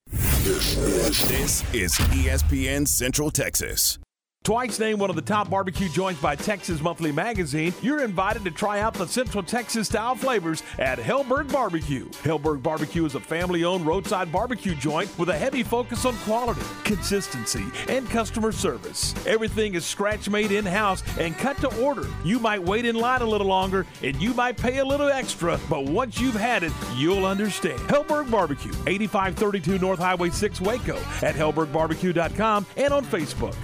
This 0.08 1.64
is 1.74 1.94
ESPN 2.12 2.88
Central 2.88 3.32
Texas. 3.32 3.98
Twice 4.46 4.78
named 4.78 5.00
one 5.00 5.10
of 5.10 5.16
the 5.16 5.24
top 5.24 5.50
barbecue 5.50 5.90
joints 5.90 6.22
by 6.22 6.36
Texas 6.36 6.80
Monthly 6.80 7.12
Magazine, 7.12 7.74
you're 7.82 8.04
invited 8.04 8.44
to 8.46 8.52
try 8.52 8.80
out 8.80 8.94
the 8.94 9.08
Central 9.08 9.42
Texas 9.42 9.88
style 9.88 10.14
flavors 10.14 10.62
at 10.78 11.00
Helberg 11.00 11.52
Barbecue. 11.52 12.08
Helberg 12.22 12.62
Barbecue 12.62 13.06
is 13.06 13.16
a 13.16 13.20
family 13.20 13.64
owned 13.64 13.88
roadside 13.88 14.32
barbecue 14.32 14.76
joint 14.76 15.10
with 15.18 15.30
a 15.30 15.36
heavy 15.36 15.64
focus 15.64 16.06
on 16.06 16.16
quality, 16.18 16.62
consistency, 16.84 17.64
and 17.90 18.08
customer 18.08 18.52
service. 18.52 19.16
Everything 19.26 19.74
is 19.74 19.84
scratch 19.84 20.30
made 20.30 20.52
in 20.52 20.64
house 20.64 21.02
and 21.18 21.36
cut 21.40 21.58
to 21.58 21.82
order. 21.84 22.06
You 22.24 22.38
might 22.38 22.62
wait 22.62 22.86
in 22.86 22.96
line 22.96 23.24
a 23.24 23.26
little 23.26 23.48
longer 23.48 23.88
and 24.04 24.16
you 24.22 24.36
might 24.36 24.58
pay 24.58 24.78
a 24.78 24.86
little 24.86 25.10
extra, 25.10 25.60
but 25.68 25.86
once 25.86 26.22
you've 26.22 26.36
had 26.36 26.62
it, 26.62 26.72
you'll 26.96 27.26
understand. 27.26 27.80
Helberg 27.90 28.30
Barbecue, 28.30 28.74
8532 28.86 29.80
North 29.80 29.98
Highway 29.98 30.30
6 30.30 30.62
Waco, 30.62 30.98
at 31.24 31.34
helbergbarbecue.com 31.34 32.68
and 32.78 32.94
on 32.94 33.04
Facebook. 33.04 33.56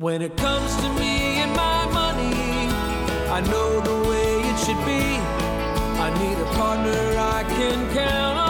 When 0.00 0.22
it 0.22 0.34
comes 0.34 0.74
to 0.76 0.88
me 0.94 1.42
and 1.42 1.52
my 1.54 1.84
money, 1.92 2.72
I 3.28 3.42
know 3.42 3.80
the 3.80 4.08
way 4.08 4.48
it 4.48 4.58
should 4.64 4.82
be. 4.86 5.04
I 6.00 6.08
need 6.18 6.38
a 6.38 6.50
partner 6.54 7.18
I 7.18 7.44
can 7.46 7.94
count 7.94 8.38
on. 8.38 8.49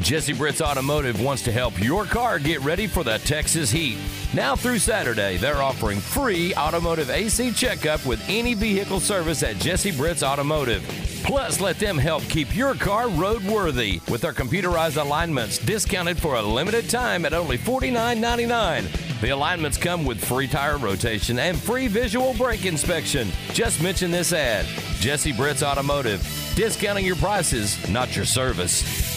Jesse 0.00 0.32
Britt's 0.32 0.60
Automotive 0.60 1.20
wants 1.20 1.42
to 1.42 1.52
help 1.52 1.78
your 1.80 2.04
car 2.04 2.38
get 2.38 2.60
ready 2.62 2.86
for 2.86 3.04
the 3.04 3.18
Texas 3.18 3.70
heat. 3.70 3.96
Now 4.34 4.56
through 4.56 4.80
Saturday, 4.80 5.36
they're 5.36 5.62
offering 5.62 6.00
free 6.00 6.54
automotive 6.56 7.10
AC 7.10 7.52
checkup 7.52 8.04
with 8.04 8.22
any 8.28 8.54
vehicle 8.54 8.98
service 9.00 9.42
at 9.42 9.56
Jesse 9.56 9.92
Britt's 9.92 10.22
Automotive. 10.22 10.82
Plus, 11.24 11.60
let 11.60 11.78
them 11.78 11.96
help 11.96 12.22
keep 12.24 12.54
your 12.54 12.74
car 12.74 13.04
roadworthy 13.04 14.06
with 14.10 14.20
their 14.22 14.32
computerized 14.32 15.00
alignments 15.00 15.58
discounted 15.58 16.20
for 16.20 16.34
a 16.34 16.42
limited 16.42 16.90
time 16.90 17.24
at 17.24 17.32
only 17.32 17.56
$49.99. 17.56 19.20
The 19.20 19.30
alignments 19.30 19.78
come 19.78 20.04
with 20.04 20.22
free 20.22 20.48
tire 20.48 20.76
rotation 20.76 21.38
and 21.38 21.56
free 21.56 21.86
visual 21.86 22.34
brake 22.34 22.66
inspection. 22.66 23.30
Just 23.52 23.80
mention 23.80 24.10
this 24.10 24.32
ad 24.32 24.66
Jesse 24.98 25.32
Britt's 25.32 25.62
Automotive. 25.62 26.20
Discounting 26.56 27.06
your 27.06 27.16
prices, 27.16 27.88
not 27.88 28.14
your 28.16 28.26
service. 28.26 29.13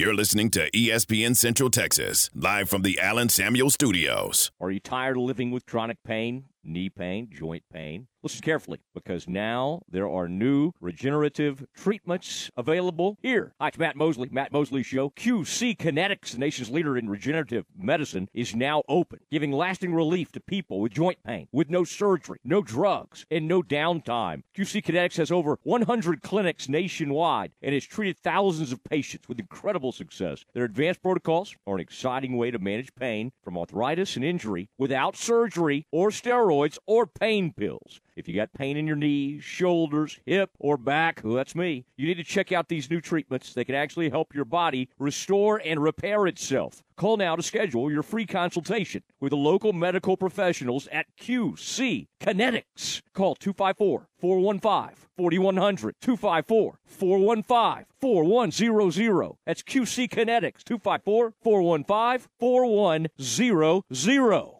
You're 0.00 0.14
listening 0.14 0.48
to 0.52 0.70
ESPN 0.70 1.36
Central 1.36 1.68
Texas, 1.68 2.30
live 2.34 2.70
from 2.70 2.80
the 2.80 2.98
Allen 2.98 3.28
Samuel 3.28 3.68
Studios. 3.68 4.50
Are 4.58 4.70
you 4.70 4.80
tired 4.80 5.18
of 5.18 5.24
living 5.24 5.50
with 5.50 5.66
chronic 5.66 6.02
pain, 6.04 6.46
knee 6.64 6.88
pain, 6.88 7.28
joint 7.32 7.64
pain? 7.72 8.06
Listen 8.22 8.42
carefully 8.42 8.80
because 8.92 9.26
now 9.26 9.80
there 9.88 10.08
are 10.08 10.28
new 10.28 10.72
regenerative 10.78 11.64
treatments 11.74 12.50
available 12.54 13.16
here. 13.22 13.54
Hi, 13.58 13.68
it's 13.68 13.78
Matt 13.78 13.96
Mosley, 13.96 14.28
Matt 14.30 14.52
Mosley 14.52 14.82
Show. 14.82 15.08
QC 15.10 15.78
Kinetix, 15.78 16.32
the 16.32 16.38
nation's 16.38 16.68
leader 16.68 16.98
in 16.98 17.08
regenerative 17.08 17.64
medicine, 17.74 18.28
is 18.34 18.54
now 18.54 18.82
open, 18.88 19.20
giving 19.30 19.52
lasting 19.52 19.94
relief 19.94 20.32
to 20.32 20.40
people 20.40 20.80
with 20.80 20.92
joint 20.92 21.18
pain 21.24 21.48
with 21.50 21.70
no 21.70 21.82
surgery, 21.82 22.38
no 22.44 22.60
drugs, 22.60 23.24
and 23.30 23.48
no 23.48 23.62
downtime. 23.62 24.42
QC 24.54 24.84
Kinetix 24.84 25.16
has 25.16 25.30
over 25.30 25.58
100 25.62 26.20
clinics 26.20 26.68
nationwide 26.68 27.52
and 27.62 27.72
has 27.72 27.86
treated 27.86 28.18
thousands 28.18 28.70
of 28.70 28.84
patients 28.84 29.28
with 29.28 29.40
incredible 29.40 29.92
success. 29.92 30.44
Their 30.52 30.64
advanced 30.64 31.02
protocols 31.02 31.54
are 31.66 31.76
an 31.76 31.80
exciting 31.80 32.36
way 32.36 32.50
to 32.50 32.58
manage 32.58 32.94
pain 32.94 33.32
from 33.42 33.56
arthritis 33.56 34.16
and 34.16 34.24
injury 34.24 34.68
without 34.76 35.16
surgery 35.16 35.86
or 35.90 36.10
steroids 36.10 36.49
or 36.86 37.06
pain 37.06 37.52
pills. 37.52 38.00
If 38.16 38.28
you 38.28 38.34
got 38.34 38.52
pain 38.52 38.76
in 38.76 38.86
your 38.86 38.96
knees, 38.96 39.42
shoulders, 39.42 40.20
hip, 40.26 40.50
or 40.58 40.76
back, 40.76 41.22
well, 41.24 41.34
that's 41.34 41.54
me, 41.54 41.86
you 41.96 42.06
need 42.06 42.16
to 42.16 42.24
check 42.24 42.52
out 42.52 42.68
these 42.68 42.90
new 42.90 43.00
treatments. 43.00 43.54
They 43.54 43.64
can 43.64 43.74
actually 43.74 44.10
help 44.10 44.34
your 44.34 44.44
body 44.44 44.90
restore 44.98 45.62
and 45.64 45.82
repair 45.82 46.26
itself. 46.26 46.82
Call 46.96 47.16
now 47.16 47.34
to 47.34 47.42
schedule 47.42 47.90
your 47.90 48.02
free 48.02 48.26
consultation 48.26 49.02
with 49.20 49.30
the 49.30 49.36
local 49.36 49.72
medical 49.72 50.18
professionals 50.18 50.86
at 50.92 51.06
QC 51.18 52.08
Kinetix. 52.20 53.00
Call 53.14 53.36
254 53.36 54.08
415 54.18 54.96
4100 55.16 55.94
254 56.02 56.78
415 56.84 57.86
4100. 58.00 59.32
That's 59.46 59.62
QC 59.62 60.10
Kinetix 60.10 60.62
254 60.64 61.32
415 61.42 62.28
4100. 62.38 64.59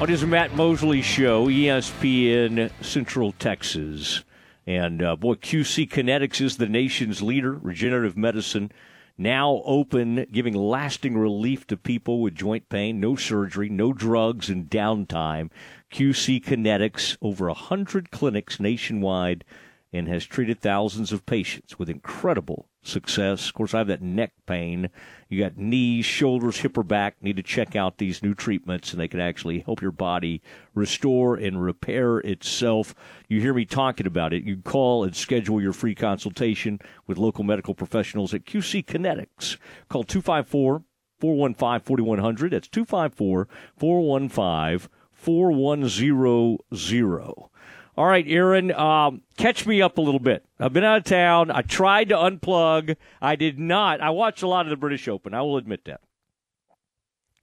On 0.00 0.08
his 0.08 0.24
Matt 0.24 0.56
Mosley 0.56 1.02
show, 1.02 1.48
ESPN 1.48 2.70
Central 2.82 3.32
Texas. 3.32 4.24
And 4.66 5.02
uh, 5.02 5.14
boy, 5.14 5.34
QC 5.34 5.90
Kinetix 5.90 6.40
is 6.40 6.56
the 6.56 6.70
nation's 6.70 7.20
leader, 7.20 7.52
regenerative 7.52 8.16
medicine, 8.16 8.72
now 9.18 9.60
open, 9.66 10.26
giving 10.32 10.54
lasting 10.54 11.18
relief 11.18 11.66
to 11.66 11.76
people 11.76 12.22
with 12.22 12.34
joint 12.34 12.70
pain, 12.70 12.98
no 12.98 13.14
surgery, 13.14 13.68
no 13.68 13.92
drugs, 13.92 14.48
and 14.48 14.70
downtime. 14.70 15.50
QC 15.92 16.42
Kinetix, 16.42 17.18
over 17.20 17.48
100 17.48 18.10
clinics 18.10 18.58
nationwide, 18.58 19.44
and 19.92 20.08
has 20.08 20.24
treated 20.24 20.60
thousands 20.60 21.12
of 21.12 21.26
patients 21.26 21.78
with 21.78 21.90
incredible 21.90 22.69
success. 22.82 23.48
Of 23.48 23.54
course, 23.54 23.74
I 23.74 23.78
have 23.78 23.88
that 23.88 24.02
neck 24.02 24.32
pain. 24.46 24.90
You 25.28 25.42
got 25.42 25.56
knees, 25.56 26.04
shoulders, 26.04 26.58
hip, 26.58 26.78
or 26.78 26.82
back. 26.82 27.22
Need 27.22 27.36
to 27.36 27.42
check 27.42 27.76
out 27.76 27.98
these 27.98 28.22
new 28.22 28.34
treatments, 28.34 28.92
and 28.92 29.00
they 29.00 29.08
can 29.08 29.20
actually 29.20 29.60
help 29.60 29.82
your 29.82 29.92
body 29.92 30.42
restore 30.74 31.36
and 31.36 31.62
repair 31.62 32.18
itself. 32.18 32.94
You 33.28 33.40
hear 33.40 33.54
me 33.54 33.64
talking 33.64 34.06
about 34.06 34.32
it. 34.32 34.44
You 34.44 34.58
call 34.58 35.04
and 35.04 35.14
schedule 35.14 35.60
your 35.60 35.72
free 35.72 35.94
consultation 35.94 36.80
with 37.06 37.18
local 37.18 37.44
medical 37.44 37.74
professionals 37.74 38.34
at 38.34 38.44
QC 38.44 38.84
Kinetix. 38.84 39.56
Call 39.88 40.04
254 40.04 40.82
415 41.20 41.80
4100. 41.80 42.52
That's 42.52 42.68
254 42.68 43.48
415 43.76 44.88
4100. 45.12 47.50
All 47.96 48.06
right, 48.06 48.24
Aaron, 48.26 48.72
um, 48.72 49.22
catch 49.36 49.66
me 49.66 49.82
up 49.82 49.98
a 49.98 50.00
little 50.00 50.20
bit. 50.20 50.44
I've 50.58 50.72
been 50.72 50.84
out 50.84 50.98
of 50.98 51.04
town. 51.04 51.50
I 51.50 51.62
tried 51.62 52.08
to 52.10 52.14
unplug. 52.14 52.96
I 53.20 53.36
did 53.36 53.58
not. 53.58 54.00
I 54.00 54.10
watched 54.10 54.42
a 54.42 54.48
lot 54.48 54.64
of 54.66 54.70
the 54.70 54.76
British 54.76 55.08
Open. 55.08 55.34
I 55.34 55.42
will 55.42 55.56
admit 55.56 55.84
that. 55.84 56.00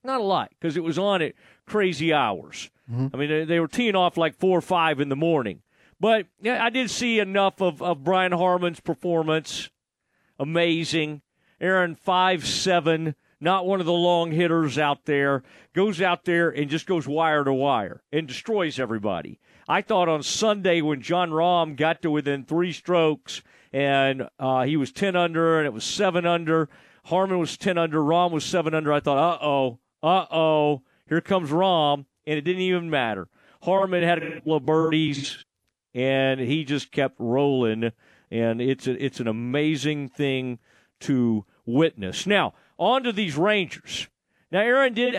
Not 0.02 0.20
a 0.20 0.24
lot 0.24 0.50
because 0.58 0.76
it 0.76 0.82
was 0.82 0.98
on 0.98 1.22
at 1.22 1.34
crazy 1.66 2.12
hours. 2.12 2.70
I 2.90 3.16
mean, 3.18 3.28
they, 3.28 3.44
they 3.44 3.60
were 3.60 3.68
teeing 3.68 3.94
off 3.94 4.16
like 4.16 4.34
four 4.38 4.56
or 4.58 4.62
five 4.62 4.98
in 4.98 5.10
the 5.10 5.16
morning. 5.16 5.60
But 6.00 6.26
yeah, 6.40 6.64
I 6.64 6.70
did 6.70 6.90
see 6.90 7.18
enough 7.18 7.60
of, 7.60 7.82
of 7.82 8.02
Brian 8.02 8.32
Harman's 8.32 8.80
performance. 8.80 9.68
Amazing. 10.38 11.20
Aaron, 11.60 11.96
five 11.96 12.46
seven, 12.46 13.14
not 13.40 13.66
one 13.66 13.80
of 13.80 13.86
the 13.86 13.92
long 13.92 14.30
hitters 14.30 14.78
out 14.78 15.04
there, 15.04 15.42
goes 15.74 16.00
out 16.00 16.24
there 16.24 16.48
and 16.48 16.70
just 16.70 16.86
goes 16.86 17.06
wire 17.06 17.44
to 17.44 17.52
wire 17.52 18.02
and 18.12 18.26
destroys 18.26 18.78
everybody. 18.78 19.38
I 19.68 19.82
thought 19.82 20.08
on 20.08 20.22
Sunday 20.22 20.80
when 20.80 21.02
Jon 21.02 21.30
Rahm 21.30 21.76
got 21.76 22.00
to 22.02 22.10
within 22.10 22.44
three 22.44 22.72
strokes 22.72 23.42
and 23.70 24.26
uh, 24.38 24.62
he 24.62 24.78
was 24.78 24.90
10 24.92 25.14
under 25.14 25.58
and 25.58 25.66
it 25.66 25.74
was 25.74 25.84
7 25.84 26.24
under, 26.24 26.70
Harman 27.04 27.38
was 27.38 27.58
10 27.58 27.76
under, 27.76 27.98
Rahm 27.98 28.30
was 28.30 28.44
7 28.44 28.74
under, 28.74 28.92
I 28.92 29.00
thought, 29.00 29.18
uh 29.18 29.44
oh, 29.44 29.78
uh 30.02 30.24
oh, 30.30 30.82
here 31.06 31.20
comes 31.20 31.50
Rahm, 31.50 32.06
and 32.26 32.38
it 32.38 32.42
didn't 32.42 32.62
even 32.62 32.88
matter. 32.88 33.28
Harman 33.62 34.02
had 34.02 34.22
a 34.22 34.34
couple 34.36 34.54
of 34.54 34.64
birdies 34.64 35.44
and 35.94 36.40
he 36.40 36.64
just 36.64 36.90
kept 36.90 37.16
rolling, 37.18 37.92
and 38.30 38.60
it's 38.60 38.86
a, 38.86 39.04
it's 39.04 39.20
an 39.20 39.28
amazing 39.28 40.08
thing 40.08 40.58
to 41.00 41.44
witness. 41.66 42.26
Now, 42.26 42.54
on 42.78 43.02
to 43.02 43.12
these 43.12 43.36
Rangers. 43.36 44.08
Now, 44.50 44.60
Aaron, 44.60 44.94
did 44.94 45.16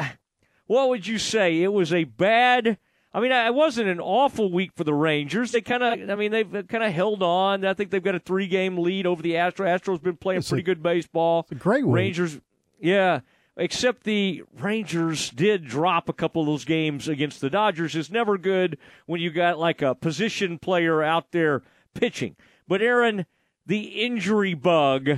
what 0.65 0.89
would 0.89 1.05
you 1.05 1.17
say? 1.17 1.61
It 1.61 1.73
was 1.73 1.93
a 1.93 2.03
bad. 2.05 2.77
I 3.13 3.19
mean, 3.21 3.31
it 3.31 3.53
wasn't 3.55 3.89
an 3.89 3.99
awful 3.99 4.51
week 4.51 4.71
for 4.75 4.83
the 4.83 4.93
Rangers. 4.93 5.51
They 5.51 5.61
kind 5.61 5.81
of, 5.81 6.09
I 6.11 6.15
mean, 6.15 6.31
they've 6.31 6.67
kind 6.67 6.83
of 6.83 6.93
held 6.93 7.23
on. 7.23 7.65
I 7.65 7.73
think 7.73 7.89
they've 7.89 8.03
got 8.03 8.13
a 8.15 8.19
three-game 8.19 8.77
lead 8.77 9.07
over 9.07 9.21
the 9.23 9.33
Astros. 9.33 9.65
Astros 9.79 10.01
been 10.01 10.15
playing 10.17 10.39
It's 10.39 10.49
pretty 10.49 10.61
a- 10.61 10.65
good 10.65 10.83
baseball. 10.83 11.47
a 11.49 11.55
great 11.55 11.85
week. 11.87 11.95
Rangers, 11.95 12.39
yeah. 12.79 13.21
Except 13.57 14.03
the 14.03 14.43
Rangers 14.57 15.31
did 15.31 15.65
drop 15.65 16.07
a 16.07 16.13
couple 16.13 16.41
of 16.41 16.45
those 16.47 16.63
games 16.65 17.07
against 17.09 17.41
the 17.41 17.49
Dodgers. 17.49 17.93
It's 17.95 18.09
never 18.11 18.37
good 18.37 18.77
when 19.05 19.19
you 19.21 19.31
got 19.31 19.59
like 19.59 19.81
a 19.81 19.95
position 19.95 20.59
player 20.59 21.03
out 21.03 21.31
there 21.31 21.63
pitching. 21.93 22.35
But 22.69 22.81
Aaron, 22.81 23.25
the 23.65 23.81
injury 24.03 24.53
bug 24.53 25.09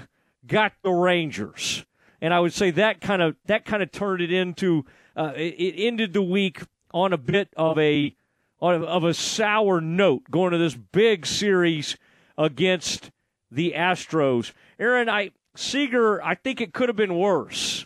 got 0.48 0.72
the 0.82 0.90
Rangers, 0.92 1.86
and 2.20 2.34
I 2.34 2.40
would 2.40 2.54
say 2.54 2.72
that 2.72 3.00
kind 3.00 3.22
of 3.22 3.36
that 3.46 3.64
kind 3.66 3.84
of 3.84 3.92
turned 3.92 4.22
it 4.22 4.32
into 4.32 4.86
uh, 5.16 5.34
it, 5.36 5.54
it 5.60 5.76
ended 5.86 6.14
the 6.14 6.24
week 6.24 6.62
on 6.94 7.14
a 7.14 7.18
bit 7.18 7.50
of 7.56 7.78
a 7.78 8.16
of 8.60 9.04
a 9.04 9.14
sour 9.14 9.82
note 9.82 10.24
going 10.30 10.52
to 10.52 10.58
this 10.58 10.76
big 10.76 11.26
series 11.26 11.98
against 12.38 13.10
the 13.50 13.74
Astros. 13.76 14.52
Aaron, 14.80 15.10
I 15.10 15.32
Seager, 15.56 16.24
I 16.24 16.36
think 16.36 16.62
it 16.62 16.74
could 16.74 16.88
have 16.90 16.96
been 16.96 17.18
worse. 17.18 17.86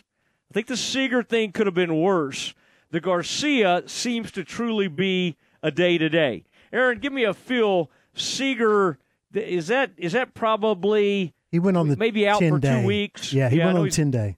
I 0.50 0.54
think 0.54 0.66
the 0.66 0.76
Seager 0.76 1.22
thing 1.22 1.52
could 1.52 1.66
have 1.66 1.74
been 1.74 2.00
worse. 2.00 2.54
The 2.90 3.00
Garcia 3.00 3.82
seems 3.86 4.30
to 4.32 4.44
truly 4.44 4.86
be 4.88 5.36
a 5.62 5.70
day 5.70 5.98
to 5.98 6.08
day. 6.08 6.44
Aaron, 6.72 6.98
give 6.98 7.12
me 7.12 7.24
a 7.24 7.34
feel. 7.34 7.90
Seager, 8.14 8.98
is 9.34 9.66
that 9.66 9.90
is 9.96 10.12
that 10.12 10.32
probably 10.34 11.34
He 11.50 11.58
went 11.58 11.76
on 11.76 11.88
the 11.88 11.96
maybe 11.96 12.26
out 12.28 12.38
10 12.38 12.52
for 12.52 12.58
day. 12.58 12.80
two 12.80 12.86
weeks? 12.86 13.32
Yeah, 13.32 13.48
he 13.50 13.60
I 13.60 13.66
went 13.66 13.78
on 13.78 13.88
ten 13.90 14.10
day. 14.10 14.36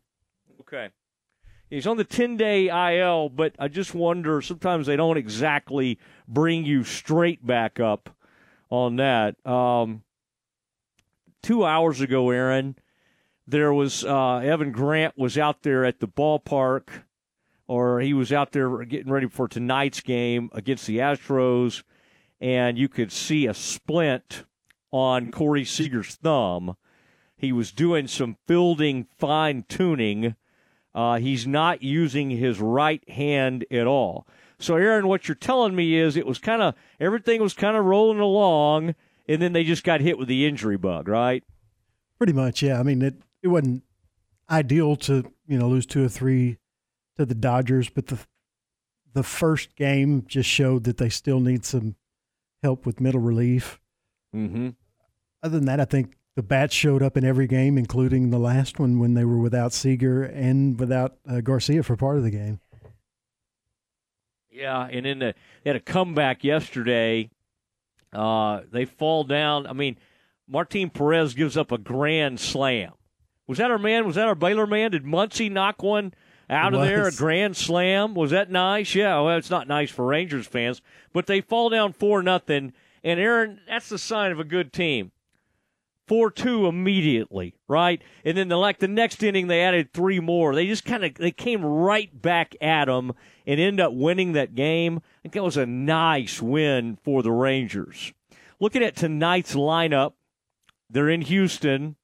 Okay. 0.63 0.89
He's 1.71 1.87
on 1.87 1.99
the 1.99 2.05
10 2.05 2.37
day 2.37 2.69
IL, 2.69 3.29
but 3.29 3.55
I 3.59 3.69
just 3.69 3.95
wonder 3.95 4.41
sometimes 4.41 4.87
they 4.87 4.97
don't 4.97 5.19
exactly 5.19 5.99
bring 6.27 6.65
you 6.65 6.85
straight 6.85 7.47
back 7.47 7.79
up 7.79 8.11
on 8.71 8.97
that. 8.97 9.35
Um, 9.47 10.03
two 11.43 11.65
hours 11.65 12.01
ago, 12.01 12.31
Aaron, 12.31 12.77
there 13.47 13.73
was 13.73 14.05
uh, 14.05 14.37
Evan 14.37 14.73
Grant 14.73 15.17
was 15.17 15.39
out 15.39 15.63
there 15.63 15.85
at 15.85 16.01
the 16.01 16.09
ballpark, 16.09 16.89
or 17.67 18.01
he 18.01 18.15
was 18.15 18.33
out 18.33 18.53
there 18.53 18.85
getting 18.85 19.13
ready 19.13 19.29
for 19.29 19.49
tonight's 19.49 20.01
game 20.01 20.51
against 20.53 20.87
the 20.87 20.99
Astros, 20.99 21.83
and 22.41 22.79
you 22.79 22.89
could 22.89 23.13
see 23.13 23.47
a 23.47 23.55
splint 23.55 24.45
on 24.91 25.31
Corey 25.31 25.65
Seager's 25.65 26.15
thumb. 26.15 26.77
He 27.37 27.53
was 27.53 27.73
doing 27.73 28.07
some 28.07 28.37
fielding 28.47 29.07
fine 29.19 29.65
tuning. 29.69 30.35
Uh, 30.99 31.21
he's 31.21 31.47
not 31.47 31.81
using 31.81 32.29
his 32.29 32.59
right 32.59 33.09
hand 33.09 33.65
at 33.71 33.87
all. 33.87 34.27
So, 34.59 34.75
Aaron, 34.75 35.07
what 35.07 35.29
you're 35.29 35.37
telling 35.37 35.77
me 35.77 35.95
is 35.95 36.17
it 36.17 36.27
was 36.27 36.41
kind 36.41 36.61
of 36.61 36.75
everything 36.99 37.41
was 37.41 37.55
kind 37.55 37.77
of 37.77 37.85
rolling 37.85 38.19
along, 38.19 38.97
and 39.29 39.41
then 39.41 39.53
they 39.53 39.63
just 39.63 39.85
got 39.85 40.01
hit 40.01 40.19
with 40.19 40.27
the 40.27 40.45
injury 40.45 40.77
bug, 40.77 41.07
right? 41.07 41.45
Pretty 42.17 42.33
much, 42.33 42.63
yeah. 42.63 42.81
I 42.81 42.83
mean, 42.83 43.01
it 43.03 43.15
it 43.45 43.47
wasn't 43.47 43.85
ideal 44.51 44.97
to 44.97 45.33
you 45.47 45.57
know 45.57 45.69
lose 45.69 45.87
two 45.87 46.05
or 46.05 46.09
three 46.09 46.59
to 47.17 47.25
the 47.25 47.37
Dodgers, 47.37 47.89
but 47.89 48.09
the 48.09 48.19
the 49.13 49.23
first 49.23 49.77
game 49.77 50.25
just 50.27 50.49
showed 50.49 50.83
that 50.83 50.97
they 50.97 51.11
still 51.11 51.39
need 51.39 51.65
some 51.65 51.95
help 52.61 52.85
with 52.85 53.01
middle 53.01 53.21
relief. 53.21 53.79
Mm-hmm. 54.35 54.71
Other 55.45 55.59
than 55.59 55.67
that, 55.67 55.79
I 55.79 55.85
think 55.85 56.17
the 56.39 56.43
bats 56.45 56.73
showed 56.73 57.03
up 57.03 57.17
in 57.17 57.25
every 57.25 57.49
game, 57.49 57.77
including 57.77 58.31
the 58.31 58.39
last 58.39 58.79
one 58.79 59.01
when 59.01 59.15
they 59.15 59.25
were 59.25 59.39
without 59.39 59.73
Seager 59.73 60.23
and 60.23 60.79
without 60.79 61.17
uh, 61.29 61.41
Garcia 61.41 61.83
for 61.83 61.97
part 61.97 62.17
of 62.17 62.23
the 62.23 62.31
game. 62.31 62.61
Yeah, 64.49 64.87
and 64.89 65.05
then 65.05 65.19
the, 65.19 65.35
they 65.65 65.71
had 65.71 65.75
a 65.75 65.81
comeback 65.81 66.45
yesterday. 66.45 67.29
Uh, 68.13 68.61
they 68.71 68.85
fall 68.85 69.25
down. 69.25 69.67
I 69.67 69.73
mean, 69.73 69.99
Martin 70.47 70.91
Perez 70.91 71.35
gives 71.35 71.57
up 71.57 71.73
a 71.73 71.77
grand 71.77 72.39
slam. 72.39 72.93
Was 73.49 73.59
that 73.59 73.73
our 73.73 73.79
man? 73.79 74.07
Was 74.07 74.15
that 74.15 74.29
our 74.29 74.37
Baylor 74.37 74.69
man? 74.69 74.93
Did 74.93 75.03
Muncy 75.03 75.51
knock 75.51 75.83
one 75.83 76.15
out 76.49 76.73
of 76.73 76.83
there? 76.83 77.09
A 77.09 77.13
grand 77.13 77.57
slam? 77.57 78.15
Was 78.15 78.31
that 78.31 78.49
nice? 78.49 78.95
Yeah. 78.95 79.21
Well, 79.23 79.39
it's 79.39 79.51
not 79.51 79.67
nice 79.67 79.91
for 79.91 80.07
Rangers 80.07 80.47
fans, 80.47 80.83
but 81.13 81.27
they 81.27 81.41
fall 81.41 81.69
down 81.69 81.95
four 81.95 82.23
nothing. 82.23 82.75
And 83.03 83.19
Aaron, 83.19 83.59
that's 83.67 83.89
the 83.89 83.99
sign 83.99 84.31
of 84.31 84.39
a 84.39 84.45
good 84.45 84.73
team. 84.73 85.11
Four 86.09 86.31
two 86.31 86.67
immediately, 86.67 87.55
right? 87.69 88.03
And 88.25 88.37
then 88.37 88.49
the 88.49 88.57
like 88.57 88.79
the 88.79 88.89
next 88.89 89.23
inning 89.23 89.47
they 89.47 89.61
added 89.61 89.93
three 89.93 90.21
more. 90.21 90.55
They 90.55 90.67
just 90.67 90.87
kind 90.87 91.05
of 91.05 91.15
they 91.15 91.31
came 91.31 91.63
right 91.63 92.11
back 92.23 92.57
at 92.63 92.87
them 92.87 93.13
and 93.47 93.61
end 93.61 93.79
up 93.79 93.93
winning 93.93 94.33
that 94.33 94.55
game. 94.55 94.97
I 94.97 95.23
think 95.23 95.35
that 95.35 95.45
was 95.45 95.59
a 95.59 95.67
nice 95.67 96.41
win 96.41 96.99
for 97.05 97.23
the 97.23 97.31
Rangers. 97.31 98.15
Looking 98.59 98.83
at 98.83 98.97
tonight's 98.97 99.55
lineup, 99.55 100.15
they're 100.89 101.11
in 101.11 101.21
Houston. 101.23 101.97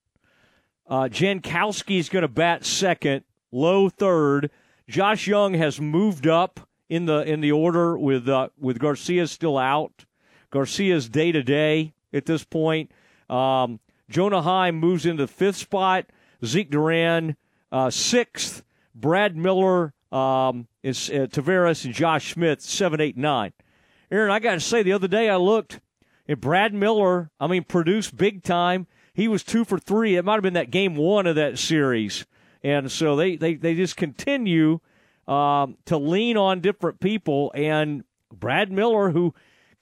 Uh, 0.86 1.08
is 1.10 2.08
going 2.10 2.22
to 2.22 2.28
bat 2.28 2.64
second, 2.64 3.24
Lowe 3.50 3.88
third. 3.88 4.50
Josh 4.86 5.26
Jung 5.26 5.54
has 5.54 5.80
moved 5.80 6.26
up 6.26 6.68
in 6.90 7.06
the 7.06 7.22
in 7.22 7.40
the 7.40 7.52
order 7.52 7.96
with 7.96 8.28
uh, 8.28 8.50
with 8.58 8.78
Garcia 8.78 9.26
still 9.26 9.56
out. 9.56 10.04
Garcia's 10.50 11.08
day 11.08 11.32
to 11.32 11.42
day 11.42 11.94
at 12.12 12.26
this 12.26 12.44
point. 12.44 12.92
Um, 13.30 13.80
Jonah 14.08 14.42
Heim 14.42 14.76
moves 14.76 15.06
into 15.06 15.26
fifth 15.26 15.56
spot. 15.56 16.06
Zeke 16.44 16.70
Duran 16.70 17.36
uh, 17.72 17.90
sixth. 17.90 18.62
Brad 18.94 19.36
Miller 19.36 19.92
um, 20.12 20.68
is 20.82 21.10
uh, 21.10 21.26
Taveras 21.30 21.84
and 21.84 21.94
Josh 21.94 22.34
Smith 22.34 22.60
seven, 22.60 23.00
eight, 23.00 23.16
nine. 23.16 23.52
Aaron, 24.10 24.30
I 24.30 24.38
got 24.38 24.54
to 24.54 24.60
say, 24.60 24.82
the 24.82 24.92
other 24.92 25.08
day 25.08 25.28
I 25.28 25.36
looked 25.36 25.80
and 26.26 26.40
Brad 26.40 26.72
Miller. 26.72 27.30
I 27.40 27.46
mean, 27.46 27.64
produced 27.64 28.16
big 28.16 28.42
time. 28.42 28.86
He 29.12 29.28
was 29.28 29.42
two 29.44 29.64
for 29.64 29.78
three. 29.78 30.16
It 30.16 30.24
might 30.24 30.34
have 30.34 30.42
been 30.42 30.54
that 30.54 30.70
game 30.70 30.96
one 30.96 31.26
of 31.26 31.36
that 31.36 31.58
series, 31.58 32.26
and 32.62 32.90
so 32.90 33.14
they 33.14 33.36
they 33.36 33.54
they 33.54 33.74
just 33.74 33.96
continue 33.96 34.80
um, 35.28 35.76
to 35.84 35.96
lean 35.96 36.36
on 36.36 36.60
different 36.60 37.00
people. 37.00 37.52
And 37.54 38.04
Brad 38.32 38.72
Miller, 38.72 39.10
who 39.10 39.34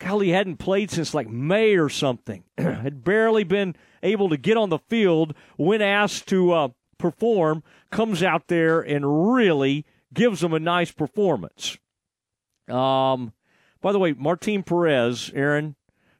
golly 0.03 0.31
hadn't 0.31 0.57
played 0.57 0.91
since 0.91 1.15
like 1.15 1.29
May 1.29 1.75
or 1.77 1.89
something, 1.89 2.45
had 2.59 3.05
barely 3.05 3.45
been 3.45 3.77
able 4.03 4.29
to 4.29 4.37
get 4.37 4.57
on 4.57 4.71
the 4.71 4.79
field 4.79 5.35
when 5.57 5.81
asked 5.81 6.29
to 6.29 6.53
uh, 6.53 6.69
perform, 6.99 7.63
comes 7.91 8.23
out 8.23 8.49
there 8.49 8.81
and 8.81 9.35
really 9.35 9.85
gives 10.13 10.41
them 10.41 10.53
a 10.53 10.61
nice 10.61 10.91
performance. 10.91 11.79
Um, 12.69 13.33
by 13.81 13.93
the 13.93 13.99
way, 13.99 14.13
Martin 14.13 14.63
Perez, 14.63 15.31
Aaron, 15.35 15.77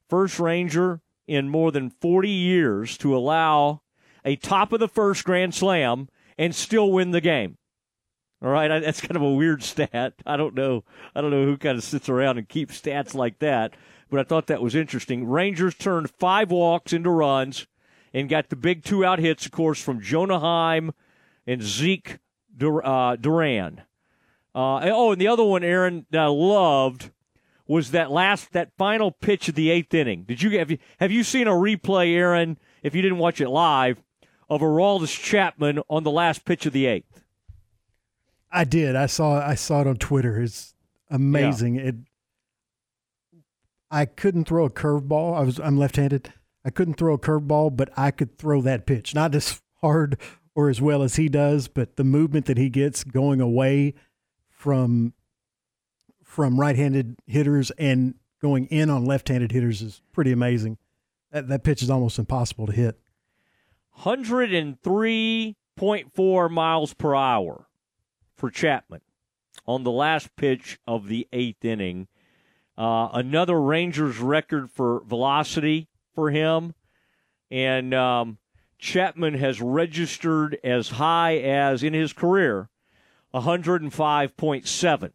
first 0.09 0.39
Ranger 0.39 1.01
in 1.27 1.49
more 1.49 1.71
than 1.71 1.91
40 1.91 2.29
years 2.29 2.99
to 2.99 3.17
allow 3.17 3.83
a 4.25 4.37
top 4.37 4.73
of 4.73 4.81
the 4.81 4.89
first 4.89 5.25
Grand 5.25 5.55
Slam 5.55 6.09
and 6.39 6.55
still 6.55 6.91
win 6.91 7.11
the 7.11 7.21
game. 7.21 7.59
All 8.43 8.51
right, 8.51 8.71
I- 8.71 8.81
that's 8.81 9.01
kind 9.01 9.17
of 9.17 9.23
a 9.23 9.33
weird 9.33 9.63
stat. 9.63 10.15
I 10.27 10.37
don't 10.37 10.55
know. 10.55 10.85
I 11.15 11.21
don't 11.21 11.31
know 11.31 11.45
who 11.45 11.57
kind 11.57 11.79
of 11.79 11.85
sits 11.85 12.09
around 12.09 12.39
and 12.39 12.49
keeps 12.49 12.81
stats 12.81 13.15
like 13.15 13.39
that, 13.39 13.75
but 14.11 14.21
I 14.21 14.25
thought 14.25 14.47
that 14.49 14.63
was 14.63 14.75
interesting. 14.75 15.27
Rangers 15.29 15.75
turned 15.75 16.11
five 16.11 16.51
walks 16.51 16.93
into 16.93 17.11
runs 17.11 17.67
and 18.13 18.29
got 18.29 18.49
the 18.51 18.57
big 18.57 18.85
two 18.85 19.05
out 19.05 19.19
hits, 19.19 19.47
of 19.47 19.53
course, 19.53 19.81
from 19.83 20.01
Jonah 20.01 20.41
Heim 20.41 20.93
and 21.47 21.63
Zeke 21.63 22.19
Dur- 22.57 22.85
uh, 22.85 23.17
Duran. 23.17 23.83
Uh, 24.55 24.81
oh, 24.93 25.13
and 25.13 25.21
the 25.21 25.29
other 25.29 25.45
one, 25.45 25.65
Aaron, 25.65 26.05
that 26.11 26.21
I 26.21 26.27
loved 26.27 27.11
was 27.67 27.93
that 27.93 28.11
last 28.11 28.53
that 28.53 28.71
final 28.77 29.11
pitch 29.11 29.49
of 29.49 29.55
the 29.55 29.71
eighth 29.71 29.95
inning. 29.95 30.25
Did 30.25 30.43
you 30.43 30.59
have 30.59 30.71
you 30.71 30.79
have 30.99 31.11
you 31.11 31.25
seen 31.25 31.49
a 31.49 31.53
replay, 31.53 32.15
Aaron? 32.15 32.59
If 32.83 32.95
you 32.95 33.01
didn't 33.01 33.17
watch 33.19 33.41
it 33.41 33.49
live, 33.49 34.03
of 34.51 34.61
Aroldis 34.61 35.19
Chapman 35.19 35.81
on 35.89 36.03
the 36.03 36.11
last 36.11 36.45
pitch 36.45 36.67
of 36.67 36.75
the 36.75 36.85
eighth. 36.85 37.22
I 38.53 38.65
did. 38.65 38.97
I 38.97 39.07
saw. 39.07 39.41
I 39.41 39.55
saw 39.55 39.81
it 39.81 39.87
on 39.87 39.97
Twitter. 39.97 40.39
It's 40.41 40.75
amazing. 41.11 41.77
It. 41.77 41.95
I 43.91 44.05
couldn't 44.05 44.45
throw 44.45 44.67
a 44.67 44.71
curveball. 44.71 45.37
I 45.37 45.41
was. 45.41 45.59
I'm 45.59 45.79
left-handed. 45.79 46.33
I 46.65 46.71
couldn't 46.71 46.95
throw 46.95 47.15
a 47.15 47.19
curveball, 47.19 47.77
but 47.77 47.91
I 47.97 48.11
could 48.11 48.37
throw 48.39 48.61
that 48.63 48.87
pitch. 48.87 49.15
Not 49.15 49.35
as 49.35 49.61
hard 49.81 50.19
or 50.55 50.69
as 50.69 50.83
well 50.83 51.03
as 51.03 51.17
he 51.17 51.29
does, 51.29 51.67
but 51.67 51.97
the 51.97 52.05
movement 52.05 52.47
that 52.47 52.59
he 52.59 52.69
gets 52.69 53.03
going 53.05 53.41
away 53.41 53.95
from 54.51 55.15
from 56.23 56.61
right-handed 56.61 57.17
hitters 57.27 57.71
and 57.73 58.15
going 58.41 58.67
in 58.67 58.89
on 58.91 59.05
left-handed 59.05 59.51
hitters 59.53 59.83
is 59.83 60.01
pretty 60.13 60.33
amazing. 60.33 60.79
That 61.31 61.49
that 61.49 61.65
pitch 61.65 61.83
is 61.83 61.91
almost 61.91 62.19
impossible 62.19 62.67
to 62.67 62.73
hit. 62.73 62.99
103.4 64.01 66.51
miles 66.51 66.95
per 66.95 67.15
hour 67.15 67.67
for 68.43 68.51
Chapman 68.51 69.01
on 69.69 69.85
the 69.85 69.93
last 69.93 70.35
pitch 70.35 70.81
of 70.85 71.07
the 71.07 71.29
eighth 71.33 71.65
inning. 71.65 72.09
Uh, 72.77 73.09
another 73.13 73.61
Rangers 73.61 74.19
record 74.19 74.69
for 74.69 75.05
velocity 75.05 75.87
for 76.13 76.33
him. 76.33 76.75
And 77.53 77.95
um, 77.95 78.39
Chapman 78.79 79.35
has 79.35 79.61
registered 79.61 80.59
as 80.65 80.89
high 80.89 81.37
as 81.37 81.85
in 81.85 81.95
his 81.95 82.13
career 82.13 82.69
105.7. 83.33 85.13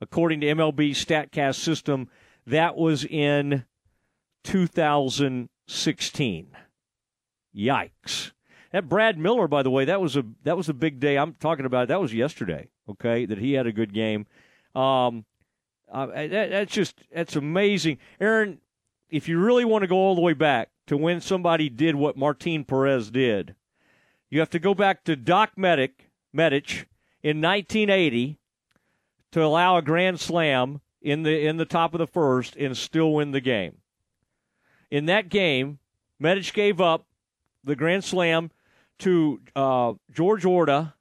According 0.00 0.40
to 0.42 0.46
MLB 0.46 0.90
StatCast 0.90 1.56
system, 1.56 2.08
that 2.46 2.76
was 2.76 3.04
in 3.04 3.64
2016. 4.44 6.56
Yikes. 7.56 8.30
That 8.72 8.88
Brad 8.88 9.18
Miller, 9.18 9.48
by 9.48 9.62
the 9.62 9.70
way, 9.70 9.84
that 9.86 10.00
was 10.00 10.16
a 10.16 10.24
that 10.44 10.56
was 10.56 10.68
a 10.68 10.74
big 10.74 11.00
day. 11.00 11.16
I'm 11.16 11.34
talking 11.34 11.64
about 11.64 11.88
that 11.88 12.00
was 12.00 12.12
yesterday. 12.12 12.68
Okay, 12.88 13.24
that 13.24 13.38
he 13.38 13.54
had 13.54 13.66
a 13.66 13.72
good 13.72 13.94
game. 13.94 14.26
Um, 14.74 15.24
uh, 15.90 16.06
that, 16.06 16.50
that's 16.50 16.72
just 16.72 17.02
that's 17.12 17.36
amazing, 17.36 17.98
Aaron. 18.20 18.60
If 19.08 19.26
you 19.26 19.38
really 19.38 19.64
want 19.64 19.82
to 19.82 19.88
go 19.88 19.96
all 19.96 20.14
the 20.14 20.20
way 20.20 20.34
back 20.34 20.68
to 20.86 20.96
when 20.96 21.20
somebody 21.22 21.70
did 21.70 21.94
what 21.94 22.18
Martin 22.18 22.64
Perez 22.64 23.10
did, 23.10 23.54
you 24.28 24.38
have 24.40 24.50
to 24.50 24.58
go 24.58 24.74
back 24.74 25.04
to 25.04 25.16
Doc 25.16 25.52
Medic 25.56 26.10
Medich 26.36 26.84
in 27.22 27.40
1980 27.40 28.38
to 29.32 29.42
allow 29.42 29.78
a 29.78 29.82
grand 29.82 30.20
slam 30.20 30.82
in 31.00 31.22
the 31.22 31.46
in 31.46 31.56
the 31.56 31.64
top 31.64 31.94
of 31.94 31.98
the 31.98 32.06
first 32.06 32.54
and 32.56 32.76
still 32.76 33.14
win 33.14 33.30
the 33.30 33.40
game. 33.40 33.78
In 34.90 35.06
that 35.06 35.30
game, 35.30 35.78
Medich 36.22 36.52
gave 36.52 36.80
up 36.80 37.06
the 37.64 37.76
grand 37.76 38.04
slam 38.04 38.50
to 39.00 39.40
uh, 39.54 39.94
George 40.12 40.44
Orta, 40.44 40.94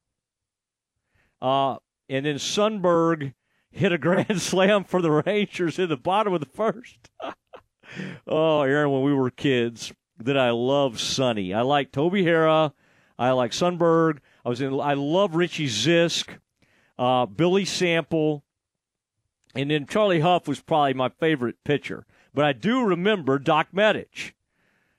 uh, 1.41 1.77
and 2.09 2.25
then 2.25 2.35
Sundberg 2.35 3.33
hit 3.71 3.91
a 3.91 3.97
grand 3.99 4.41
slam 4.41 4.83
for 4.83 5.01
the 5.01 5.11
Rangers 5.11 5.79
in 5.79 5.89
the 5.89 5.97
bottom 5.97 6.33
of 6.33 6.39
the 6.39 6.45
first. 6.47 7.09
oh, 8.27 8.61
Aaron, 8.61 8.91
when 8.91 9.03
we 9.03 9.13
were 9.13 9.29
kids, 9.29 9.93
that 10.19 10.37
I 10.37 10.49
love 10.51 10.99
Sonny. 10.99 11.53
I 11.53 11.61
like 11.61 11.91
Toby 11.91 12.23
Harrah. 12.23 12.73
I 13.19 13.31
like 13.31 13.51
Sundberg. 13.51 14.19
I 14.45 14.49
was 14.49 14.61
in. 14.61 14.79
I 14.79 14.93
love 14.93 15.35
Richie 15.35 15.67
Zisk, 15.67 16.37
uh, 16.97 17.25
Billy 17.25 17.65
Sample, 17.65 18.43
and 19.55 19.71
then 19.71 19.85
Charlie 19.87 20.19
Hough 20.19 20.47
was 20.47 20.61
probably 20.61 20.93
my 20.93 21.09
favorite 21.09 21.57
pitcher. 21.63 22.05
But 22.33 22.45
I 22.45 22.53
do 22.53 22.83
remember 22.83 23.39
Doc 23.39 23.69
Medich, 23.73 24.33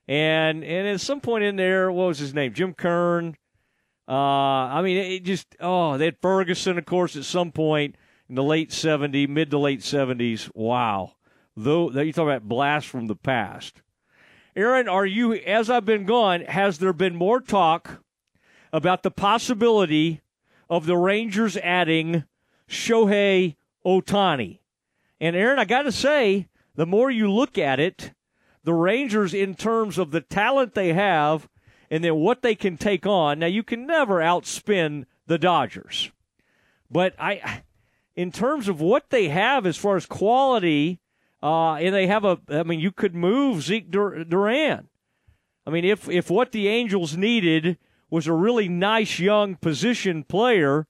and 0.08 0.64
and 0.64 0.88
at 0.88 1.00
some 1.00 1.20
point 1.20 1.44
in 1.44 1.56
there, 1.56 1.92
what 1.92 2.08
was 2.08 2.18
his 2.18 2.34
name? 2.34 2.54
Jim 2.54 2.74
Kern. 2.74 3.36
Uh, 4.08 4.12
I 4.12 4.80
mean, 4.82 4.96
it 4.96 5.24
just 5.24 5.54
oh, 5.60 5.98
they 5.98 6.06
had 6.06 6.16
Ferguson, 6.20 6.78
of 6.78 6.86
course, 6.86 7.14
at 7.14 7.24
some 7.24 7.52
point 7.52 7.94
in 8.28 8.34
the 8.34 8.42
late 8.42 8.70
'70s, 8.70 9.28
mid 9.28 9.50
to 9.50 9.58
late 9.58 9.80
'70s. 9.80 10.50
Wow, 10.54 11.12
though 11.56 11.90
you 11.90 12.12
talk 12.12 12.24
about 12.24 12.48
blast 12.48 12.88
from 12.88 13.06
the 13.06 13.16
past. 13.16 13.82
Aaron, 14.56 14.88
are 14.88 15.06
you 15.06 15.34
as 15.34 15.70
I've 15.70 15.84
been 15.84 16.06
gone? 16.06 16.40
Has 16.40 16.78
there 16.78 16.92
been 16.92 17.14
more 17.14 17.40
talk 17.40 18.02
about 18.72 19.02
the 19.02 19.10
possibility 19.10 20.22
of 20.68 20.86
the 20.86 20.96
Rangers 20.96 21.56
adding 21.58 22.24
Shohei 22.68 23.56
Ohtani. 23.84 24.60
And 25.20 25.34
Aaron, 25.34 25.58
I 25.58 25.64
got 25.64 25.82
to 25.82 25.92
say, 25.92 26.48
the 26.74 26.86
more 26.86 27.10
you 27.10 27.30
look 27.30 27.58
at 27.58 27.80
it, 27.80 28.12
the 28.64 28.74
Rangers, 28.74 29.34
in 29.34 29.54
terms 29.54 29.98
of 29.98 30.10
the 30.10 30.20
talent 30.20 30.74
they 30.74 30.92
have 30.92 31.48
and 31.90 32.04
then 32.04 32.16
what 32.16 32.42
they 32.42 32.54
can 32.54 32.76
take 32.76 33.06
on, 33.06 33.38
now 33.38 33.46
you 33.46 33.62
can 33.62 33.86
never 33.86 34.16
outspin 34.16 35.06
the 35.26 35.38
Dodgers. 35.38 36.10
But 36.90 37.14
I, 37.18 37.62
in 38.14 38.32
terms 38.32 38.68
of 38.68 38.80
what 38.80 39.10
they 39.10 39.28
have 39.28 39.66
as 39.66 39.76
far 39.76 39.96
as 39.96 40.06
quality, 40.06 41.00
uh, 41.42 41.74
and 41.74 41.94
they 41.94 42.06
have 42.06 42.24
a, 42.24 42.38
I 42.48 42.62
mean, 42.62 42.80
you 42.80 42.92
could 42.92 43.14
move 43.14 43.62
Zeke 43.62 43.90
Duran. 43.90 44.88
I 45.66 45.70
mean, 45.70 45.84
if 45.84 46.08
if 46.08 46.30
what 46.30 46.52
the 46.52 46.66
Angels 46.66 47.16
needed 47.16 47.78
was 48.10 48.26
a 48.26 48.32
really 48.32 48.68
nice 48.68 49.18
young 49.18 49.56
position 49.56 50.24
player. 50.24 50.86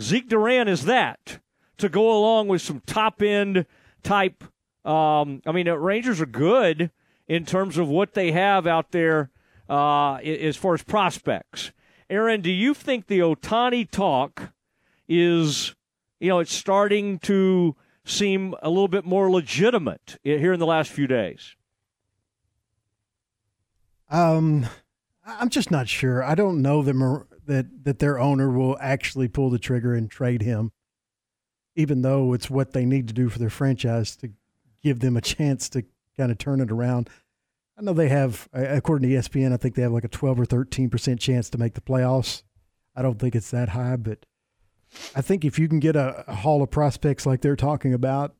Zeke 0.00 0.28
Duran 0.28 0.68
is 0.68 0.84
that 0.84 1.40
to 1.78 1.88
go 1.88 2.16
along 2.16 2.48
with 2.48 2.62
some 2.62 2.82
top 2.86 3.22
end 3.22 3.66
type. 4.02 4.44
Um, 4.86 5.42
I 5.44 5.52
mean, 5.52 5.68
Rangers 5.68 6.20
are 6.20 6.26
good 6.26 6.90
in 7.26 7.44
terms 7.44 7.76
of 7.76 7.88
what 7.88 8.14
they 8.14 8.30
have 8.30 8.66
out 8.66 8.92
there 8.92 9.30
uh, 9.68 10.14
as 10.14 10.56
far 10.56 10.74
as 10.74 10.82
prospects. 10.84 11.72
Aaron, 12.08 12.40
do 12.40 12.50
you 12.50 12.72
think 12.72 13.08
the 13.08 13.18
Ohtani 13.18 13.90
talk 13.90 14.52
is, 15.08 15.74
you 16.20 16.28
know, 16.28 16.38
it's 16.38 16.54
starting 16.54 17.18
to 17.20 17.74
seem 18.04 18.54
a 18.62 18.68
little 18.70 18.86
bit 18.86 19.04
more 19.04 19.28
legitimate 19.28 20.18
here 20.22 20.52
in 20.52 20.60
the 20.60 20.66
last 20.66 20.92
few 20.92 21.08
days? 21.08 21.56
Um, 24.08 24.66
I'm 25.26 25.48
just 25.48 25.72
not 25.72 25.88
sure. 25.88 26.22
I 26.22 26.36
don't 26.36 26.62
know 26.62 26.82
that 26.82 27.26
that 27.46 27.84
that 27.84 27.98
their 27.98 28.20
owner 28.20 28.50
will 28.50 28.76
actually 28.80 29.26
pull 29.26 29.50
the 29.50 29.58
trigger 29.58 29.94
and 29.94 30.08
trade 30.08 30.42
him, 30.42 30.70
even 31.74 32.02
though 32.02 32.32
it's 32.32 32.48
what 32.48 32.72
they 32.72 32.84
need 32.84 33.08
to 33.08 33.14
do 33.14 33.28
for 33.28 33.40
their 33.40 33.50
franchise 33.50 34.14
to 34.18 34.30
give 34.86 35.00
them 35.00 35.16
a 35.16 35.20
chance 35.20 35.68
to 35.68 35.84
kind 36.16 36.30
of 36.30 36.38
turn 36.38 36.60
it 36.60 36.70
around. 36.70 37.10
I 37.76 37.82
know 37.82 37.92
they 37.92 38.08
have, 38.08 38.48
according 38.52 39.10
to 39.10 39.16
ESPN, 39.16 39.52
I 39.52 39.56
think 39.56 39.74
they 39.74 39.82
have 39.82 39.90
like 39.90 40.04
a 40.04 40.08
12 40.08 40.40
or 40.40 40.44
13 40.44 40.88
percent 40.88 41.20
chance 41.20 41.50
to 41.50 41.58
make 41.58 41.74
the 41.74 41.80
playoffs. 41.80 42.44
I 42.94 43.02
don't 43.02 43.18
think 43.18 43.34
it's 43.34 43.50
that 43.50 43.70
high, 43.70 43.96
but 43.96 44.24
I 45.14 45.22
think 45.22 45.44
if 45.44 45.58
you 45.58 45.68
can 45.68 45.80
get 45.80 45.96
a, 45.96 46.24
a 46.30 46.48
of 46.48 46.70
prospects 46.70 47.26
like 47.26 47.40
they're 47.40 47.56
talking 47.56 47.92
about, 47.92 48.36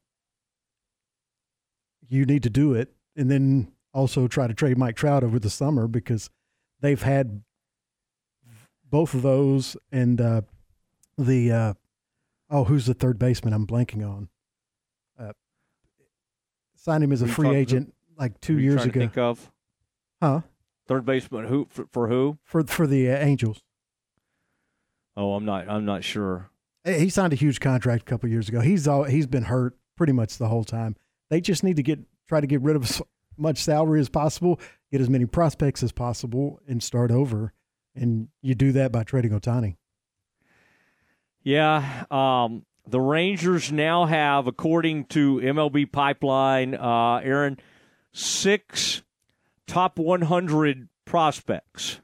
you 2.09 2.25
need 2.25 2.45
to 2.45 2.51
do 2.51 2.73
it, 2.75 2.95
and 3.17 3.29
then 3.29 3.73
also 3.93 4.29
try 4.29 4.47
to 4.47 4.55
trade 4.55 4.79
Mike 4.79 4.95
Trout 4.95 5.25
over 5.25 5.41
the 5.41 5.51
summer 5.51 5.89
because 5.89 6.31
they've 6.81 7.03
had 7.03 7.43
both 8.89 9.15
of 9.15 9.23
those 9.23 9.77
and 9.91 10.21
uh, 10.21 10.43
the 11.19 11.51
uh, 11.51 11.75
oh, 12.49 12.65
who's 12.65 12.87
the 12.87 12.95
third 12.95 13.19
baseman? 13.19 13.53
I'm 13.53 13.67
blanking 13.67 14.09
on. 14.09 14.29
Signed 16.87 17.05
him 17.05 17.13
as 17.13 17.21
a 17.21 17.29
free 17.29 17.55
agent 17.55 17.93
like 18.17 18.41
two 18.41 18.59
years 18.59 18.85
ago. 18.85 19.01
think 19.01 19.19
of, 19.19 19.51
huh? 20.23 20.43
Third 20.87 21.05
baseman 21.05 21.47
who 21.47 21.67
for, 21.69 21.87
for 21.93 22.09
who? 22.09 22.39
For 22.45 22.63
for 22.63 22.87
the 22.87 23.11
uh, 23.11 23.17
Angels. 23.19 23.61
Oh, 25.17 25.35
I'm 25.35 25.45
not. 25.45 25.69
I'm 25.69 25.85
not 25.85 26.05
sure. 26.05 26.49
He 26.85 27.09
signed 27.09 27.33
a 27.33 27.37
huge 27.37 27.59
contract 27.59 28.03
a 28.03 28.05
couple 28.05 28.29
years 28.31 28.49
ago. 28.49 28.61
He's 28.61 28.87
all 28.87 29.03
he's 29.03 29.27
been 29.27 29.43
hurt 29.43 29.77
pretty 29.97 30.13
much 30.13 30.39
the 30.39 30.47
whole 30.47 30.63
time. 30.63 30.95
They 31.29 31.41
just 31.41 31.65
need 31.65 31.75
to 31.75 31.83
get 31.83 31.99
try 32.29 32.41
to 32.41 32.47
get 32.47 32.63
rid 32.63 32.77
of 32.77 32.85
as 32.85 33.03
much 33.37 33.59
salary 33.59 34.01
as 34.01 34.09
possible 34.09 34.61
get 34.91 35.01
as 35.01 35.11
many 35.11 35.27
prospects 35.27 35.83
as 35.83 35.93
possible 35.93 36.61
and 36.69 36.83
start 36.83 37.11
over. 37.11 37.53
And 37.95 38.29
you 38.43 38.55
do 38.55 38.73
that 38.73 38.93
by 38.93 39.03
trading 39.03 39.33
Ohtani. 39.33 39.77
Yeah. 41.43 42.05
Um, 42.11 42.65
the 42.89 43.01
Rangers 43.01 43.73
now 43.73 44.07
have, 44.07 44.47
according 44.47 45.07
to 45.07 45.39
MLB 45.39 45.91
Pipeline, 45.91 46.75
uh, 46.75 47.21
Aaron, 47.23 47.59
six 48.13 49.03
top 49.67 49.99
100 49.99 50.89
prospects. 51.05 52.01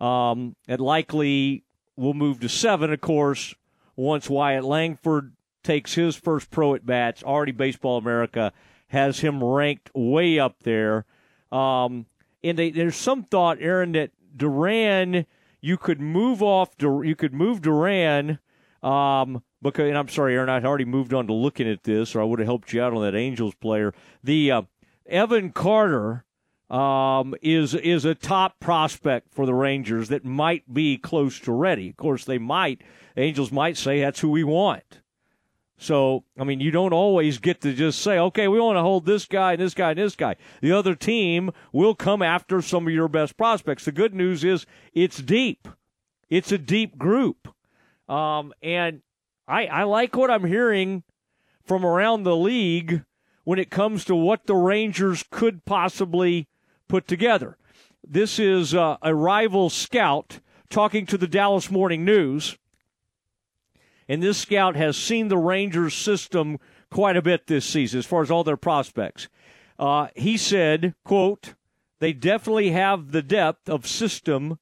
Um, 0.00 0.56
it 0.66 0.80
likely 0.80 1.64
will 1.96 2.14
move 2.14 2.40
to 2.40 2.48
seven, 2.48 2.92
of 2.92 3.00
course, 3.00 3.54
once 3.94 4.30
Wyatt 4.30 4.64
Langford 4.64 5.34
takes 5.62 5.94
his 5.94 6.16
first 6.16 6.50
pro 6.50 6.74
at 6.74 6.86
bats. 6.86 7.22
Already 7.22 7.52
Baseball 7.52 7.98
America 7.98 8.52
has 8.88 9.20
him 9.20 9.44
ranked 9.44 9.90
way 9.94 10.38
up 10.38 10.62
there. 10.62 11.04
Um, 11.52 12.06
and 12.42 12.58
they, 12.58 12.70
there's 12.70 12.96
some 12.96 13.22
thought, 13.22 13.58
Aaron, 13.60 13.92
that 13.92 14.12
Duran, 14.34 15.26
you 15.60 15.76
could 15.76 16.00
move 16.00 16.42
off, 16.42 16.70
you 16.80 17.14
could 17.14 17.34
move 17.34 17.60
Duran, 17.60 18.38
um, 18.82 19.42
because, 19.62 19.88
and 19.88 19.98
I'm 19.98 20.08
sorry, 20.08 20.34
Aaron, 20.34 20.48
I'd 20.48 20.64
already 20.64 20.84
moved 20.84 21.12
on 21.12 21.26
to 21.26 21.32
looking 21.32 21.68
at 21.68 21.82
this, 21.84 22.14
or 22.14 22.20
I 22.20 22.24
would 22.24 22.38
have 22.38 22.48
helped 22.48 22.72
you 22.72 22.82
out 22.82 22.94
on 22.94 23.02
that 23.02 23.14
Angels 23.14 23.54
player. 23.54 23.92
The 24.22 24.50
uh, 24.50 24.62
Evan 25.06 25.52
Carter 25.52 26.24
um, 26.70 27.34
is 27.42 27.74
is 27.74 28.04
a 28.04 28.14
top 28.14 28.60
prospect 28.60 29.34
for 29.34 29.44
the 29.44 29.54
Rangers 29.54 30.08
that 30.08 30.24
might 30.24 30.72
be 30.72 30.96
close 30.96 31.38
to 31.40 31.52
ready. 31.52 31.90
Of 31.90 31.96
course, 31.96 32.24
they 32.24 32.38
might 32.38 32.82
Angels 33.16 33.50
might 33.50 33.76
say 33.76 34.00
that's 34.00 34.20
who 34.20 34.30
we 34.30 34.44
want. 34.44 35.00
So, 35.76 36.24
I 36.38 36.44
mean, 36.44 36.60
you 36.60 36.70
don't 36.70 36.92
always 36.92 37.38
get 37.38 37.62
to 37.62 37.72
just 37.72 38.02
say, 38.02 38.18
okay, 38.18 38.48
we 38.48 38.60
want 38.60 38.76
to 38.76 38.82
hold 38.82 39.06
this 39.06 39.24
guy 39.24 39.52
and 39.52 39.62
this 39.62 39.72
guy 39.72 39.90
and 39.90 39.98
this 39.98 40.14
guy. 40.14 40.36
The 40.60 40.72
other 40.72 40.94
team 40.94 41.52
will 41.72 41.94
come 41.94 42.20
after 42.20 42.60
some 42.60 42.86
of 42.86 42.92
your 42.92 43.08
best 43.08 43.38
prospects. 43.38 43.86
The 43.86 43.92
good 43.92 44.14
news 44.14 44.44
is 44.44 44.66
it's 44.92 45.22
deep. 45.22 45.66
It's 46.28 46.52
a 46.52 46.58
deep 46.58 46.98
group. 46.98 47.48
Um, 48.10 48.52
and 48.62 49.00
I, 49.50 49.66
I 49.66 49.82
like 49.82 50.16
what 50.16 50.30
I'm 50.30 50.44
hearing 50.44 51.02
from 51.64 51.84
around 51.84 52.22
the 52.22 52.36
league 52.36 53.04
when 53.44 53.58
it 53.58 53.70
comes 53.70 54.04
to 54.04 54.14
what 54.14 54.46
the 54.46 54.54
Rangers 54.54 55.24
could 55.30 55.64
possibly 55.64 56.48
put 56.88 57.08
together. 57.08 57.56
This 58.06 58.38
is 58.38 58.74
uh, 58.74 58.96
a 59.02 59.14
rival 59.14 59.68
scout 59.68 60.40
talking 60.68 61.04
to 61.06 61.18
the 61.18 61.26
Dallas 61.26 61.70
Morning 61.70 62.04
News 62.04 62.56
and 64.10 64.20
this 64.20 64.38
scout 64.38 64.74
has 64.74 64.96
seen 64.96 65.28
the 65.28 65.38
Rangers 65.38 65.94
system 65.94 66.58
quite 66.90 67.16
a 67.16 67.22
bit 67.22 67.46
this 67.46 67.64
season 67.64 68.00
as 68.00 68.06
far 68.06 68.22
as 68.22 68.30
all 68.30 68.42
their 68.42 68.56
prospects. 68.56 69.28
Uh, 69.78 70.08
he 70.16 70.36
said, 70.36 70.96
quote, 71.04 71.54
They 72.00 72.12
definitely 72.12 72.72
have 72.72 73.12
the 73.12 73.22
depth 73.22 73.68
of 73.68 73.86
system 73.86 74.58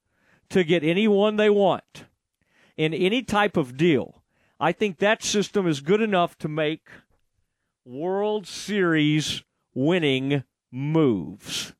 to 0.50 0.64
get 0.64 0.84
anyone 0.84 1.36
they 1.36 1.48
want 1.48 2.04
in 2.76 2.92
any 2.92 3.22
type 3.22 3.56
of 3.56 3.78
deal. 3.78 4.17
I 4.60 4.72
think 4.72 4.98
that 4.98 5.22
system 5.22 5.68
is 5.68 5.80
good 5.80 6.00
enough 6.00 6.36
to 6.38 6.48
make 6.48 6.88
World 7.84 8.46
Series 8.46 9.44
winning 9.72 10.42
moves. 10.72 11.74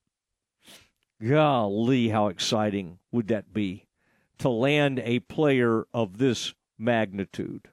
Golly, 1.21 2.11
how 2.11 2.29
exciting 2.29 3.01
would 3.11 3.27
that 3.29 3.53
be 3.53 3.87
to 4.39 4.49
land 4.49 5.01
a 5.01 5.19
player 5.19 5.87
of 5.93 6.19
this 6.19 6.55
magnitude? 6.79 7.69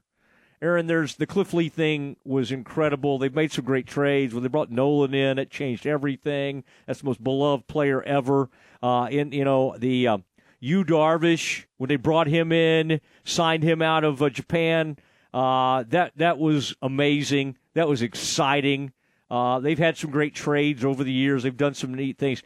Aaron, 0.59 0.87
there's 0.87 1.17
the 1.17 1.27
Cliff 1.27 1.53
Lee 1.53 1.69
thing 1.69 2.15
was 2.25 2.51
incredible. 2.51 3.19
They've 3.19 3.33
made 3.33 3.51
some 3.51 3.65
great 3.65 3.85
trades. 3.85 4.33
When 4.33 4.41
they 4.41 4.49
brought 4.49 4.71
Nolan 4.71 5.13
in, 5.13 5.37
it 5.37 5.51
changed 5.51 5.85
everything. 5.85 6.63
That's 6.87 7.01
the 7.01 7.05
most 7.05 7.23
beloved 7.23 7.67
player 7.67 8.01
ever. 8.01 8.49
Uh, 8.81 9.07
in 9.11 9.31
you 9.31 9.43
know 9.43 9.75
the 9.77 10.07
uh, 10.07 10.17
Yu 10.65 10.83
Darvish 10.83 11.65
when 11.77 11.89
they 11.89 11.95
brought 11.95 12.25
him 12.25 12.51
in, 12.51 12.99
signed 13.23 13.61
him 13.61 13.83
out 13.83 14.03
of 14.03 14.19
uh, 14.19 14.31
Japan. 14.31 14.97
Uh, 15.31 15.83
that 15.89 16.13
that 16.15 16.39
was 16.39 16.75
amazing. 16.81 17.55
That 17.75 17.87
was 17.87 18.01
exciting. 18.01 18.91
Uh, 19.29 19.59
they've 19.59 19.77
had 19.77 19.95
some 19.95 20.09
great 20.09 20.33
trades 20.33 20.83
over 20.83 21.03
the 21.03 21.11
years. 21.11 21.43
They've 21.43 21.55
done 21.55 21.75
some 21.75 21.93
neat 21.93 22.17
things. 22.17 22.41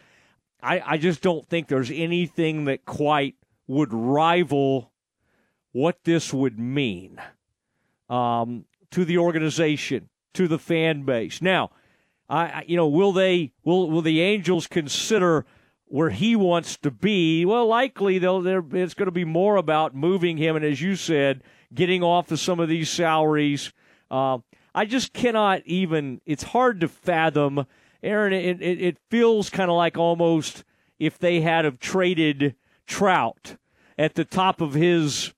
I, 0.61 0.81
I 0.85 0.97
just 0.97 1.21
don't 1.21 1.47
think 1.47 1.69
there's 1.69 1.91
anything 1.91 2.65
that 2.65 2.83
quite 2.83 3.35
would 3.67 3.93
rival 3.93 4.91
what 5.71 6.03
this 6.03 6.33
would 6.33 6.59
mean 6.59 7.21
um, 8.09 8.65
to 8.91 9.05
the 9.05 9.17
organization, 9.17 10.09
to 10.33 10.49
the 10.49 10.59
fan 10.59 11.03
base. 11.03 11.41
Now, 11.41 11.71
I, 12.27 12.65
you 12.67 12.75
know, 12.75 12.87
will 12.87 13.13
they 13.13 13.53
will 13.63 13.89
will 13.89 14.01
the 14.01 14.19
Angels 14.19 14.67
consider 14.67 15.45
where 15.89 16.11
he 16.11 16.35
wants 16.35 16.77
to 16.77 16.91
be? 16.91 17.45
Well, 17.45 17.67
likely 17.67 18.19
they'll. 18.19 18.45
It's 18.47 18.93
going 18.93 19.07
to 19.07 19.11
be 19.11 19.25
more 19.25 19.57
about 19.57 19.95
moving 19.95 20.37
him, 20.37 20.55
and 20.55 20.63
as 20.63 20.81
you 20.81 20.95
said, 20.95 21.43
getting 21.73 22.03
off 22.03 22.31
of 22.31 22.39
some 22.39 22.59
of 22.59 22.69
these 22.69 22.89
salaries. 22.89 23.73
Uh, 24.09 24.39
I 24.73 24.85
just 24.85 25.13
cannot 25.13 25.63
even. 25.65 26.21
It's 26.25 26.43
hard 26.43 26.79
to 26.81 26.87
fathom, 26.87 27.65
Aaron. 28.01 28.33
It 28.33 28.61
it, 28.61 28.81
it 28.81 28.97
feels 29.09 29.49
kind 29.49 29.69
of 29.69 29.75
like 29.75 29.97
almost 29.97 30.63
if 30.99 31.17
they 31.17 31.41
had 31.41 31.65
have 31.65 31.79
traded 31.79 32.55
Trout 32.85 33.57
at 33.97 34.15
the 34.15 34.25
top 34.25 34.61
of 34.61 34.73
his 34.73 35.33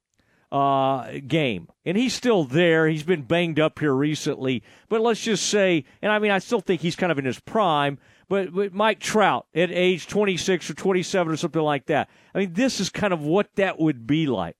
uh, 0.51 1.19
game. 1.27 1.69
And 1.85 1.97
he's 1.97 2.13
still 2.13 2.43
there. 2.43 2.87
He's 2.87 3.03
been 3.03 3.23
banged 3.23 3.59
up 3.59 3.79
here 3.79 3.93
recently. 3.93 4.63
But 4.89 5.01
let's 5.01 5.21
just 5.21 5.47
say, 5.47 5.85
and 6.01 6.11
I 6.11 6.19
mean, 6.19 6.31
I 6.31 6.39
still 6.39 6.59
think 6.59 6.81
he's 6.81 6.95
kind 6.95 7.11
of 7.11 7.17
in 7.17 7.25
his 7.25 7.39
prime, 7.39 7.97
but, 8.27 8.53
but 8.53 8.73
Mike 8.73 8.99
Trout 8.99 9.47
at 9.55 9.71
age 9.71 10.07
26 10.07 10.69
or 10.69 10.73
27 10.73 11.33
or 11.33 11.37
something 11.37 11.61
like 11.61 11.85
that. 11.87 12.09
I 12.35 12.39
mean, 12.39 12.53
this 12.53 12.79
is 12.79 12.89
kind 12.89 13.13
of 13.13 13.21
what 13.21 13.55
that 13.55 13.79
would 13.79 14.05
be 14.05 14.27
like. 14.27 14.57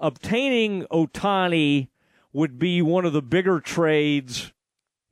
Obtaining 0.00 0.84
Ohtani 0.86 1.88
would 2.32 2.58
be 2.58 2.82
one 2.82 3.04
of 3.04 3.12
the 3.12 3.22
bigger 3.22 3.60
trades 3.60 4.52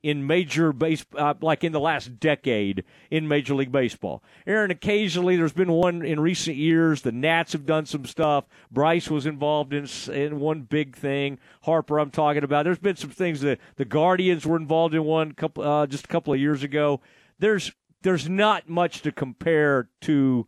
in 0.05 0.27
major 0.27 0.71
base, 0.71 1.03
uh, 1.17 1.33
like 1.41 1.63
in 1.63 1.71
the 1.71 1.79
last 1.79 2.19
decade 2.19 2.83
in 3.09 3.27
Major 3.27 3.55
League 3.55 3.71
Baseball. 3.71 4.21
Aaron, 4.45 4.69
occasionally 4.69 5.35
there's 5.35 5.51
been 5.51 5.71
one 5.71 6.05
in 6.05 6.19
recent 6.19 6.57
years. 6.57 7.01
The 7.01 7.11
Nats 7.11 7.53
have 7.53 7.65
done 7.65 7.87
some 7.87 8.05
stuff. 8.05 8.45
Bryce 8.69 9.09
was 9.09 9.25
involved 9.25 9.73
in 9.73 9.87
in 10.13 10.39
one 10.39 10.61
big 10.61 10.95
thing. 10.95 11.39
Harper, 11.63 11.99
I'm 11.99 12.11
talking 12.11 12.43
about. 12.43 12.65
There's 12.65 12.77
been 12.77 12.95
some 12.95 13.09
things 13.09 13.41
that 13.41 13.59
the 13.77 13.85
Guardians 13.85 14.45
were 14.45 14.57
involved 14.57 14.93
in 14.93 15.03
one 15.05 15.31
couple 15.31 15.63
uh, 15.63 15.87
just 15.87 16.05
a 16.05 16.07
couple 16.07 16.35
of 16.35 16.39
years 16.39 16.61
ago. 16.61 17.01
There's 17.39 17.71
there's 18.03 18.29
not 18.29 18.69
much 18.69 19.01
to 19.01 19.11
compare 19.11 19.89
to 20.01 20.45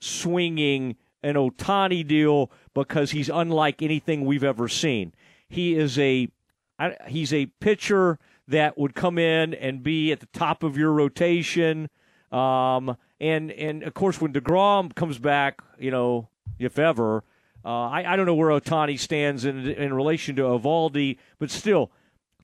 swinging 0.00 0.96
an 1.22 1.36
Ohtani 1.36 2.04
deal 2.04 2.50
because 2.74 3.12
he's 3.12 3.28
unlike 3.28 3.80
anything 3.80 4.24
we've 4.24 4.42
ever 4.42 4.66
seen. 4.66 5.14
He 5.48 5.76
is 5.76 6.00
a 6.00 6.28
he's 7.06 7.32
a 7.32 7.46
pitcher 7.46 8.18
that 8.48 8.78
would 8.78 8.94
come 8.94 9.18
in 9.18 9.54
and 9.54 9.82
be 9.82 10.10
at 10.10 10.20
the 10.20 10.28
top 10.32 10.62
of 10.62 10.76
your 10.76 10.92
rotation. 10.92 11.88
Um, 12.32 12.96
and 13.20 13.50
and 13.52 13.82
of 13.82 13.94
course, 13.94 14.20
when 14.20 14.32
deGrom 14.32 14.94
comes 14.94 15.18
back, 15.18 15.60
you 15.78 15.90
know, 15.90 16.28
if 16.58 16.78
ever, 16.78 17.24
uh, 17.64 17.88
I, 17.88 18.12
I 18.12 18.16
don't 18.16 18.26
know 18.26 18.34
where 18.34 18.48
Ohtani 18.48 18.98
stands 18.98 19.44
in 19.44 19.66
in 19.68 19.94
relation 19.94 20.36
to 20.36 20.42
Eovaldi, 20.42 21.18
but 21.38 21.50
still, 21.50 21.90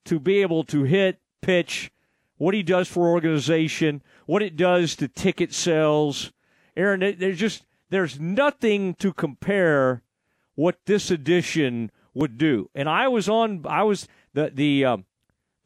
to 0.05 0.21
be 0.21 0.43
able 0.43 0.65
to 0.65 0.85
hit, 0.85 1.21
pitch, 1.41 1.91
what 2.37 2.55
he 2.55 2.63
does 2.63 2.89
for 2.89 3.09
organization, 3.09 4.03
what 4.27 4.43
it 4.43 4.57
does 4.57 4.97
to 4.97 5.09
ticket 5.09 5.53
sales, 5.53 6.33
Aaron, 6.77 7.17
there's 7.19 7.39
just 7.39 7.65
there's 7.91 8.19
nothing 8.19 8.95
to 8.95 9.13
compare 9.13 10.03
what 10.55 10.79
this 10.87 11.11
edition 11.11 11.91
would 12.13 12.39
do. 12.39 12.71
And 12.75 12.89
I 12.89 13.09
was 13.09 13.29
on, 13.29 13.65
I 13.69 13.83
was 13.83 14.09
the 14.33 14.51
the 14.53 14.85
um, 14.85 15.05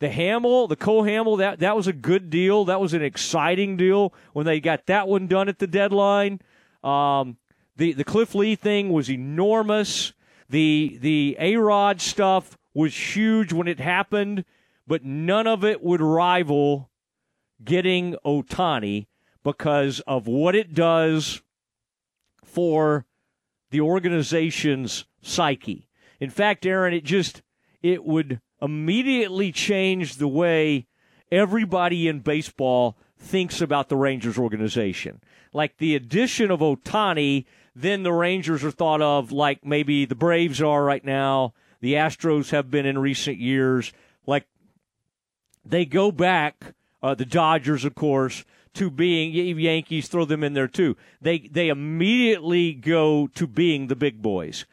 the 0.01 0.09
Hammel, 0.09 0.69
the 0.69 0.77
Cole 0.77 1.03
Hamel, 1.05 1.37
that, 1.37 1.59
that 1.61 1.77
was 1.77 1.87
a 1.87 1.93
good 1.93 2.31
deal. 2.31 2.65
That 2.65 2.81
was 2.81 2.95
an 2.95 3.03
exciting 3.03 3.77
deal 3.77 4.15
when 4.33 4.47
they 4.47 4.61
got 4.61 4.87
that 4.87 5.09
one 5.09 5.27
done 5.27 5.49
at 5.49 5.59
the 5.59 5.67
deadline. 5.67 6.41
Um, 6.85 7.37
the, 7.77 7.93
the 7.93 8.05
Cliff 8.05 8.35
Lee 8.35 8.55
thing 8.55 8.93
was 8.93 9.11
enormous. 9.11 10.13
The, 10.49 10.99
the 11.01 11.37
A 11.39 11.57
Rod 11.57 12.01
stuff 12.01 12.57
was 12.75 13.17
huge 13.17 13.53
when 13.53 13.67
it 13.67 13.81
happened, 13.81 14.45
but 14.87 15.05
none 15.05 15.47
of 15.47 15.65
it 15.65 15.83
would 15.83 16.01
rival 16.01 16.91
getting 17.65 18.15
Ohtani 18.25 19.07
because 19.43 20.01
of 20.01 20.27
what 20.27 20.55
it 20.55 20.75
does 20.75 21.43
for 22.45 23.05
the 23.71 23.81
organization's 23.81 25.05
psyche. 25.23 25.89
In 26.21 26.31
fact, 26.31 26.65
Aaron, 26.65 26.95
it 26.95 27.05
just, 27.05 27.43
it 27.83 28.05
would 28.05 28.41
immediately 28.61 29.53
changed 29.53 30.19
the 30.19 30.29
way 30.29 30.87
everybody 31.31 32.09
in 32.09 32.21
baseball 32.21 32.97
thinks 33.19 33.61
about 33.61 33.89
the 33.89 33.97
Rangers 33.97 34.39
organization. 34.39 35.21
Like 35.53 35.79
the 35.79 35.95
addition 35.95 36.51
of 36.51 36.61
Ohtani, 36.61 37.47
then 37.75 38.03
the 38.03 38.13
Rangers 38.13 38.65
are 38.65 38.71
thought 38.71 39.03
of 39.03 39.33
like 39.33 39.65
maybe 39.65 40.05
the 40.05 40.15
Braves 40.15 40.61
are 40.61 40.85
right 40.85 41.05
now, 41.05 41.55
the 41.81 41.95
Astros 41.95 42.51
have 42.51 42.71
been 42.71 42.87
in 42.87 42.99
recent 42.99 43.39
years. 43.39 43.93
Like 44.27 44.47
they 45.65 45.85
go 45.85 46.11
back, 46.11 46.75
uh, 47.03 47.15
the 47.15 47.25
Dodgers, 47.25 47.85
of 47.85 47.95
course, 47.95 48.45
to 48.75 48.91
being 48.91 49.33
Yankees. 49.33 50.09
Throw 50.09 50.25
them 50.25 50.45
in 50.45 50.55
there 50.55 50.69
too. 50.69 50.97
They 51.21 51.39
they 51.39 51.69
immediately 51.69 52.73
go 52.73 53.29
to 53.35 53.47
being 53.47 53.87
the 53.87 53.97
big 53.97 54.23
boys. 54.23 54.67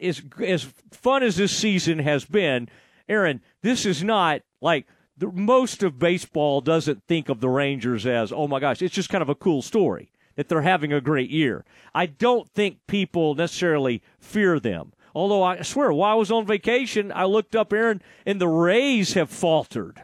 As 0.00 0.22
as 0.44 0.72
fun 0.90 1.22
as 1.22 1.36
this 1.36 1.56
season 1.56 1.98
has 2.00 2.24
been, 2.24 2.68
Aaron, 3.08 3.40
this 3.62 3.86
is 3.86 4.02
not 4.02 4.42
like 4.60 4.86
the, 5.16 5.30
most 5.30 5.82
of 5.82 5.98
baseball 5.98 6.60
doesn't 6.60 7.02
think 7.06 7.28
of 7.28 7.40
the 7.40 7.48
Rangers 7.48 8.06
as, 8.06 8.32
oh 8.32 8.48
my 8.48 8.60
gosh, 8.60 8.82
it's 8.82 8.94
just 8.94 9.08
kind 9.08 9.22
of 9.22 9.28
a 9.28 9.34
cool 9.34 9.62
story 9.62 10.10
that 10.36 10.48
they're 10.48 10.62
having 10.62 10.92
a 10.92 11.00
great 11.00 11.30
year. 11.30 11.64
I 11.94 12.06
don't 12.06 12.48
think 12.50 12.78
people 12.86 13.34
necessarily 13.34 14.02
fear 14.18 14.58
them. 14.58 14.92
Although 15.14 15.42
I 15.42 15.60
swear, 15.62 15.92
while 15.92 16.12
I 16.12 16.14
was 16.14 16.30
on 16.30 16.46
vacation, 16.46 17.12
I 17.12 17.24
looked 17.24 17.54
up, 17.54 17.72
Aaron, 17.72 18.00
and 18.24 18.40
the 18.40 18.48
Rays 18.48 19.12
have 19.12 19.28
faltered. 19.28 20.02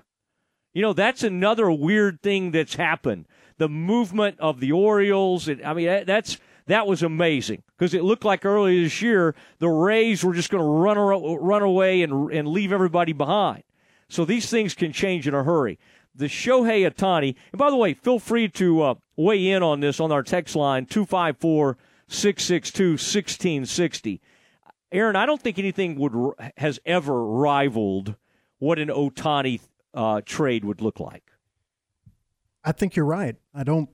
You 0.75 0.83
know, 0.83 0.93
that's 0.93 1.23
another 1.23 1.71
weird 1.71 2.21
thing 2.21 2.51
that's 2.51 2.75
happened. 2.75 3.27
The 3.57 3.71
movement 3.71 4.39
of 4.39 4.61
the 4.61 4.71
Orioles. 4.71 5.49
And, 5.49 5.65
I 5.65 5.73
mean, 5.73 6.05
that's 6.07 6.39
that 6.69 6.87
was 6.87 7.03
amazing 7.03 7.63
because 7.77 7.95
it 7.95 8.05
looked 8.05 8.25
like 8.25 8.45
earlier 8.45 8.83
this 8.83 9.03
year 9.03 9.35
the 9.59 9.69
Rays 9.69 10.23
were 10.23 10.35
just 10.35 10.51
going 10.51 10.63
to 10.63 10.69
run 10.69 10.99
run 10.99 11.63
away 11.63 12.03
and 12.03 12.31
and 12.31 12.49
leave 12.49 12.73
everybody 12.73 13.13
behind. 13.13 13.65
So 14.09 14.25
these 14.25 14.49
things 14.49 14.75
can 14.75 14.93
change 14.93 15.27
in 15.27 15.35
a 15.35 15.45
hurry. 15.45 15.79
The 16.15 16.27
Shohei 16.27 16.91
Ohtani, 16.91 17.35
and 17.53 17.59
by 17.59 17.71
the 17.71 17.77
way, 17.77 17.95
feel 17.95 18.19
free 18.19 18.49
to 18.49 18.83
uh, 18.83 18.95
weigh 19.17 19.51
in 19.51 19.63
on 19.63 19.81
this 19.81 20.01
on 20.01 20.13
our 20.13 20.23
text 20.23 20.57
line 20.57 20.87
254 20.87 21.77
662 22.09 22.91
1660. 22.93 24.21
Aaron, 24.91 25.17
I 25.17 25.27
don't 25.27 25.41
think 25.41 25.59
anything 25.59 25.99
would 25.99 26.13
has 26.57 26.81
ever 26.87 27.25
rivaled 27.25 28.17
what 28.59 28.79
an 28.79 28.89
Ohtani 28.89 29.61
uh, 29.95 30.23
trade 30.25 30.65
would 30.65 30.81
look 30.81 31.01
like. 31.01 31.25
I 32.65 32.73
think 32.73 32.97
you're 32.97 33.05
right. 33.05 33.37
I 33.55 33.65
don't 33.65 33.91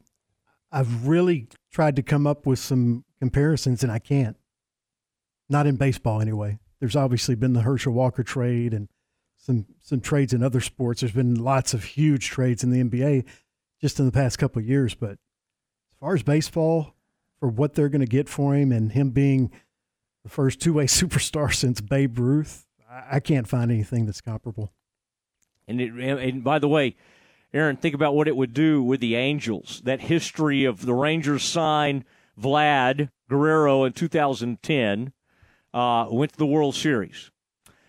I've 0.72 1.06
really 1.06 1.48
tried 1.74 1.96
to 1.96 2.02
come 2.02 2.24
up 2.26 2.46
with 2.46 2.60
some 2.60 3.04
comparisons 3.18 3.82
and 3.82 3.90
I 3.90 3.98
can't. 3.98 4.36
Not 5.48 5.66
in 5.66 5.76
baseball 5.76 6.20
anyway. 6.20 6.60
There's 6.78 6.94
obviously 6.94 7.34
been 7.34 7.52
the 7.52 7.62
Herschel 7.62 7.92
Walker 7.92 8.22
trade 8.22 8.72
and 8.72 8.88
some 9.36 9.66
some 9.80 10.00
trades 10.00 10.32
in 10.32 10.42
other 10.42 10.60
sports. 10.60 11.00
There's 11.00 11.12
been 11.12 11.34
lots 11.34 11.74
of 11.74 11.82
huge 11.84 12.28
trades 12.28 12.62
in 12.62 12.70
the 12.70 12.82
NBA 12.82 13.24
just 13.80 13.98
in 13.98 14.06
the 14.06 14.12
past 14.12 14.38
couple 14.38 14.62
of 14.62 14.68
years, 14.68 14.94
but 14.94 15.10
as 15.10 15.98
far 16.00 16.14
as 16.14 16.22
baseball 16.22 16.94
for 17.40 17.48
what 17.48 17.74
they're 17.74 17.88
going 17.88 18.00
to 18.00 18.06
get 18.06 18.28
for 18.28 18.54
him 18.54 18.70
and 18.70 18.92
him 18.92 19.10
being 19.10 19.50
the 20.22 20.30
first 20.30 20.60
two-way 20.60 20.84
superstar 20.86 21.52
since 21.52 21.80
Babe 21.80 22.18
Ruth, 22.18 22.66
I, 22.88 23.16
I 23.16 23.20
can't 23.20 23.48
find 23.48 23.70
anything 23.70 24.06
that's 24.06 24.20
comparable. 24.20 24.72
And, 25.66 25.80
it, 25.80 25.92
and 25.92 26.44
by 26.44 26.58
the 26.58 26.68
way, 26.68 26.96
Aaron, 27.54 27.76
think 27.76 27.94
about 27.94 28.16
what 28.16 28.26
it 28.26 28.36
would 28.36 28.52
do 28.52 28.82
with 28.82 28.98
the 28.98 29.14
Angels. 29.14 29.80
That 29.84 30.00
history 30.00 30.64
of 30.64 30.84
the 30.84 30.92
Rangers 30.92 31.44
sign 31.44 32.04
Vlad 32.38 33.10
Guerrero 33.28 33.84
in 33.84 33.92
2010, 33.92 35.12
uh, 35.72 36.06
went 36.10 36.32
to 36.32 36.38
the 36.38 36.46
World 36.46 36.74
Series. 36.74 37.30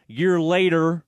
Year 0.07 0.39
later, 0.39 1.03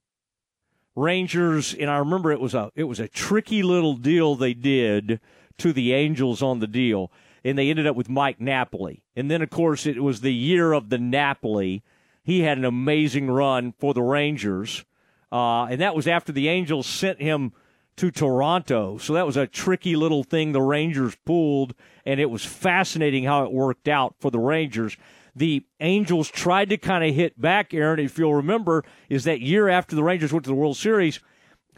Rangers, 0.95 1.75
and 1.75 1.87
I 1.87 1.97
remember 1.97 2.31
it 2.31 2.39
was 2.39 2.55
a 2.55 2.71
it 2.75 2.85
was 2.85 2.99
a 2.99 3.07
tricky 3.07 3.61
little 3.61 3.95
deal 3.95 4.35
they 4.35 4.55
did 4.55 5.19
to 5.59 5.71
the 5.71 5.93
Angels 5.93 6.41
on 6.41 6.59
the 6.59 6.65
deal, 6.65 7.11
and 7.43 7.59
they 7.59 7.69
ended 7.69 7.85
up 7.85 7.95
with 7.95 8.09
Mike 8.09 8.41
Napoli. 8.41 9.03
And 9.15 9.29
then, 9.29 9.43
of 9.43 9.51
course, 9.51 9.85
it 9.85 10.01
was 10.01 10.21
the 10.21 10.33
year 10.33 10.73
of 10.73 10.89
the 10.89 10.97
Napoli. 10.97 11.83
He 12.23 12.41
had 12.41 12.57
an 12.57 12.65
amazing 12.65 13.29
run 13.29 13.75
for 13.77 13.93
the 13.93 14.01
Rangers, 14.01 14.83
uh, 15.31 15.65
and 15.65 15.79
that 15.79 15.95
was 15.95 16.07
after 16.07 16.31
the 16.31 16.49
Angels 16.49 16.87
sent 16.87 17.21
him 17.21 17.53
to 17.97 18.11
Toronto. 18.11 18.97
So 18.97 19.13
that 19.13 19.25
was 19.25 19.37
a 19.37 19.47
tricky 19.47 19.95
little 19.95 20.23
thing 20.23 20.51
the 20.51 20.61
Rangers 20.61 21.15
pulled, 21.25 21.73
and 22.05 22.19
it 22.19 22.29
was 22.29 22.45
fascinating 22.45 23.25
how 23.25 23.43
it 23.43 23.51
worked 23.51 23.87
out 23.87 24.15
for 24.19 24.31
the 24.31 24.39
Rangers. 24.39 24.95
The 25.35 25.65
Angels 25.79 26.29
tried 26.29 26.69
to 26.69 26.77
kind 26.77 27.03
of 27.03 27.13
hit 27.13 27.39
back, 27.39 27.73
Aaron, 27.73 27.99
if 27.99 28.17
you'll 28.17 28.35
remember, 28.35 28.83
is 29.09 29.23
that 29.25 29.41
year 29.41 29.67
after 29.67 29.95
the 29.95 30.03
Rangers 30.03 30.31
went 30.31 30.45
to 30.45 30.49
the 30.49 30.55
World 30.55 30.77
Series, 30.77 31.19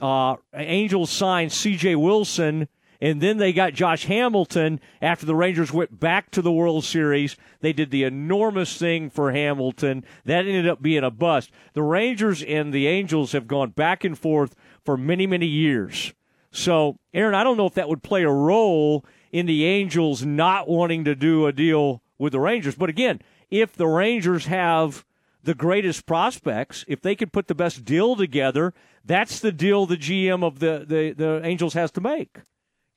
uh, 0.02 0.36
Angels 0.54 1.10
signed 1.10 1.52
C.J. 1.52 1.96
Wilson 1.96 2.70
and 3.02 3.22
then 3.22 3.38
they 3.38 3.54
got 3.54 3.74
Josh 3.74 4.06
Hamilton 4.06 4.82
after 5.02 5.26
the 5.26 5.36
Rangers 5.36 5.72
went 5.72 6.00
back 6.00 6.32
to 6.32 6.42
the 6.42 6.52
World 6.52 6.84
Series. 6.84 7.38
They 7.62 7.72
did 7.72 7.92
the 7.92 8.04
enormous 8.04 8.78
thing 8.78 9.10
for 9.10 9.32
Hamilton. 9.32 10.04
That 10.26 10.46
ended 10.46 10.68
up 10.68 10.82
being 10.82 11.04
a 11.04 11.12
bust. 11.12 11.52
The 11.74 11.82
Rangers 11.82 12.44
and 12.44 12.74
the 12.74 12.88
Angels 12.88 13.32
have 13.32 13.48
gone 13.48 13.70
back 13.70 14.04
and 14.04 14.18
forth 14.18 14.54
for 14.90 14.98
many, 14.98 15.28
many 15.28 15.46
years. 15.46 16.16
So, 16.50 16.98
Aaron, 17.14 17.36
I 17.36 17.44
don't 17.44 17.58
know 17.58 17.68
if 17.68 17.76
that 17.76 17.88
would 17.88 18.02
play 18.02 18.24
a 18.24 18.32
role 18.32 19.06
in 19.32 19.46
the 19.46 19.64
Angels 19.64 20.26
not 20.26 20.68
wanting 20.68 21.06
to 21.06 21.14
do 21.14 21.46
a 21.46 21.54
deal 21.54 22.02
with 22.18 22.32
the 22.32 22.40
Rangers. 22.40 22.74
But 22.74 22.90
again, 22.90 23.22
if 23.52 23.76
the 23.76 23.86
Rangers 23.86 24.48
have 24.48 25.06
the 25.44 25.54
greatest 25.54 26.08
prospects, 26.08 26.86
if 26.88 27.02
they 27.02 27.16
could 27.16 27.32
put 27.32 27.48
the 27.48 27.54
best 27.54 27.86
deal 27.86 28.16
together, 28.16 28.74
that's 29.06 29.40
the 29.40 29.52
deal 29.52 29.86
the 29.86 29.96
GM 29.96 30.44
of 30.44 30.58
the, 30.58 30.86
the, 30.88 31.12
the 31.12 31.42
Angels 31.46 31.76
has 31.76 31.92
to 31.92 32.02
make. 32.02 32.40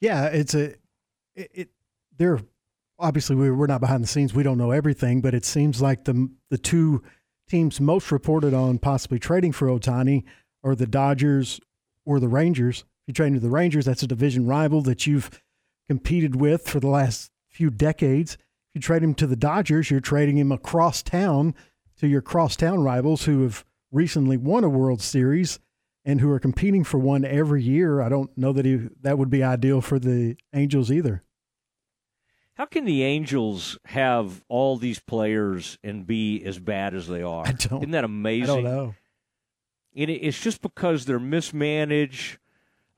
Yeah, 0.01 0.29
it's 0.29 0.55
a 0.55 0.71
it. 1.35 1.51
it 1.53 1.69
they're 2.17 2.41
obviously 2.99 3.37
we, 3.37 3.51
we're 3.51 3.67
not 3.67 3.83
behind 3.83 4.03
the 4.03 4.09
scenes. 4.09 4.33
We 4.33 4.43
don't 4.43 4.57
know 4.57 4.71
everything, 4.71 5.21
but 5.21 5.35
it 5.35 5.45
seems 5.45 5.83
like 5.83 6.05
the 6.05 6.31
the 6.49 6.57
two 6.57 7.03
teams 7.51 7.83
most 7.83 8.11
reported 8.11 8.55
on 8.55 8.79
possibly 8.79 9.19
trading 9.19 9.53
for 9.53 9.69
Ohtani 9.69 10.25
are 10.65 10.75
the 10.75 10.87
Dodgers 10.87 11.61
or 12.05 12.21
the 12.21 12.29
Rangers. 12.29 12.81
If 12.81 13.09
you 13.09 13.15
trade 13.15 13.29
him 13.29 13.35
to 13.35 13.41
the 13.41 13.51
Rangers, 13.51 13.85
that's 13.85 14.03
a 14.03 14.07
division 14.07 14.47
rival 14.47 14.83
that 14.83 15.07
you've 15.07 15.43
competed 15.89 16.37
with 16.37 16.69
for 16.69 16.81
the 16.81 16.89
last 16.89 17.31
few 17.49 17.71
decades. 17.71 18.35
If 18.35 18.77
you 18.77 18.81
trade 18.81 19.03
him 19.03 19.15
to 19.15 19.27
the 19.27 19.37
Dodgers, 19.37 19.91
you're 19.91 20.01
trading 20.01 20.39
him 20.39 20.53
across 20.53 21.03
town 21.03 21.55
to 21.99 22.07
your 22.07 22.23
crosstown 22.23 22.83
rivals 22.83 23.25
who 23.25 23.43
have 23.43 23.65
recently 23.91 24.37
won 24.37 24.65
a 24.65 24.69
World 24.69 25.03
Series 25.03 25.59
and 26.05 26.21
who 26.21 26.31
are 26.31 26.41
competing 26.41 26.83
for 26.85 26.99
one 26.99 27.25
every 27.25 27.63
year. 27.63 28.01
I 28.01 28.09
don't 28.09 28.37
know 28.37 28.53
that 28.53 28.65
he, 28.65 28.89
that 29.03 29.19
would 29.19 29.31
be 29.31 29.43
ideal 29.43 29.81
for 29.81 29.99
the 29.99 30.37
Angels 30.53 30.91
either. 30.91 31.23
How 32.55 32.67
can 32.67 32.85
the 32.85 33.03
Angels 33.03 33.79
have 33.87 34.45
all 34.49 34.77
these 34.77 35.01
players 35.01 35.79
and 35.83 36.07
be 36.07 36.43
as 36.45 36.59
bad 36.59 36.95
as 36.95 37.09
they 37.09 37.23
are? 37.23 37.47
I 37.47 37.53
don't. 37.53 37.83
Isn't 37.83 37.93
that 37.93 38.05
amazing? 38.05 38.51
I 38.51 38.55
don't 38.55 38.65
know. 38.65 38.95
And 39.97 40.11
it's 40.11 40.41
just 40.41 40.63
because 40.63 41.05
they're 41.05 41.19
mismanaged. 41.19 42.39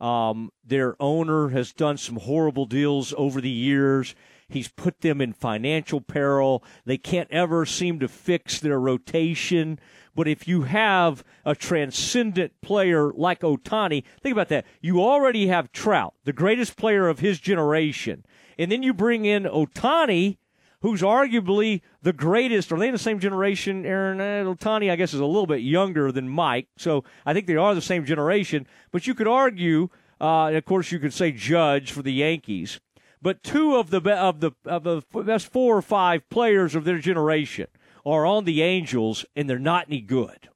Um, 0.01 0.51
their 0.65 1.01
owner 1.01 1.49
has 1.49 1.73
done 1.73 1.97
some 1.97 2.17
horrible 2.17 2.67
deals 2.67 3.15
over 3.17 3.41
the 3.41 3.51
years. 3.51 4.15
He's 4.49 4.69
put 4.69 5.01
them 5.01 5.21
in 5.21 5.33
financial 5.33 6.01
peril. 6.01 6.63
They 6.85 6.99
can't 6.99 7.31
ever 7.31 7.65
seem 7.65 7.99
to 8.01 8.09
fix 8.09 8.61
their 8.61 8.79
rotation. 8.79 9.79
But 10.15 10.29
if 10.29 10.47
you 10.47 10.63
have 10.63 11.25
a 11.45 11.55
transcendent 11.55 12.61
player 12.61 13.13
like 13.13 13.41
Ohtani, 13.41 14.05
think 14.21 14.33
about 14.33 14.49
that. 14.49 14.67
You 14.81 15.01
already 15.01 15.49
have 15.49 15.73
Trout, 15.73 16.15
the 16.25 16.33
greatest 16.33 16.77
player 16.77 17.09
of 17.09 17.21
his 17.21 17.41
generation. 17.41 18.25
And 18.59 18.71
then 18.71 18.83
you 18.83 18.95
bring 18.95 19.25
in 19.25 19.45
Ohtani, 19.45 20.37
who's 20.85 21.01
arguably 21.01 21.81
the 22.03 22.13
greatest. 22.13 22.71
Are 22.71 22.79
they 22.79 22.89
in 22.89 22.93
the 22.93 22.99
same 22.99 23.19
generation, 23.19 23.87
Aaron? 23.87 24.21
Uh, 24.21 24.55
Ohtani, 24.55 24.91
I 24.91 24.97
guess, 24.97 25.15
is 25.15 25.21
a 25.21 25.25
little 25.25 25.47
bit 25.47 25.63
younger 25.63 26.13
than 26.13 26.29
Mike. 26.29 26.69
So 26.77 27.05
I 27.25 27.33
think 27.33 27.47
they 27.47 27.57
are 27.57 27.75
the 27.75 27.81
same 27.81 28.05
generation. 28.05 28.67
But 28.93 29.07
you 29.07 29.15
could 29.15 29.27
argue, 29.27 29.89
uh, 30.21 30.53
of 30.53 30.65
course, 30.67 30.93
you 30.93 30.99
could 30.99 31.15
say 31.15 31.33
Judge 31.33 31.91
for 31.91 32.03
the 32.03 32.13
Yankees. 32.13 32.81
But 33.23 33.43
two 33.43 33.77
of 33.77 33.89
the 33.89 34.03
of 34.13 34.41
the 34.41 34.53
of 34.67 34.85
the 34.85 35.03
best 35.23 35.51
four 35.51 35.75
or 35.75 35.83
five 35.83 36.29
players 36.29 36.75
of 36.75 36.85
their 36.85 36.99
generation 36.99 37.69
are 38.05 38.27
on 38.27 38.45
the 38.45 38.61
Angels, 38.61 39.25
and 39.35 39.49
they're 39.49 39.59
not 39.59 39.87
any 39.89 40.03
good. 40.03 40.51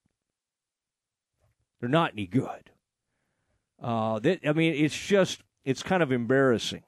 They're 1.81 1.89
not 1.89 2.13
any 2.13 2.27
good. 2.27 2.71
Uh, 3.83 4.21
I 4.23 4.53
mean, 4.53 4.75
it's 4.75 4.99
just 4.99 5.41
it's 5.65 5.83
kind 5.83 6.03
of 6.03 6.13
embarrassing. 6.13 6.83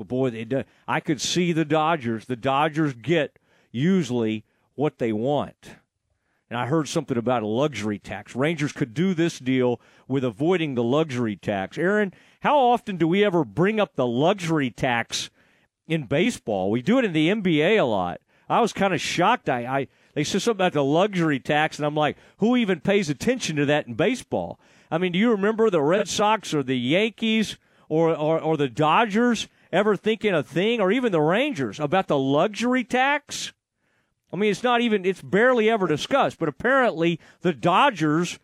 But 0.00 0.08
boy, 0.08 0.30
they 0.30 0.46
do, 0.46 0.64
I 0.88 1.00
could 1.00 1.20
see 1.20 1.52
the 1.52 1.66
Dodgers. 1.66 2.24
The 2.24 2.34
Dodgers 2.34 2.94
get 2.94 3.38
usually 3.70 4.46
what 4.74 4.96
they 4.96 5.12
want. 5.12 5.72
And 6.48 6.58
I 6.58 6.64
heard 6.64 6.88
something 6.88 7.18
about 7.18 7.42
a 7.42 7.46
luxury 7.46 7.98
tax. 7.98 8.34
Rangers 8.34 8.72
could 8.72 8.94
do 8.94 9.12
this 9.12 9.38
deal 9.38 9.78
with 10.08 10.24
avoiding 10.24 10.74
the 10.74 10.82
luxury 10.82 11.36
tax. 11.36 11.76
Aaron, 11.76 12.14
how 12.40 12.56
often 12.58 12.96
do 12.96 13.06
we 13.06 13.22
ever 13.22 13.44
bring 13.44 13.78
up 13.78 13.94
the 13.94 14.06
luxury 14.06 14.70
tax 14.70 15.28
in 15.86 16.04
baseball? 16.04 16.70
We 16.70 16.80
do 16.80 16.98
it 16.98 17.04
in 17.04 17.12
the 17.12 17.28
NBA 17.28 17.78
a 17.78 17.84
lot. 17.84 18.22
I 18.48 18.62
was 18.62 18.72
kind 18.72 18.94
of 18.94 19.02
shocked. 19.02 19.50
I, 19.50 19.66
I 19.66 19.88
they 20.14 20.24
said 20.24 20.40
something 20.40 20.64
about 20.64 20.72
the 20.72 20.82
luxury 20.82 21.40
tax, 21.40 21.76
and 21.76 21.84
I'm 21.84 21.94
like, 21.94 22.16
who 22.38 22.56
even 22.56 22.80
pays 22.80 23.10
attention 23.10 23.56
to 23.56 23.66
that 23.66 23.86
in 23.86 23.92
baseball? 23.96 24.58
I 24.90 24.96
mean, 24.96 25.12
do 25.12 25.18
you 25.18 25.30
remember 25.30 25.68
the 25.68 25.82
Red 25.82 26.08
Sox 26.08 26.54
or 26.54 26.62
the 26.62 26.78
Yankees 26.78 27.58
or, 27.90 28.16
or, 28.16 28.40
or 28.40 28.56
the 28.56 28.70
Dodgers 28.70 29.46
ever 29.72 29.96
thinking 29.96 30.34
a 30.34 30.42
thing, 30.42 30.80
or 30.80 30.90
even 30.92 31.12
the 31.12 31.20
Rangers, 31.20 31.80
about 31.80 32.08
the 32.08 32.18
luxury 32.18 32.84
tax? 32.84 33.52
I 34.32 34.36
mean, 34.36 34.50
it's 34.50 34.62
not 34.62 34.80
even, 34.80 35.04
it's 35.04 35.22
barely 35.22 35.68
ever 35.68 35.86
discussed, 35.86 36.38
but 36.38 36.48
apparently 36.48 37.18
the 37.40 37.52
Dodgers 37.52 38.38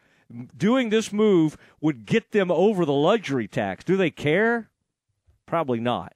doing 0.57 0.91
this 0.91 1.13
move 1.13 1.57
would 1.81 2.07
get 2.07 2.33
them 2.33 2.51
over 2.51 2.85
the 2.85 2.93
luxury 2.93 3.47
tax. 3.47 3.85
Do 3.85 3.97
they 3.97 4.11
care? 4.11 4.71
Probably 5.47 5.79
not. 5.79 6.15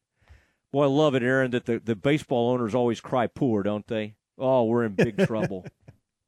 Boy, 0.73 0.85
I 0.85 0.87
love 0.87 1.15
it, 1.15 1.23
Aaron, 1.23 1.51
that 1.53 1.66
the, 1.66 1.78
the 1.78 1.97
baseball 1.97 2.51
owners 2.51 2.74
always 2.74 3.01
cry 3.01 3.27
poor, 3.27 3.62
don't 3.62 3.87
they? 3.87 4.15
Oh, 4.39 4.65
we're 4.65 4.85
in 4.85 4.95
big 4.95 5.19
trouble. 5.27 5.66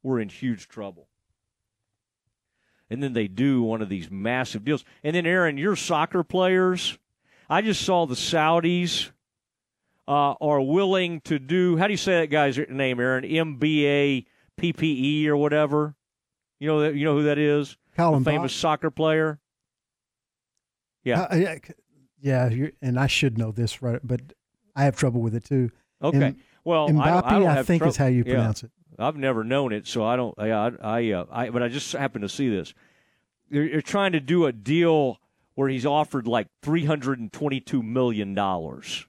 We're 0.01 0.19
in 0.19 0.29
huge 0.29 0.67
trouble. 0.67 1.07
And 2.89 3.01
then 3.01 3.13
they 3.13 3.27
do 3.27 3.63
one 3.63 3.81
of 3.81 3.89
these 3.89 4.11
massive 4.11 4.63
deals. 4.63 4.83
And 5.03 5.15
then, 5.15 5.25
Aaron, 5.25 5.57
your 5.57 5.75
soccer 5.75 6.23
players, 6.23 6.97
I 7.49 7.61
just 7.61 7.81
saw 7.81 8.05
the 8.05 8.15
Saudis 8.15 9.09
uh, 10.07 10.33
are 10.41 10.61
willing 10.61 11.21
to 11.21 11.39
do, 11.39 11.77
how 11.77 11.87
do 11.87 11.93
you 11.93 11.97
say 11.97 12.19
that 12.21 12.27
guy's 12.27 12.57
name, 12.57 12.99
Aaron? 12.99 13.23
MBA 13.23 14.25
PPE 14.59 15.27
or 15.27 15.37
whatever. 15.37 15.95
You 16.59 16.67
know 16.67 16.81
that 16.81 16.95
you 16.95 17.05
know 17.05 17.13
who 17.13 17.23
that 17.23 17.37
is? 17.37 17.77
Colin 17.97 18.23
famous 18.23 18.53
Bott. 18.53 18.59
soccer 18.59 18.91
player. 18.91 19.39
Yeah. 21.03 21.23
Uh, 21.23 21.35
yeah, 21.35 21.55
yeah, 22.21 22.49
you're, 22.49 22.71
and 22.81 22.97
I 22.97 23.07
should 23.07 23.37
know 23.37 23.51
this, 23.51 23.81
right? 23.81 23.99
But 24.01 24.21
I 24.75 24.85
have 24.85 24.95
trouble 24.95 25.21
with 25.21 25.35
it 25.35 25.43
too. 25.43 25.71
Okay. 26.01 26.23
Em- 26.23 26.37
well, 26.63 26.87
I, 26.87 26.91
Mbappe, 26.91 27.23
I, 27.25 27.39
don't 27.39 27.47
I 27.47 27.53
have 27.55 27.67
think 27.67 27.85
is 27.85 27.97
how 27.97 28.05
you 28.05 28.23
yeah. 28.25 28.35
pronounce 28.35 28.63
it. 28.63 28.71
I've 28.97 29.17
never 29.17 29.43
known 29.43 29.73
it, 29.73 29.87
so 29.87 30.05
I 30.05 30.15
don't. 30.15 30.33
I, 30.37 30.51
I, 30.51 30.71
I, 30.81 31.11
uh, 31.11 31.25
I 31.31 31.49
but 31.49 31.63
I 31.63 31.67
just 31.67 31.91
happened 31.91 32.21
to 32.21 32.29
see 32.29 32.49
this. 32.49 32.73
They're, 33.49 33.67
they're 33.69 33.81
trying 33.81 34.13
to 34.13 34.19
do 34.19 34.45
a 34.45 34.51
deal 34.53 35.19
where 35.55 35.69
he's 35.69 35.85
offered 35.85 36.27
like 36.27 36.47
three 36.61 36.85
hundred 36.85 37.19
and 37.19 37.31
twenty-two 37.31 37.83
million 37.83 38.33
dollars. 38.33 39.05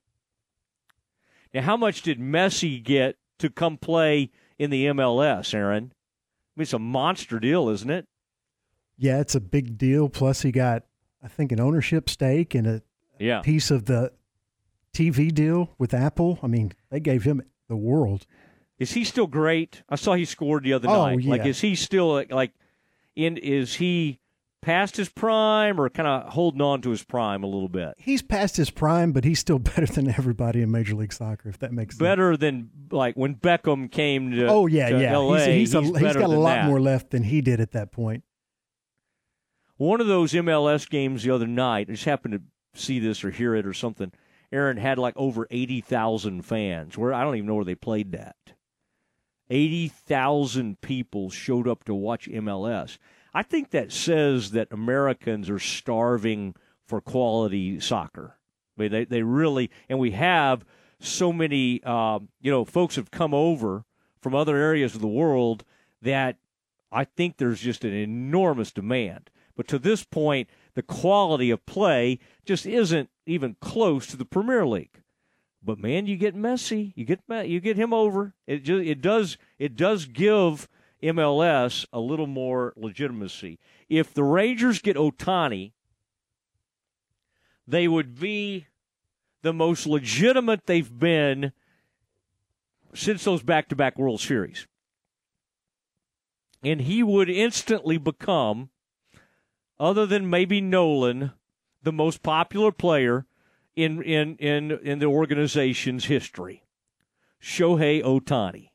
Now, 1.52 1.62
how 1.62 1.76
much 1.76 2.02
did 2.02 2.18
Messi 2.18 2.82
get 2.82 3.16
to 3.38 3.48
come 3.50 3.76
play 3.76 4.30
in 4.58 4.70
the 4.70 4.86
MLS, 4.86 5.54
Aaron? 5.54 5.92
I 5.94 6.60
mean, 6.60 6.62
it's 6.62 6.72
a 6.72 6.78
monster 6.78 7.38
deal, 7.38 7.68
isn't 7.68 7.90
it? 7.90 8.06
Yeah, 8.96 9.20
it's 9.20 9.34
a 9.34 9.40
big 9.40 9.76
deal. 9.78 10.08
Plus, 10.08 10.42
he 10.42 10.52
got, 10.52 10.84
I 11.22 11.28
think, 11.28 11.52
an 11.52 11.60
ownership 11.60 12.08
stake 12.08 12.54
and 12.54 12.66
a 12.66 12.82
Yeah. 13.18 13.40
piece 13.40 13.70
of 13.70 13.86
the 13.86 14.12
TV 14.92 15.32
deal 15.32 15.74
with 15.78 15.94
Apple. 15.94 16.38
I 16.42 16.46
mean, 16.48 16.72
they 16.90 17.00
gave 17.00 17.24
him 17.24 17.42
the 17.68 17.76
world. 17.76 18.26
Is 18.78 18.92
he 18.92 19.04
still 19.04 19.26
great? 19.28 19.82
I 19.88 19.94
saw 19.96 20.14
he 20.14 20.24
scored 20.24 20.64
the 20.64 20.72
other 20.72 20.88
Oh, 20.88 21.06
night. 21.14 21.24
Like, 21.24 21.46
is 21.46 21.60
he 21.60 21.74
still 21.76 22.12
like, 22.12 22.32
like 22.32 22.52
in? 23.14 23.36
Is 23.36 23.74
he 23.76 24.18
past 24.64 24.96
his 24.96 25.10
prime 25.10 25.78
or 25.78 25.90
kind 25.90 26.08
of 26.08 26.32
holding 26.32 26.62
on 26.62 26.80
to 26.82 26.90
his 26.90 27.04
prime 27.04 27.42
a 27.42 27.46
little 27.46 27.68
bit? 27.68 27.94
He's 27.98 28.22
past 28.22 28.56
his 28.56 28.70
prime, 28.70 29.12
but 29.12 29.24
he's 29.24 29.38
still 29.38 29.58
better 29.76 29.86
than 29.86 30.08
everybody 30.08 30.62
in 30.62 30.70
Major 30.70 30.94
League 30.94 31.12
Soccer. 31.12 31.48
If 31.48 31.58
that 31.58 31.72
makes 31.72 31.94
sense. 31.94 32.00
Better 32.00 32.36
than 32.36 32.70
like 32.90 33.14
when 33.14 33.34
Beckham 33.34 33.90
came 33.90 34.30
to. 34.32 34.46
Oh 34.46 34.66
yeah, 34.66 34.88
to 34.88 35.00
yeah. 35.00 35.16
LA. 35.16 35.36
He's, 35.36 35.46
he's, 35.46 35.74
a, 35.74 35.80
he's 35.82 35.90
he's 35.90 36.00
better 36.00 36.20
got 36.20 36.30
a 36.30 36.38
lot 36.38 36.54
that. 36.54 36.66
more 36.66 36.80
left 36.80 37.10
than 37.10 37.24
he 37.24 37.40
did 37.40 37.60
at 37.60 37.72
that 37.72 37.92
point. 37.92 38.24
One 39.76 40.00
of 40.00 40.06
those 40.06 40.32
MLS 40.32 40.88
games 40.88 41.24
the 41.24 41.30
other 41.30 41.48
night, 41.48 41.88
I 41.88 41.92
just 41.92 42.04
happened 42.04 42.34
to 42.34 42.80
see 42.80 43.00
this 43.00 43.24
or 43.24 43.30
hear 43.30 43.54
it 43.54 43.66
or 43.66 43.74
something. 43.74 44.12
Aaron 44.52 44.76
had 44.76 44.98
like 44.98 45.14
over 45.16 45.48
80,000 45.50 46.42
fans. 46.42 46.96
Where 46.96 47.12
I 47.12 47.24
don't 47.24 47.36
even 47.36 47.46
know 47.46 47.56
where 47.56 47.64
they 47.64 47.74
played 47.74 48.12
that. 48.12 48.36
80,000 49.50 50.80
people 50.80 51.28
showed 51.28 51.68
up 51.68 51.84
to 51.84 51.94
watch 51.94 52.28
MLS. 52.28 52.98
I 53.34 53.42
think 53.42 53.70
that 53.70 53.90
says 53.92 54.52
that 54.52 54.68
Americans 54.70 55.50
are 55.50 55.58
starving 55.58 56.54
for 56.86 57.00
quality 57.00 57.80
soccer. 57.80 58.38
I 58.76 58.82
mean, 58.82 58.92
they, 58.92 59.04
they 59.04 59.22
really, 59.22 59.70
and 59.88 59.98
we 59.98 60.12
have 60.12 60.64
so 61.00 61.32
many, 61.32 61.80
uh, 61.84 62.20
you 62.40 62.50
know, 62.50 62.64
folks 62.64 62.96
have 62.96 63.10
come 63.10 63.34
over 63.34 63.84
from 64.20 64.34
other 64.34 64.56
areas 64.56 64.94
of 64.94 65.00
the 65.00 65.08
world 65.08 65.64
that 66.00 66.36
I 66.92 67.04
think 67.04 67.36
there's 67.36 67.60
just 67.60 67.84
an 67.84 67.92
enormous 67.92 68.70
demand. 68.70 69.30
But 69.56 69.68
to 69.68 69.78
this 69.78 70.04
point, 70.04 70.48
the 70.74 70.82
quality 70.82 71.50
of 71.50 71.66
play 71.66 72.18
just 72.44 72.66
isn't 72.66 73.10
even 73.26 73.56
close 73.60 74.06
to 74.08 74.16
the 74.16 74.24
Premier 74.24 74.66
League. 74.66 75.02
But 75.62 75.78
man, 75.78 76.06
you 76.06 76.16
get 76.16 76.36
Messi, 76.36 76.92
you 76.94 77.04
get 77.04 77.20
you 77.48 77.60
get 77.60 77.76
him 77.76 77.94
over. 77.94 78.34
It 78.46 78.64
just 78.64 78.84
it 78.84 79.00
does 79.00 79.38
it 79.58 79.76
does 79.76 80.04
give 80.04 80.68
MLS 81.04 81.86
a 81.92 82.00
little 82.00 82.26
more 82.26 82.72
legitimacy. 82.76 83.58
If 83.88 84.14
the 84.14 84.24
Rangers 84.24 84.80
get 84.80 84.96
Ohtani, 84.96 85.72
they 87.66 87.88
would 87.88 88.18
be 88.18 88.66
the 89.42 89.52
most 89.52 89.86
legitimate 89.86 90.66
they've 90.66 90.98
been 90.98 91.52
since 92.94 93.24
those 93.24 93.42
back-to-back 93.42 93.98
World 93.98 94.20
Series. 94.20 94.66
And 96.62 96.80
he 96.80 97.02
would 97.02 97.28
instantly 97.28 97.98
become 97.98 98.70
other 99.78 100.06
than 100.06 100.30
maybe 100.30 100.60
Nolan, 100.60 101.32
the 101.82 101.92
most 101.92 102.22
popular 102.22 102.72
player 102.72 103.26
in 103.76 104.02
in 104.02 104.36
in 104.36 104.70
in 104.70 104.98
the 104.98 105.06
organization's 105.06 106.06
history. 106.06 106.64
Shohei 107.42 108.02
Ohtani. 108.02 108.70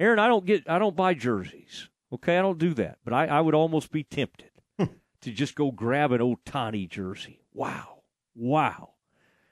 Aaron, 0.00 0.18
I 0.18 0.28
don't 0.28 0.46
get 0.46 0.68
I 0.68 0.78
don't 0.78 0.96
buy 0.96 1.14
jerseys. 1.14 1.88
Okay, 2.12 2.38
I 2.38 2.42
don't 2.42 2.58
do 2.58 2.72
that. 2.74 2.98
But 3.04 3.12
I, 3.12 3.26
I 3.26 3.40
would 3.40 3.54
almost 3.54 3.90
be 3.92 4.02
tempted 4.04 4.50
to 4.78 5.30
just 5.32 5.54
go 5.54 5.70
grab 5.72 6.12
an 6.12 6.20
Ohtani 6.20 6.88
jersey. 6.88 7.40
Wow. 7.52 8.02
Wow. 8.34 8.90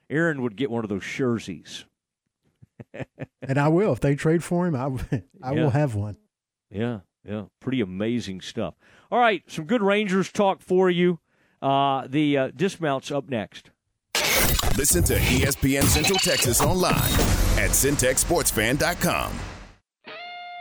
Aaron 0.09 0.41
would 0.43 0.57
get 0.57 0.71
one 0.71 0.85
of 0.85 0.89
those 0.89 1.05
jerseys. 1.05 1.85
and 3.43 3.59
I 3.59 3.69
will 3.69 3.93
if 3.93 4.01
they 4.01 4.15
trade 4.15 4.45
for 4.45 4.67
him. 4.67 4.77
I, 4.77 4.87
I 5.43 5.53
Yeah. 5.55 5.63
will 5.63 5.71
have 5.71 5.95
one. 5.95 6.17
Yeah, 6.71 7.01
yeah, 7.25 7.45
pretty 7.61 7.81
amazing 7.81 8.41
stuff. 8.41 8.75
All 9.11 9.19
right, 9.21 9.43
some 9.47 9.65
good 9.67 9.83
Rangers 9.83 10.31
talk 10.33 10.61
for 10.63 10.91
you. 10.91 11.21
Uh, 11.63 12.07
the 12.09 12.37
uh, 12.39 12.51
dismounts 12.55 13.11
up 13.11 13.29
next. 13.29 13.71
Listen 14.77 15.03
to 15.05 15.15
ESPN 15.17 15.85
Central 15.85 16.19
Texas 16.19 16.61
online 16.61 16.95
at 17.59 17.71
centexsportsfan.com. 17.71 19.33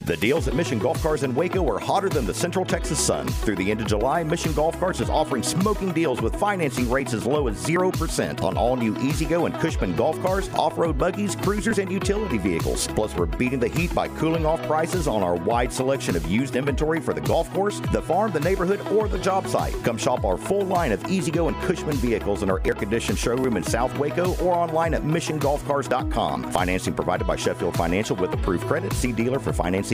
The 0.00 0.16
deals 0.16 0.48
at 0.48 0.54
Mission 0.54 0.78
Golf 0.78 1.02
Cars 1.02 1.22
in 1.22 1.34
Waco 1.34 1.66
are 1.70 1.78
hotter 1.78 2.08
than 2.08 2.26
the 2.26 2.34
Central 2.34 2.64
Texas 2.64 2.98
sun. 2.98 3.26
Through 3.26 3.56
the 3.56 3.70
end 3.70 3.80
of 3.80 3.86
July, 3.86 4.22
Mission 4.22 4.52
Golf 4.52 4.78
Cars 4.78 5.00
is 5.00 5.08
offering 5.08 5.42
smoking 5.42 5.92
deals 5.92 6.20
with 6.20 6.36
financing 6.36 6.90
rates 6.90 7.14
as 7.14 7.24
low 7.24 7.48
as 7.48 7.64
0% 7.64 8.42
on 8.42 8.56
all 8.56 8.76
new 8.76 8.96
E-Z-Go 8.98 9.46
and 9.46 9.54
Cushman 9.60 9.94
golf 9.96 10.20
cars, 10.20 10.50
off-road 10.50 10.98
buggies, 10.98 11.36
cruisers, 11.36 11.78
and 11.78 11.90
utility 11.90 12.38
vehicles. 12.38 12.86
Plus, 12.88 13.14
we're 13.14 13.26
beating 13.26 13.58
the 13.58 13.68
heat 13.68 13.94
by 13.94 14.08
cooling 14.08 14.44
off 14.44 14.62
prices 14.66 15.08
on 15.08 15.22
our 15.22 15.36
wide 15.36 15.72
selection 15.72 16.16
of 16.16 16.26
used 16.30 16.56
inventory 16.56 17.00
for 17.00 17.14
the 17.14 17.20
golf 17.22 17.50
course, 17.54 17.80
the 17.92 18.02
farm, 18.02 18.30
the 18.32 18.40
neighborhood, 18.40 18.80
or 18.92 19.08
the 19.08 19.18
job 19.18 19.46
site. 19.46 19.74
Come 19.84 19.96
shop 19.96 20.24
our 20.24 20.36
full 20.36 20.66
line 20.66 20.92
of 20.92 21.02
E-Z-Go 21.10 21.48
and 21.48 21.56
Cushman 21.62 21.96
vehicles 21.96 22.42
in 22.42 22.50
our 22.50 22.60
air-conditioned 22.66 23.18
showroom 23.18 23.56
in 23.56 23.62
South 23.62 23.96
Waco 23.98 24.34
or 24.44 24.54
online 24.54 24.92
at 24.92 25.02
missiongolfcars.com. 25.02 26.50
Financing 26.52 26.92
provided 26.92 27.26
by 27.26 27.36
Sheffield 27.36 27.74
Financial 27.76 28.16
with 28.16 28.34
approved 28.34 28.66
credit. 28.66 28.92
See 28.92 29.12
dealer 29.12 29.38
for 29.38 29.52
financing 29.52 29.93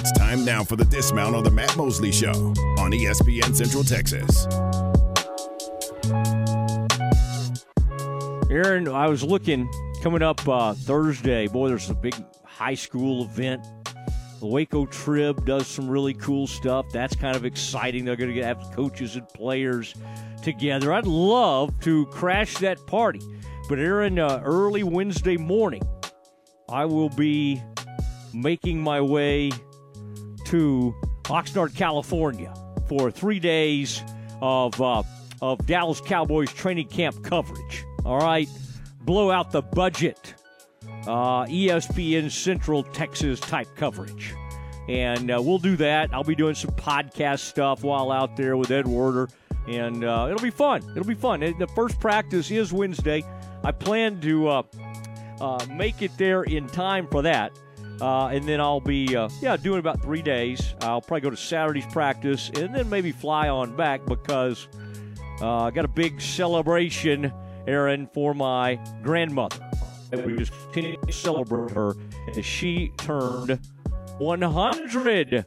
It's 0.00 0.12
time 0.12 0.46
now 0.46 0.64
for 0.64 0.76
the 0.76 0.84
Dismount 0.86 1.36
on 1.36 1.44
the 1.44 1.50
Matt 1.50 1.76
Mosley 1.76 2.10
Show 2.10 2.32
on 2.78 2.90
ESPN 2.90 3.54
Central 3.54 3.84
Texas. 3.84 4.46
Aaron, 8.50 8.88
I 8.88 9.08
was 9.08 9.22
looking 9.22 9.70
coming 10.02 10.22
up 10.22 10.48
uh, 10.48 10.72
Thursday, 10.72 11.48
boy, 11.48 11.68
there's 11.68 11.90
a 11.90 11.94
big 11.94 12.14
high 12.46 12.76
school 12.76 13.24
event. 13.24 13.62
The 14.40 14.46
Waco 14.46 14.86
Trib 14.86 15.44
does 15.44 15.66
some 15.66 15.86
really 15.86 16.14
cool 16.14 16.46
stuff. 16.46 16.86
That's 16.94 17.14
kind 17.14 17.36
of 17.36 17.44
exciting. 17.44 18.06
They're 18.06 18.16
going 18.16 18.34
to 18.34 18.42
have 18.42 18.58
coaches 18.74 19.16
and 19.16 19.28
players 19.28 19.94
together. 20.42 20.94
I'd 20.94 21.06
love 21.06 21.78
to 21.80 22.06
crash 22.06 22.56
that 22.56 22.86
party. 22.86 23.20
But 23.68 23.78
Aaron, 23.78 24.18
uh, 24.18 24.40
early 24.42 24.82
Wednesday 24.82 25.36
morning, 25.36 25.82
I 26.70 26.86
will 26.86 27.10
be 27.10 27.62
making 28.32 28.80
my 28.80 29.02
way 29.02 29.50
to 30.50 30.94
Oxnard, 31.24 31.74
California 31.76 32.52
for 32.88 33.10
three 33.10 33.38
days 33.38 34.02
of, 34.40 34.80
uh, 34.80 35.02
of 35.40 35.64
Dallas 35.66 36.00
Cowboys 36.00 36.52
training 36.52 36.88
camp 36.88 37.22
coverage. 37.22 37.84
All 38.04 38.18
right, 38.18 38.48
blow 39.02 39.30
out 39.30 39.52
the 39.52 39.62
budget. 39.62 40.34
Uh, 41.06 41.46
ESPN 41.46 42.30
Central 42.30 42.82
Texas 42.82 43.40
type 43.40 43.68
coverage. 43.76 44.34
And 44.88 45.30
uh, 45.30 45.40
we'll 45.40 45.58
do 45.58 45.76
that. 45.76 46.12
I'll 46.12 46.24
be 46.24 46.34
doing 46.34 46.54
some 46.54 46.72
podcast 46.72 47.40
stuff 47.40 47.84
while 47.84 48.10
out 48.10 48.36
there 48.36 48.56
with 48.56 48.70
Ed 48.70 48.86
Werder. 48.86 49.28
And 49.68 50.04
uh, 50.04 50.26
it'll 50.28 50.42
be 50.42 50.50
fun. 50.50 50.82
It'll 50.90 51.04
be 51.04 51.14
fun. 51.14 51.40
The 51.40 51.68
first 51.74 52.00
practice 52.00 52.50
is 52.50 52.72
Wednesday. 52.72 53.22
I 53.62 53.72
plan 53.72 54.20
to 54.22 54.48
uh, 54.48 54.62
uh, 55.40 55.64
make 55.70 56.02
it 56.02 56.10
there 56.18 56.42
in 56.42 56.66
time 56.66 57.06
for 57.06 57.22
that. 57.22 57.52
Uh, 58.00 58.28
and 58.28 58.48
then 58.48 58.60
I'll 58.60 58.80
be, 58.80 59.14
uh, 59.14 59.28
yeah, 59.42 59.56
doing 59.56 59.78
about 59.78 60.02
three 60.02 60.22
days. 60.22 60.74
I'll 60.80 61.02
probably 61.02 61.20
go 61.20 61.30
to 61.30 61.36
Saturday's 61.36 61.86
practice 61.86 62.50
and 62.54 62.74
then 62.74 62.88
maybe 62.88 63.12
fly 63.12 63.48
on 63.48 63.76
back 63.76 64.06
because 64.06 64.68
uh, 65.42 65.64
I 65.64 65.70
got 65.70 65.84
a 65.84 65.88
big 65.88 66.20
celebration, 66.20 67.32
Aaron, 67.66 68.08
for 68.14 68.32
my 68.32 68.80
grandmother. 69.02 69.56
And 70.12 70.24
We 70.24 70.36
just 70.36 70.52
continue 70.52 70.96
to 71.06 71.12
celebrate 71.12 71.72
her 71.72 71.94
as 72.36 72.44
she 72.44 72.92
turned 72.96 73.58
100 74.18 75.46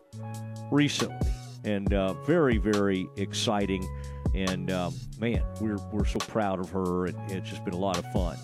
recently. 0.72 1.28
And 1.66 1.94
uh, 1.94 2.14
very, 2.24 2.58
very 2.58 3.08
exciting. 3.18 3.88
And 4.36 4.72
um, 4.72 4.94
man, 5.20 5.44
we're, 5.60 5.78
we're 5.92 6.06
so 6.06 6.20
proud 6.20 6.60
of 6.60 6.70
her. 6.70 7.08
And 7.08 7.32
it's 7.32 7.50
just 7.50 7.66
been 7.66 7.74
a 7.74 7.78
lot 7.80 7.98
of 7.98 8.06
fun 8.12 8.38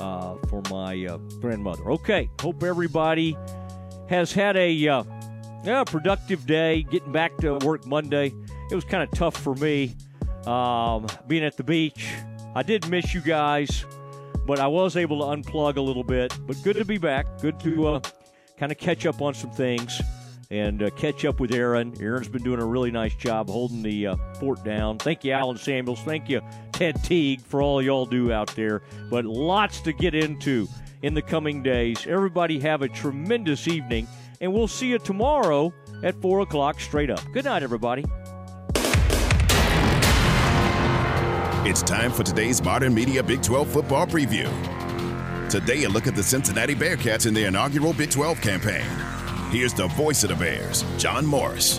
uh, 0.00 0.36
for 0.48 0.62
my 0.70 1.06
uh, 1.06 1.18
grandmother. 1.40 1.90
Okay, 1.92 2.30
hope 2.40 2.62
everybody 2.62 3.36
has 4.08 4.32
had 4.32 4.56
a 4.56 4.88
uh, 4.88 5.04
yeah, 5.64 5.84
productive 5.84 6.46
day. 6.46 6.82
Getting 6.84 7.12
back 7.12 7.36
to 7.38 7.56
work 7.58 7.86
Monday, 7.86 8.32
it 8.70 8.74
was 8.74 8.84
kind 8.84 9.02
of 9.02 9.10
tough 9.12 9.36
for 9.36 9.54
me 9.54 9.94
um, 10.46 11.06
being 11.28 11.44
at 11.44 11.56
the 11.56 11.64
beach. 11.64 12.08
I 12.54 12.62
did 12.62 12.88
miss 12.88 13.14
you 13.14 13.20
guys, 13.20 13.84
but 14.46 14.58
I 14.58 14.66
was 14.66 14.96
able 14.96 15.20
to 15.20 15.26
unplug 15.36 15.76
a 15.76 15.80
little 15.80 16.04
bit. 16.04 16.36
But 16.46 16.62
good 16.62 16.76
to 16.76 16.84
be 16.84 16.98
back. 16.98 17.26
Good 17.40 17.60
to 17.60 17.86
uh, 17.86 18.00
kind 18.56 18.72
of 18.72 18.78
catch 18.78 19.06
up 19.06 19.20
on 19.22 19.34
some 19.34 19.50
things 19.50 20.00
and 20.50 20.82
uh, 20.82 20.90
catch 20.90 21.24
up 21.24 21.40
with 21.40 21.54
Aaron. 21.54 21.94
Aaron's 22.00 22.28
been 22.28 22.42
doing 22.42 22.60
a 22.60 22.64
really 22.64 22.90
nice 22.90 23.14
job 23.14 23.48
holding 23.48 23.82
the 23.82 24.08
uh, 24.08 24.16
fort 24.38 24.62
down. 24.64 24.98
Thank 24.98 25.24
you, 25.24 25.32
Allen 25.32 25.56
Samuels. 25.56 26.00
Thank 26.00 26.28
you, 26.28 26.40
Ted 26.72 27.02
Teague, 27.04 27.40
for 27.40 27.62
all 27.62 27.80
y'all 27.80 28.06
do 28.06 28.32
out 28.32 28.54
there. 28.56 28.82
But 29.10 29.24
lots 29.24 29.80
to 29.82 29.92
get 29.92 30.14
into 30.14 30.66
in 31.02 31.14
the 31.14 31.22
coming 31.22 31.62
days. 31.62 32.06
Everybody 32.06 32.58
have 32.60 32.82
a 32.82 32.88
tremendous 32.88 33.68
evening, 33.68 34.08
and 34.40 34.52
we'll 34.52 34.68
see 34.68 34.88
you 34.88 34.98
tomorrow 34.98 35.72
at 36.02 36.20
4 36.20 36.40
o'clock 36.40 36.80
straight 36.80 37.10
up. 37.10 37.20
Good 37.32 37.44
night, 37.44 37.62
everybody. 37.62 38.04
It's 41.62 41.82
time 41.82 42.10
for 42.10 42.22
today's 42.22 42.62
Modern 42.62 42.94
Media 42.94 43.22
Big 43.22 43.42
12 43.42 43.68
football 43.68 44.06
preview. 44.06 44.48
Today, 45.50 45.84
a 45.84 45.88
look 45.88 46.06
at 46.06 46.16
the 46.16 46.22
Cincinnati 46.22 46.74
Bearcats 46.74 47.26
in 47.26 47.34
their 47.34 47.48
inaugural 47.48 47.92
Big 47.92 48.10
12 48.10 48.40
campaign. 48.40 48.86
Here's 49.50 49.74
the 49.74 49.88
voice 49.88 50.22
of 50.22 50.28
the 50.28 50.36
Bears, 50.36 50.84
John 50.96 51.26
Morris. 51.26 51.78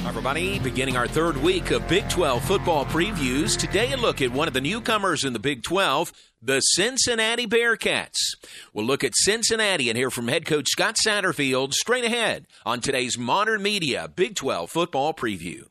Hi, 0.00 0.08
everybody. 0.08 0.58
Beginning 0.58 0.96
our 0.96 1.06
third 1.06 1.36
week 1.36 1.70
of 1.70 1.86
Big 1.86 2.08
12 2.08 2.42
football 2.42 2.84
previews. 2.84 3.56
Today, 3.56 3.92
a 3.92 3.96
look 3.96 4.20
at 4.20 4.32
one 4.32 4.48
of 4.48 4.54
the 4.54 4.60
newcomers 4.60 5.24
in 5.24 5.32
the 5.32 5.38
Big 5.38 5.62
12, 5.62 6.12
the 6.42 6.58
Cincinnati 6.58 7.46
Bearcats. 7.46 8.34
We'll 8.72 8.86
look 8.86 9.04
at 9.04 9.14
Cincinnati 9.14 9.88
and 9.88 9.96
hear 9.96 10.10
from 10.10 10.26
head 10.26 10.46
coach 10.46 10.66
Scott 10.70 10.96
Satterfield 10.96 11.74
straight 11.74 12.04
ahead 12.04 12.48
on 12.66 12.80
today's 12.80 13.16
Modern 13.16 13.62
Media 13.62 14.08
Big 14.08 14.34
12 14.34 14.68
football 14.68 15.14
preview. 15.14 15.66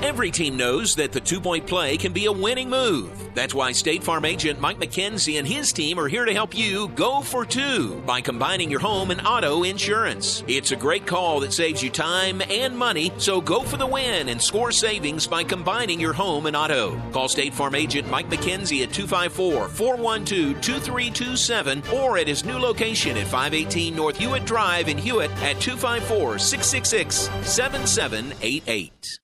Every 0.00 0.30
team 0.30 0.56
knows 0.56 0.94
that 0.94 1.10
the 1.10 1.20
two 1.20 1.40
point 1.40 1.66
play 1.66 1.96
can 1.96 2.12
be 2.12 2.26
a 2.26 2.32
winning 2.32 2.70
move. 2.70 3.34
That's 3.34 3.52
why 3.52 3.72
State 3.72 4.04
Farm 4.04 4.24
agent 4.24 4.60
Mike 4.60 4.78
McKenzie 4.78 5.40
and 5.40 5.46
his 5.46 5.72
team 5.72 5.98
are 5.98 6.06
here 6.06 6.24
to 6.24 6.32
help 6.32 6.56
you 6.56 6.86
go 6.90 7.20
for 7.20 7.44
two 7.44 8.00
by 8.06 8.20
combining 8.20 8.70
your 8.70 8.78
home 8.78 9.10
and 9.10 9.20
auto 9.26 9.64
insurance. 9.64 10.44
It's 10.46 10.70
a 10.70 10.76
great 10.76 11.04
call 11.04 11.40
that 11.40 11.52
saves 11.52 11.82
you 11.82 11.90
time 11.90 12.40
and 12.42 12.78
money, 12.78 13.12
so 13.18 13.40
go 13.40 13.62
for 13.64 13.76
the 13.76 13.88
win 13.88 14.28
and 14.28 14.40
score 14.40 14.70
savings 14.70 15.26
by 15.26 15.42
combining 15.42 15.98
your 15.98 16.12
home 16.12 16.46
and 16.46 16.54
auto. 16.54 16.96
Call 17.10 17.28
State 17.28 17.52
Farm 17.52 17.74
agent 17.74 18.08
Mike 18.08 18.30
McKenzie 18.30 18.84
at 18.84 18.92
254 18.92 19.66
412 19.66 20.60
2327 20.60 21.82
or 21.92 22.18
at 22.18 22.28
his 22.28 22.44
new 22.44 22.58
location 22.58 23.16
at 23.16 23.26
518 23.26 23.96
North 23.96 24.16
Hewitt 24.16 24.44
Drive 24.44 24.86
in 24.88 24.96
Hewitt 24.96 25.32
at 25.42 25.60
254 25.60 26.38
666 26.38 27.16
7788. 27.42 29.18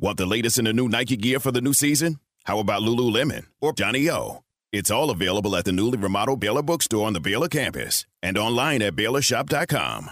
Want 0.00 0.16
the 0.16 0.24
latest 0.24 0.58
in 0.58 0.64
the 0.64 0.72
new 0.72 0.88
Nike 0.88 1.14
gear 1.14 1.38
for 1.38 1.52
the 1.52 1.60
new 1.60 1.74
season? 1.74 2.20
How 2.44 2.58
about 2.58 2.80
Lululemon 2.80 3.44
or 3.60 3.74
johnnie-O? 3.74 4.42
It's 4.72 4.90
all 4.90 5.10
available 5.10 5.54
at 5.54 5.66
the 5.66 5.72
newly 5.72 5.98
remodeled 5.98 6.40
Baylor 6.40 6.62
Bookstore 6.62 7.06
on 7.06 7.12
the 7.12 7.20
Baylor 7.20 7.48
campus 7.48 8.06
and 8.22 8.38
online 8.38 8.80
at 8.80 8.96
BaylorShop.com. 8.96 10.10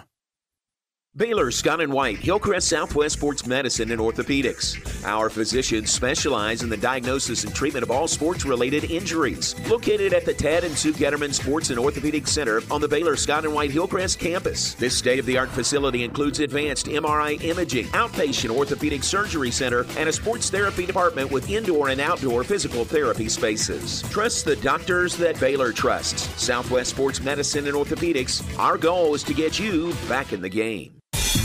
Baylor 1.18 1.50
Scott 1.50 1.80
and 1.80 1.92
White, 1.92 2.18
Hillcrest 2.18 2.68
Southwest 2.68 3.14
Sports 3.14 3.44
Medicine 3.44 3.90
and 3.90 4.00
Orthopedics. 4.00 5.04
Our 5.04 5.28
physicians 5.28 5.90
specialize 5.90 6.62
in 6.62 6.68
the 6.68 6.76
diagnosis 6.76 7.42
and 7.42 7.52
treatment 7.52 7.82
of 7.82 7.90
all 7.90 8.06
sports 8.06 8.44
related 8.44 8.84
injuries. 8.84 9.56
Located 9.68 10.12
at 10.12 10.24
the 10.24 10.32
Ted 10.32 10.62
and 10.62 10.78
Sue 10.78 10.92
Getterman 10.92 11.34
Sports 11.34 11.70
and 11.70 11.78
Orthopedic 11.80 12.28
Center 12.28 12.62
on 12.70 12.80
the 12.80 12.86
Baylor 12.86 13.16
Scott 13.16 13.44
and 13.44 13.52
White 13.52 13.72
Hillcrest 13.72 14.20
campus. 14.20 14.74
This 14.74 14.96
state 14.96 15.18
of 15.18 15.26
the 15.26 15.36
art 15.36 15.48
facility 15.48 16.04
includes 16.04 16.38
advanced 16.38 16.86
MRI 16.86 17.42
imaging, 17.42 17.86
outpatient 17.86 18.50
orthopedic 18.50 19.02
surgery 19.02 19.50
center, 19.50 19.86
and 19.96 20.08
a 20.08 20.12
sports 20.12 20.50
therapy 20.50 20.86
department 20.86 21.32
with 21.32 21.50
indoor 21.50 21.88
and 21.88 22.00
outdoor 22.00 22.44
physical 22.44 22.84
therapy 22.84 23.28
spaces. 23.28 24.02
Trust 24.02 24.44
the 24.44 24.54
doctors 24.54 25.16
that 25.16 25.40
Baylor 25.40 25.72
trusts. 25.72 26.28
Southwest 26.40 26.90
Sports 26.90 27.20
Medicine 27.20 27.66
and 27.66 27.74
Orthopedics. 27.74 28.56
Our 28.56 28.78
goal 28.78 29.16
is 29.16 29.24
to 29.24 29.34
get 29.34 29.58
you 29.58 29.92
back 30.08 30.32
in 30.32 30.40
the 30.40 30.48
game. 30.48 30.94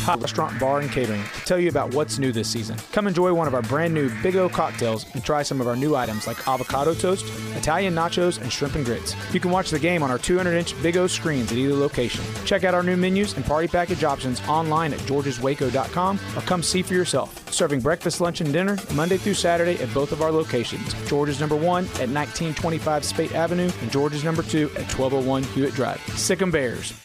Hot 0.04 0.20
Restaurant 0.20 0.60
Bar 0.60 0.82
and 0.82 0.92
Catering 0.92 1.24
to 1.24 1.46
tell 1.46 1.58
you 1.58 1.70
about 1.70 1.94
what's 1.94 2.20
new 2.20 2.32
this 2.32 2.50
season. 2.50 2.78
Come 2.92 3.08
enjoy 3.08 3.34
one 3.34 3.48
of 3.48 3.54
our 3.54 3.62
brand 3.62 3.94
new 3.94 4.12
Big 4.22 4.36
O 4.36 4.50
cocktails 4.50 5.06
and 5.14 5.24
try 5.24 5.44
some 5.44 5.62
of 5.62 5.68
our 5.68 5.78
new 5.78 5.96
items 5.96 6.28
like 6.28 6.46
avocado 6.48 6.94
toast, 6.94 7.26
Italian 7.56 7.94
nachos, 7.96 8.42
and 8.42 8.52
shrimp 8.52 8.76
and 8.76 8.86
grits. 8.86 9.16
You 9.34 9.40
can 9.40 9.50
watch 9.50 9.70
the 9.70 9.80
game 9.80 10.04
on 10.04 10.12
our 10.12 10.18
200 10.18 10.52
inch 10.54 10.82
Big 10.84 10.98
O 10.98 11.08
screens 11.08 11.52
at 11.52 11.58
either 11.58 11.74
location. 11.74 12.24
Check 12.46 12.64
out 12.64 12.74
our 12.74 12.84
new 12.84 12.98
menus 12.98 13.34
and 13.36 13.46
party 13.46 13.68
package 13.68 14.04
options 14.04 14.42
online 14.48 14.94
at 14.94 15.00
georgeswaco.com 15.00 16.20
or 16.36 16.42
come 16.42 16.62
see 16.62 16.82
for 16.82 16.94
yourself. 16.94 17.52
Serving 17.52 17.80
breakfast, 17.80 18.20
lunch, 18.20 18.42
and 18.42 18.52
dinner 18.52 18.78
Monday 18.94 19.18
through 19.18 19.36
Saturday 19.36 19.82
at 19.82 19.94
both 19.94 20.12
of 20.12 20.22
our 20.22 20.32
locations 20.32 20.94
George's 21.08 21.40
number 21.40 21.56
one 21.56 21.86
at 21.86 22.10
1925 22.10 23.06
Speight 23.06 23.34
Avenue 23.34 23.70
and 23.82 23.92
George's 23.92 24.24
number 24.24 24.44
two 24.44 24.66
at 24.72 24.92
1201 24.92 25.44
Hewitt 25.44 25.74
Drive. 25.74 26.02
Sick 26.18 26.42
'em 26.42 26.52
Bears. 26.52 27.03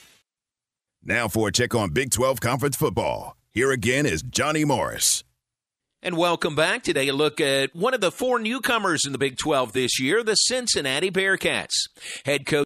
Now 1.05 1.29
for 1.29 1.49
a 1.49 1.53
check 1.53 1.75
on 1.75 1.91
Big 1.91 2.11
12 2.11 2.41
Conference 2.41 2.77
football. 2.77 3.37
Here 3.53 3.71
again 3.71 4.05
is 4.05 4.23
Johnny 4.23 4.65
Morris. 4.65 5.25
And 6.01 6.17
welcome 6.17 6.55
back. 6.55 6.85
Today, 6.85 7.09
a 7.09 7.13
look 7.13 7.41
at 7.41 7.75
one 7.75 7.93
of 7.93 8.01
the 8.01 8.13
four 8.13 8.39
newcomers 8.39 9.05
in 9.05 9.11
the 9.11 9.19
Big 9.19 9.37
12 9.37 9.73
this 9.73 9.99
year, 9.99 10.23
the 10.23 10.37
Cincinnati 10.37 11.11
Bearcats. 11.11 11.75
Head 12.25 12.47
coach 12.47 12.55